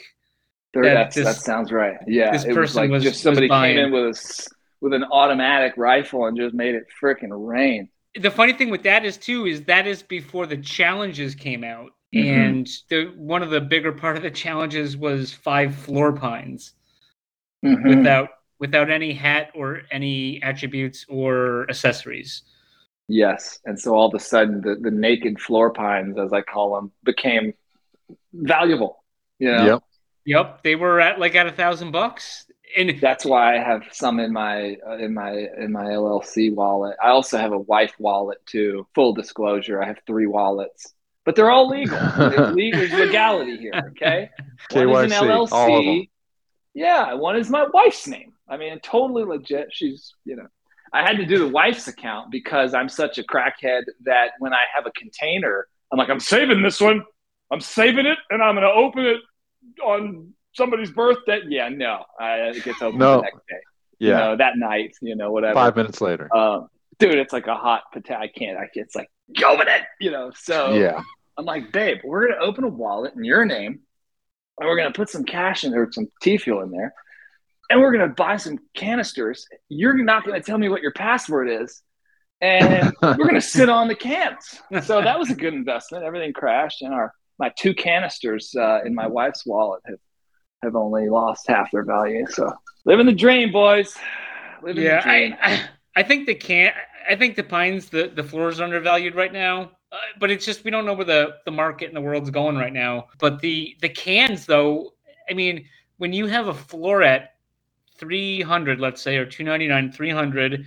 That, 0.82 1.12
this, 1.12 1.24
that 1.24 1.36
sounds 1.36 1.72
right. 1.72 1.96
Yeah, 2.06 2.32
this 2.32 2.44
it 2.44 2.56
was 2.56 2.74
like 2.74 2.90
was, 2.90 3.02
just 3.02 3.22
somebody 3.22 3.48
came 3.48 3.78
in 3.78 3.92
with 3.92 4.16
a 4.16 4.48
with 4.80 4.92
an 4.92 5.04
automatic 5.04 5.74
rifle 5.76 6.26
and 6.26 6.36
just 6.36 6.54
made 6.54 6.74
it 6.74 6.86
freaking 7.00 7.30
rain. 7.30 7.88
The 8.20 8.30
funny 8.30 8.52
thing 8.52 8.70
with 8.70 8.82
that 8.82 9.04
is 9.04 9.16
too 9.16 9.46
is 9.46 9.62
that 9.64 9.86
is 9.86 10.02
before 10.02 10.46
the 10.46 10.56
challenges 10.56 11.34
came 11.34 11.64
out. 11.64 11.90
Mm-hmm. 12.14 12.40
And 12.40 12.68
the 12.90 13.12
one 13.16 13.42
of 13.42 13.50
the 13.50 13.60
bigger 13.60 13.92
part 13.92 14.16
of 14.16 14.22
the 14.22 14.30
challenges 14.30 14.96
was 14.96 15.32
five 15.32 15.74
floor 15.74 16.12
pines 16.12 16.74
mm-hmm. 17.64 17.88
without 17.88 18.28
without 18.60 18.90
any 18.90 19.12
hat 19.12 19.50
or 19.54 19.82
any 19.90 20.40
attributes 20.42 21.04
or 21.08 21.66
accessories. 21.68 22.42
Yes, 23.08 23.58
and 23.64 23.78
so 23.78 23.94
all 23.94 24.08
of 24.08 24.14
a 24.14 24.18
sudden, 24.18 24.62
the, 24.62 24.76
the 24.80 24.90
naked 24.90 25.40
floor 25.40 25.70
pines, 25.70 26.16
as 26.18 26.32
I 26.32 26.40
call 26.40 26.74
them, 26.74 26.92
became 27.02 27.52
valuable. 28.32 29.04
You 29.38 29.52
know? 29.52 29.66
Yep. 29.66 29.82
Yep. 30.26 30.62
They 30.62 30.74
were 30.74 31.00
at 31.00 31.18
like 31.18 31.34
at 31.34 31.46
a 31.46 31.52
thousand 31.52 31.90
bucks, 31.90 32.46
and 32.76 32.98
that's 33.00 33.24
why 33.24 33.56
I 33.56 33.62
have 33.62 33.82
some 33.92 34.18
in 34.20 34.32
my 34.32 34.76
uh, 34.86 34.96
in 34.96 35.14
my 35.14 35.32
in 35.58 35.72
my 35.72 35.84
LLC 35.84 36.54
wallet. 36.54 36.96
I 37.02 37.08
also 37.08 37.38
have 37.38 37.52
a 37.52 37.58
wife 37.58 37.94
wallet 37.98 38.38
too. 38.46 38.86
Full 38.94 39.12
disclosure, 39.12 39.82
I 39.82 39.86
have 39.86 39.98
three 40.06 40.26
wallets, 40.26 40.94
but 41.24 41.36
they're 41.36 41.50
all 41.50 41.68
legal. 41.68 41.98
There's, 42.16 42.54
legal, 42.54 42.80
there's 42.80 42.92
legality 42.92 43.56
here. 43.58 43.72
Okay. 43.90 44.30
KYC, 44.70 44.90
One 44.90 45.04
is 45.06 45.12
an 45.12 45.18
LLC. 45.18 46.08
Yeah, 46.74 47.14
one 47.14 47.36
is 47.36 47.50
my 47.50 47.66
wife's 47.72 48.06
name. 48.08 48.32
I 48.48 48.56
mean, 48.56 48.78
totally 48.80 49.24
legit. 49.24 49.68
She's, 49.70 50.12
you 50.24 50.36
know, 50.36 50.46
I 50.92 51.02
had 51.02 51.16
to 51.18 51.26
do 51.26 51.38
the 51.38 51.48
wife's 51.48 51.86
account 51.86 52.30
because 52.30 52.74
I'm 52.74 52.88
such 52.88 53.18
a 53.18 53.22
crackhead 53.22 53.82
that 54.04 54.32
when 54.38 54.52
I 54.52 54.64
have 54.74 54.86
a 54.86 54.90
container, 54.92 55.68
I'm 55.92 55.98
like, 55.98 56.10
I'm 56.10 56.20
saving 56.20 56.62
this 56.62 56.80
one. 56.80 57.04
I'm 57.50 57.60
saving 57.60 58.06
it 58.06 58.18
and 58.30 58.42
I'm 58.42 58.54
going 58.54 58.66
to 58.66 58.72
open 58.72 59.04
it 59.04 59.20
on 59.82 60.34
somebody's 60.52 60.90
birthday. 60.90 61.42
Yeah, 61.48 61.68
no, 61.68 62.04
uh, 62.20 62.52
it 62.54 62.64
gets 62.64 62.82
open 62.82 62.98
no. 62.98 63.16
the 63.16 63.22
next 63.22 63.46
day. 63.48 63.60
Yeah, 63.98 64.08
you 64.08 64.14
know, 64.14 64.36
that 64.36 64.52
night, 64.56 64.96
you 65.00 65.16
know, 65.16 65.30
whatever. 65.30 65.54
Five 65.54 65.76
minutes 65.76 66.00
later, 66.00 66.34
um, 66.36 66.68
dude, 66.98 67.14
it's 67.14 67.32
like 67.32 67.46
a 67.46 67.54
hot 67.54 67.84
potato. 67.92 68.20
I 68.20 68.28
can't. 68.28 68.56
I 68.56 68.68
can't. 68.72 68.86
It's 68.86 68.96
like 68.96 69.08
open 69.44 69.68
it, 69.68 69.82
you 70.00 70.10
know. 70.10 70.32
So 70.34 70.74
yeah, 70.74 71.00
I'm 71.36 71.44
like, 71.44 71.72
babe, 71.72 71.98
we're 72.04 72.28
gonna 72.28 72.40
open 72.40 72.64
a 72.64 72.68
wallet 72.68 73.14
in 73.14 73.24
your 73.24 73.44
name 73.44 73.80
and 74.58 74.68
we're 74.68 74.76
going 74.76 74.92
to 74.92 74.96
put 74.96 75.10
some 75.10 75.24
cash 75.24 75.64
in 75.64 75.72
there, 75.72 75.88
some 75.90 76.08
T 76.22 76.38
fuel 76.38 76.62
in 76.62 76.70
there, 76.70 76.94
and 77.70 77.80
we're 77.80 77.92
going 77.92 78.08
to 78.08 78.14
buy 78.14 78.36
some 78.36 78.58
canisters. 78.74 79.46
You're 79.68 79.94
not 80.02 80.24
going 80.24 80.40
to 80.40 80.44
tell 80.44 80.58
me 80.58 80.68
what 80.68 80.82
your 80.82 80.92
password 80.92 81.50
is, 81.50 81.82
and 82.40 82.92
we're 83.02 83.16
going 83.16 83.34
to 83.34 83.40
sit 83.40 83.68
on 83.68 83.88
the 83.88 83.94
cans. 83.94 84.60
So 84.82 85.02
that 85.02 85.18
was 85.18 85.30
a 85.30 85.34
good 85.34 85.54
investment. 85.54 86.04
Everything 86.04 86.32
crashed, 86.32 86.82
and 86.82 86.94
our 86.94 87.12
my 87.38 87.52
two 87.58 87.74
canisters 87.74 88.54
uh, 88.56 88.80
in 88.84 88.94
my 88.94 89.06
wife's 89.06 89.44
wallet 89.46 89.82
have 89.86 89.98
have 90.62 90.76
only 90.76 91.08
lost 91.08 91.46
half 91.46 91.70
their 91.70 91.84
value. 91.84 92.26
So 92.30 92.52
living 92.84 93.06
the 93.06 93.12
dream, 93.12 93.52
boys. 93.52 93.96
Living 94.62 94.84
yeah, 94.84 95.02
I, 95.04 95.36
I, 95.42 95.68
I 95.96 96.02
think 96.02 96.26
the 96.26 96.34
can. 96.34 96.72
I 97.08 97.16
think 97.16 97.36
the 97.36 97.42
pines 97.42 97.88
the 97.88 98.10
the 98.14 98.22
floor 98.22 98.48
is 98.48 98.60
undervalued 98.60 99.14
right 99.14 99.32
now. 99.32 99.72
Uh, 99.92 99.96
but 100.18 100.30
it's 100.30 100.44
just 100.44 100.64
we 100.64 100.70
don't 100.70 100.86
know 100.86 100.94
where 100.94 101.04
the 101.04 101.36
the 101.44 101.50
market 101.50 101.88
in 101.88 101.94
the 101.94 102.00
world's 102.00 102.30
going 102.30 102.56
right 102.56 102.72
now. 102.72 103.08
But 103.18 103.40
the 103.40 103.76
the 103.80 103.88
cans 103.88 104.46
though, 104.46 104.94
I 105.30 105.34
mean, 105.34 105.66
when 105.98 106.12
you 106.12 106.26
have 106.26 106.48
a 106.48 106.54
floor 106.54 107.02
at 107.02 107.34
300, 107.96 108.80
let's 108.80 109.00
say, 109.00 109.16
or 109.16 109.26
299, 109.26 109.92
300, 109.92 110.66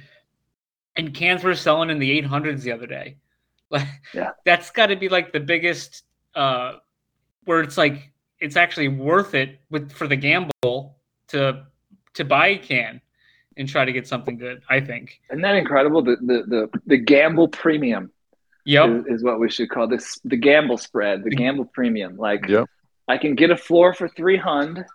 and 0.96 1.14
cans 1.14 1.44
were 1.44 1.56
selling 1.56 1.90
in 1.90 2.00
the 2.00 2.22
800s 2.22 2.62
the 2.62 2.72
other 2.72 2.88
day. 2.88 3.18
Like, 3.70 3.86
yeah. 4.14 4.32
that's 4.46 4.72
got 4.72 4.86
to 4.86 4.96
be 4.96 5.10
like 5.10 5.34
the 5.34 5.42
biggest, 5.42 6.04
uh, 6.38 6.78
where 7.46 7.62
it's 7.62 7.78
like 7.78 8.12
it's 8.40 8.56
actually 8.56 8.88
worth 8.88 9.34
it 9.34 9.60
with 9.70 9.92
for 9.92 10.08
the 10.08 10.16
gamble 10.16 10.98
to 11.30 11.66
to 12.14 12.26
buy 12.26 12.48
a 12.48 12.58
can 12.58 13.02
and 13.58 13.68
try 13.68 13.84
to 13.84 13.92
get 13.92 14.08
something 14.08 14.38
good. 14.38 14.62
I 14.70 14.80
think. 14.80 15.20
Isn't 15.32 15.42
that 15.42 15.56
incredible? 15.56 16.02
The 16.02 16.16
the 16.18 16.44
the, 16.48 16.80
the 16.86 16.98
gamble 16.98 17.48
premium 17.50 18.12
Yep. 18.68 18.90
Is, 18.90 19.06
is, 19.20 19.24
what 19.24 19.40
we 19.40 19.50
should 19.50 19.70
call 19.70 19.88
this 19.88 20.20
the 20.26 20.36
gamble 20.36 20.78
spread, 20.78 21.24
the 21.24 21.30
gamble 21.30 21.64
premium. 21.64 22.18
Like 22.18 22.50
yep. 22.50 22.66
I 23.08 23.18
can 23.18 23.36
get 23.36 23.50
a 23.50 23.56
floor 23.56 23.94
for 23.94 24.10
300, 24.10 24.86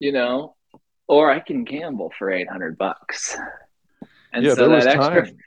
you 0.00 0.10
know, 0.10 0.56
or 1.06 1.30
I 1.30 1.38
can 1.38 1.62
gamble 1.62 2.12
for 2.18 2.32
800 2.32 2.76
bucks. 2.76 3.36
And 4.32 4.44
yeah, 4.44 4.54
so 4.54 4.66
there 4.66 4.70
was 4.70 4.86
extra... 4.86 5.26
time. 5.26 5.38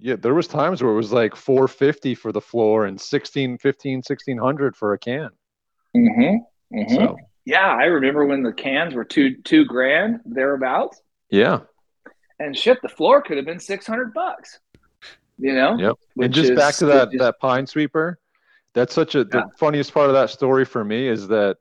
Yeah, 0.00 0.16
there 0.16 0.34
was 0.34 0.46
times 0.46 0.82
where 0.82 0.92
it 0.92 0.96
was 0.96 1.12
like 1.12 1.34
450 1.34 2.14
for 2.14 2.30
the 2.30 2.40
floor 2.40 2.86
and 2.86 3.00
16, 3.00 3.58
15, 3.58 3.96
1600 3.96 4.76
for 4.76 4.92
a 4.92 4.98
can. 4.98 5.30
Mm-hmm. 5.96 6.76
mm-hmm. 6.78 6.94
So 6.94 7.16
yeah, 7.44 7.66
I 7.68 7.84
remember 7.84 8.26
when 8.26 8.42
the 8.42 8.52
cans 8.52 8.94
were 8.94 9.04
two 9.04 9.36
two 9.42 9.64
grand 9.64 10.20
thereabouts, 10.26 11.00
Yeah. 11.30 11.60
and 12.38 12.56
shit, 12.56 12.78
the 12.82 12.88
floor 12.90 13.22
could 13.22 13.38
have 13.38 13.46
been 13.46 13.58
six 13.58 13.86
hundred 13.86 14.12
bucks. 14.12 14.60
You 15.38 15.54
know. 15.54 15.76
Yep. 15.78 15.94
And 16.22 16.34
just 16.34 16.50
is- 16.50 16.58
back 16.58 16.74
to 16.76 16.86
that 16.86 17.08
which 17.10 17.18
that 17.20 17.40
pine 17.40 17.66
sweeper. 17.66 18.18
That's 18.74 18.94
such 18.94 19.14
a 19.14 19.18
Yeah. 19.20 19.24
the 19.30 19.44
funniest 19.58 19.94
part 19.94 20.08
of 20.08 20.12
that 20.14 20.30
story 20.30 20.64
for 20.64 20.84
me 20.84 21.08
is 21.08 21.26
that 21.28 21.56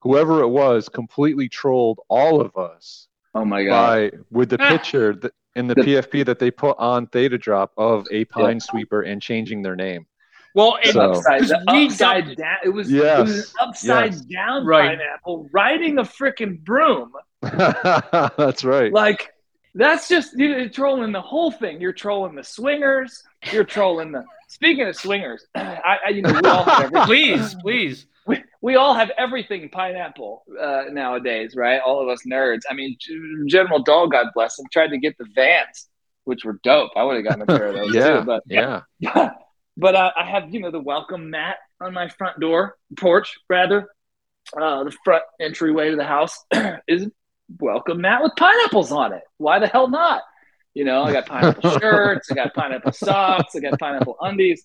whoever 0.00 0.40
it 0.40 0.48
was 0.48 0.88
completely 0.88 1.48
trolled 1.48 2.00
all 2.08 2.40
of 2.40 2.56
us 2.56 3.06
Oh 3.34 3.44
my 3.44 3.62
god. 3.64 4.10
by 4.12 4.18
with 4.30 4.50
the 4.50 4.58
picture 4.72 5.14
that, 5.14 5.32
in 5.56 5.66
the 5.66 5.74
The- 5.74 5.82
PFP 5.82 6.24
that 6.26 6.38
they 6.38 6.50
put 6.50 6.76
on 6.78 7.06
Theta 7.08 7.38
Drop 7.38 7.72
of 7.76 8.06
a 8.10 8.24
pine 8.26 8.60
sweeper 8.60 9.02
and 9.02 9.20
changing 9.20 9.62
their 9.62 9.76
name. 9.76 10.06
Well, 10.54 10.78
and 10.82 10.92
So- 10.92 11.00
upside, 11.12 11.42
the 11.44 11.64
upside 11.68 12.24
dumped- 12.24 12.38
down. 12.38 12.56
It 12.64 12.68
was, 12.70 12.92
it 12.92 13.02
was 13.02 13.54
an 13.60 13.68
upside 13.68 14.12
yes. 14.12 14.20
down 14.22 14.66
Right. 14.66 14.98
pineapple 14.98 15.48
riding 15.52 15.98
a 15.98 16.02
freaking 16.02 16.58
broom. 16.64 17.12
That's 17.42 18.64
right. 18.64 18.92
Like 18.92 19.30
that's 19.74 20.08
just 20.08 20.36
you're 20.36 20.68
trolling 20.68 21.12
the 21.12 21.20
whole 21.22 21.50
thing. 21.52 21.80
You're 21.80 21.92
trolling 21.92 22.34
the 22.34 22.42
swingers. 22.42 23.22
You're 23.52 23.64
trolling 23.64 24.12
the. 24.12 24.24
Speaking 24.48 24.86
of 24.88 24.96
swingers, 24.96 25.46
I, 25.54 25.98
I 26.06 26.08
you 26.10 26.22
know 26.22 26.32
we 26.32 26.48
all 26.48 26.64
have 26.64 26.84
every, 26.92 27.00
please, 27.06 27.54
please. 27.62 28.06
We, 28.62 28.76
all 28.76 28.94
have 28.94 29.10
everything 29.16 29.68
pineapple 29.70 30.44
uh, 30.60 30.84
nowadays, 30.90 31.54
right? 31.56 31.80
All 31.80 32.02
of 32.02 32.08
us 32.08 32.20
nerds. 32.30 32.60
I 32.70 32.74
mean, 32.74 32.96
General 33.46 33.82
Dole, 33.82 34.08
God 34.08 34.26
bless 34.34 34.58
him, 34.58 34.66
tried 34.72 34.88
to 34.88 34.98
get 34.98 35.16
the 35.18 35.26
Vans, 35.34 35.88
which 36.24 36.44
were 36.44 36.58
dope. 36.62 36.90
I 36.96 37.04
would 37.04 37.16
have 37.16 37.24
gotten 37.24 37.42
a 37.42 37.46
pair 37.46 37.68
of 37.68 37.74
those 37.74 37.94
yeah. 37.94 38.20
too, 38.20 38.24
but 38.26 38.42
yeah. 38.46 38.82
but 39.76 39.94
uh, 39.94 40.10
I 40.16 40.28
have, 40.30 40.52
you 40.52 40.60
know, 40.60 40.70
the 40.70 40.80
welcome 40.80 41.30
mat 41.30 41.56
on 41.80 41.94
my 41.94 42.08
front 42.08 42.38
door, 42.40 42.76
porch 42.98 43.38
rather. 43.48 43.88
Uh, 44.56 44.84
the 44.84 44.92
front 45.04 45.22
entryway 45.40 45.90
to 45.90 45.96
the 45.96 46.04
house 46.04 46.44
is 46.88 47.06
welcome 47.58 48.00
mat 48.00 48.22
with 48.22 48.32
pineapples 48.36 48.92
on 48.92 49.12
it. 49.12 49.22
Why 49.38 49.58
the 49.58 49.66
hell 49.66 49.88
not? 49.88 50.22
You 50.74 50.84
know, 50.84 51.02
I 51.02 51.12
got 51.12 51.26
pineapple 51.26 51.70
shirts, 51.80 52.30
I 52.30 52.34
got 52.34 52.54
pineapple 52.54 52.92
socks, 52.92 53.54
I 53.56 53.60
got 53.60 53.78
pineapple 53.78 54.16
undies. 54.20 54.64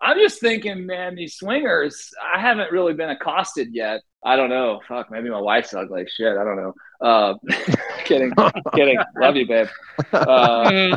I'm 0.00 0.16
just 0.16 0.40
thinking, 0.40 0.86
man, 0.86 1.16
these 1.16 1.36
swingers, 1.36 2.10
I 2.34 2.40
haven't 2.40 2.70
really 2.70 2.94
been 2.94 3.10
accosted 3.10 3.68
yet. 3.72 4.00
I 4.24 4.36
don't 4.36 4.50
know. 4.50 4.80
Fuck, 4.88 5.10
maybe 5.10 5.28
my 5.28 5.40
wife's 5.40 5.74
ugly. 5.74 6.06
Shit, 6.08 6.36
I 6.36 6.44
don't 6.44 6.56
know. 6.56 6.74
Uh, 7.00 7.34
kidding, 8.04 8.32
kidding. 8.74 8.98
Love 9.20 9.36
you, 9.36 9.46
babe. 9.46 9.68
Uh, 10.12 10.96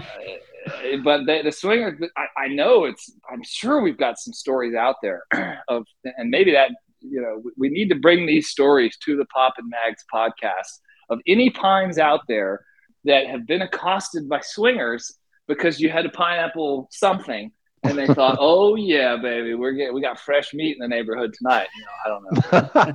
but 1.03 1.25
the, 1.25 1.41
the 1.43 1.51
swinger 1.51 1.97
I, 2.15 2.43
I 2.43 2.47
know 2.47 2.85
it's 2.85 3.11
i'm 3.31 3.41
sure 3.43 3.81
we've 3.81 3.97
got 3.97 4.19
some 4.19 4.31
stories 4.31 4.75
out 4.75 4.97
there 5.01 5.23
of 5.67 5.85
and 6.03 6.29
maybe 6.29 6.51
that 6.51 6.69
you 7.01 7.21
know 7.21 7.41
we 7.57 7.69
need 7.69 7.89
to 7.89 7.95
bring 7.95 8.25
these 8.25 8.49
stories 8.49 8.97
to 9.05 9.17
the 9.17 9.25
Papa 9.25 9.61
Mags 9.63 10.03
podcast 10.13 10.79
of 11.09 11.19
any 11.27 11.49
pines 11.49 11.97
out 11.97 12.21
there 12.27 12.63
that 13.05 13.27
have 13.27 13.47
been 13.47 13.63
accosted 13.63 14.29
by 14.29 14.39
swingers 14.41 15.17
because 15.47 15.79
you 15.79 15.89
had 15.89 16.05
a 16.05 16.09
pineapple 16.09 16.87
something 16.91 17.51
and 17.83 17.97
they 17.97 18.07
thought 18.07 18.37
oh 18.39 18.75
yeah 18.75 19.17
baby 19.17 19.55
we're 19.55 19.71
getting 19.71 19.93
we 19.93 20.01
got 20.01 20.19
fresh 20.19 20.53
meat 20.53 20.77
in 20.77 20.79
the 20.79 20.87
neighborhood 20.87 21.33
tonight. 21.33 21.67
You 21.75 21.85
know 21.85 21.91
i 22.05 22.09
don't 22.09 22.23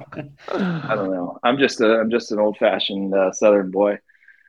know. 0.08 0.28
I 0.88 0.94
don't 0.94 1.10
know. 1.10 1.38
I'm 1.42 1.58
just 1.58 1.80
a 1.80 1.98
i'm 1.98 2.10
just 2.10 2.32
an 2.32 2.38
old-fashioned 2.38 3.14
uh, 3.14 3.32
southern 3.32 3.70
boy. 3.70 3.98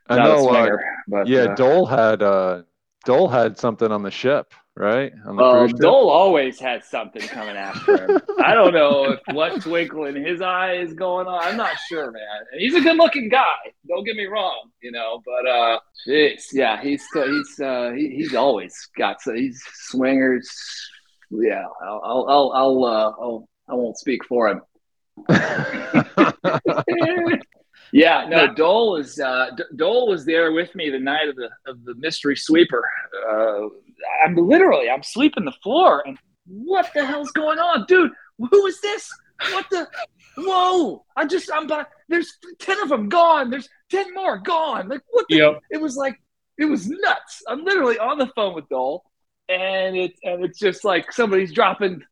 I 0.10 0.18
not 0.18 0.26
a 0.26 0.30
know. 0.30 0.50
Uh, 0.50 0.78
but 1.08 1.28
yeah, 1.28 1.44
uh, 1.44 1.56
Dole 1.56 1.86
had 1.86 2.22
uh, 2.22 2.64
Dole 3.08 3.30
had 3.30 3.58
something 3.58 3.90
on 3.90 4.04
the 4.04 4.12
ship, 4.12 4.54
right? 4.76 5.14
On 5.26 5.40
Oh, 5.40 5.52
cruise 5.52 5.72
ship? 5.72 5.80
Dole 5.80 6.10
always 6.10 6.60
has 6.60 6.84
something 6.90 7.22
coming 7.22 7.56
after 7.56 8.06
him. 8.06 8.20
I 8.44 8.54
don't 8.54 8.74
know 8.74 9.12
if 9.12 9.22
what 9.32 9.62
twinkle 9.62 10.04
in 10.04 10.18
his 10.18 10.42
eye 10.42 10.74
is 10.74 10.94
going 10.94 11.26
on. 11.26 11.42
I'm 11.42 11.56
not 11.56 11.78
sure, 11.88 12.12
man. 12.12 12.22
And 12.52 12.60
he's 12.60 12.76
a 12.76 12.82
good-looking 12.82 13.30
guy. 13.30 13.56
Don't 13.88 14.04
get 14.04 14.18
me 14.18 14.26
wrong, 14.26 14.72
you 14.82 14.92
know. 14.92 15.24
But 15.26 15.48
uh, 15.50 15.80
jeez, 16.06 16.48
yeah, 16.52 16.82
he's 16.82 17.02
he's 17.14 17.60
uh, 17.62 17.94
he, 17.96 18.10
he's 18.10 18.36
always 18.36 18.76
got 18.98 19.22
so 19.22 19.34
he's 19.34 19.64
swingers. 19.90 20.50
Yeah, 21.32 21.64
I'll 21.82 22.02
I'll 22.04 22.26
I'll, 22.28 22.52
I'll, 22.54 22.84
uh, 22.84 23.14
I'll 23.22 23.48
I 23.70 23.76
won't 23.76 23.98
speak 23.98 24.26
for 24.26 24.50
him. 24.50 24.62
yeah, 27.92 28.26
no, 28.28 28.54
Dole 28.54 28.98
is 28.98 29.20
uh, 29.20 29.52
Dole 29.76 30.08
was 30.10 30.26
there 30.26 30.52
with 30.52 30.74
me 30.76 30.90
the 30.90 31.00
night 31.00 31.30
of 31.30 31.36
the 31.36 31.50
of 31.66 31.84
the 31.84 31.96
mystery 31.96 32.36
sweeper. 32.36 32.84
Uh, 33.30 33.68
I'm 34.26 34.36
literally 34.36 34.90
I'm 34.90 35.04
sweeping 35.04 35.46
the 35.46 35.54
floor, 35.64 36.04
and 36.06 36.18
what 36.46 36.90
the 36.94 37.06
hell's 37.06 37.32
going 37.32 37.60
on, 37.60 37.86
dude? 37.88 38.12
Who 38.38 38.66
is 38.66 38.80
this? 38.82 39.10
What 39.52 39.66
the? 39.70 39.88
Whoa! 40.38 41.06
I 41.16 41.26
just 41.26 41.52
I'm 41.54 41.68
by. 41.68 41.86
There's 42.10 42.38
ten 42.60 42.80
of 42.82 42.90
them 42.90 43.10
gone. 43.10 43.50
There's 43.50 43.70
ten 43.90 44.14
more 44.14 44.38
gone. 44.38 44.88
Like 44.88 45.02
what? 45.10 45.26
The, 45.30 45.38
yep. 45.38 45.60
it 45.72 45.82
was 45.82 45.96
like 45.96 46.20
it 46.58 46.66
was 46.66 46.88
nuts. 46.88 47.44
I'm 47.48 47.64
literally 47.64 48.00
on 48.00 48.18
the 48.18 48.28
phone 48.36 48.56
with 48.56 48.68
Dole, 48.70 49.04
and 49.50 49.96
it's 49.96 50.20
and 50.24 50.44
it's 50.44 50.60
just 50.60 50.84
like 50.84 51.12
somebody's 51.12 51.54
dropping 51.54 52.04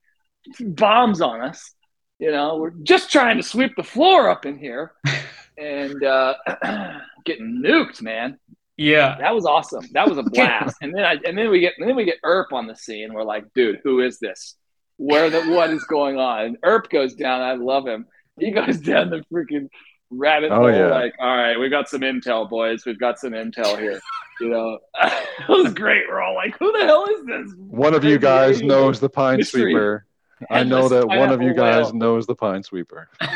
bombs 0.60 1.22
on 1.22 1.42
us. 1.42 1.72
You 2.20 2.32
know, 2.32 2.58
we're 2.58 2.72
just 2.84 3.12
trying 3.12 3.38
to 3.38 3.44
sweep 3.44 3.76
the 3.76 3.84
floor 3.84 4.30
up 4.30 4.46
in 4.46 4.58
here, 4.58 4.94
and 5.58 6.04
uh, 6.04 6.34
getting 7.26 7.62
nuked, 7.64 8.02
man. 8.02 8.38
Yeah. 8.78 9.16
That 9.20 9.34
was 9.34 9.46
awesome. 9.46 9.86
That 9.94 10.08
was 10.10 10.18
a 10.18 10.24
blast. 10.24 10.76
and 10.82 10.94
then 10.94 11.06
I 11.06 11.16
and 11.26 11.38
then 11.38 11.50
we 11.50 11.60
get 11.62 11.74
and 11.78 11.88
then 11.88 11.96
we 11.96 12.04
get 12.06 12.18
Erp 12.26 12.52
on 12.54 12.68
the 12.68 12.76
scene. 12.76 13.14
We're 13.14 13.24
like, 13.24 13.46
dude, 13.54 13.80
who 13.84 14.02
is 14.02 14.20
this? 14.20 14.56
Where 14.98 15.30
the 15.30 15.44
what 15.44 15.70
is 15.70 15.84
going 15.86 16.18
on? 16.20 16.46
And 16.46 16.58
Erp 16.64 16.90
goes 16.90 17.16
down. 17.16 17.42
I 17.42 17.54
love 17.54 17.88
him. 17.88 18.06
He 18.40 18.52
goes 18.52 18.80
down 18.80 19.10
the 19.12 19.24
freaking 19.34 19.70
rabbit 20.10 20.52
Oh, 20.52 20.58
hole. 20.58 20.72
yeah. 20.72 20.88
Like, 20.88 21.14
all 21.20 21.36
right, 21.38 21.58
we've 21.58 21.72
got 21.72 21.88
some 21.90 22.02
intel, 22.02 22.50
boys. 22.50 22.86
We've 22.86 23.00
got 23.00 23.18
some 23.18 23.32
intel 23.32 23.78
here. 23.80 24.00
You 24.42 24.50
know, 24.50 24.80
it 25.04 25.48
was 25.48 25.74
great. 25.74 26.04
We're 26.10 26.22
all 26.22 26.36
like, 26.36 26.58
who 26.60 26.70
the 26.74 26.86
hell 26.86 27.06
is 27.06 27.26
this? 27.26 27.54
One 27.58 27.94
of 27.94 28.04
you 28.04 28.18
guys 28.20 28.62
knows 28.62 29.00
the 29.00 29.08
pine 29.10 29.38
Mystery. 29.38 29.72
sweeper. 29.72 30.06
I 30.50 30.64
know 30.64 30.90
that 30.90 31.08
one 31.08 31.32
of 31.32 31.42
you 31.42 31.54
guys 31.54 31.86
whale. 31.86 31.94
knows 31.94 32.26
the 32.26 32.36
pine 32.36 32.62
sweeper. 32.62 33.08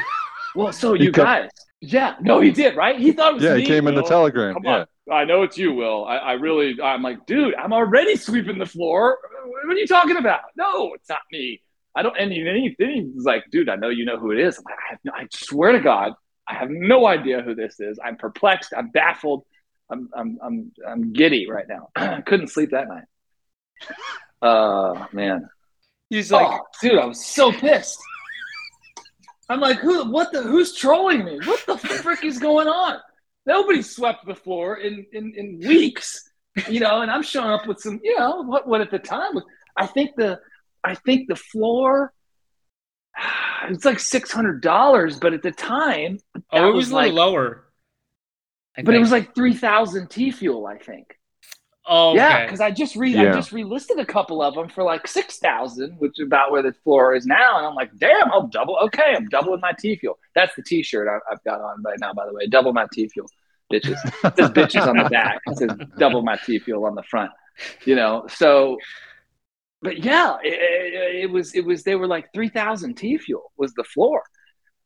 Well, 0.56 0.74
so 0.74 0.96
He 0.96 1.04
you 1.06 1.12
come- 1.12 1.26
guys, 1.26 1.50
yeah, 1.82 2.16
no, 2.22 2.42
he 2.42 2.52
did, 2.52 2.76
right? 2.76 3.00
He 3.00 3.12
thought 3.12 3.32
it 3.32 3.36
was 3.36 3.44
Yeah, 3.44 3.56
me, 3.56 3.62
he 3.62 3.68
came 3.68 3.88
in 3.88 3.96
the 3.96 4.04
telegram. 4.04 4.54
Come 4.54 4.64
Yeah. 4.66 4.80
on. 4.80 4.86
I 5.12 5.26
know 5.26 5.42
it's 5.42 5.58
you, 5.58 5.74
Will. 5.74 6.06
I, 6.06 6.18
I 6.18 6.32
really, 6.34 6.80
I'm 6.82 7.02
like, 7.02 7.26
dude, 7.26 7.56
I'm 7.56 7.74
already 7.74 8.16
sweeping 8.16 8.60
the 8.60 8.66
floor. 8.66 9.18
What 9.46 9.76
are 9.76 9.80
you 9.80 9.88
talking 9.88 10.18
about? 10.18 10.42
No, 10.56 10.94
it's 10.94 11.10
not 11.10 11.22
me. 11.32 11.62
I 11.96 12.04
don't. 12.04 12.16
And 12.18 12.32
then 12.32 12.56
he, 12.56 12.76
then 12.78 12.92
he 12.92 13.12
was 13.16 13.26
like, 13.26 13.46
dude, 13.50 13.70
I 13.70 13.76
know 13.76 13.90
you 13.90 14.06
know 14.06 14.18
who 14.20 14.32
it 14.32 14.40
is. 14.40 14.58
I'm 14.58 14.66
like, 14.66 14.76
I, 14.76 14.92
have 14.92 15.00
no, 15.04 15.12
I 15.16 15.28
swear 15.34 15.72
to 15.72 15.80
God, 15.80 16.14
I 16.48 16.54
have 16.54 16.70
no 16.70 17.08
idea 17.08 17.42
who 17.42 17.56
this 17.56 17.80
is. 17.80 18.00
I'm 18.04 18.18
perplexed. 18.18 18.74
I'm 18.78 18.90
baffled. 18.90 19.46
I'm, 19.90 20.10
I'm, 20.16 20.38
I'm, 20.44 20.72
I'm 20.88 21.14
giddy 21.14 21.50
right 21.50 21.66
now. 21.68 21.90
I 21.96 22.22
couldn't 22.26 22.50
sleep 22.50 22.72
that 22.72 22.88
night. 22.88 23.06
Uh, 24.42 25.08
man. 25.12 25.50
He's 26.10 26.32
like, 26.32 26.48
oh, 26.48 26.66
dude, 26.82 27.00
I 27.00 27.06
was 27.06 27.26
so 27.26 27.52
pissed. 27.52 28.00
I'm 29.50 29.60
like, 29.60 29.80
who? 29.80 30.10
What 30.12 30.32
the? 30.32 30.44
Who's 30.44 30.76
trolling 30.76 31.26
me? 31.26 31.40
What 31.44 31.66
the 31.66 31.78
frick 31.78 32.24
is 32.24 32.38
going 32.38 32.68
on? 32.68 32.98
Nobody 33.46 33.82
swept 33.82 34.26
the 34.28 34.36
floor 34.36 34.78
in 34.78 35.06
in, 35.12 35.34
in 35.36 35.60
weeks, 35.60 36.30
you 36.70 36.80
know. 36.80 37.02
And 37.02 37.10
I'm 37.10 37.24
showing 37.24 37.50
up 37.50 37.66
with 37.66 37.80
some, 37.80 38.00
you 38.04 38.18
know, 38.18 38.44
what 38.44 38.68
what 38.68 38.82
at 38.82 38.92
the 38.92 39.00
time 39.00 39.34
was. 39.34 39.44
I 39.76 39.88
think 39.88 40.12
the, 40.16 40.40
I 40.84 40.96
think 40.96 41.28
the 41.28 41.36
floor. 41.36 42.14
It's 43.68 43.84
like 43.84 44.00
six 44.00 44.32
hundred 44.32 44.62
dollars, 44.62 45.20
but 45.20 45.34
at 45.34 45.44
the 45.44 45.52
time, 45.52 46.18
oh, 46.54 46.70
it 46.70 46.74
was, 46.74 46.92
a 46.92 46.96
little 46.96 47.10
like, 47.10 47.14
lower. 47.14 47.66
I 48.78 48.84
but 48.84 48.96
it 48.96 49.00
was 49.00 49.12
like 49.12 49.36
three 49.36 49.54
thousand 49.54 50.10
T 50.10 50.32
fuel, 50.32 50.66
I 50.66 50.78
think. 50.78 51.19
Oh, 51.90 52.16
Yeah, 52.16 52.36
okay. 52.36 52.46
because 52.46 52.62
I 52.62 52.72
just 52.72 52.96
re 52.96 53.18
I 53.18 53.34
just 53.34 53.52
relisted 53.52 54.00
a 54.00 54.06
couple 54.06 54.42
of 54.42 54.56
them 54.56 54.70
for 54.70 54.84
like 54.84 55.08
six 55.08 55.38
thousand, 55.40 55.96
which 56.00 56.20
is 56.20 56.26
about 56.28 56.52
where 56.52 56.62
the 56.62 56.74
floor 56.84 57.16
is 57.16 57.26
now, 57.26 57.58
and 57.58 57.66
I'm 57.66 57.76
like, 57.76 57.92
damn, 57.98 58.32
I'll 58.32 58.48
double. 58.48 58.78
Okay, 58.86 59.14
I'm 59.16 59.28
doubling 59.28 59.60
my 59.60 59.74
T 59.78 59.96
fuel. 59.98 60.18
That's 60.36 60.56
the 60.56 60.64
T-shirt 60.64 61.08
I, 61.10 61.34
I've 61.34 61.44
got 61.44 61.60
on 61.62 61.84
right 61.84 62.00
now, 62.00 62.14
by 62.14 62.26
the 62.26 62.34
way. 62.34 62.48
Double 62.48 62.72
my 62.72 62.88
T 62.94 63.10
fuel, 63.10 63.28
bitches. 63.74 63.98
It 64.24 64.38
says 64.38 64.50
bitches 64.52 64.88
on 64.88 64.98
the 64.98 65.10
back. 65.12 65.40
It 65.48 65.58
says 65.58 65.72
double 65.98 66.22
my 66.22 66.38
T 66.46 66.60
fuel 66.60 66.86
on 66.86 66.96
the 66.96 67.04
front. 67.04 67.32
You 67.86 67.96
know, 67.96 68.26
so. 68.30 68.78
But 69.82 70.04
yeah, 70.04 70.38
it, 70.44 70.54
it, 70.54 71.16
it 71.24 71.32
was 71.32 71.56
it 71.56 71.66
was 71.66 71.84
they 71.84 71.96
were 71.96 72.08
like 72.08 72.34
three 72.34 72.50
thousand 72.50 72.96
T 72.96 73.18
fuel 73.18 73.52
was 73.58 73.74
the 73.74 73.86
floor, 73.86 74.24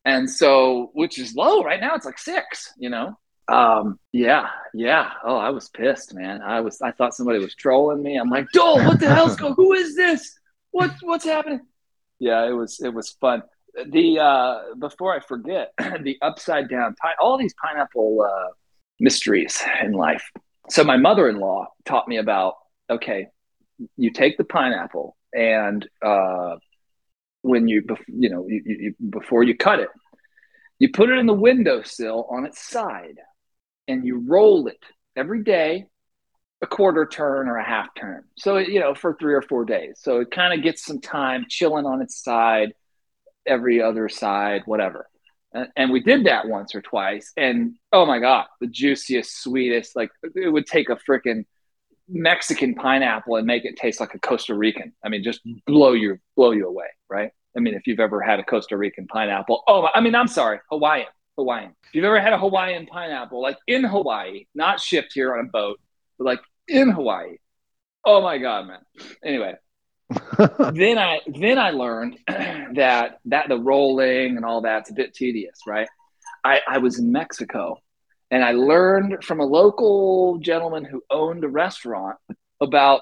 and 0.06 0.30
so 0.30 0.92
which 0.94 1.18
is 1.18 1.36
low 1.36 1.64
right 1.64 1.82
now. 1.82 1.96
It's 1.96 2.06
like 2.06 2.20
six. 2.20 2.72
You 2.78 2.92
know, 2.92 3.18
um, 3.48 4.00
yeah, 4.12 4.50
yeah. 4.74 5.12
Oh, 5.24 5.38
I 5.38 5.50
was 5.50 5.70
pissed, 5.70 6.14
man. 6.14 6.42
I 6.42 6.62
was. 6.62 6.82
I 6.82 6.92
thought 6.92 7.14
somebody 7.16 7.40
was 7.40 7.56
trolling 7.56 8.02
me. 8.02 8.16
I'm 8.18 8.30
like, 8.30 8.48
Dole, 8.54 8.84
what 8.86 9.00
the 9.00 9.08
hell's 9.14 9.36
going? 9.36 9.54
Who 9.56 9.74
is 9.74 9.96
this? 9.96 10.38
What 10.72 10.92
what's 11.02 11.26
happening? 11.26 11.62
Yeah, 12.20 12.48
it 12.48 12.54
was 12.54 12.80
it 12.82 12.94
was 12.94 13.10
fun. 13.22 13.44
The 13.90 14.20
uh, 14.20 14.60
before 14.80 15.14
I 15.16 15.20
forget, 15.20 15.74
the 15.78 16.18
upside 16.22 16.70
down 16.70 16.96
pine. 17.02 17.14
All 17.22 17.38
these 17.38 17.54
pineapple 17.64 18.22
uh, 18.22 18.52
mysteries 19.00 19.62
in 19.84 19.92
life. 19.94 20.24
So 20.70 20.84
my 20.84 20.98
mother-in-law 20.98 21.68
taught 21.86 22.08
me 22.08 22.18
about. 22.18 22.56
Okay, 22.90 23.28
you 23.98 24.12
take 24.12 24.38
the 24.38 24.44
pineapple 24.44 25.16
and 25.34 25.88
uh, 26.06 26.56
when 27.42 27.68
you 27.68 27.84
you 28.08 28.30
know 28.30 28.46
you, 28.48 28.62
you- 28.66 29.10
before 29.10 29.44
you 29.44 29.56
cut 29.58 29.80
it 29.80 29.90
You 30.80 30.90
put 30.92 31.10
it 31.10 31.18
in 31.18 31.26
the 31.26 31.34
windowsill 31.34 32.28
on 32.30 32.46
its 32.46 32.62
side 32.70 33.18
and 33.88 34.06
you 34.06 34.24
roll 34.28 34.68
it 34.68 34.80
every 35.16 35.44
day 35.44 35.88
a 36.64 36.68
quarter 36.68 37.06
turn 37.06 37.50
or 37.50 37.58
a 37.58 37.64
half 37.64 37.90
turn. 38.00 38.24
So, 38.38 38.58
you 38.58 38.80
know, 38.80 38.96
for 38.96 39.16
three 39.20 39.34
or 39.34 39.42
four 39.42 39.66
days. 39.66 40.00
So 40.02 40.22
it 40.22 40.32
kind 40.32 40.58
of 40.58 40.64
gets 40.64 40.86
some 40.86 41.02
time 41.02 41.46
chilling 41.50 41.86
on 41.86 42.02
its 42.02 42.24
side, 42.24 42.74
every 43.46 43.82
other 43.82 44.08
side, 44.08 44.62
whatever. 44.66 45.10
And, 45.54 45.68
and 45.76 45.92
we 45.92 46.00
did 46.00 46.26
that 46.26 46.48
once 46.48 46.74
or 46.74 46.82
twice. 46.82 47.34
And 47.36 47.76
oh 47.92 48.06
my 48.06 48.20
God, 48.20 48.46
the 48.62 48.68
juiciest, 48.68 49.44
sweetest, 49.44 49.96
like 49.96 50.10
it 50.36 50.50
would 50.50 50.66
take 50.66 50.90
a 50.90 50.96
freaking 50.96 51.44
Mexican 52.08 52.76
pineapple 52.76 53.36
and 53.36 53.46
make 53.46 53.66
it 53.66 53.76
taste 53.76 54.00
like 54.00 54.14
a 54.14 54.20
Costa 54.20 54.56
Rican. 54.56 54.94
I 55.04 55.10
mean, 55.10 55.22
just 55.22 55.42
blow 55.68 55.92
you, 55.92 56.18
blow 56.38 56.52
you 56.52 56.68
away, 56.68 56.88
right? 57.10 57.32
I 57.58 57.60
mean, 57.60 57.74
if 57.74 57.88
you've 57.88 58.00
ever 58.00 58.22
had 58.22 58.40
a 58.40 58.44
Costa 58.44 58.78
Rican 58.78 59.06
pineapple, 59.08 59.64
oh, 59.68 59.90
I 59.94 60.00
mean, 60.00 60.16
I'm 60.16 60.28
sorry, 60.28 60.60
Hawaiian, 60.72 61.08
Hawaiian. 61.38 61.76
If 61.86 61.96
you've 61.96 62.06
ever 62.06 62.20
had 62.20 62.34
a 62.34 62.38
Hawaiian 62.38 62.86
pineapple, 62.86 63.42
like 63.42 63.58
in 63.68 63.84
Hawaii, 63.84 64.46
not 64.54 64.80
shipped 64.80 65.14
here 65.14 65.34
on 65.34 65.46
a 65.46 65.50
boat, 65.50 65.80
but 66.18 66.26
like 66.26 66.42
in 66.68 66.90
Hawaii. 66.90 67.38
Oh 68.06 68.22
my 68.22 68.38
god, 68.38 68.68
man. 68.68 68.80
Anyway, 69.24 69.56
then 70.74 70.98
I 70.98 71.22
then 71.28 71.58
I 71.58 71.72
learned 71.72 72.20
that 72.28 73.20
that 73.26 73.48
the 73.50 73.58
rolling 73.58 74.38
and 74.38 74.46
all 74.46 74.62
that's 74.62 74.92
a 74.92 74.94
bit 74.94 75.14
tedious, 75.14 75.62
right? 75.66 75.88
I, 76.44 76.62
I 76.68 76.78
was 76.80 77.00
in 77.00 77.12
Mexico 77.12 77.78
and 78.30 78.44
I 78.44 78.52
learned 78.52 79.24
from 79.24 79.40
a 79.40 79.46
local 79.46 80.40
gentleman 80.40 80.84
who 80.84 81.04
owned 81.10 81.44
a 81.44 81.48
restaurant 81.48 82.18
about 82.60 83.02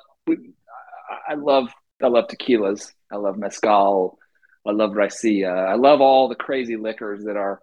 I 1.28 1.34
love 1.36 1.70
I 2.02 2.08
love 2.08 2.28
tequilas, 2.28 2.92
I 3.12 3.18
love 3.18 3.38
mezcal, 3.38 4.18
I 4.66 4.72
love 4.72 4.92
raicilla, 4.92 5.68
I 5.68 5.76
love 5.76 6.02
all 6.02 6.28
the 6.28 6.36
crazy 6.36 6.76
liquors 6.76 7.24
that 7.26 7.38
our 7.38 7.62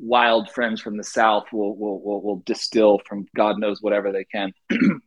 wild 0.00 0.50
friends 0.50 0.80
from 0.80 0.96
the 0.96 1.04
south 1.04 1.44
will 1.52 1.76
will 1.76 2.00
will, 2.02 2.22
will 2.22 2.42
distill 2.46 3.00
from 3.06 3.26
God 3.36 3.58
knows 3.58 3.82
whatever 3.82 4.12
they 4.12 4.24
can. 4.24 4.52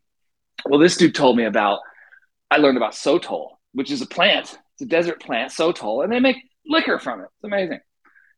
Well, 0.66 0.80
this 0.80 0.98
dude 0.98 1.16
told 1.16 1.36
me 1.38 1.44
about, 1.44 1.80
I 2.50 2.58
learned 2.58 2.78
about 2.78 2.94
sotol, 2.94 3.58
which 3.74 3.92
is 3.92 4.02
a 4.02 4.06
plant. 4.06 4.58
It's 4.76 4.82
a 4.82 4.86
desert 4.86 5.22
plant, 5.22 5.52
sotol, 5.52 6.04
and 6.04 6.12
they 6.12 6.20
make 6.20 6.38
liquor 6.66 7.00
from 7.00 7.20
it. 7.22 7.26
It's 7.26 7.44
amazing. 7.44 7.80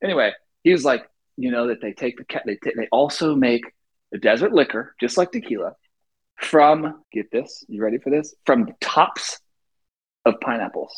Anyway, 0.03 0.32
he 0.64 0.72
was 0.72 0.84
like, 0.84 1.06
you 1.38 1.52
know, 1.52 1.68
that 1.68 1.82
they 1.82 1.94
take 1.94 2.18
the, 2.18 2.26
they, 2.45 2.57
they 2.76 2.88
also 2.91 3.36
make 3.36 3.64
the 4.11 4.18
desert 4.18 4.53
liquor, 4.53 4.95
just 4.99 5.18
like 5.18 5.32
tequila, 5.32 5.73
from, 6.38 7.03
get 7.11 7.32
this, 7.32 7.64
you 7.68 7.84
ready 7.84 7.98
for 7.98 8.10
this? 8.10 8.34
From 8.45 8.65
the 8.65 8.73
tops 8.82 9.40
of 10.26 10.40
pineapples. 10.41 10.94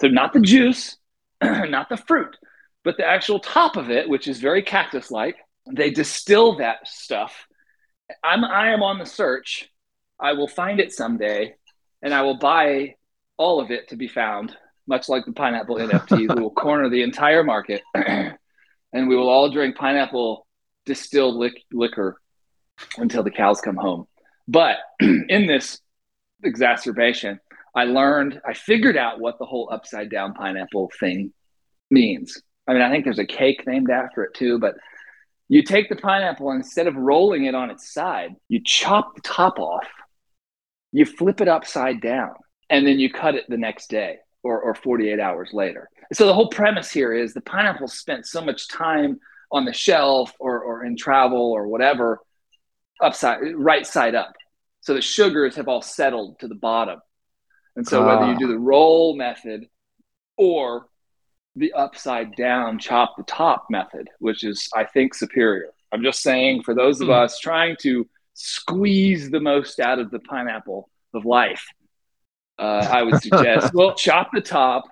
So 0.00 0.08
not 0.08 0.32
the 0.32 0.40
juice, 0.40 0.96
not 1.42 1.88
the 1.88 1.96
fruit, 1.96 2.36
but 2.88 2.96
the 2.96 3.04
actual 3.04 3.38
top 3.38 3.76
of 3.76 3.90
it, 3.90 4.08
which 4.08 4.26
is 4.26 4.40
very 4.40 4.62
cactus 4.62 5.10
like. 5.10 5.36
They 5.70 5.90
distill 5.90 6.56
that 6.56 6.88
stuff. 6.88 7.46
I'm, 8.24 8.42
I 8.46 8.70
am 8.70 8.82
on 8.82 8.98
the 8.98 9.04
search 9.04 9.68
I 10.18 10.32
will 10.32 10.48
find 10.48 10.80
it 10.80 10.94
someday 10.94 11.54
and 12.00 12.14
I 12.14 12.22
will 12.22 12.38
buy 12.38 12.94
all 13.36 13.60
of 13.60 13.70
it 13.70 13.88
to 13.88 13.96
be 13.96 14.08
found, 14.08 14.56
much 14.86 15.06
like 15.06 15.26
the 15.26 15.34
pineapple 15.34 15.76
NFTs. 15.80 16.34
we 16.34 16.40
will 16.40 16.50
corner 16.50 16.88
the 16.88 17.02
entire 17.02 17.44
market 17.44 17.82
and 17.94 18.38
we 18.94 19.14
will 19.14 19.28
all 19.28 19.50
drink 19.50 19.76
pineapple 19.76 20.46
distilled 20.86 21.36
lic- 21.36 21.64
liquor 21.70 22.18
until 22.96 23.22
the 23.22 23.30
cows 23.30 23.60
come 23.60 23.76
home. 23.76 24.06
But 24.48 24.78
in 25.00 25.46
this 25.46 25.78
exacerbation, 26.42 27.38
I 27.74 27.84
learned, 27.84 28.40
I 28.48 28.54
figured 28.54 28.96
out 28.96 29.20
what 29.20 29.38
the 29.38 29.44
whole 29.44 29.68
upside 29.70 30.08
down 30.08 30.32
pineapple 30.32 30.90
thing 30.98 31.34
means. 31.90 32.40
I 32.68 32.74
mean, 32.74 32.82
I 32.82 32.90
think 32.90 33.04
there's 33.04 33.18
a 33.18 33.26
cake 33.26 33.66
named 33.66 33.90
after 33.90 34.22
it 34.24 34.34
too, 34.34 34.58
but 34.58 34.76
you 35.48 35.62
take 35.62 35.88
the 35.88 35.96
pineapple 35.96 36.50
and 36.50 36.62
instead 36.62 36.86
of 36.86 36.94
rolling 36.94 37.46
it 37.46 37.54
on 37.54 37.70
its 37.70 37.92
side, 37.92 38.36
you 38.48 38.60
chop 38.62 39.14
the 39.14 39.22
top 39.22 39.58
off 39.58 39.88
you 40.92 41.04
flip 41.04 41.40
it 41.40 41.48
upside 41.48 42.00
down 42.00 42.34
and 42.70 42.86
then 42.86 42.98
you 42.98 43.10
cut 43.10 43.34
it 43.34 43.44
the 43.48 43.56
next 43.56 43.90
day 43.90 44.16
or, 44.42 44.60
or 44.60 44.74
48 44.74 45.20
hours 45.20 45.50
later. 45.52 45.88
So 46.12 46.26
the 46.26 46.34
whole 46.34 46.48
premise 46.48 46.90
here 46.90 47.12
is 47.12 47.34
the 47.34 47.40
pineapple 47.40 47.88
spent 47.88 48.26
so 48.26 48.40
much 48.40 48.68
time 48.68 49.20
on 49.50 49.64
the 49.64 49.72
shelf 49.72 50.32
or, 50.38 50.60
or 50.60 50.84
in 50.84 50.96
travel 50.96 51.52
or 51.52 51.68
whatever 51.68 52.20
upside 53.02 53.40
right 53.54 53.86
side 53.86 54.14
up. 54.14 54.32
So 54.80 54.94
the 54.94 55.02
sugars 55.02 55.56
have 55.56 55.68
all 55.68 55.82
settled 55.82 56.40
to 56.40 56.48
the 56.48 56.54
bottom. 56.54 57.00
And 57.76 57.86
so 57.86 58.04
whether 58.04 58.26
you 58.26 58.34
ah. 58.34 58.38
do 58.38 58.48
the 58.48 58.58
roll 58.58 59.16
method 59.16 59.66
or 60.36 60.86
the 61.58 61.72
upside 61.72 62.34
down 62.36 62.78
chop 62.78 63.16
the 63.16 63.24
top 63.24 63.66
method, 63.70 64.08
which 64.18 64.44
is 64.44 64.68
I 64.74 64.84
think 64.84 65.14
superior. 65.14 65.68
I'm 65.92 66.02
just 66.02 66.22
saying 66.22 66.62
for 66.62 66.74
those 66.74 67.00
of 67.00 67.08
mm. 67.08 67.24
us 67.24 67.38
trying 67.38 67.76
to 67.80 68.06
squeeze 68.34 69.30
the 69.30 69.40
most 69.40 69.80
out 69.80 69.98
of 69.98 70.10
the 70.10 70.20
pineapple 70.20 70.88
of 71.14 71.24
life, 71.24 71.64
uh, 72.58 72.86
I 72.90 73.02
would 73.02 73.20
suggest 73.22 73.74
well, 73.74 73.94
chop 73.94 74.30
the 74.32 74.40
top, 74.40 74.84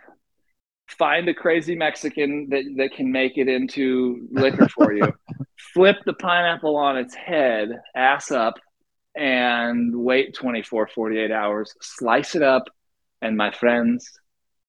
find 0.88 1.28
a 1.28 1.34
crazy 1.34 1.74
Mexican 1.74 2.48
that, 2.50 2.64
that 2.76 2.92
can 2.94 3.12
make 3.12 3.38
it 3.38 3.48
into 3.48 4.28
liquor 4.30 4.68
for 4.68 4.92
you, 4.92 5.12
flip 5.74 5.96
the 6.04 6.14
pineapple 6.14 6.76
on 6.76 6.96
its 6.96 7.14
head, 7.14 7.68
ass 7.94 8.30
up, 8.30 8.54
and 9.14 9.94
wait 9.94 10.34
24, 10.34 10.88
48 10.94 11.30
hours, 11.30 11.74
slice 11.80 12.34
it 12.34 12.42
up, 12.42 12.64
and 13.22 13.36
my 13.36 13.50
friends, 13.50 14.10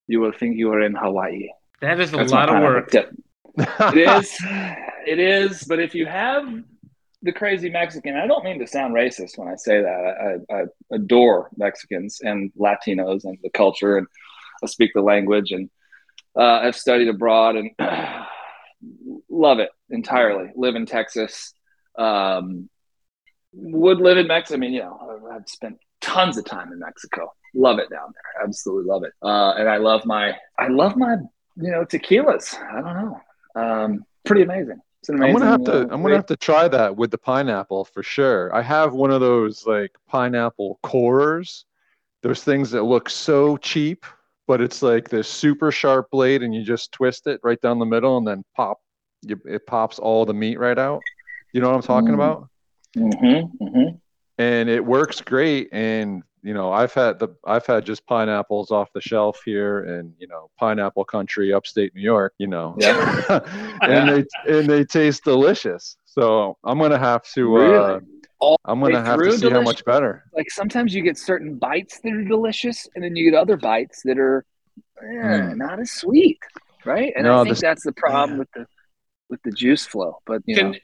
you 0.06 0.20
will 0.20 0.32
think 0.32 0.56
you 0.56 0.72
are 0.72 0.80
in 0.80 0.94
Hawaii. 0.94 1.48
That 1.80 2.00
is 2.00 2.12
a 2.12 2.16
That's 2.16 2.32
lot 2.32 2.48
of 2.48 2.62
work. 2.62 2.90
Tip. 2.90 3.10
it 3.56 3.96
is. 3.96 4.36
It 5.06 5.18
is. 5.18 5.64
But 5.64 5.80
if 5.80 5.94
you 5.94 6.06
have 6.06 6.44
the 7.22 7.32
crazy 7.32 7.68
Mexican. 7.68 8.16
I 8.16 8.26
don't 8.26 8.44
mean 8.44 8.58
to 8.60 8.66
sound 8.66 8.94
racist 8.94 9.38
when 9.38 9.48
I 9.48 9.56
say 9.56 9.82
that. 9.82 10.38
I, 10.50 10.54
I, 10.54 10.64
adore 10.92 11.50
Mexicans 11.56 12.20
and 12.22 12.52
Latinos 12.58 13.24
and 13.24 13.38
the 13.42 13.50
culture, 13.50 13.98
and 13.98 14.06
I 14.62 14.66
speak 14.66 14.92
the 14.94 15.00
language, 15.00 15.50
and 15.50 15.68
uh, 16.36 16.60
I've 16.62 16.76
studied 16.76 17.08
abroad 17.08 17.56
and 17.56 17.70
love 19.28 19.58
it 19.58 19.70
entirely. 19.90 20.50
Live 20.54 20.76
in 20.76 20.86
Texas. 20.86 21.52
Um, 21.96 22.68
would 23.52 23.98
live 23.98 24.18
in 24.18 24.28
Mexico. 24.28 24.56
I 24.56 24.60
mean, 24.60 24.72
you 24.74 24.82
know, 24.82 25.30
I've 25.32 25.48
spent 25.48 25.78
tons 26.00 26.38
of 26.38 26.44
time 26.44 26.72
in 26.72 26.78
Mexico. 26.78 27.32
Love 27.54 27.78
it 27.78 27.90
down 27.90 28.12
there. 28.12 28.44
Absolutely 28.44 28.88
love 28.88 29.02
it. 29.02 29.12
Uh, 29.22 29.54
and 29.58 29.68
I 29.68 29.78
love 29.78 30.04
my, 30.04 30.34
I 30.56 30.68
love 30.68 30.96
my, 30.96 31.16
you 31.60 31.70
know, 31.70 31.84
tequilas. 31.84 32.54
I 32.60 32.80
don't 32.80 32.94
know. 32.94 33.20
Um, 33.54 34.04
pretty 34.24 34.42
amazing. 34.42 34.80
I'm 35.10 35.32
gonna 35.32 35.46
have 35.46 35.64
to. 35.64 35.72
Uh, 35.72 35.82
I'm 35.90 36.02
gonna 36.02 36.16
have 36.16 36.26
to 36.26 36.36
try 36.36 36.68
that 36.68 36.96
with 36.96 37.10
the 37.10 37.18
pineapple 37.18 37.84
for 37.84 38.02
sure. 38.02 38.54
I 38.54 38.62
have 38.62 38.92
one 38.92 39.10
of 39.10 39.20
those 39.20 39.66
like 39.66 39.92
pineapple 40.06 40.78
cores. 40.82 41.64
Those 42.22 42.42
things 42.42 42.70
that 42.72 42.82
look 42.82 43.08
so 43.08 43.56
cheap, 43.56 44.04
but 44.46 44.60
it's 44.60 44.82
like 44.82 45.08
this 45.08 45.28
super 45.28 45.70
sharp 45.70 46.10
blade, 46.10 46.42
and 46.42 46.54
you 46.54 46.62
just 46.64 46.92
twist 46.92 47.26
it 47.26 47.40
right 47.42 47.60
down 47.60 47.78
the 47.78 47.86
middle, 47.86 48.18
and 48.18 48.26
then 48.26 48.44
pop. 48.54 48.80
You, 49.22 49.40
it 49.46 49.66
pops 49.66 49.98
all 49.98 50.26
the 50.26 50.34
meat 50.34 50.58
right 50.58 50.78
out. 50.78 51.00
You 51.52 51.60
know 51.60 51.68
what 51.68 51.76
I'm 51.76 51.82
talking 51.82 52.10
mm. 52.10 52.14
about? 52.14 52.48
Mm-hmm, 52.96 53.64
mm-hmm. 53.64 53.96
And 54.38 54.68
it 54.68 54.84
works 54.84 55.20
great. 55.20 55.68
And 55.72 56.22
you 56.48 56.54
know, 56.54 56.72
I've 56.72 56.94
had 56.94 57.18
the 57.18 57.28
I've 57.44 57.66
had 57.66 57.84
just 57.84 58.06
pineapples 58.06 58.70
off 58.70 58.90
the 58.94 59.02
shelf 59.02 59.42
here 59.44 59.80
in 59.84 60.14
you 60.18 60.26
know 60.26 60.48
pineapple 60.58 61.04
country, 61.04 61.52
upstate 61.52 61.94
New 61.94 62.00
York. 62.00 62.32
You 62.38 62.46
know, 62.46 62.74
yeah. 62.78 63.40
and 63.82 64.08
they 64.08 64.24
and 64.50 64.66
they 64.66 64.82
taste 64.82 65.24
delicious. 65.24 65.98
So 66.06 66.56
I'm 66.64 66.78
gonna 66.78 66.98
have 66.98 67.22
to. 67.34 67.54
Uh, 67.54 67.60
really? 67.60 68.00
Uh, 68.40 68.56
I'm 68.64 68.80
gonna 68.80 69.04
have 69.04 69.18
to 69.18 69.24
see 69.32 69.40
delicious? 69.40 69.52
how 69.52 69.60
much 69.60 69.84
better. 69.84 70.24
Like 70.34 70.50
sometimes 70.50 70.94
you 70.94 71.02
get 71.02 71.18
certain 71.18 71.58
bites 71.58 72.00
that 72.00 72.14
are 72.14 72.24
delicious, 72.24 72.88
and 72.94 73.04
then 73.04 73.14
you 73.14 73.30
get 73.30 73.38
other 73.38 73.58
bites 73.58 74.00
that 74.06 74.18
are 74.18 74.46
eh, 75.02 75.04
mm. 75.04 75.54
not 75.54 75.78
as 75.78 75.90
sweet, 75.90 76.38
right? 76.86 77.12
And 77.14 77.24
no, 77.24 77.40
I 77.40 77.44
think 77.44 77.56
this, 77.56 77.60
that's 77.60 77.84
the 77.84 77.92
problem 77.92 78.30
yeah. 78.30 78.38
with 78.38 78.52
the 78.52 78.66
with 79.28 79.42
the 79.42 79.50
juice 79.50 79.84
flow. 79.84 80.14
But 80.24 80.40
you 80.46 80.56
can 80.56 80.70
know. 80.70 80.78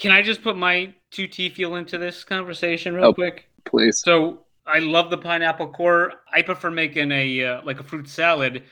can 0.00 0.10
I 0.10 0.22
just 0.22 0.42
put 0.42 0.56
my 0.56 0.94
two 1.12 1.28
T 1.28 1.48
fuel 1.48 1.76
into 1.76 1.96
this 1.96 2.24
conversation 2.24 2.96
real 2.96 3.04
oh, 3.04 3.14
quick? 3.14 3.50
Please. 3.64 4.00
So 4.00 4.45
I 4.66 4.80
love 4.80 5.10
the 5.10 5.18
pineapple 5.18 5.68
core. 5.68 6.12
I 6.32 6.42
prefer 6.42 6.70
making 6.70 7.12
a 7.12 7.44
uh, 7.44 7.60
like 7.64 7.80
a 7.80 7.84
fruit 7.84 8.08
salad, 8.08 8.64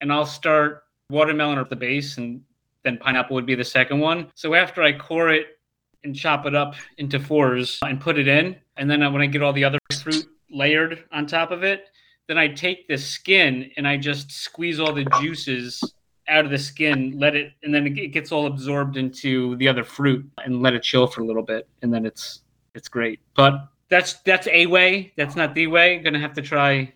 and 0.00 0.12
I'll 0.12 0.26
start 0.26 0.84
watermelon 1.10 1.58
at 1.58 1.68
the 1.68 1.76
base, 1.76 2.18
and 2.18 2.42
then 2.84 2.98
pineapple 2.98 3.34
would 3.34 3.46
be 3.46 3.54
the 3.54 3.64
second 3.64 4.00
one. 4.00 4.30
So 4.34 4.54
after 4.54 4.82
I 4.82 4.92
core 4.92 5.30
it 5.30 5.58
and 6.04 6.14
chop 6.14 6.46
it 6.46 6.54
up 6.54 6.74
into 6.98 7.18
fours 7.18 7.78
and 7.82 8.00
put 8.00 8.18
it 8.18 8.28
in, 8.28 8.56
and 8.76 8.90
then 8.90 9.00
when 9.12 9.22
I 9.22 9.26
get 9.26 9.42
all 9.42 9.52
the 9.52 9.64
other 9.64 9.78
fruit 10.02 10.26
layered 10.50 11.04
on 11.12 11.26
top 11.26 11.50
of 11.50 11.62
it, 11.62 11.84
then 12.26 12.38
I 12.38 12.48
take 12.48 12.86
the 12.88 12.96
skin 12.96 13.70
and 13.76 13.86
I 13.86 13.96
just 13.96 14.30
squeeze 14.30 14.80
all 14.80 14.92
the 14.92 15.04
juices 15.20 15.82
out 16.28 16.44
of 16.44 16.50
the 16.50 16.58
skin, 16.58 17.18
let 17.18 17.34
it, 17.34 17.52
and 17.62 17.74
then 17.74 17.86
it 17.86 18.12
gets 18.12 18.30
all 18.30 18.46
absorbed 18.46 18.96
into 18.96 19.56
the 19.56 19.66
other 19.66 19.84
fruit, 19.84 20.24
and 20.44 20.62
let 20.62 20.74
it 20.74 20.82
chill 20.82 21.06
for 21.06 21.22
a 21.22 21.24
little 21.24 21.42
bit, 21.42 21.68
and 21.82 21.92
then 21.92 22.06
it's 22.06 22.42
it's 22.74 22.88
great. 22.88 23.18
But 23.34 23.68
that's 23.90 24.14
that's 24.20 24.46
a 24.46 24.66
way. 24.66 25.12
That's 25.16 25.36
not 25.36 25.54
the 25.54 25.66
way. 25.66 25.98
Gonna 25.98 26.20
have 26.20 26.34
to 26.34 26.42
try 26.42 26.92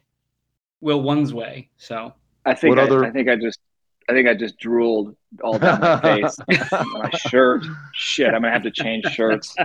Will 0.81 1.03
One's 1.03 1.35
way. 1.35 1.71
So 1.77 2.15
I 2.45 2.55
think 2.55 2.79
I, 2.79 2.83
other... 2.83 3.05
I 3.05 3.11
think 3.11 3.29
I 3.29 3.37
just 3.37 3.59
I 4.09 4.13
think 4.13 4.29
I 4.29 4.35
just 4.35 4.59
drooled 4.59 5.17
all 5.43 5.59
down 5.59 5.81
my 5.81 6.01
face, 6.01 6.39
my 6.49 7.11
shirt. 7.29 7.65
Shit, 7.93 8.29
I'm 8.29 8.43
gonna 8.43 8.51
have 8.51 8.63
to 8.63 8.71
change 8.71 9.05
shirts. 9.07 9.55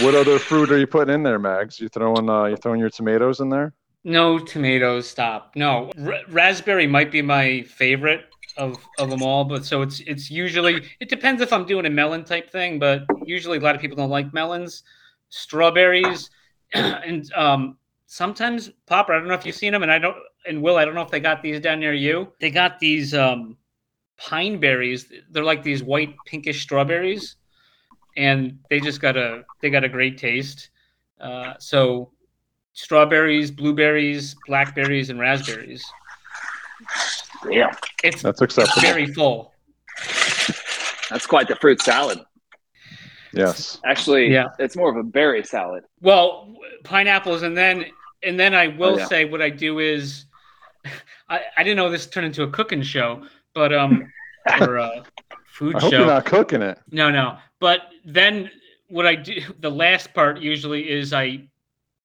what 0.00 0.14
other 0.14 0.38
fruit 0.38 0.70
are 0.72 0.78
you 0.78 0.86
putting 0.86 1.14
in 1.14 1.22
there, 1.22 1.38
Mags? 1.38 1.78
You 1.80 1.88
throwing 1.88 2.28
uh, 2.28 2.44
you 2.44 2.56
throwing 2.56 2.80
your 2.80 2.90
tomatoes 2.90 3.40
in 3.40 3.48
there? 3.50 3.74
No 4.04 4.38
tomatoes. 4.38 5.08
Stop. 5.08 5.52
No 5.54 5.90
R- 6.02 6.20
raspberry 6.28 6.86
might 6.86 7.12
be 7.12 7.22
my 7.22 7.62
favorite 7.62 8.24
of 8.58 8.76
of 8.98 9.08
them 9.08 9.22
all, 9.22 9.44
but 9.44 9.64
so 9.64 9.82
it's 9.82 10.00
it's 10.00 10.30
usually 10.30 10.82
it 11.00 11.08
depends 11.08 11.40
if 11.40 11.52
I'm 11.52 11.64
doing 11.64 11.86
a 11.86 11.90
melon 11.90 12.24
type 12.24 12.50
thing, 12.50 12.78
but 12.78 13.04
usually 13.24 13.58
a 13.58 13.60
lot 13.60 13.74
of 13.74 13.80
people 13.80 13.96
don't 13.96 14.10
like 14.10 14.34
melons. 14.34 14.82
Strawberries 15.30 16.30
and 16.74 17.32
um, 17.34 17.78
sometimes 18.06 18.70
popper. 18.86 19.14
I 19.14 19.18
don't 19.18 19.28
know 19.28 19.34
if 19.34 19.46
you've 19.46 19.54
seen 19.54 19.72
them, 19.72 19.82
and 19.82 19.92
I 19.92 19.98
don't. 19.98 20.16
And 20.46 20.62
Will, 20.62 20.76
I 20.76 20.84
don't 20.84 20.94
know 20.94 21.02
if 21.02 21.10
they 21.10 21.20
got 21.20 21.42
these 21.42 21.60
down 21.60 21.80
near 21.80 21.94
you. 21.94 22.32
They 22.40 22.50
got 22.50 22.78
these 22.78 23.14
um, 23.14 23.56
pine 24.16 24.58
berries. 24.58 25.12
They're 25.30 25.44
like 25.44 25.62
these 25.62 25.82
white 25.82 26.14
pinkish 26.26 26.62
strawberries, 26.62 27.36
and 28.16 28.58
they 28.68 28.80
just 28.80 29.00
got 29.00 29.16
a 29.16 29.44
they 29.60 29.70
got 29.70 29.84
a 29.84 29.88
great 29.88 30.18
taste. 30.18 30.70
Uh, 31.20 31.54
so 31.58 32.10
strawberries, 32.72 33.50
blueberries, 33.50 34.36
blackberries, 34.46 35.10
and 35.10 35.20
raspberries. 35.20 35.84
Yeah, 37.48 37.70
It's, 38.02 38.22
That's 38.22 38.40
it's 38.42 38.58
acceptable. 38.58 38.80
very 38.82 39.06
full. 39.06 39.52
that's 41.10 41.26
quite 41.26 41.48
the 41.48 41.56
fruit 41.56 41.80
salad. 41.82 42.18
Yes. 43.32 43.80
Actually, 43.84 44.32
Yeah. 44.32 44.46
it's 44.58 44.76
more 44.76 44.90
of 44.90 44.96
a 44.96 45.02
berry 45.02 45.44
salad. 45.44 45.84
Well, 46.00 46.54
pineapples, 46.84 47.42
and 47.42 47.56
then 47.56 47.86
and 48.24 48.38
then 48.40 48.54
I 48.54 48.68
will 48.68 48.94
Oh, 48.94 48.98
yeah. 48.98 49.04
say 49.06 49.24
what 49.26 49.40
I 49.40 49.48
do 49.50 49.78
is, 49.78 50.24
I, 51.28 51.40
I 51.56 51.62
didn't 51.62 51.76
know 51.76 51.88
this 51.90 52.06
turned 52.06 52.26
into 52.26 52.42
a 52.42 52.50
cooking 52.50 52.82
show, 52.82 53.24
but 53.54 53.72
um, 53.72 54.10
or 54.60 54.76
a 54.76 55.04
food 55.46 55.76
I 55.76 55.80
hope 55.80 55.90
show. 55.92 55.98
you're 55.98 56.06
not 56.06 56.24
cooking 56.24 56.62
it. 56.62 56.78
No, 56.90 57.10
no. 57.10 57.36
But 57.60 57.82
then 58.04 58.50
what 58.88 59.06
I 59.06 59.14
do, 59.14 59.40
the 59.60 59.70
last 59.70 60.12
part 60.14 60.40
usually 60.40 60.90
is 60.90 61.12
I 61.12 61.42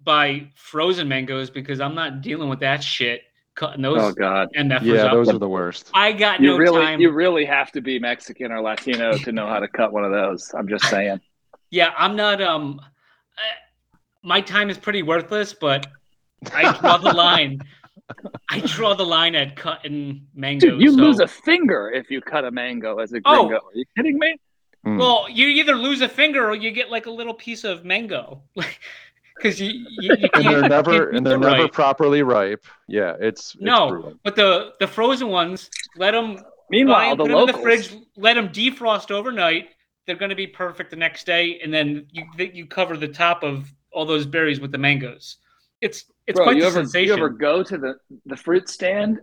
buy 0.04 0.48
frozen 0.56 1.08
mangoes 1.08 1.50
because 1.50 1.80
I'm 1.80 1.96
not 1.96 2.22
dealing 2.22 2.50
with 2.50 2.60
that 2.60 2.84
shit. 2.84 3.24
Cutting 3.56 3.84
those 3.84 4.02
Oh 4.02 4.12
God, 4.12 4.50
MFers 4.58 4.82
Yeah, 4.82 5.06
up. 5.06 5.12
those 5.14 5.30
are 5.30 5.38
the 5.38 5.48
worst. 5.48 5.92
I 5.94 6.12
got 6.12 6.40
you 6.40 6.48
no 6.52 6.58
really 6.58 6.82
time. 6.82 7.00
you 7.00 7.12
really 7.12 7.46
have 7.46 7.72
to 7.74 7.82
be 7.82 8.00
Mexican 8.00 8.52
or 8.52 8.62
Latino 8.62 9.16
to 9.18 9.32
know 9.32 9.46
how 9.48 9.60
to 9.60 9.68
cut 9.68 9.94
one 9.94 10.04
of 10.04 10.12
those. 10.12 10.52
I'm 10.58 10.68
just 10.68 10.86
saying. 10.86 11.20
Yeah, 11.70 11.90
I'm 11.98 12.16
not. 12.16 12.40
Um, 12.40 12.80
uh, 12.80 13.98
my 14.22 14.42
time 14.42 14.70
is 14.70 14.78
pretty 14.78 15.02
worthless, 15.02 15.56
but 15.56 15.88
I 16.54 16.72
draw 16.80 16.98
the 16.98 17.12
line. 17.14 17.62
I 18.52 18.60
draw 18.60 18.94
the 18.94 19.06
line 19.06 19.34
at 19.34 19.56
cutting 19.56 20.28
mangoes. 20.36 20.62
Dude, 20.70 20.82
you 20.84 20.92
so- 20.92 20.98
lose 20.98 21.20
a 21.20 21.26
finger 21.28 21.90
if 21.92 22.12
you 22.12 22.22
cut 22.22 22.46
a 22.46 22.52
mango 22.52 23.00
as 23.00 23.12
a 23.14 23.22
Oh. 23.26 23.50
Are 23.52 23.60
you 23.74 23.86
kidding 23.98 24.20
me? 24.20 24.36
Mm. 24.86 25.00
Well, 25.00 25.26
you 25.32 25.48
either 25.48 25.74
lose 25.74 26.02
a 26.02 26.10
finger 26.10 26.48
or 26.48 26.54
you 26.54 26.70
get 26.70 26.92
like 26.92 27.08
a 27.08 27.12
little 27.12 27.34
piece 27.34 27.64
of 27.64 27.84
mango, 27.84 28.44
because 29.38 29.60
you, 29.60 29.70
you, 29.88 30.12
you 30.18 30.30
and 30.34 30.48
can't. 30.48 30.48
they're 30.48 30.64
never 30.64 31.08
can't 31.12 31.14
and 31.14 31.26
they're 31.26 31.38
never 31.38 31.68
right. 31.68 31.70
properly 31.70 32.24
ripe. 32.24 32.66
Yeah, 32.88 33.16
it's, 33.20 33.56
it's 33.60 33.60
No, 33.60 33.84
brutal. 33.84 34.20
but 34.24 34.36
the 34.36 34.74
the 34.80 34.88
frozen 34.88 35.30
ones, 35.30 35.72
let 35.96 36.12
them 36.12 36.46
buy 36.86 37.08
Meanwhile, 37.08 37.12
'em, 37.12 37.18
the 37.18 37.26
put 37.26 37.32
'em 37.32 37.40
in 37.40 37.46
the 37.46 37.54
fridge, 37.54 37.96
let 38.18 38.36
them 38.36 38.50
defrost 38.50 39.12
overnight. 39.12 39.70
They're 40.06 40.16
going 40.16 40.30
to 40.30 40.36
be 40.36 40.48
perfect 40.48 40.90
the 40.90 40.96
next 40.98 41.26
day, 41.26 41.60
and 41.62 41.74
then 41.74 42.08
you 42.12 42.26
you 42.38 42.66
cover 42.68 42.98
the 42.98 43.08
top 43.08 43.44
of 43.44 43.72
all 43.92 44.06
those 44.06 44.26
berries 44.26 44.60
with 44.60 44.72
the 44.72 44.78
mangoes. 44.78 45.38
It's 45.82 46.06
it's 46.28 46.40
Bro, 46.40 46.46
quite 46.46 46.58
you 46.58 46.62
the 46.62 46.68
ever 46.68 46.80
sensation. 46.82 47.08
you 47.08 47.14
ever 47.14 47.30
go 47.30 47.64
to 47.64 47.78
the 47.78 47.96
the 48.26 48.38
fruit 48.38 48.70
stand, 48.70 49.20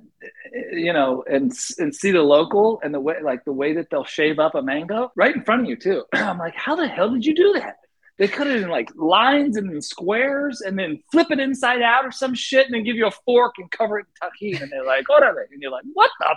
you 0.73 0.93
know, 0.93 1.25
and 1.31 1.53
and 1.79 1.95
see 1.95 2.11
the 2.13 2.23
local 2.23 2.81
and 2.83 2.95
the 2.95 3.01
way 3.01 3.17
like 3.23 3.45
the 3.45 3.53
way 3.53 3.73
that 3.75 3.89
they'll 3.91 4.05
shave 4.05 4.39
up 4.39 4.55
a 4.55 4.63
mango 4.63 5.11
right 5.17 5.35
in 5.35 5.43
front 5.45 5.63
of 5.63 5.69
you 5.69 5.77
too. 5.77 6.05
I'm 6.15 6.39
like, 6.39 6.55
how 6.55 6.77
the 6.77 6.87
hell 6.89 7.11
did 7.11 7.25
you 7.25 7.35
do 7.35 7.55
that? 7.55 7.77
They 8.21 8.29
cut 8.29 8.49
it 8.49 8.63
in 8.63 8.69
like 8.69 8.91
lines 8.97 9.57
and 9.57 9.73
in 9.73 9.81
squares, 9.81 10.61
and 10.61 10.79
then 10.79 11.03
flip 11.11 11.31
it 11.31 11.41
inside 11.41 11.81
out 11.81 12.05
or 12.05 12.13
some 12.13 12.35
shit, 12.35 12.67
and 12.67 12.75
then 12.75 12.85
give 12.85 12.95
you 12.95 13.07
a 13.07 13.11
fork 13.11 13.55
and 13.57 13.71
cover 13.71 13.99
it 13.99 14.07
in 14.23 14.29
Tajín. 14.29 14.63
And 14.63 14.71
they're 14.71 14.85
like, 14.85 15.09
what 15.09 15.23
are 15.23 15.35
they? 15.35 15.51
And 15.51 15.63
you're 15.63 15.71
like, 15.71 15.85
what 15.95 16.11
the? 16.21 16.37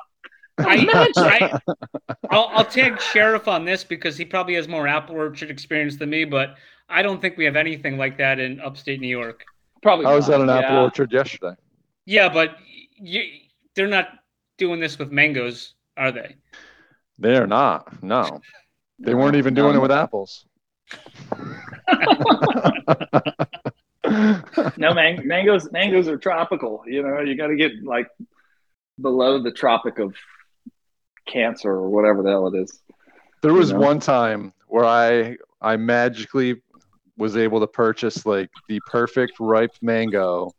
I, 0.66 0.86
Magic. 0.86 1.18
I, 1.18 1.60
I'll, 2.32 2.50
I'll 2.54 2.64
tag 2.64 3.02
Sheriff 3.02 3.50
on 3.50 3.66
this 3.66 3.84
because 3.84 4.16
he 4.16 4.24
probably 4.24 4.54
has 4.54 4.70
more 4.70 4.88
apple 4.88 5.18
orchard 5.18 5.52
experience 5.52 5.98
than 5.98 6.10
me, 6.10 6.24
but 6.24 6.56
I 6.88 7.02
don't 7.02 7.20
think 7.20 7.36
we 7.36 7.44
have 7.44 7.58
anything 7.58 7.98
like 7.98 8.18
that 8.18 8.40
in 8.40 8.62
upstate 8.62 9.02
New 9.02 9.10
York. 9.10 9.44
Probably. 9.82 10.06
I 10.06 10.16
was 10.16 10.30
not, 10.30 10.36
at 10.36 10.42
an 10.42 10.50
apple 10.52 10.78
orchard 10.84 11.12
yesterday. 11.12 11.58
Yeah, 12.06 12.30
but 12.30 12.56
you, 12.96 13.24
they're 13.76 13.90
not 13.90 14.08
doing 14.58 14.80
this 14.80 14.98
with 14.98 15.12
mangoes, 15.12 15.74
are 15.98 16.14
they? 16.14 16.38
They're 17.20 17.46
not. 17.46 18.02
No, 18.02 18.40
they 19.00 19.14
weren't 19.14 19.36
even 19.36 19.54
doing 19.54 19.76
it 19.76 19.80
with 19.80 19.92
apples. 19.92 20.46
no 24.78 24.94
man- 24.94 25.26
mangoes 25.28 25.72
mangoes 25.72 26.08
are 26.08 26.18
tropical 26.18 26.84
you 26.88 27.02
know 27.02 27.20
you 27.22 27.36
got 27.36 27.48
to 27.48 27.56
get 27.56 27.72
like 27.84 28.08
below 29.02 29.42
the 29.42 29.52
tropic 29.52 30.00
of 30.00 30.16
cancer 31.26 31.72
or 31.72 31.90
whatever 31.90 32.22
the 32.22 32.30
hell 32.30 32.48
it 32.48 32.58
is 32.58 32.82
There 33.42 33.54
was 33.54 33.72
know? 33.72 33.80
one 33.80 34.00
time 34.00 34.54
where 34.68 34.86
I 34.86 35.38
I 35.62 35.78
magically 35.78 36.62
was 37.18 37.38
able 37.38 37.60
to 37.62 37.68
purchase 37.68 38.26
like 38.26 38.50
the 38.68 38.80
perfect 38.88 39.34
ripe 39.40 39.74
mango 39.82 40.52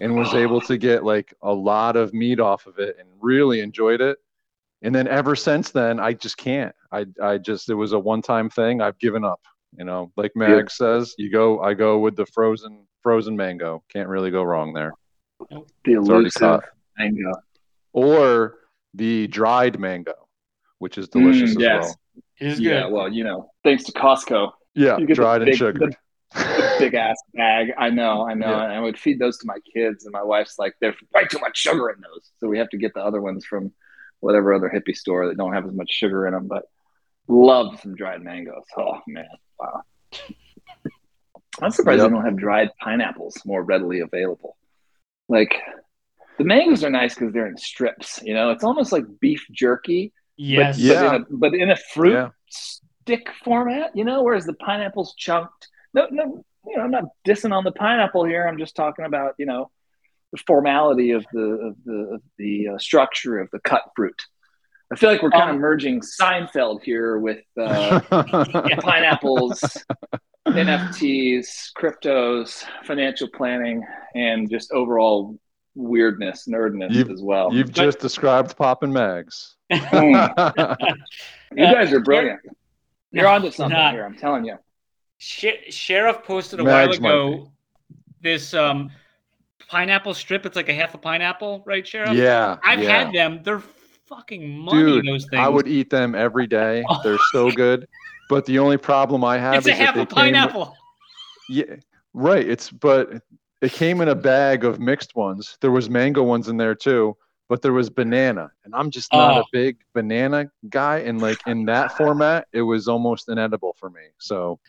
and 0.00 0.16
was 0.16 0.34
able 0.34 0.60
to 0.62 0.76
get 0.76 1.04
like 1.04 1.32
a 1.42 1.52
lot 1.52 1.96
of 1.96 2.12
meat 2.12 2.40
off 2.40 2.66
of 2.66 2.78
it 2.78 2.96
and 2.98 3.08
really 3.20 3.60
enjoyed 3.60 4.00
it. 4.00 4.18
And 4.82 4.94
then 4.94 5.06
ever 5.08 5.36
since 5.36 5.70
then 5.70 6.00
I 6.00 6.12
just 6.14 6.36
can't. 6.36 6.74
I 6.92 7.06
I 7.22 7.38
just 7.38 7.70
it 7.70 7.74
was 7.74 7.92
a 7.92 7.98
one-time 7.98 8.50
thing. 8.50 8.80
I've 8.82 8.98
given 8.98 9.24
up. 9.24 9.40
You 9.78 9.84
know, 9.84 10.12
like 10.16 10.32
Mag 10.34 10.70
says, 10.70 11.14
you 11.18 11.30
go 11.30 11.60
I 11.60 11.74
go 11.74 11.98
with 11.98 12.16
the 12.16 12.26
frozen 12.26 12.86
frozen 13.02 13.36
mango. 13.36 13.82
Can't 13.92 14.08
really 14.08 14.30
go 14.30 14.42
wrong 14.42 14.72
there. 14.72 14.92
the 15.48 15.56
already 15.56 15.94
elusive 15.94 16.60
mango 16.98 17.32
Or 17.92 18.56
the 18.94 19.26
dried 19.28 19.78
mango, 19.78 20.14
which 20.78 20.98
is 20.98 21.08
delicious 21.08 21.50
Mm, 21.54 21.56
as 21.56 21.62
yes. 21.62 21.82
well. 21.84 21.96
It 22.40 22.46
is 22.48 22.60
yeah 22.60 22.82
good. 22.82 22.92
well 22.92 23.12
you 23.12 23.22
know 23.24 23.50
thanks 23.64 23.84
to 23.84 23.92
costco 23.92 24.50
Yeah, 24.74 24.96
You 24.98 25.06
get 25.06 25.14
the 25.16 25.22
dried 25.22 25.42
and 25.42 25.50
big- 25.50 25.58
sugared. 25.58 25.96
big 26.78 26.94
ass 26.94 27.16
bag 27.34 27.72
i 27.76 27.90
know 27.90 28.24
i 28.26 28.34
know 28.34 28.48
Yeah. 28.50 28.62
and 28.64 28.72
i 28.72 28.78
would 28.80 28.96
feed 28.98 29.18
those 29.18 29.36
to 29.38 29.46
my 29.46 29.58
kids 29.74 30.04
and 30.04 30.12
my 30.12 30.22
wife's 30.22 30.58
like 30.60 30.74
there's 30.80 30.94
way 31.12 31.24
too 31.28 31.40
much 31.40 31.58
sugar 31.58 31.90
in 31.90 31.96
those 32.00 32.30
so 32.38 32.46
we 32.48 32.56
have 32.58 32.68
to 32.70 32.76
get 32.78 32.94
the 32.94 33.00
other 33.04 33.20
ones 33.20 33.44
from 33.44 33.72
whatever 34.20 34.54
other 34.54 34.70
hippie 34.72 34.96
store 34.96 35.26
that 35.26 35.36
don't 35.36 35.52
have 35.52 35.66
as 35.66 35.72
much 35.74 35.90
sugar 35.90 36.26
in 36.28 36.32
them 36.34 36.46
but 36.46 36.64
love 37.28 37.78
some 37.80 37.94
dried 37.96 38.22
mangoes 38.22 38.62
oh 38.78 38.98
man 39.08 39.26
wow 39.60 39.82
i'm 41.62 41.70
surprised 41.70 42.00
Yep. 42.00 42.08
they 42.10 42.14
don't 42.14 42.24
have 42.24 42.36
dried 42.36 42.70
pineapples 42.82 43.42
more 43.44 43.62
readily 43.62 44.00
available 44.00 44.56
like 45.28 45.54
the 46.38 46.44
mangoes 46.44 46.82
are 46.84 46.90
nice 46.90 47.14
because 47.14 47.32
they're 47.32 47.46
in 47.46 47.56
strips 47.56 48.20
you 48.24 48.34
know 48.34 48.50
it's 48.50 48.64
almost 48.64 48.92
like 48.92 49.04
beef 49.20 49.44
jerky 49.52 50.12
Yes. 50.36 50.76
but, 50.78 50.82
Yeah. 50.82 50.94
but, 50.94 51.14
in 51.14 51.22
a, 51.22 51.24
but 51.30 51.54
in 51.54 51.70
a 51.70 51.76
fruit 51.92 52.12
Yeah. 52.14 52.30
stick 52.48 53.28
format, 53.44 53.94
you 53.94 54.04
know, 54.04 54.22
whereas 54.22 54.46
the 54.46 54.54
pineapple's 54.54 55.14
chunked. 55.14 55.68
No, 55.92 56.06
no, 56.10 56.42
you 56.66 56.76
know, 56.78 56.82
I'm 56.82 56.90
not 56.90 57.04
dissing 57.26 57.52
on 57.52 57.62
the 57.64 57.72
pineapple 57.72 58.24
here. 58.24 58.46
I'm 58.48 58.56
just 58.56 58.74
talking 58.74 59.04
about, 59.04 59.34
you 59.38 59.44
know, 59.44 59.70
the 60.32 60.38
formality 60.46 61.10
of 61.10 61.26
the 61.34 61.40
of 61.40 61.76
the 61.84 61.98
of 62.14 62.22
the 62.38 62.68
uh, 62.68 62.78
structure 62.78 63.38
of 63.38 63.50
the 63.50 63.58
cut 63.60 63.82
fruit. 63.94 64.18
I 64.92 64.96
feel 64.96 65.10
like 65.10 65.22
we're 65.22 65.30
kind 65.30 65.50
of 65.50 65.56
Um, 65.56 65.60
merging 65.60 66.00
Seinfeld 66.00 66.82
here 66.82 67.18
with 67.18 67.44
uh, 67.56 68.00
pineapples, 68.80 69.62
NFTs, 70.48 71.72
cryptos, 71.76 72.64
financial 72.84 73.28
planning, 73.28 73.84
and 74.14 74.50
just 74.50 74.72
overall 74.72 75.38
weirdness, 75.74 76.46
nerdness 76.48 76.90
You've- 76.92 77.12
as 77.12 77.22
well. 77.22 77.52
You've 77.54 77.72
just 77.72 77.98
described 78.00 78.56
Papa 78.56 78.86
Mags. 78.86 79.56
Mm. 79.70 80.96
you 81.56 81.64
guys 81.64 81.92
are 81.92 82.00
brilliant. 82.00 82.40
You're 83.12 83.26
onto 83.26 83.50
something 83.50 83.76
Not. 83.76 83.92
here. 83.94 84.04
I'm 84.04 84.16
telling 84.16 84.44
you. 84.44 84.56
Sh- 85.18 85.46
Sheriff 85.68 86.22
posted 86.22 86.60
a 86.60 86.64
Mags 86.64 87.00
while 87.00 87.10
ago 87.28 87.52
this 88.22 88.54
um, 88.54 88.90
pineapple 89.68 90.14
strip. 90.14 90.46
It's 90.46 90.54
like 90.56 90.68
a 90.68 90.74
half 90.74 90.94
a 90.94 90.98
pineapple, 90.98 91.62
right, 91.66 91.86
Sheriff? 91.86 92.12
yeah, 92.12 92.56
I've 92.64 92.82
yeah. 92.82 93.04
had 93.04 93.12
them. 93.14 93.40
They're 93.42 93.62
fucking 94.10 94.58
money. 94.58 94.78
Dude, 94.82 95.06
those 95.06 95.24
things. 95.30 95.40
I 95.40 95.48
would 95.48 95.66
eat 95.66 95.88
them 95.88 96.14
every 96.14 96.46
day. 96.46 96.84
They're 97.02 97.16
so 97.32 97.50
good. 97.50 97.88
But 98.28 98.44
the 98.44 98.58
only 98.58 98.76
problem 98.76 99.24
I 99.24 99.38
have 99.38 99.54
It's 99.54 99.66
a 99.66 99.70
is 99.72 99.78
that 99.78 99.84
half 99.86 99.94
they 99.94 100.02
a 100.02 100.06
came- 100.06 100.14
pineapple. 100.14 100.76
Yeah, 101.48 101.64
right. 102.12 102.46
It's 102.48 102.70
but 102.70 103.22
it 103.62 103.72
came 103.72 104.00
in 104.02 104.08
a 104.08 104.14
bag 104.14 104.64
of 104.64 104.78
mixed 104.78 105.16
ones. 105.16 105.56
There 105.60 105.70
was 105.72 105.88
mango 105.90 106.22
ones 106.22 106.48
in 106.48 106.56
there 106.56 106.74
too, 106.76 107.16
but 107.48 107.60
there 107.62 107.72
was 107.72 107.90
banana, 107.90 108.50
and 108.64 108.74
I'm 108.74 108.90
just 108.90 109.12
not 109.12 109.36
Oh. 109.36 109.40
a 109.40 109.44
big 109.52 109.78
banana 109.94 110.50
guy. 110.68 110.98
And 110.98 111.20
like 111.20 111.38
in 111.46 111.64
that 111.66 111.96
format, 111.96 112.46
it 112.52 112.62
was 112.62 112.86
almost 112.86 113.28
inedible 113.28 113.74
for 113.80 113.90
me. 113.90 114.02
So 114.18 114.60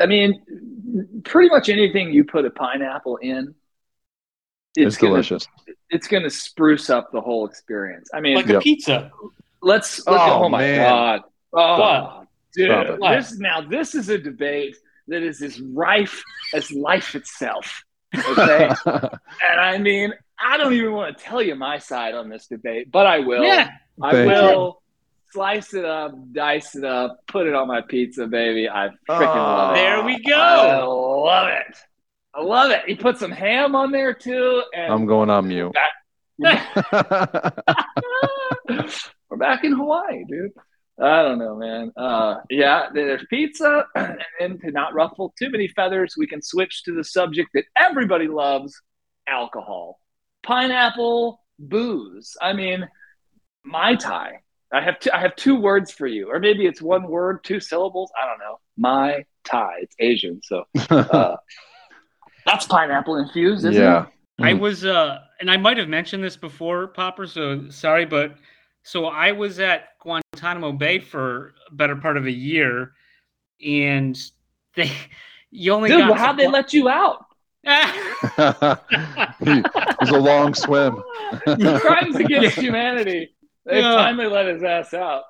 I 0.00 0.06
mean, 0.06 0.40
pretty 1.24 1.48
much 1.50 1.68
anything 1.68 2.12
you 2.12 2.24
put 2.24 2.44
a 2.46 2.50
pineapple 2.50 3.16
in 3.18 3.54
It's, 4.86 4.96
gonna, 4.96 5.12
delicious. 5.14 5.46
It's 5.90 6.06
gonna 6.06 6.30
spruce 6.30 6.90
up 6.90 7.10
the 7.12 7.20
whole 7.20 7.46
experience. 7.46 8.08
I 8.14 8.20
mean, 8.20 8.36
like 8.36 8.46
Yep. 8.46 8.60
a 8.60 8.62
pizza. 8.62 9.10
let's. 9.62 9.98
let's 10.06 10.08
Oh, 10.08 10.44
oh, 10.44 10.48
my 10.48 10.58
man. 10.58 10.88
god! 10.88 11.20
Oh, 11.52 11.78
What? 11.78 12.26
dude, 12.54 12.70
Stop 12.70 12.98
this 13.00 13.38
now 13.38 13.60
this 13.60 13.94
is 13.94 14.08
a 14.08 14.18
debate 14.18 14.76
that 15.08 15.22
is 15.22 15.42
as 15.42 15.60
rife 15.60 16.22
as 16.54 16.70
life 16.72 17.14
itself. 17.14 17.82
Okay, 18.16 18.70
and 18.86 19.60
I 19.60 19.78
mean, 19.78 20.12
I 20.38 20.56
don't 20.56 20.72
even 20.72 20.92
want 20.92 21.16
to 21.16 21.22
tell 21.24 21.42
you 21.42 21.54
my 21.54 21.78
side 21.78 22.14
on 22.14 22.28
this 22.28 22.46
debate, 22.46 22.90
but 22.90 23.06
I 23.06 23.18
will. 23.20 23.42
Yeah. 23.42 23.70
I 24.00 24.12
Thank 24.12 24.30
will 24.30 24.82
slice 25.32 25.74
it 25.74 25.84
up, 25.84 26.12
dice 26.32 26.76
it 26.76 26.84
up, 26.84 27.20
put 27.26 27.46
it 27.46 27.54
on 27.54 27.68
my 27.68 27.80
pizza, 27.80 28.26
baby. 28.26 28.68
I 28.68 28.90
freaking 29.08 29.20
love 29.34 29.72
it. 29.72 29.80
There 29.80 30.04
we 30.04 30.22
go. 30.22 30.34
I 30.36 30.80
go. 30.80 31.22
love 31.24 31.48
it. 31.48 31.76
I 32.34 32.42
love 32.42 32.70
it. 32.70 32.82
He 32.86 32.94
put 32.94 33.18
some 33.18 33.30
ham 33.30 33.74
on 33.74 33.90
there 33.90 34.14
too, 34.14 34.62
and 34.74 34.92
I'm 34.92 35.06
going 35.06 35.30
on 35.30 35.48
mute. 35.48 35.74
we're 36.38 36.56
back 39.36 39.64
in 39.64 39.72
Hawaii, 39.72 40.24
dude. 40.28 40.52
I 41.00 41.22
don't 41.22 41.38
know, 41.38 41.56
man. 41.56 41.92
Uh, 41.96 42.36
yeah, 42.50 42.88
there's 42.92 43.24
pizza, 43.30 43.86
and 44.40 44.60
to 44.60 44.70
not 44.70 44.94
ruffle 44.94 45.32
too 45.38 45.50
many 45.50 45.68
feathers, 45.68 46.14
we 46.16 46.26
can 46.26 46.42
switch 46.42 46.82
to 46.84 46.94
the 46.94 47.04
subject 47.04 47.50
that 47.54 47.64
everybody 47.76 48.28
loves: 48.28 48.80
alcohol, 49.26 50.00
pineapple, 50.42 51.40
booze. 51.58 52.36
I 52.40 52.52
mean, 52.52 52.88
mai 53.64 53.94
tai. 53.96 54.40
I 54.72 54.82
have 54.82 55.00
two, 55.00 55.10
I 55.12 55.20
have 55.20 55.34
two 55.34 55.58
words 55.58 55.90
for 55.90 56.06
you, 56.06 56.30
or 56.30 56.40
maybe 56.40 56.66
it's 56.66 56.82
one 56.82 57.08
word, 57.08 57.42
two 57.42 57.58
syllables. 57.58 58.12
I 58.20 58.26
don't 58.26 58.38
know. 58.38 58.60
Mai 58.76 59.24
tai. 59.44 59.78
It's 59.80 59.96
Asian, 59.98 60.40
so 60.42 60.64
uh, 60.90 61.36
that's 62.48 62.66
pineapple 62.66 63.16
infused, 63.16 63.64
isn't 63.66 63.82
yeah. 63.82 64.02
it? 64.02 64.08
I 64.40 64.52
Mm. 64.52 64.60
was 64.60 64.84
uh 64.84 65.18
and 65.40 65.50
I 65.50 65.56
might 65.56 65.76
have 65.76 65.88
mentioned 65.88 66.22
this 66.24 66.36
before, 66.36 66.88
Popper, 66.88 67.26
so 67.26 67.68
sorry, 67.70 68.04
but 68.06 68.34
so 68.82 69.06
I 69.06 69.32
was 69.32 69.60
at 69.60 69.98
Guantanamo 70.00 70.72
Bay 70.72 70.98
for 71.00 71.54
a 71.70 71.74
better 71.74 71.96
part 71.96 72.16
of 72.16 72.26
a 72.26 72.30
year 72.32 72.92
and 73.64 74.16
they 74.74 74.90
you 75.50 75.72
only 75.72 75.88
Dude, 75.90 76.00
got 76.00 76.10
well, 76.10 76.18
how'd 76.18 76.36
they 76.38 76.48
let 76.48 76.72
you 76.72 76.88
out? 76.88 77.24
it 77.64 79.66
was 80.00 80.10
a 80.10 80.18
long 80.18 80.54
swim. 80.54 81.02
Crimes 81.44 82.16
against 82.16 82.58
humanity. 82.58 83.34
They 83.66 83.80
Yeah. 83.80 83.94
finally 83.96 84.26
let 84.26 84.46
his 84.46 84.62
ass 84.62 84.94
out. 84.94 85.24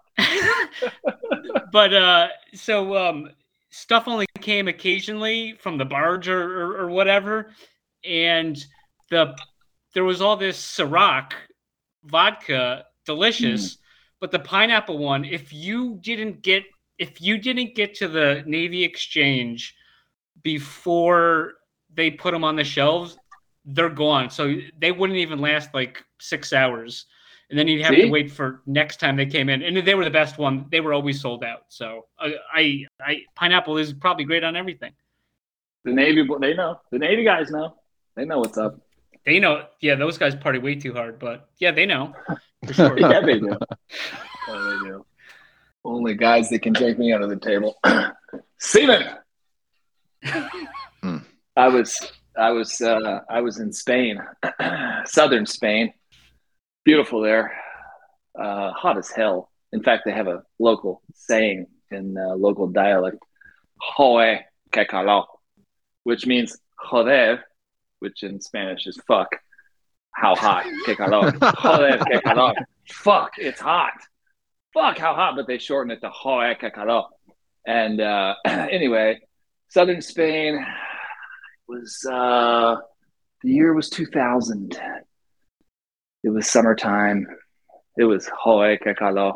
but 1.73 1.93
uh 1.95 2.29
so 2.55 2.97
um 2.97 3.31
stuff 3.71 4.05
only 4.07 4.27
came 4.41 4.69
occasionally 4.69 5.55
from 5.61 5.79
the 5.79 5.85
barge 5.85 6.29
or, 6.29 6.63
or, 6.63 6.83
or 6.83 6.89
whatever. 6.89 7.51
And 8.05 8.57
the 9.11 9.37
there 9.95 10.05
was 10.05 10.21
all 10.21 10.37
this 10.37 10.59
Ciroc 10.61 11.33
vodka 12.05 12.85
delicious 13.05 13.75
hmm. 13.75 13.81
but 14.21 14.31
the 14.31 14.39
pineapple 14.39 14.99
one 14.99 15.25
if 15.25 15.53
you 15.53 15.99
didn't 16.03 16.43
get 16.43 16.63
if 16.99 17.21
you 17.21 17.39
didn't 17.39 17.75
get 17.75 17.95
to 17.95 18.07
the 18.07 18.43
navy 18.47 18.85
exchange 18.85 19.75
before 20.43 21.55
they 21.93 22.11
put 22.11 22.33
them 22.33 22.45
on 22.45 22.55
the 22.55 22.65
shelves 22.65 23.19
they're 23.69 23.91
gone. 23.91 24.31
So 24.31 24.57
they 24.79 24.93
wouldn't 24.93 25.19
even 25.19 25.41
last 25.41 25.75
like 25.75 26.03
six 26.21 26.53
hours 26.53 27.07
and 27.51 27.59
then 27.59 27.67
you'd 27.69 27.83
have 27.85 27.95
See? 27.95 28.03
to 28.03 28.09
wait 28.11 28.31
for 28.31 28.63
next 28.67 29.01
time 29.01 29.17
they 29.17 29.27
came 29.27 29.49
in 29.49 29.63
and 29.63 29.77
they 29.87 29.95
were 29.95 30.05
the 30.05 30.11
best 30.11 30.39
one 30.39 30.67
they 30.71 30.81
were 30.81 30.93
always 30.93 31.21
sold 31.21 31.43
out 31.45 31.63
so 31.69 32.07
I, 32.19 32.35
I 32.53 32.85
i 33.01 33.17
pineapple 33.35 33.79
is 33.79 33.93
probably 33.93 34.25
great 34.25 34.45
on 34.45 34.57
everything 34.57 34.93
The 35.85 35.93
Navy, 35.93 36.27
they 36.41 36.55
know. 36.55 36.81
The 36.91 36.99
Navy 36.99 37.25
guys 37.25 37.51
know. 37.51 37.75
They 38.17 38.25
know 38.25 38.41
what's 38.41 38.59
up. 38.59 38.81
they 39.25 39.39
know 39.41 39.67
yeah 39.81 39.95
those 39.95 40.19
guys 40.19 40.35
party 40.35 40.59
way 40.59 40.75
too 40.75 40.93
hard 40.93 41.19
but 41.19 41.49
yeah 41.59 41.71
they 41.71 41.87
know 41.87 42.13
for 42.67 42.73
sure 42.75 42.99
yeah, 43.01 43.21
they 43.21 43.39
do. 43.39 43.57
Oh, 44.49 44.71
they 44.71 44.89
do. 44.89 45.07
Only 45.85 46.15
guys 46.15 46.49
that 46.51 46.61
can 46.61 46.75
take 46.75 46.99
me 46.99 47.13
under 47.13 47.27
the 47.29 47.37
table. 47.37 47.79
Seaman. 48.59 49.05
Hmm. 51.03 51.19
I 51.57 51.69
was 51.69 52.13
I 52.37 52.51
was 52.51 52.81
uh, 52.81 53.21
I 53.31 53.41
was 53.41 53.59
in 53.61 53.73
Spain, 53.73 54.19
southern 55.07 55.47
Spain. 55.47 55.93
Beautiful 56.89 57.21
there. 57.21 57.53
Uh, 58.35 58.73
hot 58.73 58.97
as 58.97 59.11
hell. 59.11 59.51
In 59.75 59.83
fact, 59.83 60.05
they 60.07 60.13
have 60.13 60.27
a 60.27 60.43
local 60.59 61.03
saying 61.13 61.67
in 61.91 62.17
uh, 62.17 62.35
local 62.35 62.67
dialect, 62.67 63.19
"Joe 63.95 64.39
que 64.73 64.87
calor," 64.87 65.25
which 66.05 66.27
means 66.27 66.59
"joder," 66.91 67.45
which 67.99 68.23
in 68.23 68.41
Spanish 68.41 68.87
is 68.87 68.99
"fuck." 69.07 69.29
How 70.13 70.35
hot? 70.35 70.65
Que 70.87 70.97
calor. 70.97 71.31
Joder, 71.63 72.03
que 72.07 72.21
calor. 72.23 72.55
Fuck, 72.91 73.33
it's 73.37 73.61
hot. 73.61 73.93
Fuck, 74.73 74.97
how 74.97 75.13
hot? 75.15 75.37
But 75.37 75.47
they 75.47 75.59
shorten 75.59 75.91
it 75.91 76.01
to 76.01 76.11
"Joder, 76.11 76.55
que 76.55 76.71
calor." 76.71 77.03
And 77.67 78.01
uh, 78.01 78.35
anyway, 78.47 79.21
southern 79.69 80.01
Spain 80.01 80.65
was 81.69 82.03
uh, 82.11 82.77
the 83.43 83.51
year 83.51 83.75
was 83.75 83.91
2000. 83.91 84.81
It 86.23 86.31
was 86.31 86.49
summertime. 86.49 87.27
It 87.97 88.05
was 88.05 88.27
que 88.27 88.95
calor. 88.95 89.35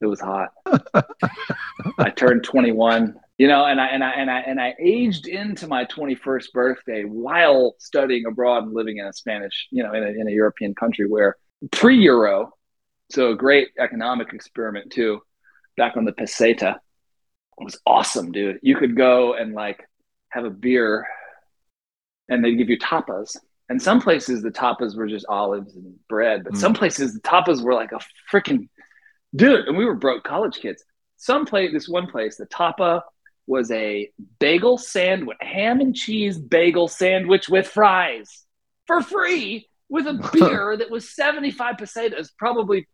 It 0.00 0.06
was 0.06 0.20
hot. 0.20 0.50
I 1.98 2.10
turned 2.10 2.44
21. 2.44 3.18
You 3.38 3.46
know, 3.46 3.64
and 3.64 3.80
I 3.80 3.86
and 3.86 4.02
I 4.02 4.10
and 4.10 4.30
I 4.30 4.40
and 4.40 4.60
I 4.60 4.74
aged 4.80 5.28
into 5.28 5.68
my 5.68 5.84
21st 5.84 6.52
birthday 6.52 7.04
while 7.04 7.76
studying 7.78 8.26
abroad 8.26 8.64
and 8.64 8.74
living 8.74 8.98
in 8.98 9.06
a 9.06 9.12
Spanish, 9.12 9.68
you 9.70 9.84
know, 9.84 9.92
in 9.94 10.02
a, 10.02 10.08
in 10.08 10.26
a 10.26 10.32
European 10.32 10.74
country 10.74 11.06
where 11.06 11.36
pre-euro, 11.70 12.52
so 13.12 13.30
a 13.30 13.36
great 13.36 13.68
economic 13.78 14.32
experiment 14.32 14.90
too, 14.90 15.20
back 15.76 15.96
on 15.96 16.04
the 16.04 16.12
peseta. 16.12 16.74
It 17.60 17.64
was 17.64 17.80
awesome, 17.86 18.32
dude. 18.32 18.58
You 18.62 18.76
could 18.76 18.96
go 18.96 19.34
and 19.34 19.54
like 19.54 19.88
have 20.30 20.44
a 20.44 20.50
beer 20.50 21.06
and 22.28 22.44
they'd 22.44 22.56
give 22.56 22.68
you 22.68 22.78
tapas. 22.78 23.36
And 23.68 23.80
some 23.82 24.00
places 24.00 24.42
the 24.42 24.50
tapas 24.50 24.96
were 24.96 25.06
just 25.06 25.26
olives 25.28 25.74
and 25.76 25.94
bread, 26.08 26.44
but 26.44 26.54
Mm. 26.54 26.58
some 26.58 26.74
places 26.74 27.14
the 27.14 27.20
tapas 27.20 27.62
were 27.62 27.74
like 27.74 27.92
a 27.92 28.00
freaking 28.32 28.68
dude. 29.36 29.66
And 29.68 29.76
we 29.76 29.84
were 29.84 29.94
broke 29.94 30.24
college 30.24 30.56
kids. 30.56 30.82
Some 31.16 31.44
place, 31.44 31.72
this 31.72 31.88
one 31.88 32.06
place, 32.06 32.36
the 32.36 32.46
tapa 32.46 33.04
was 33.46 33.70
a 33.70 34.10
bagel 34.38 34.78
sandwich, 34.78 35.36
ham 35.40 35.80
and 35.80 35.94
cheese 35.94 36.38
bagel 36.38 36.86
sandwich 36.88 37.48
with 37.48 37.66
fries 37.66 38.44
for 38.86 39.02
free 39.02 39.68
with 39.88 40.06
a 40.06 40.14
beer 40.32 40.76
that 40.76 40.90
was 40.90 41.08
75 41.14 41.76
pesetas, 41.76 42.30
probably, 42.38 42.86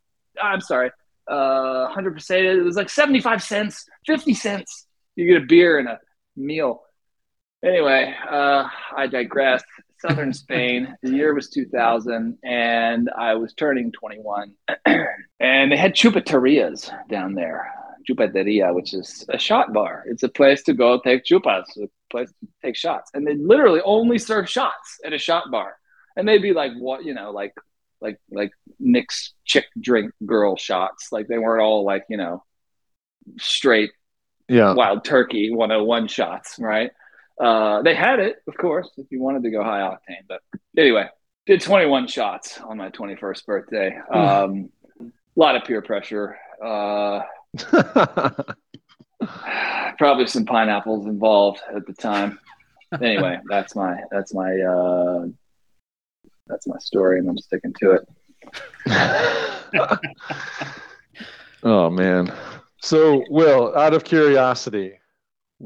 I'm 0.43 0.61
sorry, 0.61 0.91
uh, 1.29 1.85
100 1.87 2.17
pesetas. 2.17 2.57
It 2.59 2.63
was 2.65 2.77
like 2.77 2.89
75 2.91 3.43
cents, 3.43 3.85
50 4.07 4.35
cents. 4.35 4.87
You 5.17 5.27
get 5.27 5.43
a 5.43 5.47
beer 5.47 5.79
and 5.79 5.89
a 5.89 6.01
meal. 6.37 6.83
Anyway, 7.65 8.15
uh, 8.29 8.69
I 8.97 9.07
digress. 9.07 9.63
Southern 10.01 10.33
Spain, 10.33 10.97
the 11.03 11.11
year 11.11 11.35
was 11.35 11.49
2000, 11.51 12.39
and 12.45 13.11
I 13.17 13.35
was 13.35 13.55
turning 13.55 13.93
21. 13.93 14.53
and 15.41 15.73
they 15.73 15.77
had 15.77 15.95
chupaterias 15.95 16.91
down 17.09 17.35
there. 17.35 17.73
Chupateria, 18.09 18.75
which 18.75 18.93
is 18.93 19.25
a 19.31 19.39
shot 19.39 19.73
bar. 19.73 20.05
It's 20.07 20.23
a 20.23 20.29
place 20.29 20.63
to 20.65 20.75
go 20.75 21.01
take 21.01 21.25
chupas, 21.25 21.65
a 21.83 21.89
place 22.11 22.29
to 22.29 22.49
take 22.63 22.77
shots. 22.77 23.11
And 23.15 23.27
they 23.27 23.35
literally 23.35 23.81
only 23.83 24.19
serve 24.19 24.49
shots 24.49 25.01
at 25.07 25.15
a 25.15 25.19
shot 25.19 25.51
bar. 25.51 25.77
And 26.17 26.29
they'd 26.29 26.43
be 26.43 26.53
like, 26.53 26.73
what, 26.79 27.05
you 27.05 27.15
know, 27.15 27.31
like, 27.31 27.55
like, 28.03 28.19
like 28.31 28.51
Nick's 28.79 29.33
chick 29.47 29.65
drink 29.81 30.13
girl 30.27 30.55
shots. 30.57 31.09
Like 31.13 31.29
they 31.29 31.39
weren't 31.39 31.63
all 31.63 31.85
like, 31.85 32.05
you 32.11 32.19
know, 32.19 32.45
straight 33.39 33.91
Yeah. 34.49 34.75
wild 34.75 35.05
turkey 35.05 35.51
101 35.51 36.09
shots, 36.09 36.57
right? 36.59 36.91
Uh, 37.41 37.83
they 37.83 37.95
had 37.95 38.21
it, 38.21 38.37
of 38.47 38.57
course, 38.57 38.91
if 38.97 39.07
you 39.11 39.21
wanted 39.21 39.43
to 39.43 39.51
go 39.51 39.63
high 39.63 39.81
octane. 39.81 40.23
But 40.29 40.41
anyway, 40.77 41.09
did 41.47 41.61
21 41.61 42.07
shots 42.09 42.61
on 42.61 42.77
my 42.79 42.91
21st 42.91 43.45
birthday. 43.47 43.99
Um, 44.13 44.71
a 45.01 45.05
lot 45.37 45.57
of 45.57 45.65
peer 45.65 45.83
pressure. 45.83 46.39
Uh, 46.65 47.23
probably 49.99 50.27
some 50.27 50.45
pineapples 50.45 51.07
involved 51.07 51.61
at 51.75 51.87
the 51.87 51.93
time. 51.93 52.39
Anyway, 53.01 53.39
that's 53.49 53.75
my 53.75 53.97
that's 54.11 54.35
my 54.35 54.57
uh, 54.61 55.27
that's 56.47 56.67
my 56.67 56.79
story, 56.79 57.19
and 57.19 57.29
I'm 57.29 57.39
sticking 57.39 57.75
to 57.81 57.93
it. 57.93 58.09
oh 61.63 61.91
man. 61.91 62.33
So, 62.83 63.25
Will, 63.31 63.75
out 63.77 63.95
of 63.95 64.05
curiosity, 64.05 64.99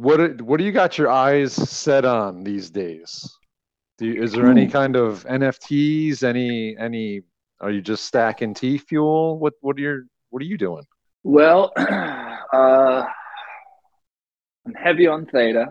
what 0.03 0.17
do- 0.19 0.45
what 0.45 0.59
do 0.59 0.65
you 0.65 0.73
got 0.73 0.99
your 0.99 1.11
eyes 1.11 1.53
set 1.53 2.05
on 2.05 2.45
these 2.45 2.71
days? 2.71 3.37
Do 3.99 4.07
you, 4.07 4.23
is 4.23 4.33
there 4.33 4.47
any 4.49 4.69
kind 4.69 4.95
of 4.97 5.25
NFTs? 5.25 6.23
Any 6.23 6.77
any? 6.79 7.23
Are 7.61 7.71
you 7.71 7.81
just 7.81 8.05
stacking 8.05 8.55
T 8.55 8.79
fuel? 8.79 9.39
What 9.39 9.55
what 9.61 9.77
are 9.77 9.81
your 9.81 10.03
what 10.31 10.41
are 10.43 10.47
you 10.47 10.59
doing? 10.59 10.85
Well, 11.25 11.73
uh, 11.77 13.05
I'm 14.67 14.75
heavy 14.75 15.07
on 15.07 15.27
theta. 15.27 15.67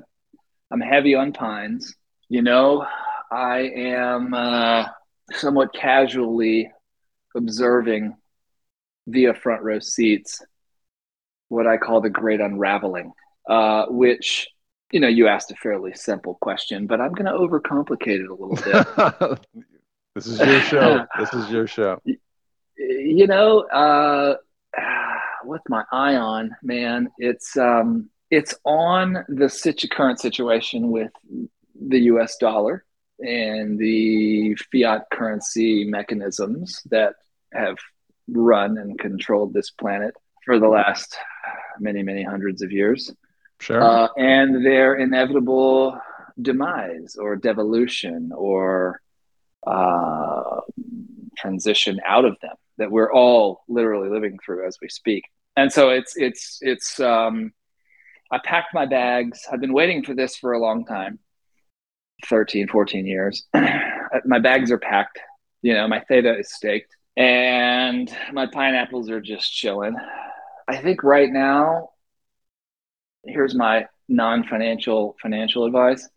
I'm 0.71 0.81
heavy 0.81 1.15
on 1.15 1.31
pines. 1.31 1.95
You 2.27 2.41
know, 2.41 2.85
I 3.31 3.59
am. 3.75 4.33
Uh, 4.33 4.85
somewhat 5.33 5.73
casually 5.73 6.71
observing 7.35 8.15
via 9.07 9.33
front 9.33 9.61
row 9.61 9.79
seats 9.79 10.41
what 11.49 11.67
I 11.67 11.77
call 11.77 12.01
the 12.01 12.09
great 12.09 12.41
unraveling, 12.41 13.11
uh, 13.47 13.85
which, 13.87 14.47
you 14.91 14.99
know, 14.99 15.07
you 15.07 15.27
asked 15.27 15.51
a 15.51 15.55
fairly 15.55 15.93
simple 15.93 16.35
question, 16.41 16.87
but 16.87 17.01
I'm 17.01 17.13
going 17.13 17.25
to 17.25 17.31
overcomplicate 17.31 18.21
it 18.21 18.29
a 18.29 18.33
little 18.33 18.55
bit. 18.55 19.39
this 20.15 20.27
is 20.27 20.39
your 20.39 20.61
show. 20.61 21.05
this 21.19 21.33
is 21.33 21.49
your 21.49 21.67
show. 21.67 22.01
You 22.77 23.27
know, 23.27 23.61
uh, 23.61 24.35
what's 25.43 25.67
my 25.69 25.83
eye 25.91 26.15
on, 26.15 26.55
man? 26.61 27.09
It's 27.17 27.57
um, 27.57 28.09
it's 28.29 28.53
on 28.65 29.25
the 29.29 29.49
situ- 29.49 29.87
current 29.87 30.19
situation 30.19 30.91
with 30.91 31.11
the 31.79 31.99
U.S. 32.01 32.37
dollar 32.37 32.83
and 33.19 33.79
the 33.79 34.55
fiat 34.71 35.05
currency 35.11 35.85
mechanisms 35.85 36.81
that 36.91 37.15
have 37.53 37.77
run 38.27 38.77
and 38.77 38.99
controlled 38.99 39.53
this 39.53 39.71
planet 39.71 40.13
for 40.45 40.59
the 40.59 40.67
last 40.67 41.17
many, 41.79 42.03
many 42.03 42.23
hundreds 42.23 42.61
of 42.61 42.71
years. 42.71 43.11
Sure. 43.59 43.81
Uh, 43.81 44.07
and 44.17 44.65
their 44.65 44.95
inevitable 44.95 45.99
demise 46.41 47.15
or 47.19 47.35
devolution 47.35 48.31
or 48.35 49.01
uh, 49.65 50.61
transition 51.37 51.99
out 52.05 52.25
of 52.25 52.37
them 52.41 52.55
that 52.77 52.91
we're 52.91 53.11
all 53.11 53.63
literally 53.67 54.09
living 54.09 54.37
through 54.43 54.67
as 54.67 54.77
we 54.81 54.89
speak. 54.89 55.23
And 55.55 55.71
so 55.71 55.89
it's 55.89 56.15
it's 56.15 56.59
it's 56.61 56.99
um, 56.99 57.51
I 58.31 58.39
packed 58.43 58.73
my 58.73 58.85
bags. 58.85 59.41
I've 59.51 59.61
been 59.61 59.73
waiting 59.73 60.03
for 60.03 60.13
this 60.13 60.35
for 60.35 60.53
a 60.53 60.59
long 60.59 60.85
time 60.85 61.19
13, 62.27 62.67
14 62.67 63.05
years. 63.05 63.47
my 64.25 64.39
bags 64.39 64.71
are 64.71 64.77
packed. 64.77 65.19
You 65.63 65.73
know, 65.73 65.87
my 65.87 66.01
theta 66.01 66.37
is 66.37 66.53
staked 66.53 66.95
and 67.15 68.15
my 68.31 68.45
pineapples 68.45 69.09
are 69.09 69.19
just 69.19 69.51
chilling. 69.51 69.95
I 70.67 70.77
think 70.77 71.03
right 71.03 71.29
now, 71.29 71.89
here's 73.27 73.55
my 73.55 73.87
non-financial 74.07 75.15
financial 75.21 75.65
advice. 75.65 76.07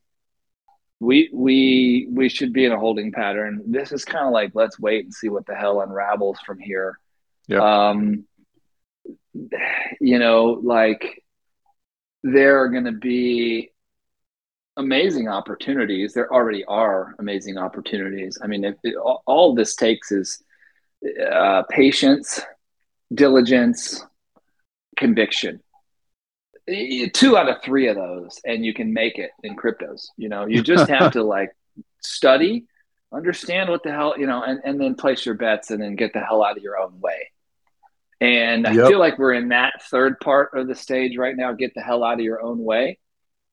We 1.01 1.31
we 1.32 2.09
we 2.11 2.28
should 2.28 2.53
be 2.53 2.65
in 2.65 2.73
a 2.73 2.78
holding 2.78 3.11
pattern. 3.12 3.62
This 3.66 3.93
is 3.93 4.05
kind 4.05 4.27
of 4.27 4.32
like 4.32 4.53
let's 4.55 4.78
wait 4.78 5.05
and 5.05 5.15
see 5.15 5.28
what 5.28 5.47
the 5.47 5.55
hell 5.55 5.81
unravels 5.81 6.39
from 6.45 6.59
here. 6.59 6.99
Yeah. 7.49 7.89
Um, 7.89 8.24
you 10.01 10.19
know, 10.19 10.61
like 10.62 11.23
there 12.23 12.62
are 12.62 12.69
going 12.69 12.85
to 12.85 12.93
be 12.93 13.70
amazing 14.77 15.28
opportunities. 15.28 16.12
There 16.12 16.32
already 16.32 16.65
are 16.65 17.15
amazing 17.19 17.59
opportunities. 17.59 18.39
I 18.43 18.47
mean, 18.47 18.65
if 18.65 18.77
it, 18.82 18.97
all 18.97 19.55
this 19.55 19.74
takes 19.74 20.12
is 20.12 20.43
uh, 21.32 21.62
patience, 21.70 22.41
diligence, 23.12 24.05
conviction. 24.97 25.61
Two 27.12 27.36
out 27.36 27.48
of 27.48 27.62
three 27.62 27.88
of 27.88 27.97
those, 27.97 28.40
and 28.44 28.64
you 28.64 28.72
can 28.74 28.92
make 28.92 29.18
it 29.18 29.30
in 29.42 29.56
cryptos. 29.56 30.06
You 30.16 30.28
know, 30.28 30.47
you 30.47 30.62
just 30.62 30.88
have 30.88 31.12
to 31.12 31.22
like 31.36 31.51
study, 32.01 32.64
understand 33.12 33.70
what 33.70 33.82
the 33.82 33.90
hell, 33.90 34.14
you 34.18 34.26
know, 34.26 34.42
and, 34.42 34.60
and 34.64 34.80
then 34.80 34.94
place 34.94 35.24
your 35.26 35.34
bets 35.34 35.70
and 35.70 35.82
then 35.82 35.97
get 35.97 36.12
the 36.12 36.20
hell 36.20 36.44
out 36.44 36.56
of 36.56 36.62
your 36.62 36.78
own 36.78 37.01
way. 37.01 37.30
And 38.20 38.66
I 38.66 38.74
feel 38.88 38.98
like 38.98 39.18
we're 39.18 39.32
in 39.32 39.48
that 39.48 39.82
third 39.90 40.20
part 40.20 40.51
of 40.55 40.68
the 40.68 40.74
stage 40.74 41.16
right 41.16 41.34
now. 41.36 41.52
Get 41.52 41.72
the 41.74 41.80
hell 41.80 42.05
out 42.05 42.14
of 42.14 42.20
your 42.20 42.42
own 42.42 42.62
way. 42.62 42.98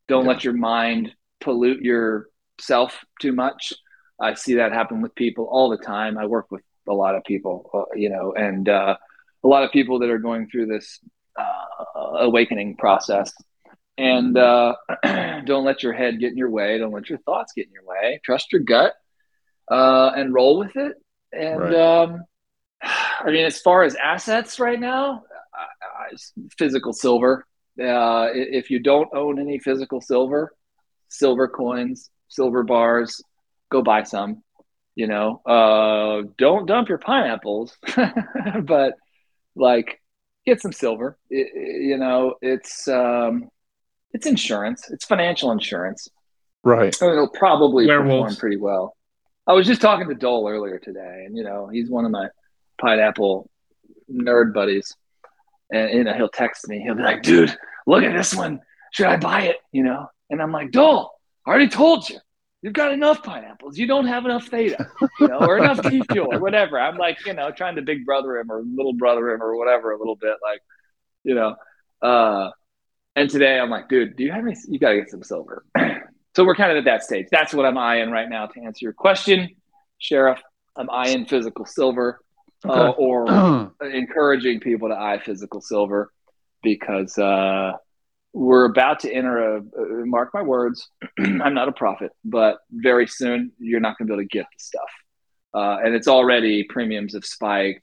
Don't 0.07 0.25
Yeah. 0.25 0.31
let 0.31 0.43
your 0.43 0.53
mind 0.53 1.13
pollute 1.39 1.81
yourself 1.81 3.03
too 3.21 3.31
much. 3.31 3.71
I 4.19 4.33
see 4.33 4.55
that 4.55 4.73
happen 4.73 5.01
with 5.01 5.15
people 5.15 5.45
all 5.49 5.69
the 5.69 5.77
time. 5.77 6.17
I 6.17 6.25
work 6.25 6.51
with 6.51 6.63
a 6.87 6.93
lot 6.93 7.15
of 7.15 7.23
people, 7.23 7.69
uh, 7.73 7.95
you 7.95 8.09
know, 8.09 8.33
and 8.33 8.67
uh, 8.67 8.97
a 9.43 9.47
lot 9.47 9.63
of 9.63 9.71
people 9.71 9.99
that 9.99 10.09
are 10.09 10.17
going 10.19 10.49
through 10.49 10.65
this 10.65 10.99
uh, 11.37 12.17
awakening 12.19 12.75
process. 12.77 13.33
And 13.97 14.37
uh, 14.37 14.75
don't 15.45 15.65
let 15.65 15.83
your 15.83 15.93
head 15.93 16.19
get 16.19 16.31
in 16.31 16.37
your 16.37 16.49
way. 16.49 16.77
Don't 16.77 16.93
let 16.93 17.09
your 17.09 17.19
thoughts 17.19 17.53
get 17.55 17.67
in 17.67 17.73
your 17.73 17.85
way. 17.85 18.19
Trust 18.23 18.51
your 18.51 18.61
gut 18.61 18.93
uh, 19.71 20.11
and 20.15 20.33
roll 20.33 20.59
with 20.59 20.75
it. 20.75 20.93
And 21.33 21.59
Right. 21.59 21.75
um, 21.75 22.23
I 22.83 23.31
mean, 23.31 23.45
as 23.45 23.59
far 23.59 23.83
as 23.83 23.95
assets 23.95 24.59
right 24.59 24.79
now, 24.79 25.23
physical 26.57 26.93
silver. 26.93 27.45
Uh, 27.79 28.29
if 28.33 28.69
you 28.71 28.79
don't 28.79 29.09
own 29.13 29.39
any 29.39 29.59
physical 29.59 30.01
silver, 30.01 30.51
silver 31.09 31.47
coins, 31.47 32.09
silver 32.27 32.63
bars, 32.63 33.21
go 33.71 33.81
buy 33.81 34.03
some. 34.03 34.43
You 34.95 35.07
know, 35.07 35.41
uh, 35.45 36.27
don't 36.39 36.65
dump 36.65 36.89
your 36.89 36.97
pineapples, 36.97 37.77
but 38.63 38.93
like 39.55 40.01
get 40.47 40.61
some 40.61 40.71
silver. 40.71 41.17
I- 41.31 41.35
I- 41.35 41.59
you 41.89 41.97
know, 41.97 42.35
it's 42.41 42.87
um, 42.87 43.49
it's 44.13 44.25
insurance. 44.25 44.89
It's 44.89 45.05
financial 45.05 45.51
insurance. 45.51 46.07
Right. 46.63 46.95
And 47.01 47.11
it'll 47.11 47.29
probably 47.29 47.85
perform 48.03 48.23
pretty 48.39 48.57
well. 48.57 48.95
I 49.45 49.53
was 49.53 49.67
just 49.67 49.81
talking 49.81 50.07
to 50.09 50.15
Dole 50.15 50.49
earlier 50.49 50.79
today, 50.79 51.23
and 51.25 51.37
you 51.37 51.43
know, 51.43 51.67
he's 51.67 51.89
one 51.89 52.05
of 52.05 52.11
my 52.11 52.27
pineapple 52.81 53.49
nerd 54.11 54.53
buddies. 54.53 54.95
And 55.71 55.91
you 55.93 56.03
know, 56.05 56.13
he'll 56.13 56.29
text 56.29 56.67
me. 56.67 56.79
He'll 56.79 56.95
be 56.95 57.03
like, 57.03 57.21
"Dude, 57.23 57.55
look 57.85 58.03
at 58.03 58.13
this 58.13 58.33
one. 58.33 58.61
Should 58.93 59.07
I 59.07 59.17
buy 59.17 59.41
it?" 59.43 59.57
You 59.73 59.83
know, 59.83 60.07
and 60.29 60.41
I'm 60.41 60.51
like, 60.53 60.71
"Dole, 60.71 61.11
I 61.45 61.49
already 61.49 61.67
told 61.69 62.09
you. 62.09 62.17
You've 62.61 62.73
got 62.73 62.91
enough 62.91 63.21
pineapples. 63.23 63.77
You 63.77 63.87
don't 63.87 64.07
have 64.07 64.25
enough 64.25 64.47
theta, 64.47 64.87
you 65.19 65.27
know, 65.27 65.39
or 65.39 65.57
enough 65.57 65.81
T 65.89 66.01
fuel 66.11 66.33
or 66.33 66.39
whatever." 66.39 66.79
I'm 66.79 66.97
like, 66.97 67.25
you 67.25 67.33
know, 67.33 67.51
trying 67.51 67.75
to 67.75 67.81
big 67.81 68.05
brother 68.05 68.37
him 68.37 68.51
or 68.51 68.61
little 68.61 68.93
brother 68.93 69.29
him 69.31 69.43
or 69.43 69.55
whatever 69.57 69.91
a 69.91 69.97
little 69.97 70.15
bit, 70.15 70.35
like, 70.41 70.61
you 71.23 71.35
know. 71.35 71.55
Uh, 72.01 72.49
and 73.15 73.29
today 73.29 73.59
I'm 73.59 73.69
like, 73.69 73.89
dude, 73.89 74.15
do 74.15 74.23
you 74.23 74.31
have 74.31 74.45
any? 74.45 74.55
You 74.67 74.79
got 74.79 74.91
to 74.91 74.97
get 74.97 75.09
some 75.09 75.23
silver. 75.23 75.65
so 76.35 76.45
we're 76.45 76.55
kind 76.55 76.71
of 76.71 76.77
at 76.77 76.85
that 76.85 77.03
stage. 77.03 77.27
That's 77.31 77.53
what 77.53 77.65
I'm 77.65 77.77
eyeing 77.77 78.11
right 78.11 78.29
now 78.29 78.47
to 78.47 78.61
answer 78.61 78.85
your 78.85 78.93
question, 78.93 79.49
Sheriff. 79.99 80.41
I'm 80.75 80.89
eyeing 80.89 81.25
physical 81.25 81.65
silver 81.65 82.19
uh, 82.65 82.89
or 82.89 83.71
encouraging 83.81 84.59
people 84.59 84.89
to 84.89 84.95
eye 84.95 85.19
physical 85.23 85.61
silver 85.61 86.11
because 86.63 87.17
uh, 87.17 87.73
we're 88.37 88.65
about 88.65 88.99
to 88.99 89.11
enter 89.11 89.55
a, 89.55 89.57
uh, 89.57 90.05
mark 90.05 90.29
my 90.31 90.43
words, 90.43 90.91
I'm 91.19 91.55
not 91.55 91.67
a 91.67 91.71
prophet, 91.71 92.11
but 92.23 92.59
very 92.71 93.07
soon 93.07 93.51
you're 93.57 93.79
not 93.79 93.97
going 93.97 94.07
to 94.07 94.11
be 94.11 94.13
able 94.13 94.23
to 94.23 94.27
get 94.27 94.45
the 94.45 94.59
stuff. 94.59 94.89
Uh, 95.55 95.77
and 95.83 95.95
it's 95.95 96.07
already 96.07 96.63
premiums 96.63 97.13
have 97.13 97.25
spiked. 97.25 97.81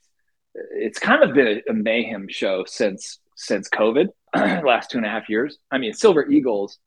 It's 0.54 1.00
kind 1.00 1.24
of 1.24 1.34
been 1.34 1.48
a, 1.48 1.70
a 1.70 1.74
mayhem 1.74 2.28
show 2.28 2.64
since 2.66 3.18
since 3.36 3.68
COVID, 3.68 4.06
last 4.36 4.92
two 4.92 4.98
and 4.98 5.06
a 5.06 5.10
half 5.10 5.28
years. 5.28 5.58
I 5.72 5.78
mean, 5.78 5.92
Silver 5.92 6.30
Eagles, 6.30 6.78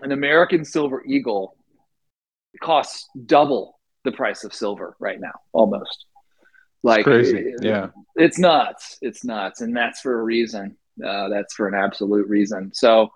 an 0.00 0.12
American 0.12 0.64
Silver 0.64 1.02
Eagle 1.04 1.56
costs 2.62 3.08
double 3.26 3.80
the 4.04 4.12
price 4.12 4.44
of 4.44 4.54
silver 4.54 4.96
right 5.00 5.20
now, 5.20 5.32
almost. 5.52 6.06
Like 6.84 7.04
Crazy. 7.04 7.52
Yeah. 7.60 7.88
it's 8.14 8.38
nuts. 8.38 8.98
It's 9.02 9.24
nuts, 9.24 9.60
and 9.60 9.76
that's 9.76 10.00
for 10.00 10.20
a 10.20 10.22
reason. 10.22 10.76
Uh, 11.04 11.28
that's 11.28 11.54
for 11.54 11.68
an 11.68 11.74
absolute 11.74 12.28
reason. 12.28 12.70
So, 12.74 13.12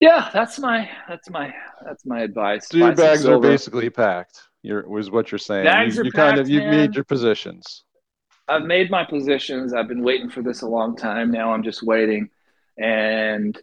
yeah, 0.00 0.30
that's 0.32 0.58
my 0.58 0.88
that's 1.08 1.28
my 1.30 1.54
that's 1.84 2.06
my 2.06 2.20
advice. 2.20 2.68
So 2.68 2.78
your 2.78 2.94
bags 2.94 3.26
are 3.26 3.38
basically 3.38 3.90
packed. 3.90 4.42
You're 4.62 4.88
was 4.88 5.10
what 5.10 5.30
you're 5.32 5.38
saying. 5.38 5.64
Bags 5.64 5.96
you, 5.96 6.02
are 6.02 6.04
you 6.06 6.12
kind 6.12 6.38
of 6.38 6.44
packed, 6.44 6.50
you've 6.50 6.64
man. 6.64 6.76
made 6.76 6.94
your 6.94 7.04
positions. 7.04 7.84
I've 8.48 8.64
made 8.64 8.90
my 8.90 9.04
positions. 9.04 9.72
I've 9.72 9.88
been 9.88 10.02
waiting 10.02 10.28
for 10.28 10.42
this 10.42 10.62
a 10.62 10.66
long 10.66 10.96
time. 10.96 11.30
Now 11.30 11.52
I'm 11.52 11.62
just 11.62 11.82
waiting, 11.82 12.30
and 12.78 13.56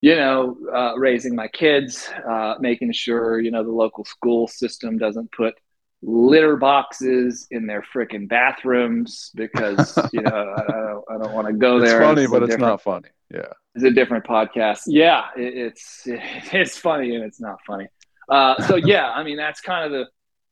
you 0.00 0.16
know, 0.16 0.56
uh, 0.74 0.98
raising 0.98 1.36
my 1.36 1.48
kids, 1.48 2.10
uh, 2.28 2.56
making 2.60 2.92
sure 2.92 3.40
you 3.40 3.50
know 3.50 3.62
the 3.62 3.70
local 3.70 4.04
school 4.04 4.48
system 4.48 4.98
doesn't 4.98 5.30
put 5.32 5.54
litter 6.02 6.56
boxes 6.56 7.46
in 7.50 7.66
their 7.66 7.82
freaking 7.94 8.28
bathrooms 8.28 9.30
because 9.34 9.96
you 10.12 10.20
know 10.20 10.30
I, 10.30 10.62
I 10.62 10.66
don't, 10.66 11.04
I 11.10 11.18
don't 11.22 11.32
want 11.32 11.46
to 11.46 11.52
go 11.52 11.78
there. 11.78 12.00
It's 12.00 12.06
funny, 12.06 12.24
a 12.24 12.28
but 12.28 12.42
it's 12.42 12.58
not 12.58 12.82
funny. 12.82 13.08
Yeah. 13.32 13.52
It's 13.74 13.84
a 13.84 13.90
different 13.90 14.26
podcast. 14.26 14.82
Yeah, 14.86 15.26
it, 15.36 15.54
it's 15.56 16.02
it's 16.06 16.76
funny 16.76 17.14
and 17.14 17.24
it's 17.24 17.40
not 17.40 17.58
funny. 17.66 17.88
Uh, 18.28 18.60
so 18.66 18.76
yeah, 18.84 19.10
I 19.10 19.22
mean 19.22 19.36
that's 19.36 19.60
kind 19.60 19.86
of 19.86 19.92
the 19.92 20.06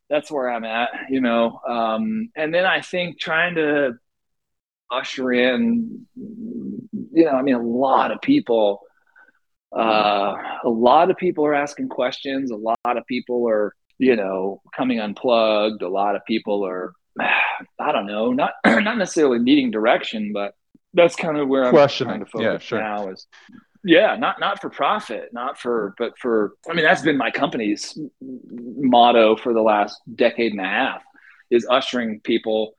that's 0.09 0.31
where 0.31 0.51
I'm 0.51 0.65
at, 0.65 0.91
you 1.09 1.21
know. 1.21 1.61
Um, 1.69 2.31
and 2.37 2.53
then 2.53 2.67
I 2.67 2.81
think 2.81 3.21
trying 3.21 3.55
to 3.57 3.93
usher 4.91 5.33
in, 5.33 6.07
you 6.17 7.25
know, 7.25 7.31
I 7.31 7.43
mean 7.43 7.55
a 7.55 7.63
lot 7.63 8.11
of 8.11 8.21
people, 8.21 8.81
uh, 9.77 10.35
a 10.65 10.69
lot 10.69 11.11
of 11.11 11.17
people 11.17 11.47
are 11.47 11.55
asking 11.55 11.89
questions. 11.89 12.51
A 12.51 12.57
lot 12.57 12.77
of 12.85 13.07
people 13.07 13.49
are, 13.49 13.75
you 14.01 14.17
know, 14.17 14.63
coming 14.75 14.99
unplugged. 14.99 15.83
A 15.83 15.89
lot 15.89 16.17
of 16.17 16.25
people 16.25 16.67
are, 16.67 16.95
I 17.21 17.93
don't 17.93 18.07
know, 18.07 18.33
not 18.33 18.53
not 18.67 18.97
necessarily 18.97 19.39
needing 19.39 19.71
direction, 19.71 20.33
but 20.33 20.55
that's 20.95 21.15
kind 21.15 21.37
of 21.37 21.49
where 21.49 21.65
I'm 21.67 21.73
trying 21.89 22.21
to 22.21 22.27
focus 22.27 22.41
Yeah, 22.43 22.59
sure. 22.59 22.81
now 22.81 23.09
is 23.11 23.27
yeah 23.83 24.15
not 24.17 24.39
not 24.39 24.61
for 24.61 24.69
profit 24.69 25.31
not 25.33 25.59
for 25.59 25.95
but 25.97 26.13
for 26.19 26.53
i 26.69 26.75
mean 26.75 26.85
that's 26.85 27.01
been 27.01 27.17
my 27.17 27.31
company's 27.31 27.99
motto 28.21 29.37
for 29.37 29.55
the 29.55 29.63
last 29.63 29.99
decade 30.15 30.53
and 30.53 30.61
a 30.61 30.65
half 30.65 31.03
is 31.51 31.67
ushering 31.71 32.21
people 32.21 32.75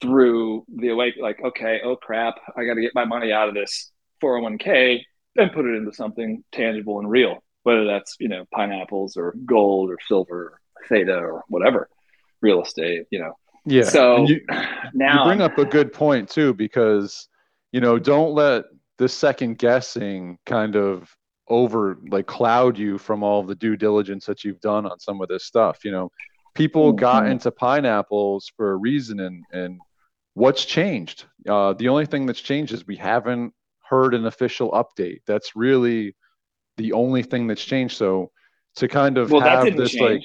through 0.00 0.64
the 0.76 0.88
awake 0.88 1.14
like 1.20 1.40
okay 1.44 1.80
oh 1.84 1.96
crap 1.96 2.36
i 2.56 2.64
got 2.64 2.74
to 2.74 2.80
get 2.80 2.94
my 2.94 3.04
money 3.04 3.32
out 3.32 3.48
of 3.48 3.54
this 3.54 3.90
401k 4.22 5.00
and 5.36 5.52
put 5.52 5.64
it 5.64 5.74
into 5.74 5.92
something 5.92 6.44
tangible 6.52 7.00
and 7.00 7.10
real 7.10 7.42
whether 7.62 7.84
that's 7.84 8.16
you 8.20 8.28
know 8.28 8.44
pineapples 8.54 9.16
or 9.16 9.34
gold 9.44 9.90
or 9.90 9.98
silver 10.06 10.42
or 10.44 10.60
theta 10.88 11.16
or 11.16 11.44
whatever 11.48 11.88
real 12.40 12.62
estate 12.62 13.04
you 13.10 13.18
know 13.18 13.32
Yeah. 13.66 13.84
so 13.84 14.24
you, 14.26 14.40
now 14.94 15.18
you 15.24 15.28
bring 15.28 15.40
up 15.40 15.58
a 15.58 15.64
good 15.64 15.92
point 15.92 16.28
too, 16.28 16.54
because 16.54 17.28
you 17.72 17.80
know, 17.80 17.98
don't 18.00 18.32
let 18.34 18.64
the 18.98 19.08
second 19.08 19.58
guessing 19.58 20.38
kind 20.44 20.74
of 20.74 21.14
over 21.46 21.98
like 22.10 22.26
cloud 22.26 22.76
you 22.76 22.98
from 22.98 23.22
all 23.22 23.44
the 23.44 23.54
due 23.54 23.76
diligence 23.76 24.26
that 24.26 24.42
you've 24.44 24.60
done 24.60 24.86
on 24.86 24.98
some 24.98 25.20
of 25.20 25.28
this 25.28 25.44
stuff. 25.44 25.84
You 25.84 25.92
know, 25.92 26.10
people 26.54 26.92
got 26.92 27.24
Mhm. 27.24 27.30
into 27.30 27.50
pineapples 27.52 28.50
for 28.56 28.72
a 28.72 28.76
reason, 28.76 29.20
and 29.20 29.44
and 29.52 29.78
what's 30.34 30.64
changed? 30.64 31.26
Uh, 31.48 31.74
the 31.74 31.88
only 31.88 32.06
thing 32.06 32.26
that's 32.26 32.40
changed 32.40 32.72
is 32.72 32.86
we 32.86 32.96
haven't 32.96 33.52
heard 33.88 34.14
an 34.14 34.26
official 34.26 34.70
update. 34.72 35.20
That's 35.26 35.54
really 35.54 36.16
the 36.80 36.92
only 36.92 37.22
thing 37.22 37.46
that's 37.46 37.64
changed. 37.64 37.96
So 37.96 38.30
to 38.76 38.88
kind 38.88 39.18
of 39.18 39.30
well 39.30 39.42
have 39.42 39.76
this 39.76 39.94
like, 39.96 40.22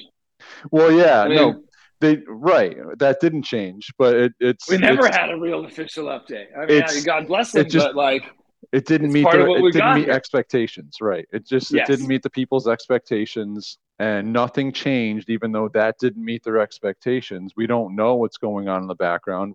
well, 0.70 0.90
yeah, 0.90 1.22
I 1.22 1.28
mean, 1.28 1.36
no, 1.36 1.62
they 2.00 2.22
right, 2.28 2.76
that 2.98 3.20
didn't 3.20 3.42
change, 3.42 3.92
but 3.98 4.14
it, 4.14 4.32
it's 4.40 4.68
we 4.70 4.78
never 4.78 5.06
it's- 5.06 5.16
had 5.16 5.30
a 5.30 5.36
real 5.46 5.64
official 5.64 6.06
update 6.06 6.46
i 6.56 6.66
mean 6.66 6.82
god 7.04 7.26
bless 7.26 7.52
them 7.52 7.62
it 7.66 7.70
just- 7.70 7.86
but 7.86 7.96
like 7.96 8.24
it 8.72 8.84
didn't 8.86 9.12
meet 9.12 9.24
part 9.24 9.36
of 9.40 9.46
their, 9.46 9.48
what 9.62 9.68
it 9.68 9.72
didn't 9.72 9.94
meet 9.94 10.04
here. 10.06 10.12
expectations 10.20 10.96
right 11.00 11.26
it 11.32 11.46
just 11.46 11.72
Yes. 11.72 11.88
it 11.88 11.92
didn't 11.92 12.08
meet 12.08 12.22
the 12.22 12.30
people's 12.40 12.66
expectations 12.68 13.78
and 13.98 14.32
nothing 14.32 14.72
changed 14.72 15.30
even 15.30 15.52
though 15.52 15.68
that 15.80 15.92
didn't 15.98 16.24
meet 16.24 16.42
their 16.44 16.58
expectations 16.58 17.52
we 17.56 17.66
don't 17.66 17.94
know 17.94 18.14
what's 18.16 18.38
going 18.38 18.66
on 18.68 18.82
in 18.82 18.88
the 18.88 18.94
background 19.08 19.54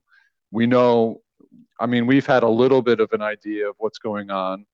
we 0.51 0.65
know 0.65 1.21
i 1.79 1.85
mean 1.85 2.07
we've 2.07 2.25
had 2.35 2.43
a 2.43 2.49
little 2.61 2.81
bit 2.81 2.99
of 2.99 3.09
an 3.11 3.21
idea 3.21 3.69
of 3.69 3.75
what's 3.77 3.99
going 3.99 4.29
on 4.31 4.65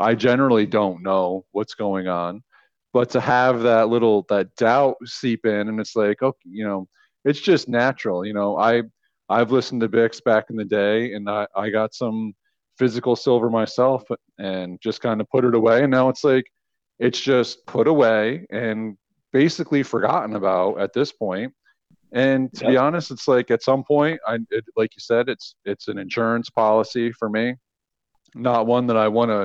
i 0.00 0.14
generally 0.14 0.66
don't 0.66 1.02
know 1.02 1.44
what's 1.52 1.74
going 1.74 2.08
on 2.08 2.42
but 2.92 3.08
to 3.10 3.20
have 3.20 3.62
that 3.62 3.88
little 3.88 4.26
that 4.28 4.54
doubt 4.56 4.96
seep 5.04 5.46
in 5.46 5.68
and 5.68 5.78
it's 5.80 5.94
like 5.94 6.22
okay 6.22 6.38
you 6.44 6.64
know 6.64 6.88
it's 7.24 7.40
just 7.40 7.68
natural 7.68 8.24
you 8.24 8.32
know 8.32 8.58
i 8.58 8.82
i've 9.28 9.52
listened 9.52 9.80
to 9.80 9.88
bix 9.88 10.22
back 10.22 10.46
in 10.50 10.56
the 10.56 10.64
day 10.64 11.12
and 11.14 11.28
i 11.30 11.46
i 11.54 11.70
got 11.70 11.94
some 11.94 12.34
physical 12.80 13.14
silver 13.14 13.50
myself 13.50 14.02
and 14.38 14.80
just 14.80 15.02
kind 15.02 15.20
of 15.20 15.28
put 15.28 15.44
it 15.44 15.54
away. 15.54 15.82
And 15.82 15.90
now 15.90 16.08
it's 16.08 16.24
like 16.24 16.50
it's 16.98 17.20
just 17.20 17.66
put 17.66 17.86
away 17.86 18.46
and 18.50 18.96
basically 19.34 19.82
forgotten 19.82 20.34
about 20.34 20.80
at 20.80 20.94
this 20.94 21.12
point. 21.12 21.52
and 22.12 22.52
to 22.54 22.66
be 22.66 22.76
honest 22.76 23.12
it's 23.14 23.28
like 23.28 23.48
at 23.52 23.62
some 23.62 23.82
point 23.84 24.18
i 24.26 24.34
it, 24.56 24.64
like 24.80 24.92
you 24.96 25.02
said 25.10 25.28
it's 25.28 25.54
it's 25.64 25.86
an 25.92 25.98
insurance 25.98 26.48
policy 26.50 27.12
for 27.12 27.28
me. 27.28 27.54
Not 28.34 28.66
one 28.66 28.86
that 28.88 28.96
i 28.96 29.08
want 29.08 29.30
to 29.30 29.42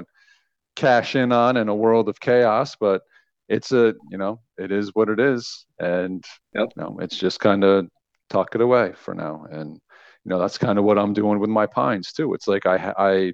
cash 0.76 1.16
in 1.16 1.32
on 1.32 1.58
in 1.58 1.70
a 1.70 1.76
world 1.76 2.10
of 2.10 2.20
chaos 2.20 2.76
but 2.80 3.02
it's 3.50 3.72
a 3.72 3.94
you 4.10 4.18
know 4.18 4.40
it 4.58 4.72
is 4.72 4.92
what 4.96 5.10
it 5.10 5.20
is. 5.20 5.66
And 5.80 6.24
Yep. 6.54 6.70
you 6.76 6.82
know 6.84 6.98
it's 7.00 7.18
just 7.18 7.40
kind 7.40 7.64
of 7.64 7.88
tuck 8.30 8.56
it 8.56 8.62
away 8.62 8.94
for 8.96 9.14
now. 9.14 9.46
And 9.52 9.74
you 9.76 10.30
know 10.30 10.40
that's 10.40 10.58
kind 10.58 10.80
of 10.80 10.86
what 10.86 10.98
i'm 10.98 11.14
doing 11.14 11.40
with 11.40 11.50
my 11.50 11.66
pines 11.68 12.12
too. 12.14 12.34
It's 12.34 12.48
like 12.48 12.66
i 12.66 12.94
i 12.98 13.34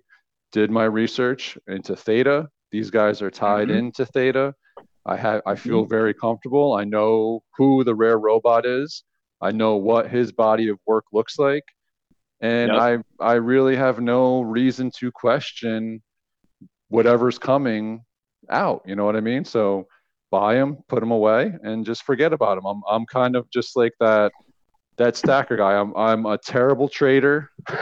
did 0.52 0.70
my 0.72 0.84
research 0.86 1.58
into 1.68 1.96
theta. 1.96 2.50
These 2.72 2.92
guys 2.92 3.22
are 3.22 3.32
tied 3.32 3.70
Mhm. 3.70 3.80
into 3.80 4.06
theta. 4.06 4.54
I 5.06 5.16
have 5.18 5.42
i 5.46 5.56
feel 5.56 5.86
very 5.86 6.14
comfortable. 6.14 6.74
I 6.74 6.84
know 6.84 7.42
who 7.58 7.84
the 7.84 7.96
rare 7.96 8.20
robot 8.20 8.66
is. 8.66 9.04
I 9.42 9.52
know 9.52 9.76
what 9.78 10.10
his 10.10 10.32
body 10.32 10.68
of 10.70 10.80
work 10.86 11.06
looks 11.14 11.40
like. 11.40 11.64
And 12.42 12.74
Yep. 12.74 12.76
i 12.76 12.98
i 13.20 13.34
really 13.36 13.76
have 13.76 14.00
no 14.02 14.42
reason 14.42 14.92
to 15.00 15.12
question 15.12 16.02
whatever's 16.92 17.40
coming 17.40 18.04
out 18.50 18.82
you 18.86 18.96
know 18.96 19.06
what 19.06 19.16
i 19.16 19.22
mean 19.22 19.46
so 19.46 19.88
buy 20.30 20.56
them 20.56 20.78
put 20.88 21.00
them 21.00 21.12
away 21.12 21.54
and 21.64 21.86
just 21.86 22.04
forget 22.04 22.34
about 22.34 22.56
them 22.56 22.66
i'm 22.66 22.82
i'm 22.90 23.06
kind 23.06 23.36
of 23.36 23.50
just 23.50 23.76
like 23.76 23.94
that 24.00 24.32
that 24.98 25.16
stacker 25.16 25.56
guy 25.58 25.74
i'm 25.74 25.96
i'm 25.96 26.26
a 26.26 26.38
terrible 26.38 26.88
trader 26.90 27.50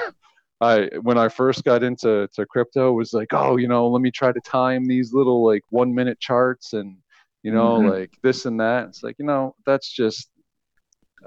I 0.62 0.90
when 1.04 1.18
I 1.18 1.30
first 1.30 1.64
got 1.64 1.84
into 1.84 2.28
to 2.34 2.46
crypto 2.46 2.90
it 2.90 2.94
was 2.94 3.14
like, 3.14 3.30
oh, 3.32 3.56
you 3.58 3.68
know, 3.68 3.88
let 3.88 4.02
me 4.02 4.12
try 4.12 4.34
to 4.34 4.42
time 4.42 4.86
these 4.86 5.14
little 5.14 5.46
like 5.46 5.64
one 5.70 5.94
minute 5.96 6.20
charts 6.20 6.74
and 6.74 6.98
you 7.44 7.52
know, 7.52 7.80
Mhm. 7.80 7.90
like 7.92 8.12
this 8.24 8.46
and 8.46 8.60
that. 8.60 8.88
It's 8.90 9.02
like, 9.04 9.16
you 9.20 9.26
know, 9.26 9.56
that's 9.66 9.90
just 9.90 10.30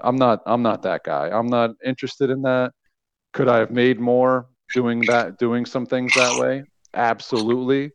I'm 0.01 0.17
not 0.17 0.41
I'm 0.45 0.61
not 0.61 0.83
that 0.83 1.03
guy. 1.03 1.29
I'm 1.31 1.47
not 1.47 1.71
interested 1.83 2.29
in 2.29 2.43
that. 2.43 2.73
Could 3.33 3.49
I 3.49 3.57
have 3.59 3.71
made 3.71 3.99
more 3.99 4.47
doing 4.73 5.05
that 5.07 5.39
doing 5.39 5.65
some 5.65 5.87
things 5.87 6.13
that 6.13 6.35
way? 6.35 6.63
Absolutely. 6.93 7.91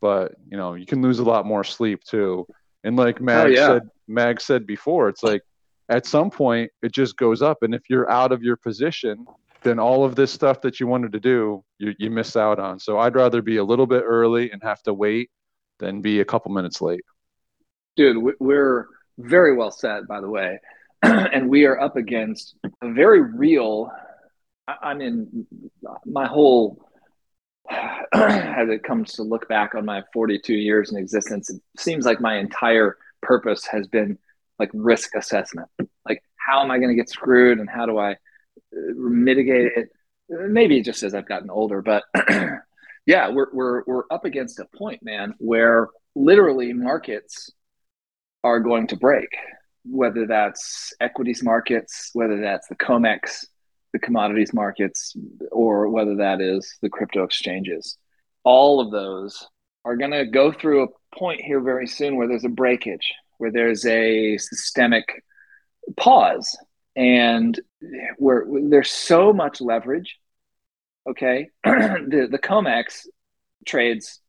But, 0.00 0.34
you 0.50 0.56
know, 0.56 0.74
you 0.74 0.86
can 0.86 1.00
lose 1.02 1.18
a 1.18 1.24
lot 1.24 1.46
more 1.46 1.64
sleep 1.64 2.02
too. 2.04 2.46
And 2.82 2.96
like 2.96 3.18
oh, 3.20 3.24
Mag 3.24 3.52
yeah. 3.52 3.66
said 3.66 3.82
Mag 4.06 4.40
said 4.40 4.66
before, 4.66 5.08
it's 5.08 5.22
like 5.22 5.42
at 5.88 6.06
some 6.06 6.30
point 6.30 6.70
it 6.82 6.92
just 6.92 7.16
goes 7.16 7.42
up 7.42 7.62
and 7.62 7.74
if 7.74 7.82
you're 7.88 8.10
out 8.10 8.32
of 8.32 8.42
your 8.42 8.56
position 8.56 9.26
then 9.62 9.78
all 9.78 10.04
of 10.04 10.14
this 10.14 10.30
stuff 10.30 10.60
that 10.60 10.78
you 10.78 10.86
wanted 10.86 11.10
to 11.12 11.20
do, 11.20 11.64
you, 11.78 11.94
you 11.98 12.10
miss 12.10 12.36
out 12.36 12.58
on. 12.58 12.78
So 12.78 12.98
I'd 12.98 13.14
rather 13.14 13.40
be 13.40 13.56
a 13.56 13.64
little 13.64 13.86
bit 13.86 14.02
early 14.04 14.50
and 14.50 14.62
have 14.62 14.82
to 14.82 14.92
wait 14.92 15.30
than 15.78 16.02
be 16.02 16.20
a 16.20 16.24
couple 16.24 16.52
minutes 16.52 16.82
late. 16.82 17.00
dude 17.96 18.18
we- 18.18 18.34
we're 18.40 18.86
very 19.18 19.56
well 19.56 19.70
said 19.70 20.06
by 20.08 20.20
the 20.20 20.28
way 20.28 20.58
and 21.02 21.48
we 21.48 21.64
are 21.64 21.80
up 21.80 21.96
against 21.96 22.56
a 22.82 22.92
very 22.92 23.20
real 23.20 23.90
i 24.66 24.92
mean 24.94 25.46
my 26.04 26.26
whole 26.26 26.88
as 28.12 28.68
it 28.68 28.82
comes 28.82 29.12
to 29.14 29.22
look 29.22 29.48
back 29.48 29.74
on 29.74 29.84
my 29.84 30.02
42 30.12 30.54
years 30.54 30.92
in 30.92 30.98
existence 30.98 31.50
it 31.50 31.60
seems 31.78 32.04
like 32.04 32.20
my 32.20 32.38
entire 32.38 32.96
purpose 33.22 33.66
has 33.66 33.86
been 33.88 34.18
like 34.58 34.70
risk 34.74 35.10
assessment. 35.16 35.68
Like 36.06 36.22
how 36.36 36.62
am 36.62 36.70
i 36.70 36.78
going 36.78 36.90
to 36.90 36.94
get 36.94 37.08
screwed 37.08 37.58
and 37.58 37.68
how 37.68 37.86
do 37.86 37.98
i 37.98 38.12
uh, 38.12 38.16
mitigate 38.94 39.72
it? 39.76 39.88
Maybe 40.28 40.82
just 40.82 41.02
as 41.02 41.14
i've 41.14 41.28
gotten 41.28 41.50
older 41.50 41.82
but 41.82 42.04
yeah 43.06 43.30
we're, 43.30 43.52
we're 43.52 43.82
we're 43.86 44.04
up 44.10 44.24
against 44.24 44.60
a 44.60 44.66
point 44.76 45.02
man 45.02 45.34
where 45.38 45.88
literally 46.14 46.72
markets 46.72 47.50
are 48.42 48.60
going 48.60 48.86
to 48.88 48.96
break, 48.96 49.28
whether 49.84 50.26
that's 50.26 50.92
equities 51.00 51.42
markets, 51.42 52.10
whether 52.12 52.40
that's 52.40 52.68
the 52.68 52.76
COMEX, 52.76 53.46
the 53.94 53.98
commodities 54.00 54.52
markets, 54.52 55.16
or 55.52 55.88
whether 55.88 56.16
that 56.16 56.40
is 56.40 56.76
the 56.82 56.88
crypto 56.90 57.22
exchanges. 57.22 57.96
All 58.42 58.80
of 58.80 58.90
those 58.90 59.46
are 59.84 59.96
going 59.96 60.10
to 60.10 60.26
go 60.26 60.50
through 60.50 60.82
a 60.82 61.16
point 61.16 61.40
here 61.40 61.60
very 61.60 61.86
soon 61.86 62.16
where 62.16 62.26
there's 62.26 62.44
a 62.44 62.48
breakage, 62.48 63.14
where 63.38 63.52
there's 63.52 63.86
a 63.86 64.36
systemic 64.36 65.22
pause, 65.96 66.58
and 66.96 67.58
where 68.16 68.44
there's 68.68 68.90
so 68.90 69.32
much 69.32 69.60
leverage. 69.60 70.18
Okay, 71.08 71.50
the 71.64 72.26
the 72.28 72.38
COMEX 72.38 73.06
trades 73.64 74.20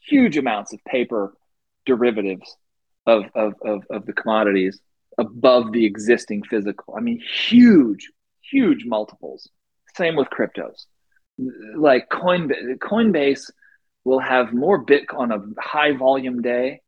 huge 0.00 0.38
amounts 0.38 0.72
of 0.72 0.82
paper 0.84 1.34
derivatives 1.84 2.56
of, 3.06 3.24
of, 3.34 3.54
of, 3.62 3.84
of 3.90 4.06
the 4.06 4.12
commodities 4.12 4.80
above 5.18 5.72
the 5.72 5.84
existing 5.84 6.42
physical. 6.44 6.94
I 6.96 7.00
mean, 7.00 7.20
huge, 7.20 8.10
huge 8.52 8.84
multiples. 8.84 9.48
Same 9.96 10.14
with 10.16 10.28
cryptos. 10.28 10.84
Like 11.76 12.08
Coinbase, 12.10 12.78
Coinbase 12.78 13.50
will 14.04 14.20
have 14.20 14.52
more 14.52 14.84
Bitcoin 14.84 15.32
on 15.32 15.54
a 15.56 15.60
high 15.60 15.92
volume 15.96 16.42
day. 16.42 16.80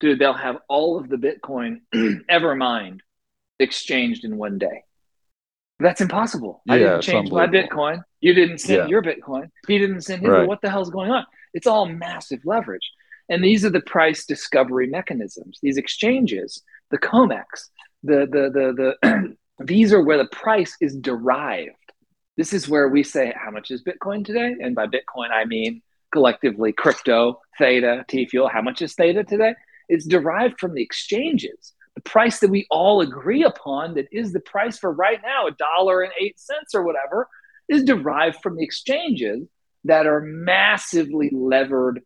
Dude, 0.00 0.18
they'll 0.18 0.32
have 0.34 0.58
all 0.68 0.98
of 0.98 1.08
the 1.08 1.16
Bitcoin 1.16 1.80
ever 2.28 2.54
mined 2.54 3.02
exchanged 3.58 4.24
in 4.24 4.36
one 4.36 4.58
day. 4.58 4.84
That's 5.78 6.00
impossible. 6.00 6.62
I 6.68 6.78
didn't 6.78 7.02
change 7.02 7.30
my. 7.30 7.46
Bitcoin. 7.46 8.02
You 8.20 8.34
didn't 8.34 8.58
send 8.58 8.78
Yeah. 8.78 8.86
your 8.88 9.02
Bitcoin. 9.02 9.48
He 9.66 9.78
didn't 9.78 10.02
send 10.02 10.22
his. 10.22 10.30
Right. 10.30 10.46
What 10.46 10.60
the 10.62 10.70
hell's 10.70 10.90
going 10.90 11.10
on? 11.10 11.24
It's 11.54 11.66
all 11.66 11.86
massive 11.86 12.40
leverage. 12.44 12.88
And 13.28 13.42
these 13.42 13.64
are 13.64 13.70
the 13.70 13.80
price 13.80 14.24
discovery 14.26 14.86
mechanisms. 14.88 15.58
These 15.62 15.76
exchanges, 15.76 16.62
the 16.90 16.98
COMEX, 16.98 17.44
the 18.02 18.26
the 18.30 18.50
the 18.52 18.96
the 19.02 19.36
these 19.58 19.92
are 19.92 20.02
where 20.02 20.18
the 20.18 20.26
price 20.26 20.76
is 20.80 20.96
derived. 20.96 21.70
This 22.36 22.52
is 22.52 22.68
where 22.68 22.88
we 22.88 23.02
say 23.02 23.34
how 23.36 23.50
much 23.50 23.70
is 23.70 23.82
Bitcoin 23.82 24.24
today, 24.24 24.54
and 24.60 24.74
by 24.74 24.86
Bitcoin 24.86 25.30
I 25.32 25.44
mean 25.44 25.82
collectively 26.12 26.72
crypto, 26.72 27.40
Theta, 27.58 28.04
T 28.08 28.26
Fuel. 28.26 28.48
How 28.48 28.62
much 28.62 28.82
is 28.82 28.94
Theta 28.94 29.24
today? 29.24 29.54
It's 29.88 30.06
derived 30.06 30.58
from 30.58 30.74
the 30.74 30.82
exchanges. 30.82 31.74
The 31.94 32.02
price 32.02 32.40
that 32.40 32.50
we 32.50 32.66
all 32.70 33.02
agree 33.02 33.44
upon, 33.44 33.94
that 33.94 34.06
is 34.12 34.32
the 34.32 34.40
price 34.40 34.78
for 34.78 34.92
right 34.92 35.20
now, 35.22 35.46
a 35.46 35.52
dollar 35.52 36.02
and 36.02 36.12
eight 36.20 36.38
cents 36.38 36.74
or 36.74 36.82
whatever, 36.82 37.28
is 37.68 37.84
derived 37.84 38.38
from 38.42 38.56
the 38.56 38.64
exchanges 38.64 39.46
that 39.84 40.06
are 40.06 40.20
massively 40.20 41.30
levered 41.32 42.02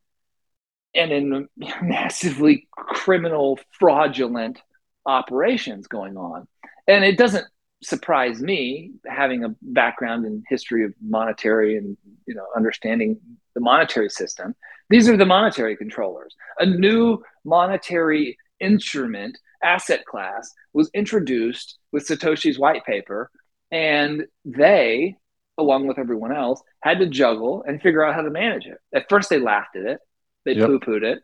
and 0.94 1.12
in 1.12 1.48
massively 1.82 2.68
criminal, 2.72 3.60
fraudulent 3.78 4.60
operations 5.06 5.86
going 5.86 6.16
on. 6.16 6.46
And 6.88 7.04
it 7.04 7.16
doesn't 7.16 7.46
surprise 7.82 8.40
me 8.40 8.92
having 9.06 9.44
a 9.44 9.54
background 9.62 10.24
in 10.24 10.42
history 10.48 10.84
of 10.84 10.94
monetary 11.00 11.76
and 11.76 11.96
you 12.26 12.34
know 12.34 12.46
understanding 12.56 13.18
the 13.54 13.60
monetary 13.60 14.08
system 14.08 14.54
these 14.88 15.08
are 15.08 15.16
the 15.16 15.26
monetary 15.26 15.76
controllers 15.76 16.34
a 16.58 16.64
new 16.66 17.22
monetary 17.44 18.36
instrument 18.60 19.36
asset 19.62 20.04
class 20.06 20.50
was 20.72 20.90
introduced 20.94 21.78
with 21.92 22.06
satoshi's 22.08 22.58
white 22.58 22.84
paper 22.86 23.30
and 23.70 24.24
they 24.46 25.14
along 25.58 25.86
with 25.86 25.98
everyone 25.98 26.34
else 26.34 26.62
had 26.80 26.98
to 26.98 27.06
juggle 27.06 27.62
and 27.68 27.82
figure 27.82 28.02
out 28.02 28.14
how 28.14 28.22
to 28.22 28.30
manage 28.30 28.64
it 28.66 28.78
at 28.94 29.04
first 29.10 29.28
they 29.28 29.38
laughed 29.38 29.76
at 29.76 29.84
it 29.84 29.98
they 30.46 30.54
Yep. 30.54 30.66
poo-pooed 30.66 31.02
it 31.02 31.18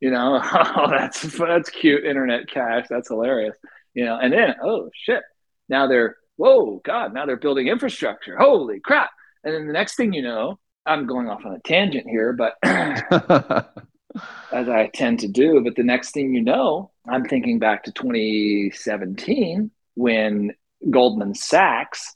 you 0.00 0.10
know 0.10 0.40
oh 0.54 0.90
that's 0.90 1.22
that's 1.22 1.70
cute 1.70 2.04
internet 2.04 2.48
cash 2.48 2.86
that's 2.88 3.08
hilarious. 3.08 3.56
You 3.94 4.04
know 4.04 4.18
and 4.18 4.32
then 4.32 4.54
oh 4.62 4.90
shit. 4.94 5.22
Now 5.68 5.86
they're 5.86 6.16
whoa 6.36 6.80
god 6.84 7.14
now 7.14 7.26
they're 7.26 7.36
building 7.36 7.68
infrastructure. 7.68 8.36
Holy 8.36 8.80
crap. 8.80 9.10
And 9.44 9.54
then 9.54 9.66
the 9.66 9.72
next 9.72 9.96
thing 9.96 10.12
you 10.12 10.22
know 10.22 10.58
i'm 10.88 11.06
going 11.06 11.28
off 11.28 11.44
on 11.44 11.54
a 11.54 11.60
tangent 11.60 12.08
here 12.08 12.32
but 12.32 12.54
as 14.52 14.68
i 14.68 14.90
tend 14.94 15.20
to 15.20 15.28
do 15.28 15.60
but 15.62 15.76
the 15.76 15.82
next 15.82 16.12
thing 16.12 16.34
you 16.34 16.42
know 16.42 16.90
i'm 17.08 17.24
thinking 17.24 17.58
back 17.58 17.84
to 17.84 17.92
2017 17.92 19.70
when 19.94 20.52
goldman 20.90 21.34
sachs 21.34 22.14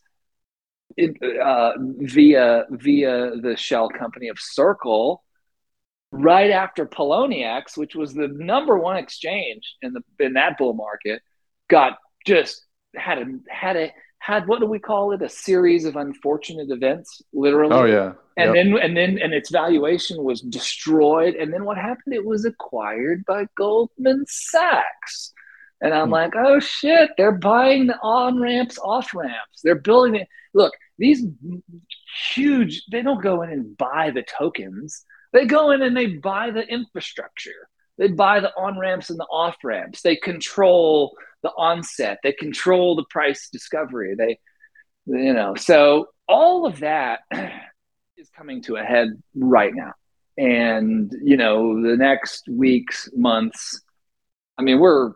it, 0.97 1.17
uh, 1.41 1.73
via 1.79 2.65
via 2.71 3.31
the 3.37 3.57
shell 3.57 3.89
company 3.89 4.29
of 4.29 4.39
circle 4.39 5.23
right 6.13 6.51
after 6.51 6.87
Poloniex, 6.87 7.77
which 7.77 7.95
was 7.95 8.15
the 8.15 8.29
number 8.29 8.77
one 8.79 8.97
exchange 8.97 9.63
in 9.83 9.93
the 9.95 10.03
in 10.25 10.35
that 10.35 10.59
bull 10.59 10.75
market, 10.75 11.23
got 11.69 11.99
just 12.27 12.65
had 12.95 13.19
a 13.19 13.25
had 13.51 13.77
a 13.77 13.93
had 14.19 14.47
what 14.47 14.61
do 14.61 14.67
we 14.67 14.79
call 14.79 15.13
it? 15.13 15.23
A 15.23 15.29
series 15.29 15.85
of 15.85 15.97
unfortunate 15.97 16.71
events, 16.71 17.23
literally. 17.33 17.75
oh 17.75 17.85
yeah. 17.85 18.13
And 18.37 18.55
Yep. 18.55 18.55
then 18.55 18.79
and 18.79 18.97
then 18.97 19.19
and 19.19 19.35
its 19.35 19.51
valuation 19.51 20.23
was 20.23 20.41
destroyed. 20.41 21.35
And 21.35 21.53
then 21.53 21.65
what 21.65 21.77
happened? 21.77 22.15
It 22.15 22.25
was 22.25 22.45
acquired 22.45 23.25
by 23.27 23.47
Goldman 23.57 24.25
Sachs. 24.29 25.33
And 25.81 25.93
I'm 25.93 26.07
Hmm. 26.07 26.13
like, 26.13 26.35
oh 26.37 26.61
shit, 26.61 27.11
they're 27.17 27.33
buying 27.33 27.89
the 27.89 27.99
on 28.03 28.41
ramps, 28.41 28.79
off 28.79 29.15
ramps. 29.15 29.61
They're 29.65 29.75
building 29.75 30.15
it. 30.15 30.29
Look, 30.55 30.73
these 30.99 31.25
huge, 32.35 32.85
they 32.93 33.03
don't 33.03 33.23
go 33.23 33.43
in 33.43 33.51
and 33.51 33.77
buy 33.77 34.11
the 34.11 34.23
tokens. 34.23 35.05
They 35.33 35.47
go 35.47 35.71
in 35.71 35.83
and 35.83 35.97
they 35.97 36.07
buy 36.07 36.51
the 36.51 36.67
infrastructure. 36.67 37.69
They 37.99 38.09
buy 38.09 38.41
the 38.41 38.55
on 38.57 38.79
ramps 38.79 39.11
and 39.11 39.19
the 39.19 39.25
off 39.25 39.57
ramps. 39.63 40.03
They 40.03 40.17
control 40.17 41.17
the 41.43 41.51
onset. 41.51 42.19
They 42.23 42.33
control 42.33 42.97
the 42.97 43.05
price 43.11 43.49
discovery. 43.51 44.15
They, 44.17 44.39
you 45.07 45.35
know, 45.35 45.55
so 45.55 46.09
all 46.29 46.67
of 46.67 46.81
that 46.81 47.21
is 48.17 48.29
coming 48.37 48.63
to 48.63 48.77
a 48.77 48.83
head 48.83 49.23
right 49.35 49.75
now. 49.75 49.93
And, 50.39 51.13
you 51.23 51.37
know, 51.37 51.83
the 51.83 51.97
next 51.97 52.49
weeks, 52.49 53.09
months, 53.15 53.83
I 54.57 54.63
mean, 54.63 54.81
we're, 54.81 55.13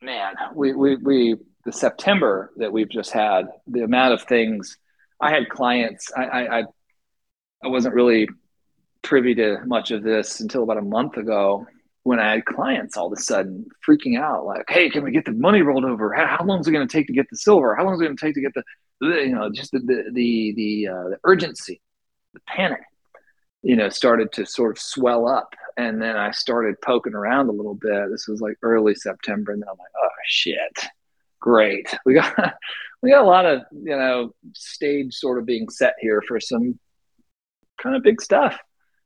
man, 0.00 0.34
we, 0.54 0.72
we, 0.72 0.96
we, 0.96 1.36
the 1.64 1.72
September 1.72 2.52
that 2.56 2.72
we've 2.72 2.88
just 2.88 3.12
had, 3.12 3.46
the 3.66 3.82
amount 3.82 4.14
of 4.14 4.22
things 4.22 4.78
I 5.20 5.30
had 5.30 5.48
clients, 5.48 6.10
I, 6.16 6.24
I, 6.24 6.58
I, 6.58 6.64
I 7.64 7.68
wasn't 7.68 7.94
really 7.94 8.28
privy 9.06 9.36
to 9.36 9.58
much 9.66 9.92
of 9.92 10.02
this 10.02 10.40
until 10.40 10.64
about 10.64 10.78
a 10.78 10.82
month 10.82 11.16
ago 11.16 11.64
when 12.02 12.20
I 12.20 12.32
had 12.32 12.44
clients 12.44 12.96
all 12.96 13.06
of 13.06 13.18
a 13.18 13.20
sudden 13.20 13.66
freaking 13.86 14.18
out, 14.18 14.44
like, 14.44 14.64
"Hey, 14.68 14.90
can 14.90 15.02
we 15.02 15.10
get 15.12 15.24
the 15.24 15.32
money 15.32 15.62
rolled 15.62 15.84
over? 15.84 16.12
How, 16.12 16.26
how 16.38 16.44
long 16.44 16.60
is 16.60 16.68
it 16.68 16.72
going 16.72 16.86
to 16.86 16.92
take 16.92 17.06
to 17.06 17.12
get 17.12 17.28
the 17.30 17.36
silver? 17.36 17.74
How 17.74 17.84
long 17.84 17.94
is 17.94 18.00
it 18.00 18.04
going 18.04 18.16
to 18.16 18.24
take 18.24 18.34
to 18.34 18.40
get 18.40 18.54
the, 18.54 18.64
you 19.00 19.34
know, 19.34 19.50
just 19.50 19.72
the 19.72 19.78
the 19.80 20.10
the 20.12 20.54
the, 20.56 20.88
uh, 20.88 21.08
the 21.10 21.18
urgency, 21.24 21.80
the 22.34 22.40
panic, 22.46 22.80
you 23.62 23.76
know, 23.76 23.88
started 23.88 24.32
to 24.32 24.46
sort 24.46 24.76
of 24.76 24.82
swell 24.82 25.26
up, 25.28 25.54
and 25.76 26.00
then 26.00 26.16
I 26.16 26.30
started 26.32 26.80
poking 26.80 27.14
around 27.14 27.48
a 27.48 27.52
little 27.52 27.74
bit. 27.74 28.10
This 28.10 28.28
was 28.28 28.40
like 28.40 28.56
early 28.62 28.94
September, 28.94 29.52
and 29.52 29.62
then 29.62 29.68
I'm 29.68 29.78
like, 29.78 29.92
"Oh 30.00 30.08
shit, 30.26 30.78
great, 31.40 31.94
we 32.04 32.14
got." 32.14 32.34
We 33.02 33.10
got 33.10 33.24
a 33.24 33.28
lot 33.28 33.44
of, 33.44 33.60
you 33.70 33.94
know, 33.94 34.34
stage 34.54 35.14
sort 35.14 35.38
of 35.38 35.44
being 35.44 35.68
set 35.68 35.94
here 36.00 36.22
for 36.26 36.40
some 36.40 36.80
kind 37.80 37.94
of 37.94 38.02
big 38.02 38.20
stuff. 38.22 38.58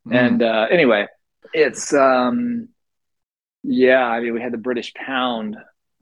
Mm. 0.08 0.14
And 0.16 0.42
uh, 0.42 0.66
anyway, 0.70 1.06
it's 1.52 1.92
um, 1.92 2.68
yeah. 3.62 4.04
I 4.06 4.20
mean, 4.20 4.34
we 4.34 4.40
had 4.40 4.52
the 4.52 4.58
British 4.58 4.92
pound 4.94 5.56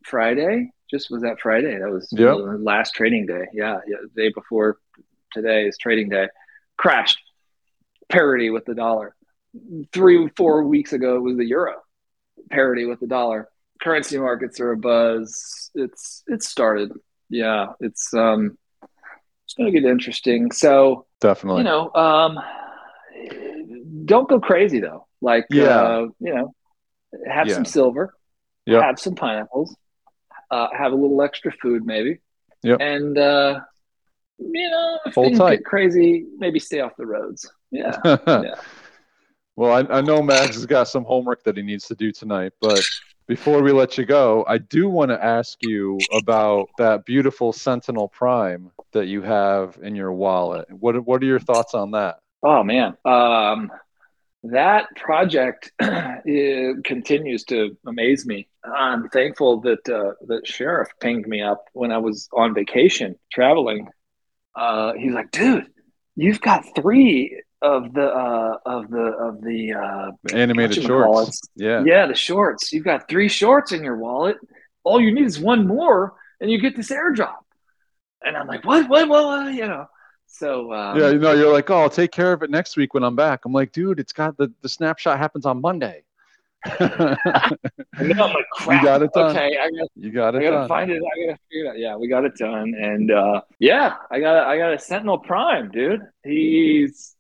Friday. 0.05 0.70
Just 0.91 1.11
was 1.11 1.23
that 1.23 1.41
Friday? 1.41 1.79
That 1.79 1.91
was 1.91 2.09
Yep. 2.12 2.37
the 2.37 2.59
last 2.61 2.95
trading 2.95 3.27
day. 3.27 3.47
Yeah, 3.53 3.79
yeah. 3.87 3.97
The 4.15 4.23
day 4.23 4.33
before 4.35 4.79
today 5.33 5.66
is 5.66 5.77
trading 5.79 6.09
day. 6.09 6.29
Crashed 6.77 7.19
parity 8.09 8.51
with 8.51 8.65
the 8.65 8.75
dollar. 8.75 9.15
Three, 9.93 10.29
four 10.37 10.65
weeks 10.65 10.93
ago, 10.93 11.16
it 11.16 11.20
was 11.23 11.37
the 11.37 11.45
euro 11.47 11.75
parity 12.51 12.87
with 12.87 13.01
the 13.01 13.07
dollar. 13.07 13.49
Currency 13.83 14.19
markets 14.19 14.61
are 14.61 14.73
a 14.73 14.77
buzz. 14.77 15.70
It's 15.75 16.23
it's 16.27 16.49
started. 16.49 16.93
Yeah, 17.29 17.73
it's 17.81 18.15
um, 18.15 18.57
it's 19.45 19.55
going 19.55 19.73
to 19.73 19.81
get 19.81 19.89
interesting. 19.91 20.51
So 20.53 21.07
Definitely. 21.20 21.61
you 21.62 21.65
know, 21.65 21.93
um, 21.95 22.39
don't 24.09 24.29
go 24.29 24.41
crazy 24.41 24.81
though. 24.81 25.07
Like, 25.21 25.47
Yeah. 25.51 25.81
uh, 25.81 26.07
you 26.19 26.35
know, 26.35 26.55
have 27.31 27.49
Yeah. 27.49 27.55
some 27.55 27.65
silver, 27.65 28.15
Yep. 28.67 28.83
have 28.83 28.99
some 28.99 29.15
pineapples, 29.15 29.77
uh, 30.51 30.69
have 30.77 30.93
a 30.93 30.95
little 30.97 31.23
extra 31.23 31.53
food 31.53 31.85
maybe, 31.87 32.19
Yep. 32.63 32.81
and 32.81 33.17
uh, 33.19 33.61
you 34.39 34.71
know, 34.71 34.99
if 35.07 35.15
Hold 35.15 35.27
things 35.29 35.39
tight. 35.39 35.57
get 35.57 35.65
crazy, 35.65 36.27
maybe 36.39 36.59
stay 36.59 36.81
off 36.81 36.93
the 36.99 37.07
roads. 37.07 37.51
Yeah, 37.71 37.97
yeah. 38.05 38.55
Well, 39.57 39.73
I, 39.73 39.99
I 39.99 40.01
know 40.01 40.23
Max 40.23 40.55
has 40.57 40.67
got 40.67 40.89
some 40.89 41.05
homework 41.05 41.43
that 41.45 41.57
he 41.57 41.63
needs 41.63 41.87
to 41.89 41.95
do 41.95 42.13
tonight, 42.13 42.53
but 42.61 42.85
before 43.27 43.61
we 43.63 43.73
let 43.73 43.99
you 43.99 44.07
go, 44.07 44.45
I 44.47 44.59
do 44.59 44.89
want 44.89 45.11
to 45.11 45.23
ask 45.23 45.63
you 45.63 46.07
about 46.13 46.69
that 46.79 47.05
beautiful 47.05 47.53
Sentinel 47.53 48.09
Prime 48.09 48.71
that 48.93 49.07
you 49.07 49.21
have 49.23 49.77
in 49.83 49.95
your 49.97 50.13
wallet. 50.13 50.67
What 50.71 51.05
What 51.07 51.23
are 51.23 51.27
your 51.27 51.41
thoughts 51.41 51.75
on 51.75 51.91
that? 51.91 52.21
Oh 52.43 52.63
man, 52.63 52.97
um, 53.05 53.71
that 54.44 54.86
project 54.97 55.73
continues 55.78 57.44
to 57.44 57.77
amaze 57.86 58.27
me. 58.27 58.48
I'm 58.65 59.09
thankful 59.09 59.60
that 59.62 59.89
uh, 59.89 60.12
that 60.27 60.47
sheriff 60.47 60.89
pinged 61.01 61.27
me 61.27 61.43
up 61.43 61.65
when 61.73 61.90
I 61.90 61.98
was 61.98 62.28
on 62.32 62.55
vacation 62.55 63.16
traveling. 63.32 63.89
Uh, 64.55 64.93
he's 64.94 65.12
like, 65.12 65.31
"Dude, 65.31 65.66
you've 66.15 66.40
got 66.40 66.65
three 66.77 67.43
of 67.62 67.93
the 67.93 68.06
uh, 68.06 68.59
of 68.65 68.90
the 68.90 68.98
of 68.98 69.40
the 69.43 69.73
uh, 69.73 70.10
Animated 70.32 70.85
shorts. 70.85 71.40
Yeah. 71.56 71.82
yeah 71.85 72.06
the 72.06 72.15
shorts. 72.15 72.73
You've 72.73 72.85
got 72.85 73.09
three 73.09 73.28
shorts 73.28 73.73
in 73.73 73.82
your 73.82 73.97
wallet. 73.97 74.36
All 74.85 75.01
you 75.01 75.12
need 75.12 75.27
is 75.27 75.40
one 75.40 75.66
more, 75.66 76.15
and 76.40 76.51
you 76.51 76.60
get 76.60 76.77
this 76.77 76.90
airdrop." 76.90 77.36
And 78.23 78.36
I'm 78.36 78.47
like, 78.47 78.65
"What? 78.65 78.89
What? 78.89 79.09
What? 79.09 79.24
what? 79.24 79.55
You 79.55 79.66
know." 79.66 79.86
So 80.31 80.73
um, 80.73 80.99
Yeah, 81.01 81.09
you 81.11 81.19
know, 81.19 81.33
you're 81.33 81.53
like, 81.53 81.69
oh, 81.71 81.79
I'll 81.83 81.91
take 81.91 82.13
care 82.13 82.33
of 82.33 82.43
it 82.43 82.51
next 82.51 82.77
week 82.77 82.95
when 82.95 83.03
I'm 83.03 83.17
back. 83.17 83.45
I'm 83.45 83.53
like, 83.53 83.73
dude, 83.73 83.99
it's 83.99 84.13
got 84.13 84.37
the, 84.37 84.53
the 84.63 84.69
snapshot 84.69 85.19
happens 85.19 85.47
on 85.47 85.61
Monday. 85.61 86.05
I 86.65 87.57
I'm 87.99 88.09
like, 88.09 88.45
crap. 88.53 88.85
got 88.85 89.03
it 89.03 89.13
done. 89.13 89.31
Okay, 89.31 89.57
I 89.61 89.71
got 89.71 89.89
you 89.95 90.11
got 90.11 90.35
I 90.35 90.39
it 90.39 90.43
gotta 90.43 90.57
done. 90.57 90.69
find 90.69 90.91
it. 90.91 90.97
I 91.03 91.27
gotta 91.27 91.39
figure 91.51 91.65
it 91.67 91.69
out. 91.71 91.79
Yeah, 91.79 91.97
we 91.97 92.09
got 92.09 92.25
it 92.25 92.35
done, 92.37 92.75
and 92.75 93.11
uh, 93.13 93.43
yeah, 93.59 93.95
I 94.11 94.19
got 94.21 94.47
I 94.47 94.59
got 94.59 94.73
a 94.73 94.79
Sentinel 94.79 95.19
Prime, 95.19 95.71
dude. 95.71 96.01
He's 96.25 97.15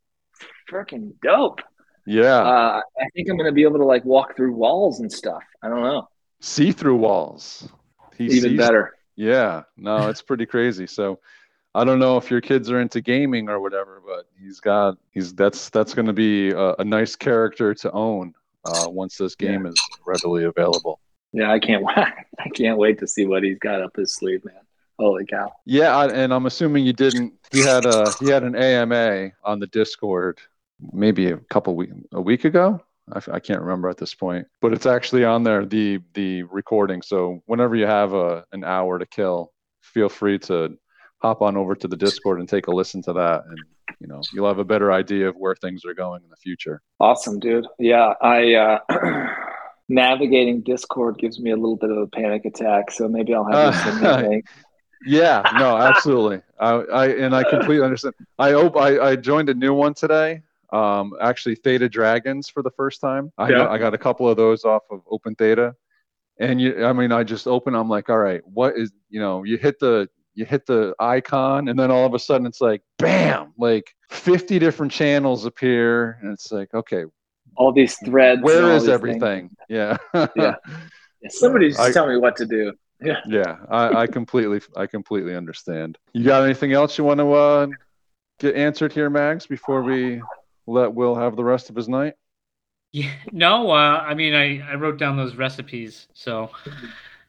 freaking 0.70 1.12
dope. 1.22 1.60
Yeah. 2.04 2.36
Uh, 2.38 2.80
I 3.00 3.04
think 3.14 3.28
I'm 3.30 3.36
gonna 3.36 3.52
be 3.52 3.62
able 3.62 3.78
to 3.78 3.84
like 3.84 4.04
walk 4.04 4.36
through 4.36 4.52
walls 4.54 5.00
and 5.00 5.10
stuff. 5.10 5.42
I 5.62 5.68
don't 5.68 5.82
know. 5.82 6.08
See 6.40 6.72
through 6.72 6.96
walls. 6.96 7.68
He 8.16 8.24
Even 8.24 8.50
sees- 8.50 8.58
better. 8.58 8.94
Yeah. 9.14 9.62
No, 9.76 10.08
it's 10.08 10.22
pretty 10.22 10.46
crazy. 10.46 10.86
So 10.86 11.18
I 11.78 11.84
don't 11.84 12.00
know 12.00 12.16
if 12.16 12.28
your 12.28 12.40
kids 12.40 12.72
are 12.72 12.80
into 12.80 13.00
gaming 13.00 13.48
or 13.48 13.60
whatever, 13.60 14.02
but 14.04 14.26
he's 14.36 14.58
got 14.58 14.98
he's 15.12 15.32
that's 15.32 15.70
that's 15.70 15.94
going 15.94 16.06
to 16.06 16.12
be 16.12 16.50
a, 16.50 16.74
a 16.74 16.84
nice 16.84 17.14
character 17.14 17.72
to 17.72 17.92
own 17.92 18.34
uh, 18.64 18.86
once 18.88 19.16
this 19.16 19.36
game 19.36 19.64
is 19.64 19.76
readily 20.04 20.44
available. 20.44 20.98
Yeah, 21.32 21.52
I 21.52 21.60
can't 21.60 21.84
wait. 21.84 21.96
I 21.96 22.48
can't 22.52 22.78
wait 22.78 22.98
to 22.98 23.06
see 23.06 23.26
what 23.26 23.44
he's 23.44 23.60
got 23.60 23.80
up 23.80 23.94
his 23.94 24.12
sleeve, 24.12 24.44
man. 24.44 24.56
Holy 24.98 25.24
cow! 25.24 25.52
Yeah, 25.66 25.96
I, 25.96 26.08
and 26.08 26.34
I'm 26.34 26.46
assuming 26.46 26.84
you 26.84 26.92
didn't. 26.92 27.34
He 27.52 27.60
had 27.60 27.86
a 27.86 28.10
he 28.18 28.28
had 28.28 28.42
an 28.42 28.56
AMA 28.56 29.30
on 29.44 29.60
the 29.60 29.68
Discord 29.68 30.40
maybe 30.92 31.30
a 31.30 31.36
couple 31.36 31.76
week 31.76 31.90
a 32.10 32.20
week 32.20 32.44
ago. 32.44 32.82
I 33.12 33.38
can't 33.38 33.60
remember 33.60 33.88
at 33.88 33.98
this 33.98 34.14
point, 34.14 34.48
but 34.60 34.72
it's 34.72 34.84
actually 34.84 35.24
on 35.24 35.44
there 35.44 35.64
the 35.64 36.00
the 36.14 36.42
recording. 36.42 37.02
So 37.02 37.40
whenever 37.46 37.76
you 37.76 37.86
have 37.86 38.14
a 38.14 38.44
an 38.50 38.64
hour 38.64 38.98
to 38.98 39.06
kill, 39.06 39.52
feel 39.80 40.08
free 40.08 40.40
to 40.40 40.76
hop 41.18 41.42
on 41.42 41.56
over 41.56 41.74
to 41.74 41.88
the 41.88 41.96
Discord 41.96 42.40
and 42.40 42.48
take 42.48 42.66
a 42.66 42.70
listen 42.70 43.02
to 43.02 43.12
that, 43.14 43.44
and 43.46 43.58
you 44.00 44.06
know 44.06 44.20
you'll 44.32 44.48
have 44.48 44.58
a 44.58 44.64
better 44.64 44.92
idea 44.92 45.28
of 45.28 45.36
where 45.36 45.54
things 45.54 45.84
are 45.84 45.94
going 45.94 46.22
in 46.22 46.30
the 46.30 46.36
future. 46.36 46.82
Awesome, 47.00 47.38
dude. 47.38 47.66
Yeah, 47.78 48.14
I 48.22 48.54
uh, 48.54 49.26
navigating 49.88 50.62
Discord 50.62 51.18
gives 51.18 51.40
me 51.40 51.50
a 51.50 51.56
little 51.56 51.76
bit 51.76 51.90
of 51.90 51.98
a 51.98 52.06
panic 52.06 52.44
attack, 52.44 52.90
so 52.90 53.08
maybe 53.08 53.34
I'll 53.34 53.44
have 53.50 53.74
you 53.74 53.80
send 53.80 54.00
me 54.00 54.08
a 54.08 54.16
link. 54.28 54.46
Yeah, 55.06 55.42
no, 55.58 55.76
absolutely. 55.78 56.42
I, 56.58 56.70
I 56.70 57.06
and 57.08 57.34
I 57.34 57.48
completely 57.48 57.84
understand. 57.84 58.14
I 58.38 58.52
hope 58.52 58.76
I, 58.76 58.98
I 58.98 59.16
joined 59.16 59.48
a 59.48 59.54
new 59.54 59.74
one 59.74 59.94
today. 59.94 60.42
Um, 60.72 61.14
actually, 61.20 61.54
Theta 61.54 61.88
Dragons 61.88 62.48
for 62.48 62.62
the 62.62 62.70
first 62.70 63.00
time. 63.00 63.32
I 63.38 63.50
Yeah. 63.50 63.68
I 63.68 63.78
got 63.78 63.94
a 63.94 63.98
couple 63.98 64.28
of 64.28 64.36
those 64.36 64.64
off 64.64 64.82
of 64.90 65.00
OpenTheta, 65.06 65.74
and 66.38 66.60
you, 66.60 66.84
I 66.84 66.92
mean, 66.92 67.10
I 67.10 67.24
just 67.24 67.46
open. 67.46 67.74
I'm 67.74 67.88
like, 67.88 68.10
all 68.10 68.18
right, 68.18 68.42
what 68.46 68.76
is 68.76 68.92
you 69.08 69.20
know? 69.20 69.44
You 69.44 69.56
hit 69.56 69.78
the 69.80 70.08
you 70.38 70.44
hit 70.44 70.64
the 70.66 70.94
icon, 71.00 71.66
and 71.68 71.76
then 71.76 71.90
all 71.90 72.06
of 72.06 72.14
a 72.14 72.18
sudden 72.18 72.46
it's 72.46 72.60
like, 72.60 72.80
bam! 72.98 73.52
Like 73.58 73.92
50 74.10 74.60
different 74.60 74.92
channels 74.92 75.44
appear, 75.44 76.18
and 76.22 76.32
it's 76.32 76.52
like, 76.52 76.72
okay, 76.72 77.04
All 77.56 77.72
these 77.72 77.96
threads. 77.96 78.40
where 78.42 78.54
is 78.54 78.62
where 78.62 78.70
all 78.70 78.76
is 78.76 78.82
these 78.84 78.90
everything? 78.90 79.50
Yeah. 79.68 79.96
Yeah. 80.14 80.54
things. 81.20 81.38
Somebody 81.40 81.70
just 81.70 81.80
I- 81.80 81.90
tell 81.90 82.06
me 82.06 82.16
what 82.16 82.36
to 82.36 82.46
do. 82.46 82.72
Yeah. 83.00 83.20
yeah 83.28 83.58
I, 83.70 83.94
I 84.02 84.06
completely 84.08 84.60
i 84.74 84.84
completely 84.84 85.36
understand 85.36 85.98
you 86.14 86.24
got 86.24 86.42
anything 86.42 86.72
else 86.72 86.98
you 86.98 87.04
want 87.04 87.20
to 87.20 87.32
uh, 87.32 87.66
get 88.40 88.56
answered 88.56 88.92
here 88.92 89.08
mags 89.08 89.46
before 89.46 89.84
we 89.84 90.20
let 90.66 90.92
will 90.92 91.14
have 91.14 91.36
the 91.36 91.44
rest 91.44 91.70
of 91.70 91.76
his 91.76 91.88
night 91.88 92.14
Yeah, 92.90 93.12
no, 93.30 93.70
uh, 93.70 94.02
I 94.04 94.14
mean, 94.14 94.34
I, 94.34 94.58
I 94.68 94.74
wrote 94.74 94.98
down 94.98 95.16
those 95.16 95.36
recipes, 95.36 96.08
so 96.12 96.50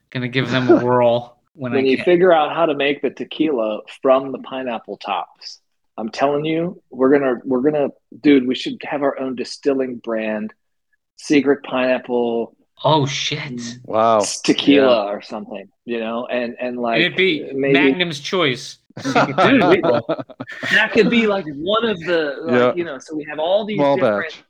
gonna 0.09 0.27
give 0.27 0.49
them 0.49 0.67
a 0.71 0.83
whirl 0.83 1.37
when, 1.59 1.73
when 1.73 1.85
I 1.85 1.87
you 1.87 1.97
can. 1.97 2.05
figure 2.05 2.31
out 2.31 2.55
how 2.55 2.65
to 2.65 2.73
make 2.73 3.01
the 3.01 3.09
tequila 3.09 3.81
from 4.01 4.31
the 4.31 4.39
pineapple 4.39 4.97
tops 4.97 5.59
i'm 5.97 6.09
telling 6.09 6.45
you 6.45 6.81
we're 6.89 7.11
gonna 7.11 7.35
we're 7.43 7.61
gonna 7.61 7.89
dude 8.21 8.47
we 8.47 8.55
should 8.55 8.77
have 8.83 9.01
our 9.03 9.19
own 9.19 9.35
distilling 9.35 9.97
brand 9.97 10.53
secret 11.17 11.61
pineapple 11.63 12.55
oh 12.85 13.05
shit! 13.05 13.39
Mm, 13.39 13.79
wow 13.85 14.19
tequila 14.43 15.05
or 15.07 15.21
something 15.21 15.67
you 15.83 15.99
know 15.99 16.25
and 16.27 16.55
and 16.61 16.79
like 16.79 17.01
it'd 17.01 17.17
be 17.17 17.51
maybe 17.53 17.73
Magnum's 17.73 18.21
choice? 18.21 18.77
dude 19.03 19.15
we, 19.15 19.81
that 20.73 20.89
could 20.93 21.09
be 21.09 21.27
like 21.27 21.45
one 21.55 21.85
of 21.85 21.99
the 21.99 22.35
like, 22.43 22.53
Yeah. 22.53 22.73
you 22.75 22.83
know 22.85 22.97
so 22.99 23.15
we 23.15 23.25
have 23.29 23.39
all 23.39 23.65
these 23.65 23.77
small 23.77 23.95
different 23.97 24.31
batch 24.33 24.43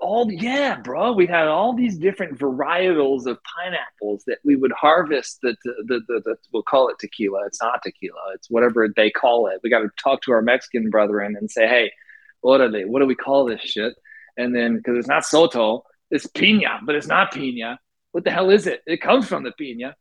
all 0.00 0.30
yeah 0.30 0.76
bro 0.76 1.12
we 1.12 1.26
had 1.26 1.46
all 1.46 1.74
these 1.74 1.96
different 1.96 2.38
varietals 2.38 3.26
of 3.26 3.38
pineapples 3.44 4.24
that 4.26 4.38
we 4.44 4.56
would 4.56 4.72
harvest 4.72 5.38
the 5.42 5.56
the, 5.64 5.74
the, 5.86 6.00
the, 6.08 6.20
the 6.24 6.36
we'll 6.52 6.62
call 6.62 6.88
it 6.88 6.96
tequila. 6.98 7.46
It's 7.46 7.62
not 7.62 7.80
tequila. 7.82 8.32
It's 8.34 8.50
whatever 8.50 8.88
they 8.94 9.10
call 9.10 9.48
it. 9.48 9.60
We 9.62 9.70
got 9.70 9.80
to 9.80 9.90
talk 10.02 10.22
to 10.22 10.32
our 10.32 10.42
mexican 10.42 10.90
brethren 10.90 11.36
and 11.38 11.50
say 11.50 11.66
hey 11.66 11.92
what 12.40 12.60
are 12.60 12.70
they 12.70 12.84
what 12.84 13.00
do 13.00 13.06
we 13.06 13.14
call 13.14 13.44
this 13.46 13.60
shit? 13.60 13.94
And 14.36 14.54
then 14.54 14.76
because 14.76 14.98
it's 14.98 15.08
not 15.08 15.24
soto 15.24 15.84
it's 16.10 16.26
pina 16.26 16.80
but 16.84 16.94
it's 16.94 17.06
not 17.06 17.32
pina 17.32 17.78
what 18.12 18.24
the 18.24 18.30
hell 18.30 18.50
is 18.50 18.66
it? 18.66 18.82
It 18.86 19.00
comes 19.00 19.26
from 19.26 19.42
the 19.42 19.52
pina 19.52 19.96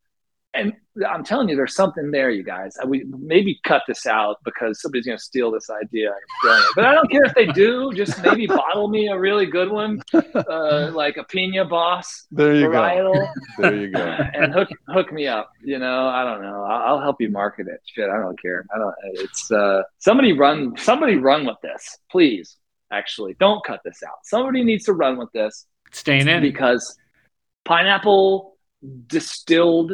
and 0.54 0.74
i'm 1.10 1.24
telling 1.24 1.50
you 1.50 1.56
there's 1.56 1.76
something 1.76 2.12
there 2.12 2.30
you 2.30 2.44
guys. 2.44 2.78
We 2.86 3.06
maybe 3.06 3.60
cut 3.64 3.84
this 3.88 4.06
out 4.06 4.38
because 4.46 4.82
somebody's 4.82 5.06
going 5.06 5.18
to 5.18 5.24
steal 5.24 5.52
this 5.52 5.70
idea 5.70 6.12
but 6.76 6.86
i 6.86 6.94
don't 6.94 7.10
care 7.10 7.24
if 7.24 7.34
they 7.34 7.48
do 7.48 7.92
just 7.94 8.22
maybe 8.24 8.46
bottle 8.48 8.88
me 8.88 9.08
a 9.08 9.18
really 9.18 9.46
good 9.46 9.72
one 9.72 10.02
uh, 10.14 10.92
like 10.94 11.18
a 11.18 11.24
pina 11.24 11.66
boss 11.66 12.28
there 12.32 12.56
you 12.56 12.72
go. 12.72 13.28
there 13.58 13.76
you 13.76 13.90
go. 13.90 14.02
and 14.02 14.54
hook 14.54 14.70
hook 14.90 15.12
me 15.12 15.28
up 15.28 15.50
you 15.64 15.80
know? 15.80 16.08
I 16.08 16.24
don't 16.24 16.42
know. 16.42 16.64
I'll, 16.64 16.96
I'll 16.96 17.02
help 17.02 17.18
you 17.20 17.30
market 17.30 17.68
it. 17.68 17.80
Shit 17.86 18.10
i 18.10 18.18
don't 18.18 18.40
care. 18.42 18.66
I 18.74 18.78
don't 18.78 18.94
it's 19.14 19.52
uh 19.52 19.82
somebody 19.98 20.34
run 20.34 20.76
somebody 20.78 21.16
run 21.16 21.46
with 21.46 21.58
this 21.64 21.98
please 22.12 22.58
actually. 22.94 23.36
Don't 23.40 23.64
cut 23.66 23.82
this 23.84 24.02
out. 24.04 24.20
Somebody 24.24 24.64
needs 24.64 24.86
to 24.86 24.94
run 24.94 25.18
with 25.18 25.32
this. 25.34 25.66
Staying 25.92 26.28
in. 26.28 26.42
because 26.42 26.96
pineapple 27.66 28.56
distilled 29.08 29.94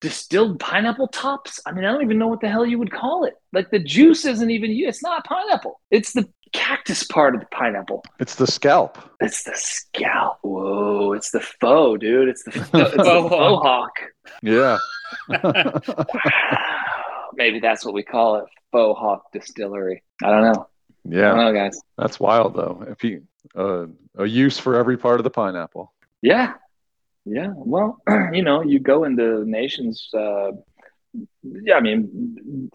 distilled 0.00 0.60
pineapple 0.60 1.08
tops? 1.08 1.60
I 1.66 1.72
mean 1.72 1.84
i 1.84 1.92
don't 1.92 2.02
even 2.02 2.18
know 2.18 2.28
what 2.28 2.40
the 2.40 2.48
hell 2.48 2.66
you 2.66 2.78
would 2.78 2.92
call 2.92 3.24
it. 3.24 3.34
Like 3.52 3.70
the 3.70 3.78
juice 3.78 4.24
isn't 4.24 4.50
even 4.50 4.70
you. 4.70 4.88
It's 4.88 5.02
not 5.02 5.24
pineapple. 5.24 5.80
It's 5.90 6.12
the 6.12 6.28
cactus 6.52 7.02
part 7.04 7.34
of 7.34 7.40
the 7.40 7.46
pineapple. 7.46 8.04
It's 8.20 8.36
the 8.36 8.46
scalp. 8.46 8.98
It's 9.20 9.44
the 9.44 9.54
scalp. 9.54 10.38
Whoa 10.42 11.12
it's 11.12 11.30
the 11.30 11.40
faux 11.40 12.00
dude. 12.00 12.28
It's 12.28 12.44
the, 12.44 12.50
it's 12.60 12.70
the 12.70 13.04
Faux 13.04 13.28
faux 13.28 13.62
hawk. 13.62 13.92
Yeah. 14.42 14.78
Maybe 17.34 17.60
that's 17.60 17.84
what 17.84 17.94
we 17.94 18.02
call 18.02 18.36
it 18.36 18.44
faux 18.72 18.98
hawk 18.98 19.32
distillery. 19.32 20.02
I 20.22 20.30
don't 20.30 20.42
know. 20.42 20.68
I 21.06 21.10
don't 21.10 21.18
yeah 21.18 21.34
know 21.34 21.52
guys. 21.52 21.80
That's 21.96 22.18
wild 22.20 22.54
though. 22.54 22.84
If 22.88 23.00
he 23.00 23.18
uh, 23.54 23.86
a 24.16 24.26
use 24.26 24.58
for 24.58 24.76
every 24.76 24.96
part 24.96 25.20
of 25.20 25.24
the 25.24 25.30
pineapple. 25.30 25.92
Yeah, 26.22 26.54
yeah. 27.26 27.52
Well, 27.54 27.98
you 28.32 28.42
know, 28.42 28.62
you 28.62 28.78
go 28.78 29.04
into 29.04 29.44
nations. 29.44 30.08
Uh, 30.14 30.52
yeah, 31.42 31.74
I 31.76 31.80
mean, 31.80 32.70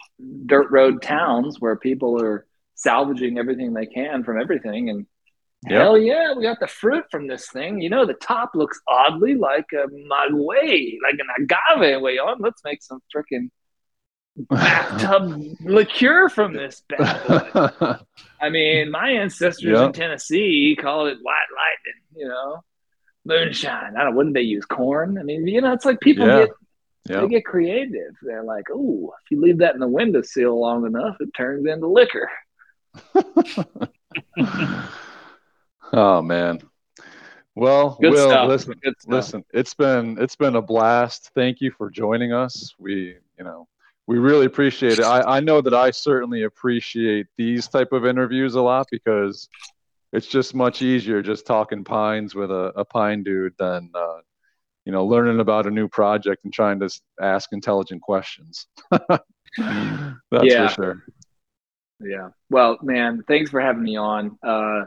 dirt 0.45 0.69
road 0.72 1.02
towns 1.02 1.60
where 1.60 1.76
people 1.76 2.22
are 2.23 2.45
salvaging 2.76 3.38
everything 3.38 3.73
they 3.73 3.86
can 3.86 4.23
from 4.23 4.40
everything, 4.40 4.90
and 4.90 5.06
Yep. 5.69 5.80
hell 5.80 5.95
yeah, 5.98 6.34
we 6.34 6.41
got 6.41 6.60
the 6.60 6.65
fruit 6.65 7.06
from 7.11 7.28
this 7.28 7.48
thing. 7.52 7.82
You 7.82 7.91
know, 7.91 8.03
the 8.07 8.15
top 8.15 8.52
looks 8.56 8.82
oddly 8.88 9.36
like 9.36 9.68
a 9.73 9.86
maguey, 9.91 10.98
like 11.03 11.19
an 11.19 11.28
agave. 11.78 12.02
Way 12.02 12.18
on, 12.18 12.38
let's 12.40 12.64
make 12.65 12.82
some 12.82 12.99
freaking 13.15 13.52
bathtub 14.49 15.40
liqueur 15.64 16.30
from 16.30 16.53
this 16.53 16.82
bad 16.90 17.28
boy. 17.80 17.95
I 18.41 18.49
mean, 18.49 18.90
my 18.90 19.10
ancestors 19.11 19.78
Yeah. 19.80 19.86
in 19.86 19.94
Tennessee 19.94 20.76
called 20.82 21.10
it 21.10 21.19
white 21.22 21.36
lightning, 21.56 22.02
you 22.15 22.28
know, 22.28 22.64
moonshine. 23.26 23.95
I 23.98 24.03
don't. 24.03 24.15
Wouldn't 24.15 24.35
they 24.35 24.41
use 24.41 24.65
corn? 24.65 25.18
I 25.18 25.23
mean, 25.23 25.48
you 25.48 25.61
know, 25.61 25.73
it's 25.73 25.85
like 25.85 25.99
people 25.99 26.26
Yeah. 26.27 26.39
get 26.41 26.49
yeah 27.10 27.22
they 27.22 27.27
get 27.27 27.45
creative. 27.45 28.14
They're 28.22 28.43
like, 28.43 28.65
oh, 28.72 29.14
if 29.23 29.31
you 29.31 29.41
leave 29.41 29.57
that 29.60 29.73
in 29.73 29.80
the 29.80 29.88
windowsill 29.88 30.60
long 30.60 30.85
enough, 30.85 31.18
it 31.19 31.34
turns 31.35 31.65
into 31.65 31.88
liquor. 31.88 32.30
oh 35.93 36.22
man 36.22 36.60
well 37.56 37.98
Good 38.02 38.11
will 38.11 38.30
stuff. 38.30 38.48
listen 38.49 38.76
listen 39.07 39.45
it's 39.53 39.73
been 39.73 40.18
it's 40.19 40.35
been 40.35 40.56
a 40.56 40.61
blast 40.61 41.31
thank 41.35 41.61
you 41.61 41.72
for 41.72 41.89
joining 41.89 42.34
us 42.34 42.73
we 42.77 43.15
you 43.38 43.43
know 43.43 43.68
we 44.07 44.18
really 44.18 44.45
appreciate 44.45 44.99
it 44.99 45.03
i 45.03 45.22
i 45.38 45.39
know 45.39 45.61
that 45.61 45.73
i 45.73 45.91
certainly 45.91 46.43
appreciate 46.43 47.27
these 47.38 47.68
type 47.68 47.91
of 47.91 48.06
interviews 48.06 48.56
a 48.56 48.61
lot 48.61 48.88
because 48.91 49.48
it's 50.14 50.28
just 50.28 50.54
much 50.56 50.82
easier 50.82 51.22
just 51.22 51.46
talking 51.46 51.84
pines 51.84 52.36
with 52.36 52.52
a, 52.52 52.72
a 52.76 52.86
pine 52.86 53.24
dude 53.24 53.54
than 53.58 53.90
uh 53.96 54.18
you 54.86 54.92
know 54.92 55.06
learning 55.06 55.40
about 55.40 55.68
a 55.68 55.72
new 55.72 55.88
project 55.88 56.44
and 56.44 56.54
trying 56.54 56.80
to 56.80 56.90
ask 57.22 57.50
intelligent 57.54 58.02
questions 58.02 58.68
that's 58.92 59.24
Yeah. 60.44 60.68
for 60.68 60.74
sure 60.74 61.04
Yeah. 62.04 62.30
Well, 62.50 62.78
man, 62.82 63.24
thanks 63.28 63.52
for 63.52 63.62
having 63.62 63.84
me 63.84 63.96
on. 63.96 64.38
Uh, 64.42 64.86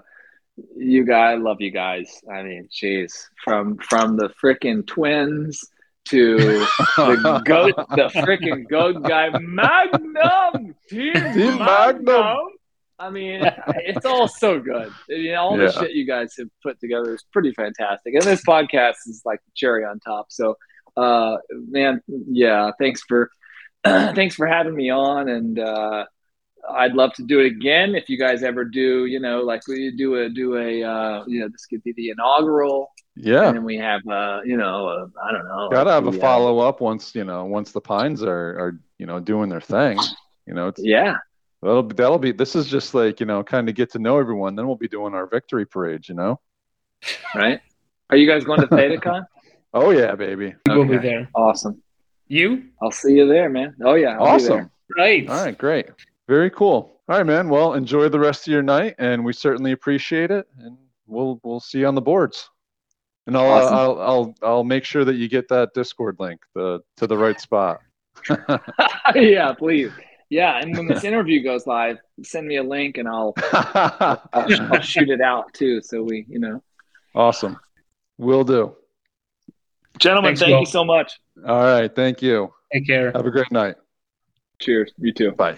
you 0.77 1.05
guys, 1.05 1.35
I 1.35 1.37
love 1.41 1.61
you 1.61 1.71
guys. 1.71 2.09
I 2.29 2.43
mean, 2.43 2.69
jeez, 2.73 3.13
from 3.45 3.79
from 3.79 4.17
the 4.17 4.31
freaking 4.43 4.85
twins 4.87 5.63
to 6.07 6.37
the 6.97 7.43
goat, 7.45 7.77
the 7.91 8.09
freaking 8.25 8.69
goat 8.69 9.03
guy, 9.05 9.31
Magnum, 9.39 10.75
Team, 10.89 11.15
Team 11.35 11.59
Magnum. 11.59 12.37
I 12.99 13.11
mean, 13.11 13.43
it's 13.69 14.07
all 14.07 14.29
so 14.29 14.61
good. 14.61 14.93
You 15.09 15.33
know, 15.33 15.41
all 15.41 15.57
the 15.57 15.73
shit 15.73 15.93
you 15.93 16.07
guys 16.07 16.35
have 16.39 16.49
put 16.63 16.81
together 16.81 17.15
is 17.15 17.25
pretty 17.33 17.53
fantastic, 17.53 18.15
and 18.15 18.23
this 18.23 18.43
podcast 18.45 18.95
is 19.07 19.23
like 19.25 19.41
the 19.45 19.53
cherry 19.55 19.85
on 19.85 20.01
top. 20.01 20.27
So, 20.31 20.57
uh, 20.97 21.37
man, 21.51 22.03
yeah, 22.09 22.71
thanks 22.79 23.03
for 23.07 23.31
thanks 23.85 24.35
for 24.35 24.47
having 24.47 24.75
me 24.75 24.91
on, 24.91 25.29
and 25.29 25.59
uh, 25.59 26.05
I'd 26.71 26.95
love 26.95 27.13
to 27.15 27.23
do 27.23 27.41
it 27.41 27.47
again 27.47 27.95
if 27.95 28.09
you 28.09 28.19
guys 28.19 28.43
ever 28.43 28.65
do. 28.65 29.07
You 29.07 29.21
know, 29.21 29.43
like 29.43 29.67
we 29.69 29.91
do 29.97 30.17
a 30.17 30.29
do 30.29 30.57
a 30.57 30.83
uh, 30.83 31.25
you 31.27 31.41
know 31.41 31.49
this 31.49 31.67
could 31.67 31.83
be 31.83 31.93
the 31.93 32.11
inaugural, 32.11 32.91
yeah. 33.17 33.49
And 33.49 33.57
then 33.57 33.65
we 33.65 33.77
have 33.77 34.07
uh, 34.09 34.41
you 34.45 34.57
know 34.57 34.89
uh, 34.89 35.07
I 35.23 35.33
don't 35.33 35.47
know, 35.47 35.69
gotta 35.71 35.91
like 35.91 35.95
have 35.95 36.07
a 36.07 36.11
the, 36.11 36.19
uh, 36.19 36.21
follow 36.21 36.59
up 36.61 36.81
once 36.81 37.15
you 37.15 37.25
know 37.25 37.45
once 37.45 37.73
the 37.73 37.81
pines 37.81 38.23
are 38.23 38.59
are 38.59 38.81
you 38.99 39.07
know 39.07 39.21
doing 39.21 39.49
their 39.49 39.61
thing. 39.61 39.99
You 40.47 40.55
know 40.55 40.69
it's 40.69 40.81
yeah, 40.83 41.17
that'll 41.65 41.83
be 41.83 41.95
that'll 41.95 42.19
be 42.19 42.33
this 42.33 42.55
is 42.55 42.67
just 42.69 42.95
like 42.95 43.21
you 43.21 43.27
know 43.27 43.43
kind 43.43 43.69
of 43.69 43.75
get 43.75 43.91
to 43.93 43.99
know 43.99 44.19
everyone 44.19 44.55
then 44.55 44.67
we'll 44.67 44.77
be 44.77 44.89
doing 44.89 45.15
our 45.15 45.27
victory 45.27 45.67
parade 45.67 46.09
you 46.09 46.15
know 46.15 46.39
right. 47.35 47.61
Are 48.11 48.17
you 48.17 48.27
guys 48.27 48.45
going 48.45 48.61
to 48.61 48.67
ThetaCon? 48.67 49.25
oh 49.75 49.91
yeah 49.91 50.15
baby 50.15 50.55
We'll 50.69 50.87
be 50.87 50.99
there. 50.99 51.29
awesome. 51.35 51.83
You? 52.29 52.65
I'll 52.83 52.91
see 52.91 53.13
you 53.15 53.27
there, 53.29 53.49
man. 53.51 53.75
Oh 53.85 53.95
yeah, 53.95 54.17
I'll 54.19 54.27
awesome. 54.35 54.71
Right. 54.97 55.29
all 55.29 55.45
right 55.45 55.57
great 55.57 55.87
very 56.29 56.51
cool 56.51 57.01
all 57.09 57.17
right 57.19 57.27
man 57.27 57.49
well 57.49 57.75
enjoy 57.75 58.09
the 58.09 58.19
rest 58.19 58.47
of 58.47 58.53
your 58.53 58.63
night 58.63 58.95
and 58.99 59.25
we 59.25 59.33
certainly 59.33 59.73
appreciate 59.73 60.31
it 60.31 60.47
and 60.59 60.77
we'll 61.07 61.41
we'll 61.43 61.61
see 61.61 61.81
you 61.81 61.87
on 61.87 61.95
the 61.95 62.01
boards 62.03 62.49
and 63.27 63.37
I'll, 63.37 63.51
Awesome. 63.51 63.75
I'll 63.75 64.01
I'll 64.01 64.35
I'll 64.43 64.65
make 64.65 64.85
sure 64.85 65.05
that 65.07 65.15
you 65.17 65.29
get 65.29 65.49
that 65.49 65.71
Discord 65.75 66.17
link 66.19 66.41
the 66.55 66.81
to 66.99 67.07
the 67.07 67.17
right 67.17 67.41
spot. 67.41 67.81
yeah, 69.15 69.53
please. 69.55 69.91
Yeah, 70.35 70.59
and 70.61 70.77
when 70.77 70.89
this 70.89 71.05
interview 71.11 71.45
goes 71.45 71.65
live, 71.65 71.99
send 72.25 72.49
me 72.49 72.57
a 72.57 72.63
link 72.65 72.99
and 72.99 73.07
I'll 73.07 73.35
I'll, 73.53 74.21
I'll 74.33 74.81
shoot 74.81 75.09
it 75.09 75.21
out 75.21 75.55
too. 75.55 75.81
So 75.81 76.03
we, 76.03 76.27
you 76.29 76.41
know, 76.41 76.61
awesome. 77.15 77.57
Will 78.19 78.43
do. 78.43 78.75
gentlemen, 80.01 80.31
Thanks, 80.31 80.41
thank 80.41 80.51
Will. 80.51 80.61
you 80.61 80.67
so 80.67 80.85
much. 80.85 81.21
All 81.47 81.63
right. 81.63 81.95
Thank 81.95 82.21
you. 82.21 82.53
Take 82.73 82.85
care. 82.85 83.13
Have 83.13 83.27
a 83.27 83.31
great 83.31 83.53
night. 83.53 83.77
Cheers. 84.61 84.91
You 84.99 85.13
too. 85.13 85.31
Bye. 85.31 85.57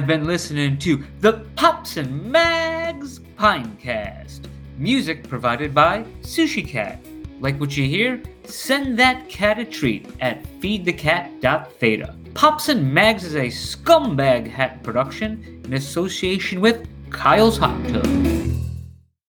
Have 0.00 0.06
been 0.06 0.24
listening 0.24 0.78
to 0.78 1.04
the 1.18 1.44
Pops 1.56 1.98
and 1.98 2.24
Mags 2.24 3.20
Pinecast. 3.38 4.46
Music 4.78 5.28
provided 5.28 5.74
by 5.74 6.04
Sushi 6.22 6.66
Cat. 6.66 7.04
Like 7.38 7.60
what 7.60 7.76
you 7.76 7.84
hear? 7.84 8.22
Send 8.44 8.98
that 8.98 9.28
cat 9.28 9.58
a 9.58 9.64
treat 9.66 10.08
at 10.22 10.42
feedthecat.theta. 10.58 12.16
Pops 12.32 12.70
and 12.70 12.94
Mags 12.94 13.24
is 13.24 13.34
a 13.34 13.48
scumbag 13.48 14.48
hat 14.48 14.82
production 14.82 15.60
in 15.66 15.74
association 15.74 16.62
with 16.62 16.88
Kyle's 17.10 17.58
Hot 17.58 17.86
Tub. 17.88 18.39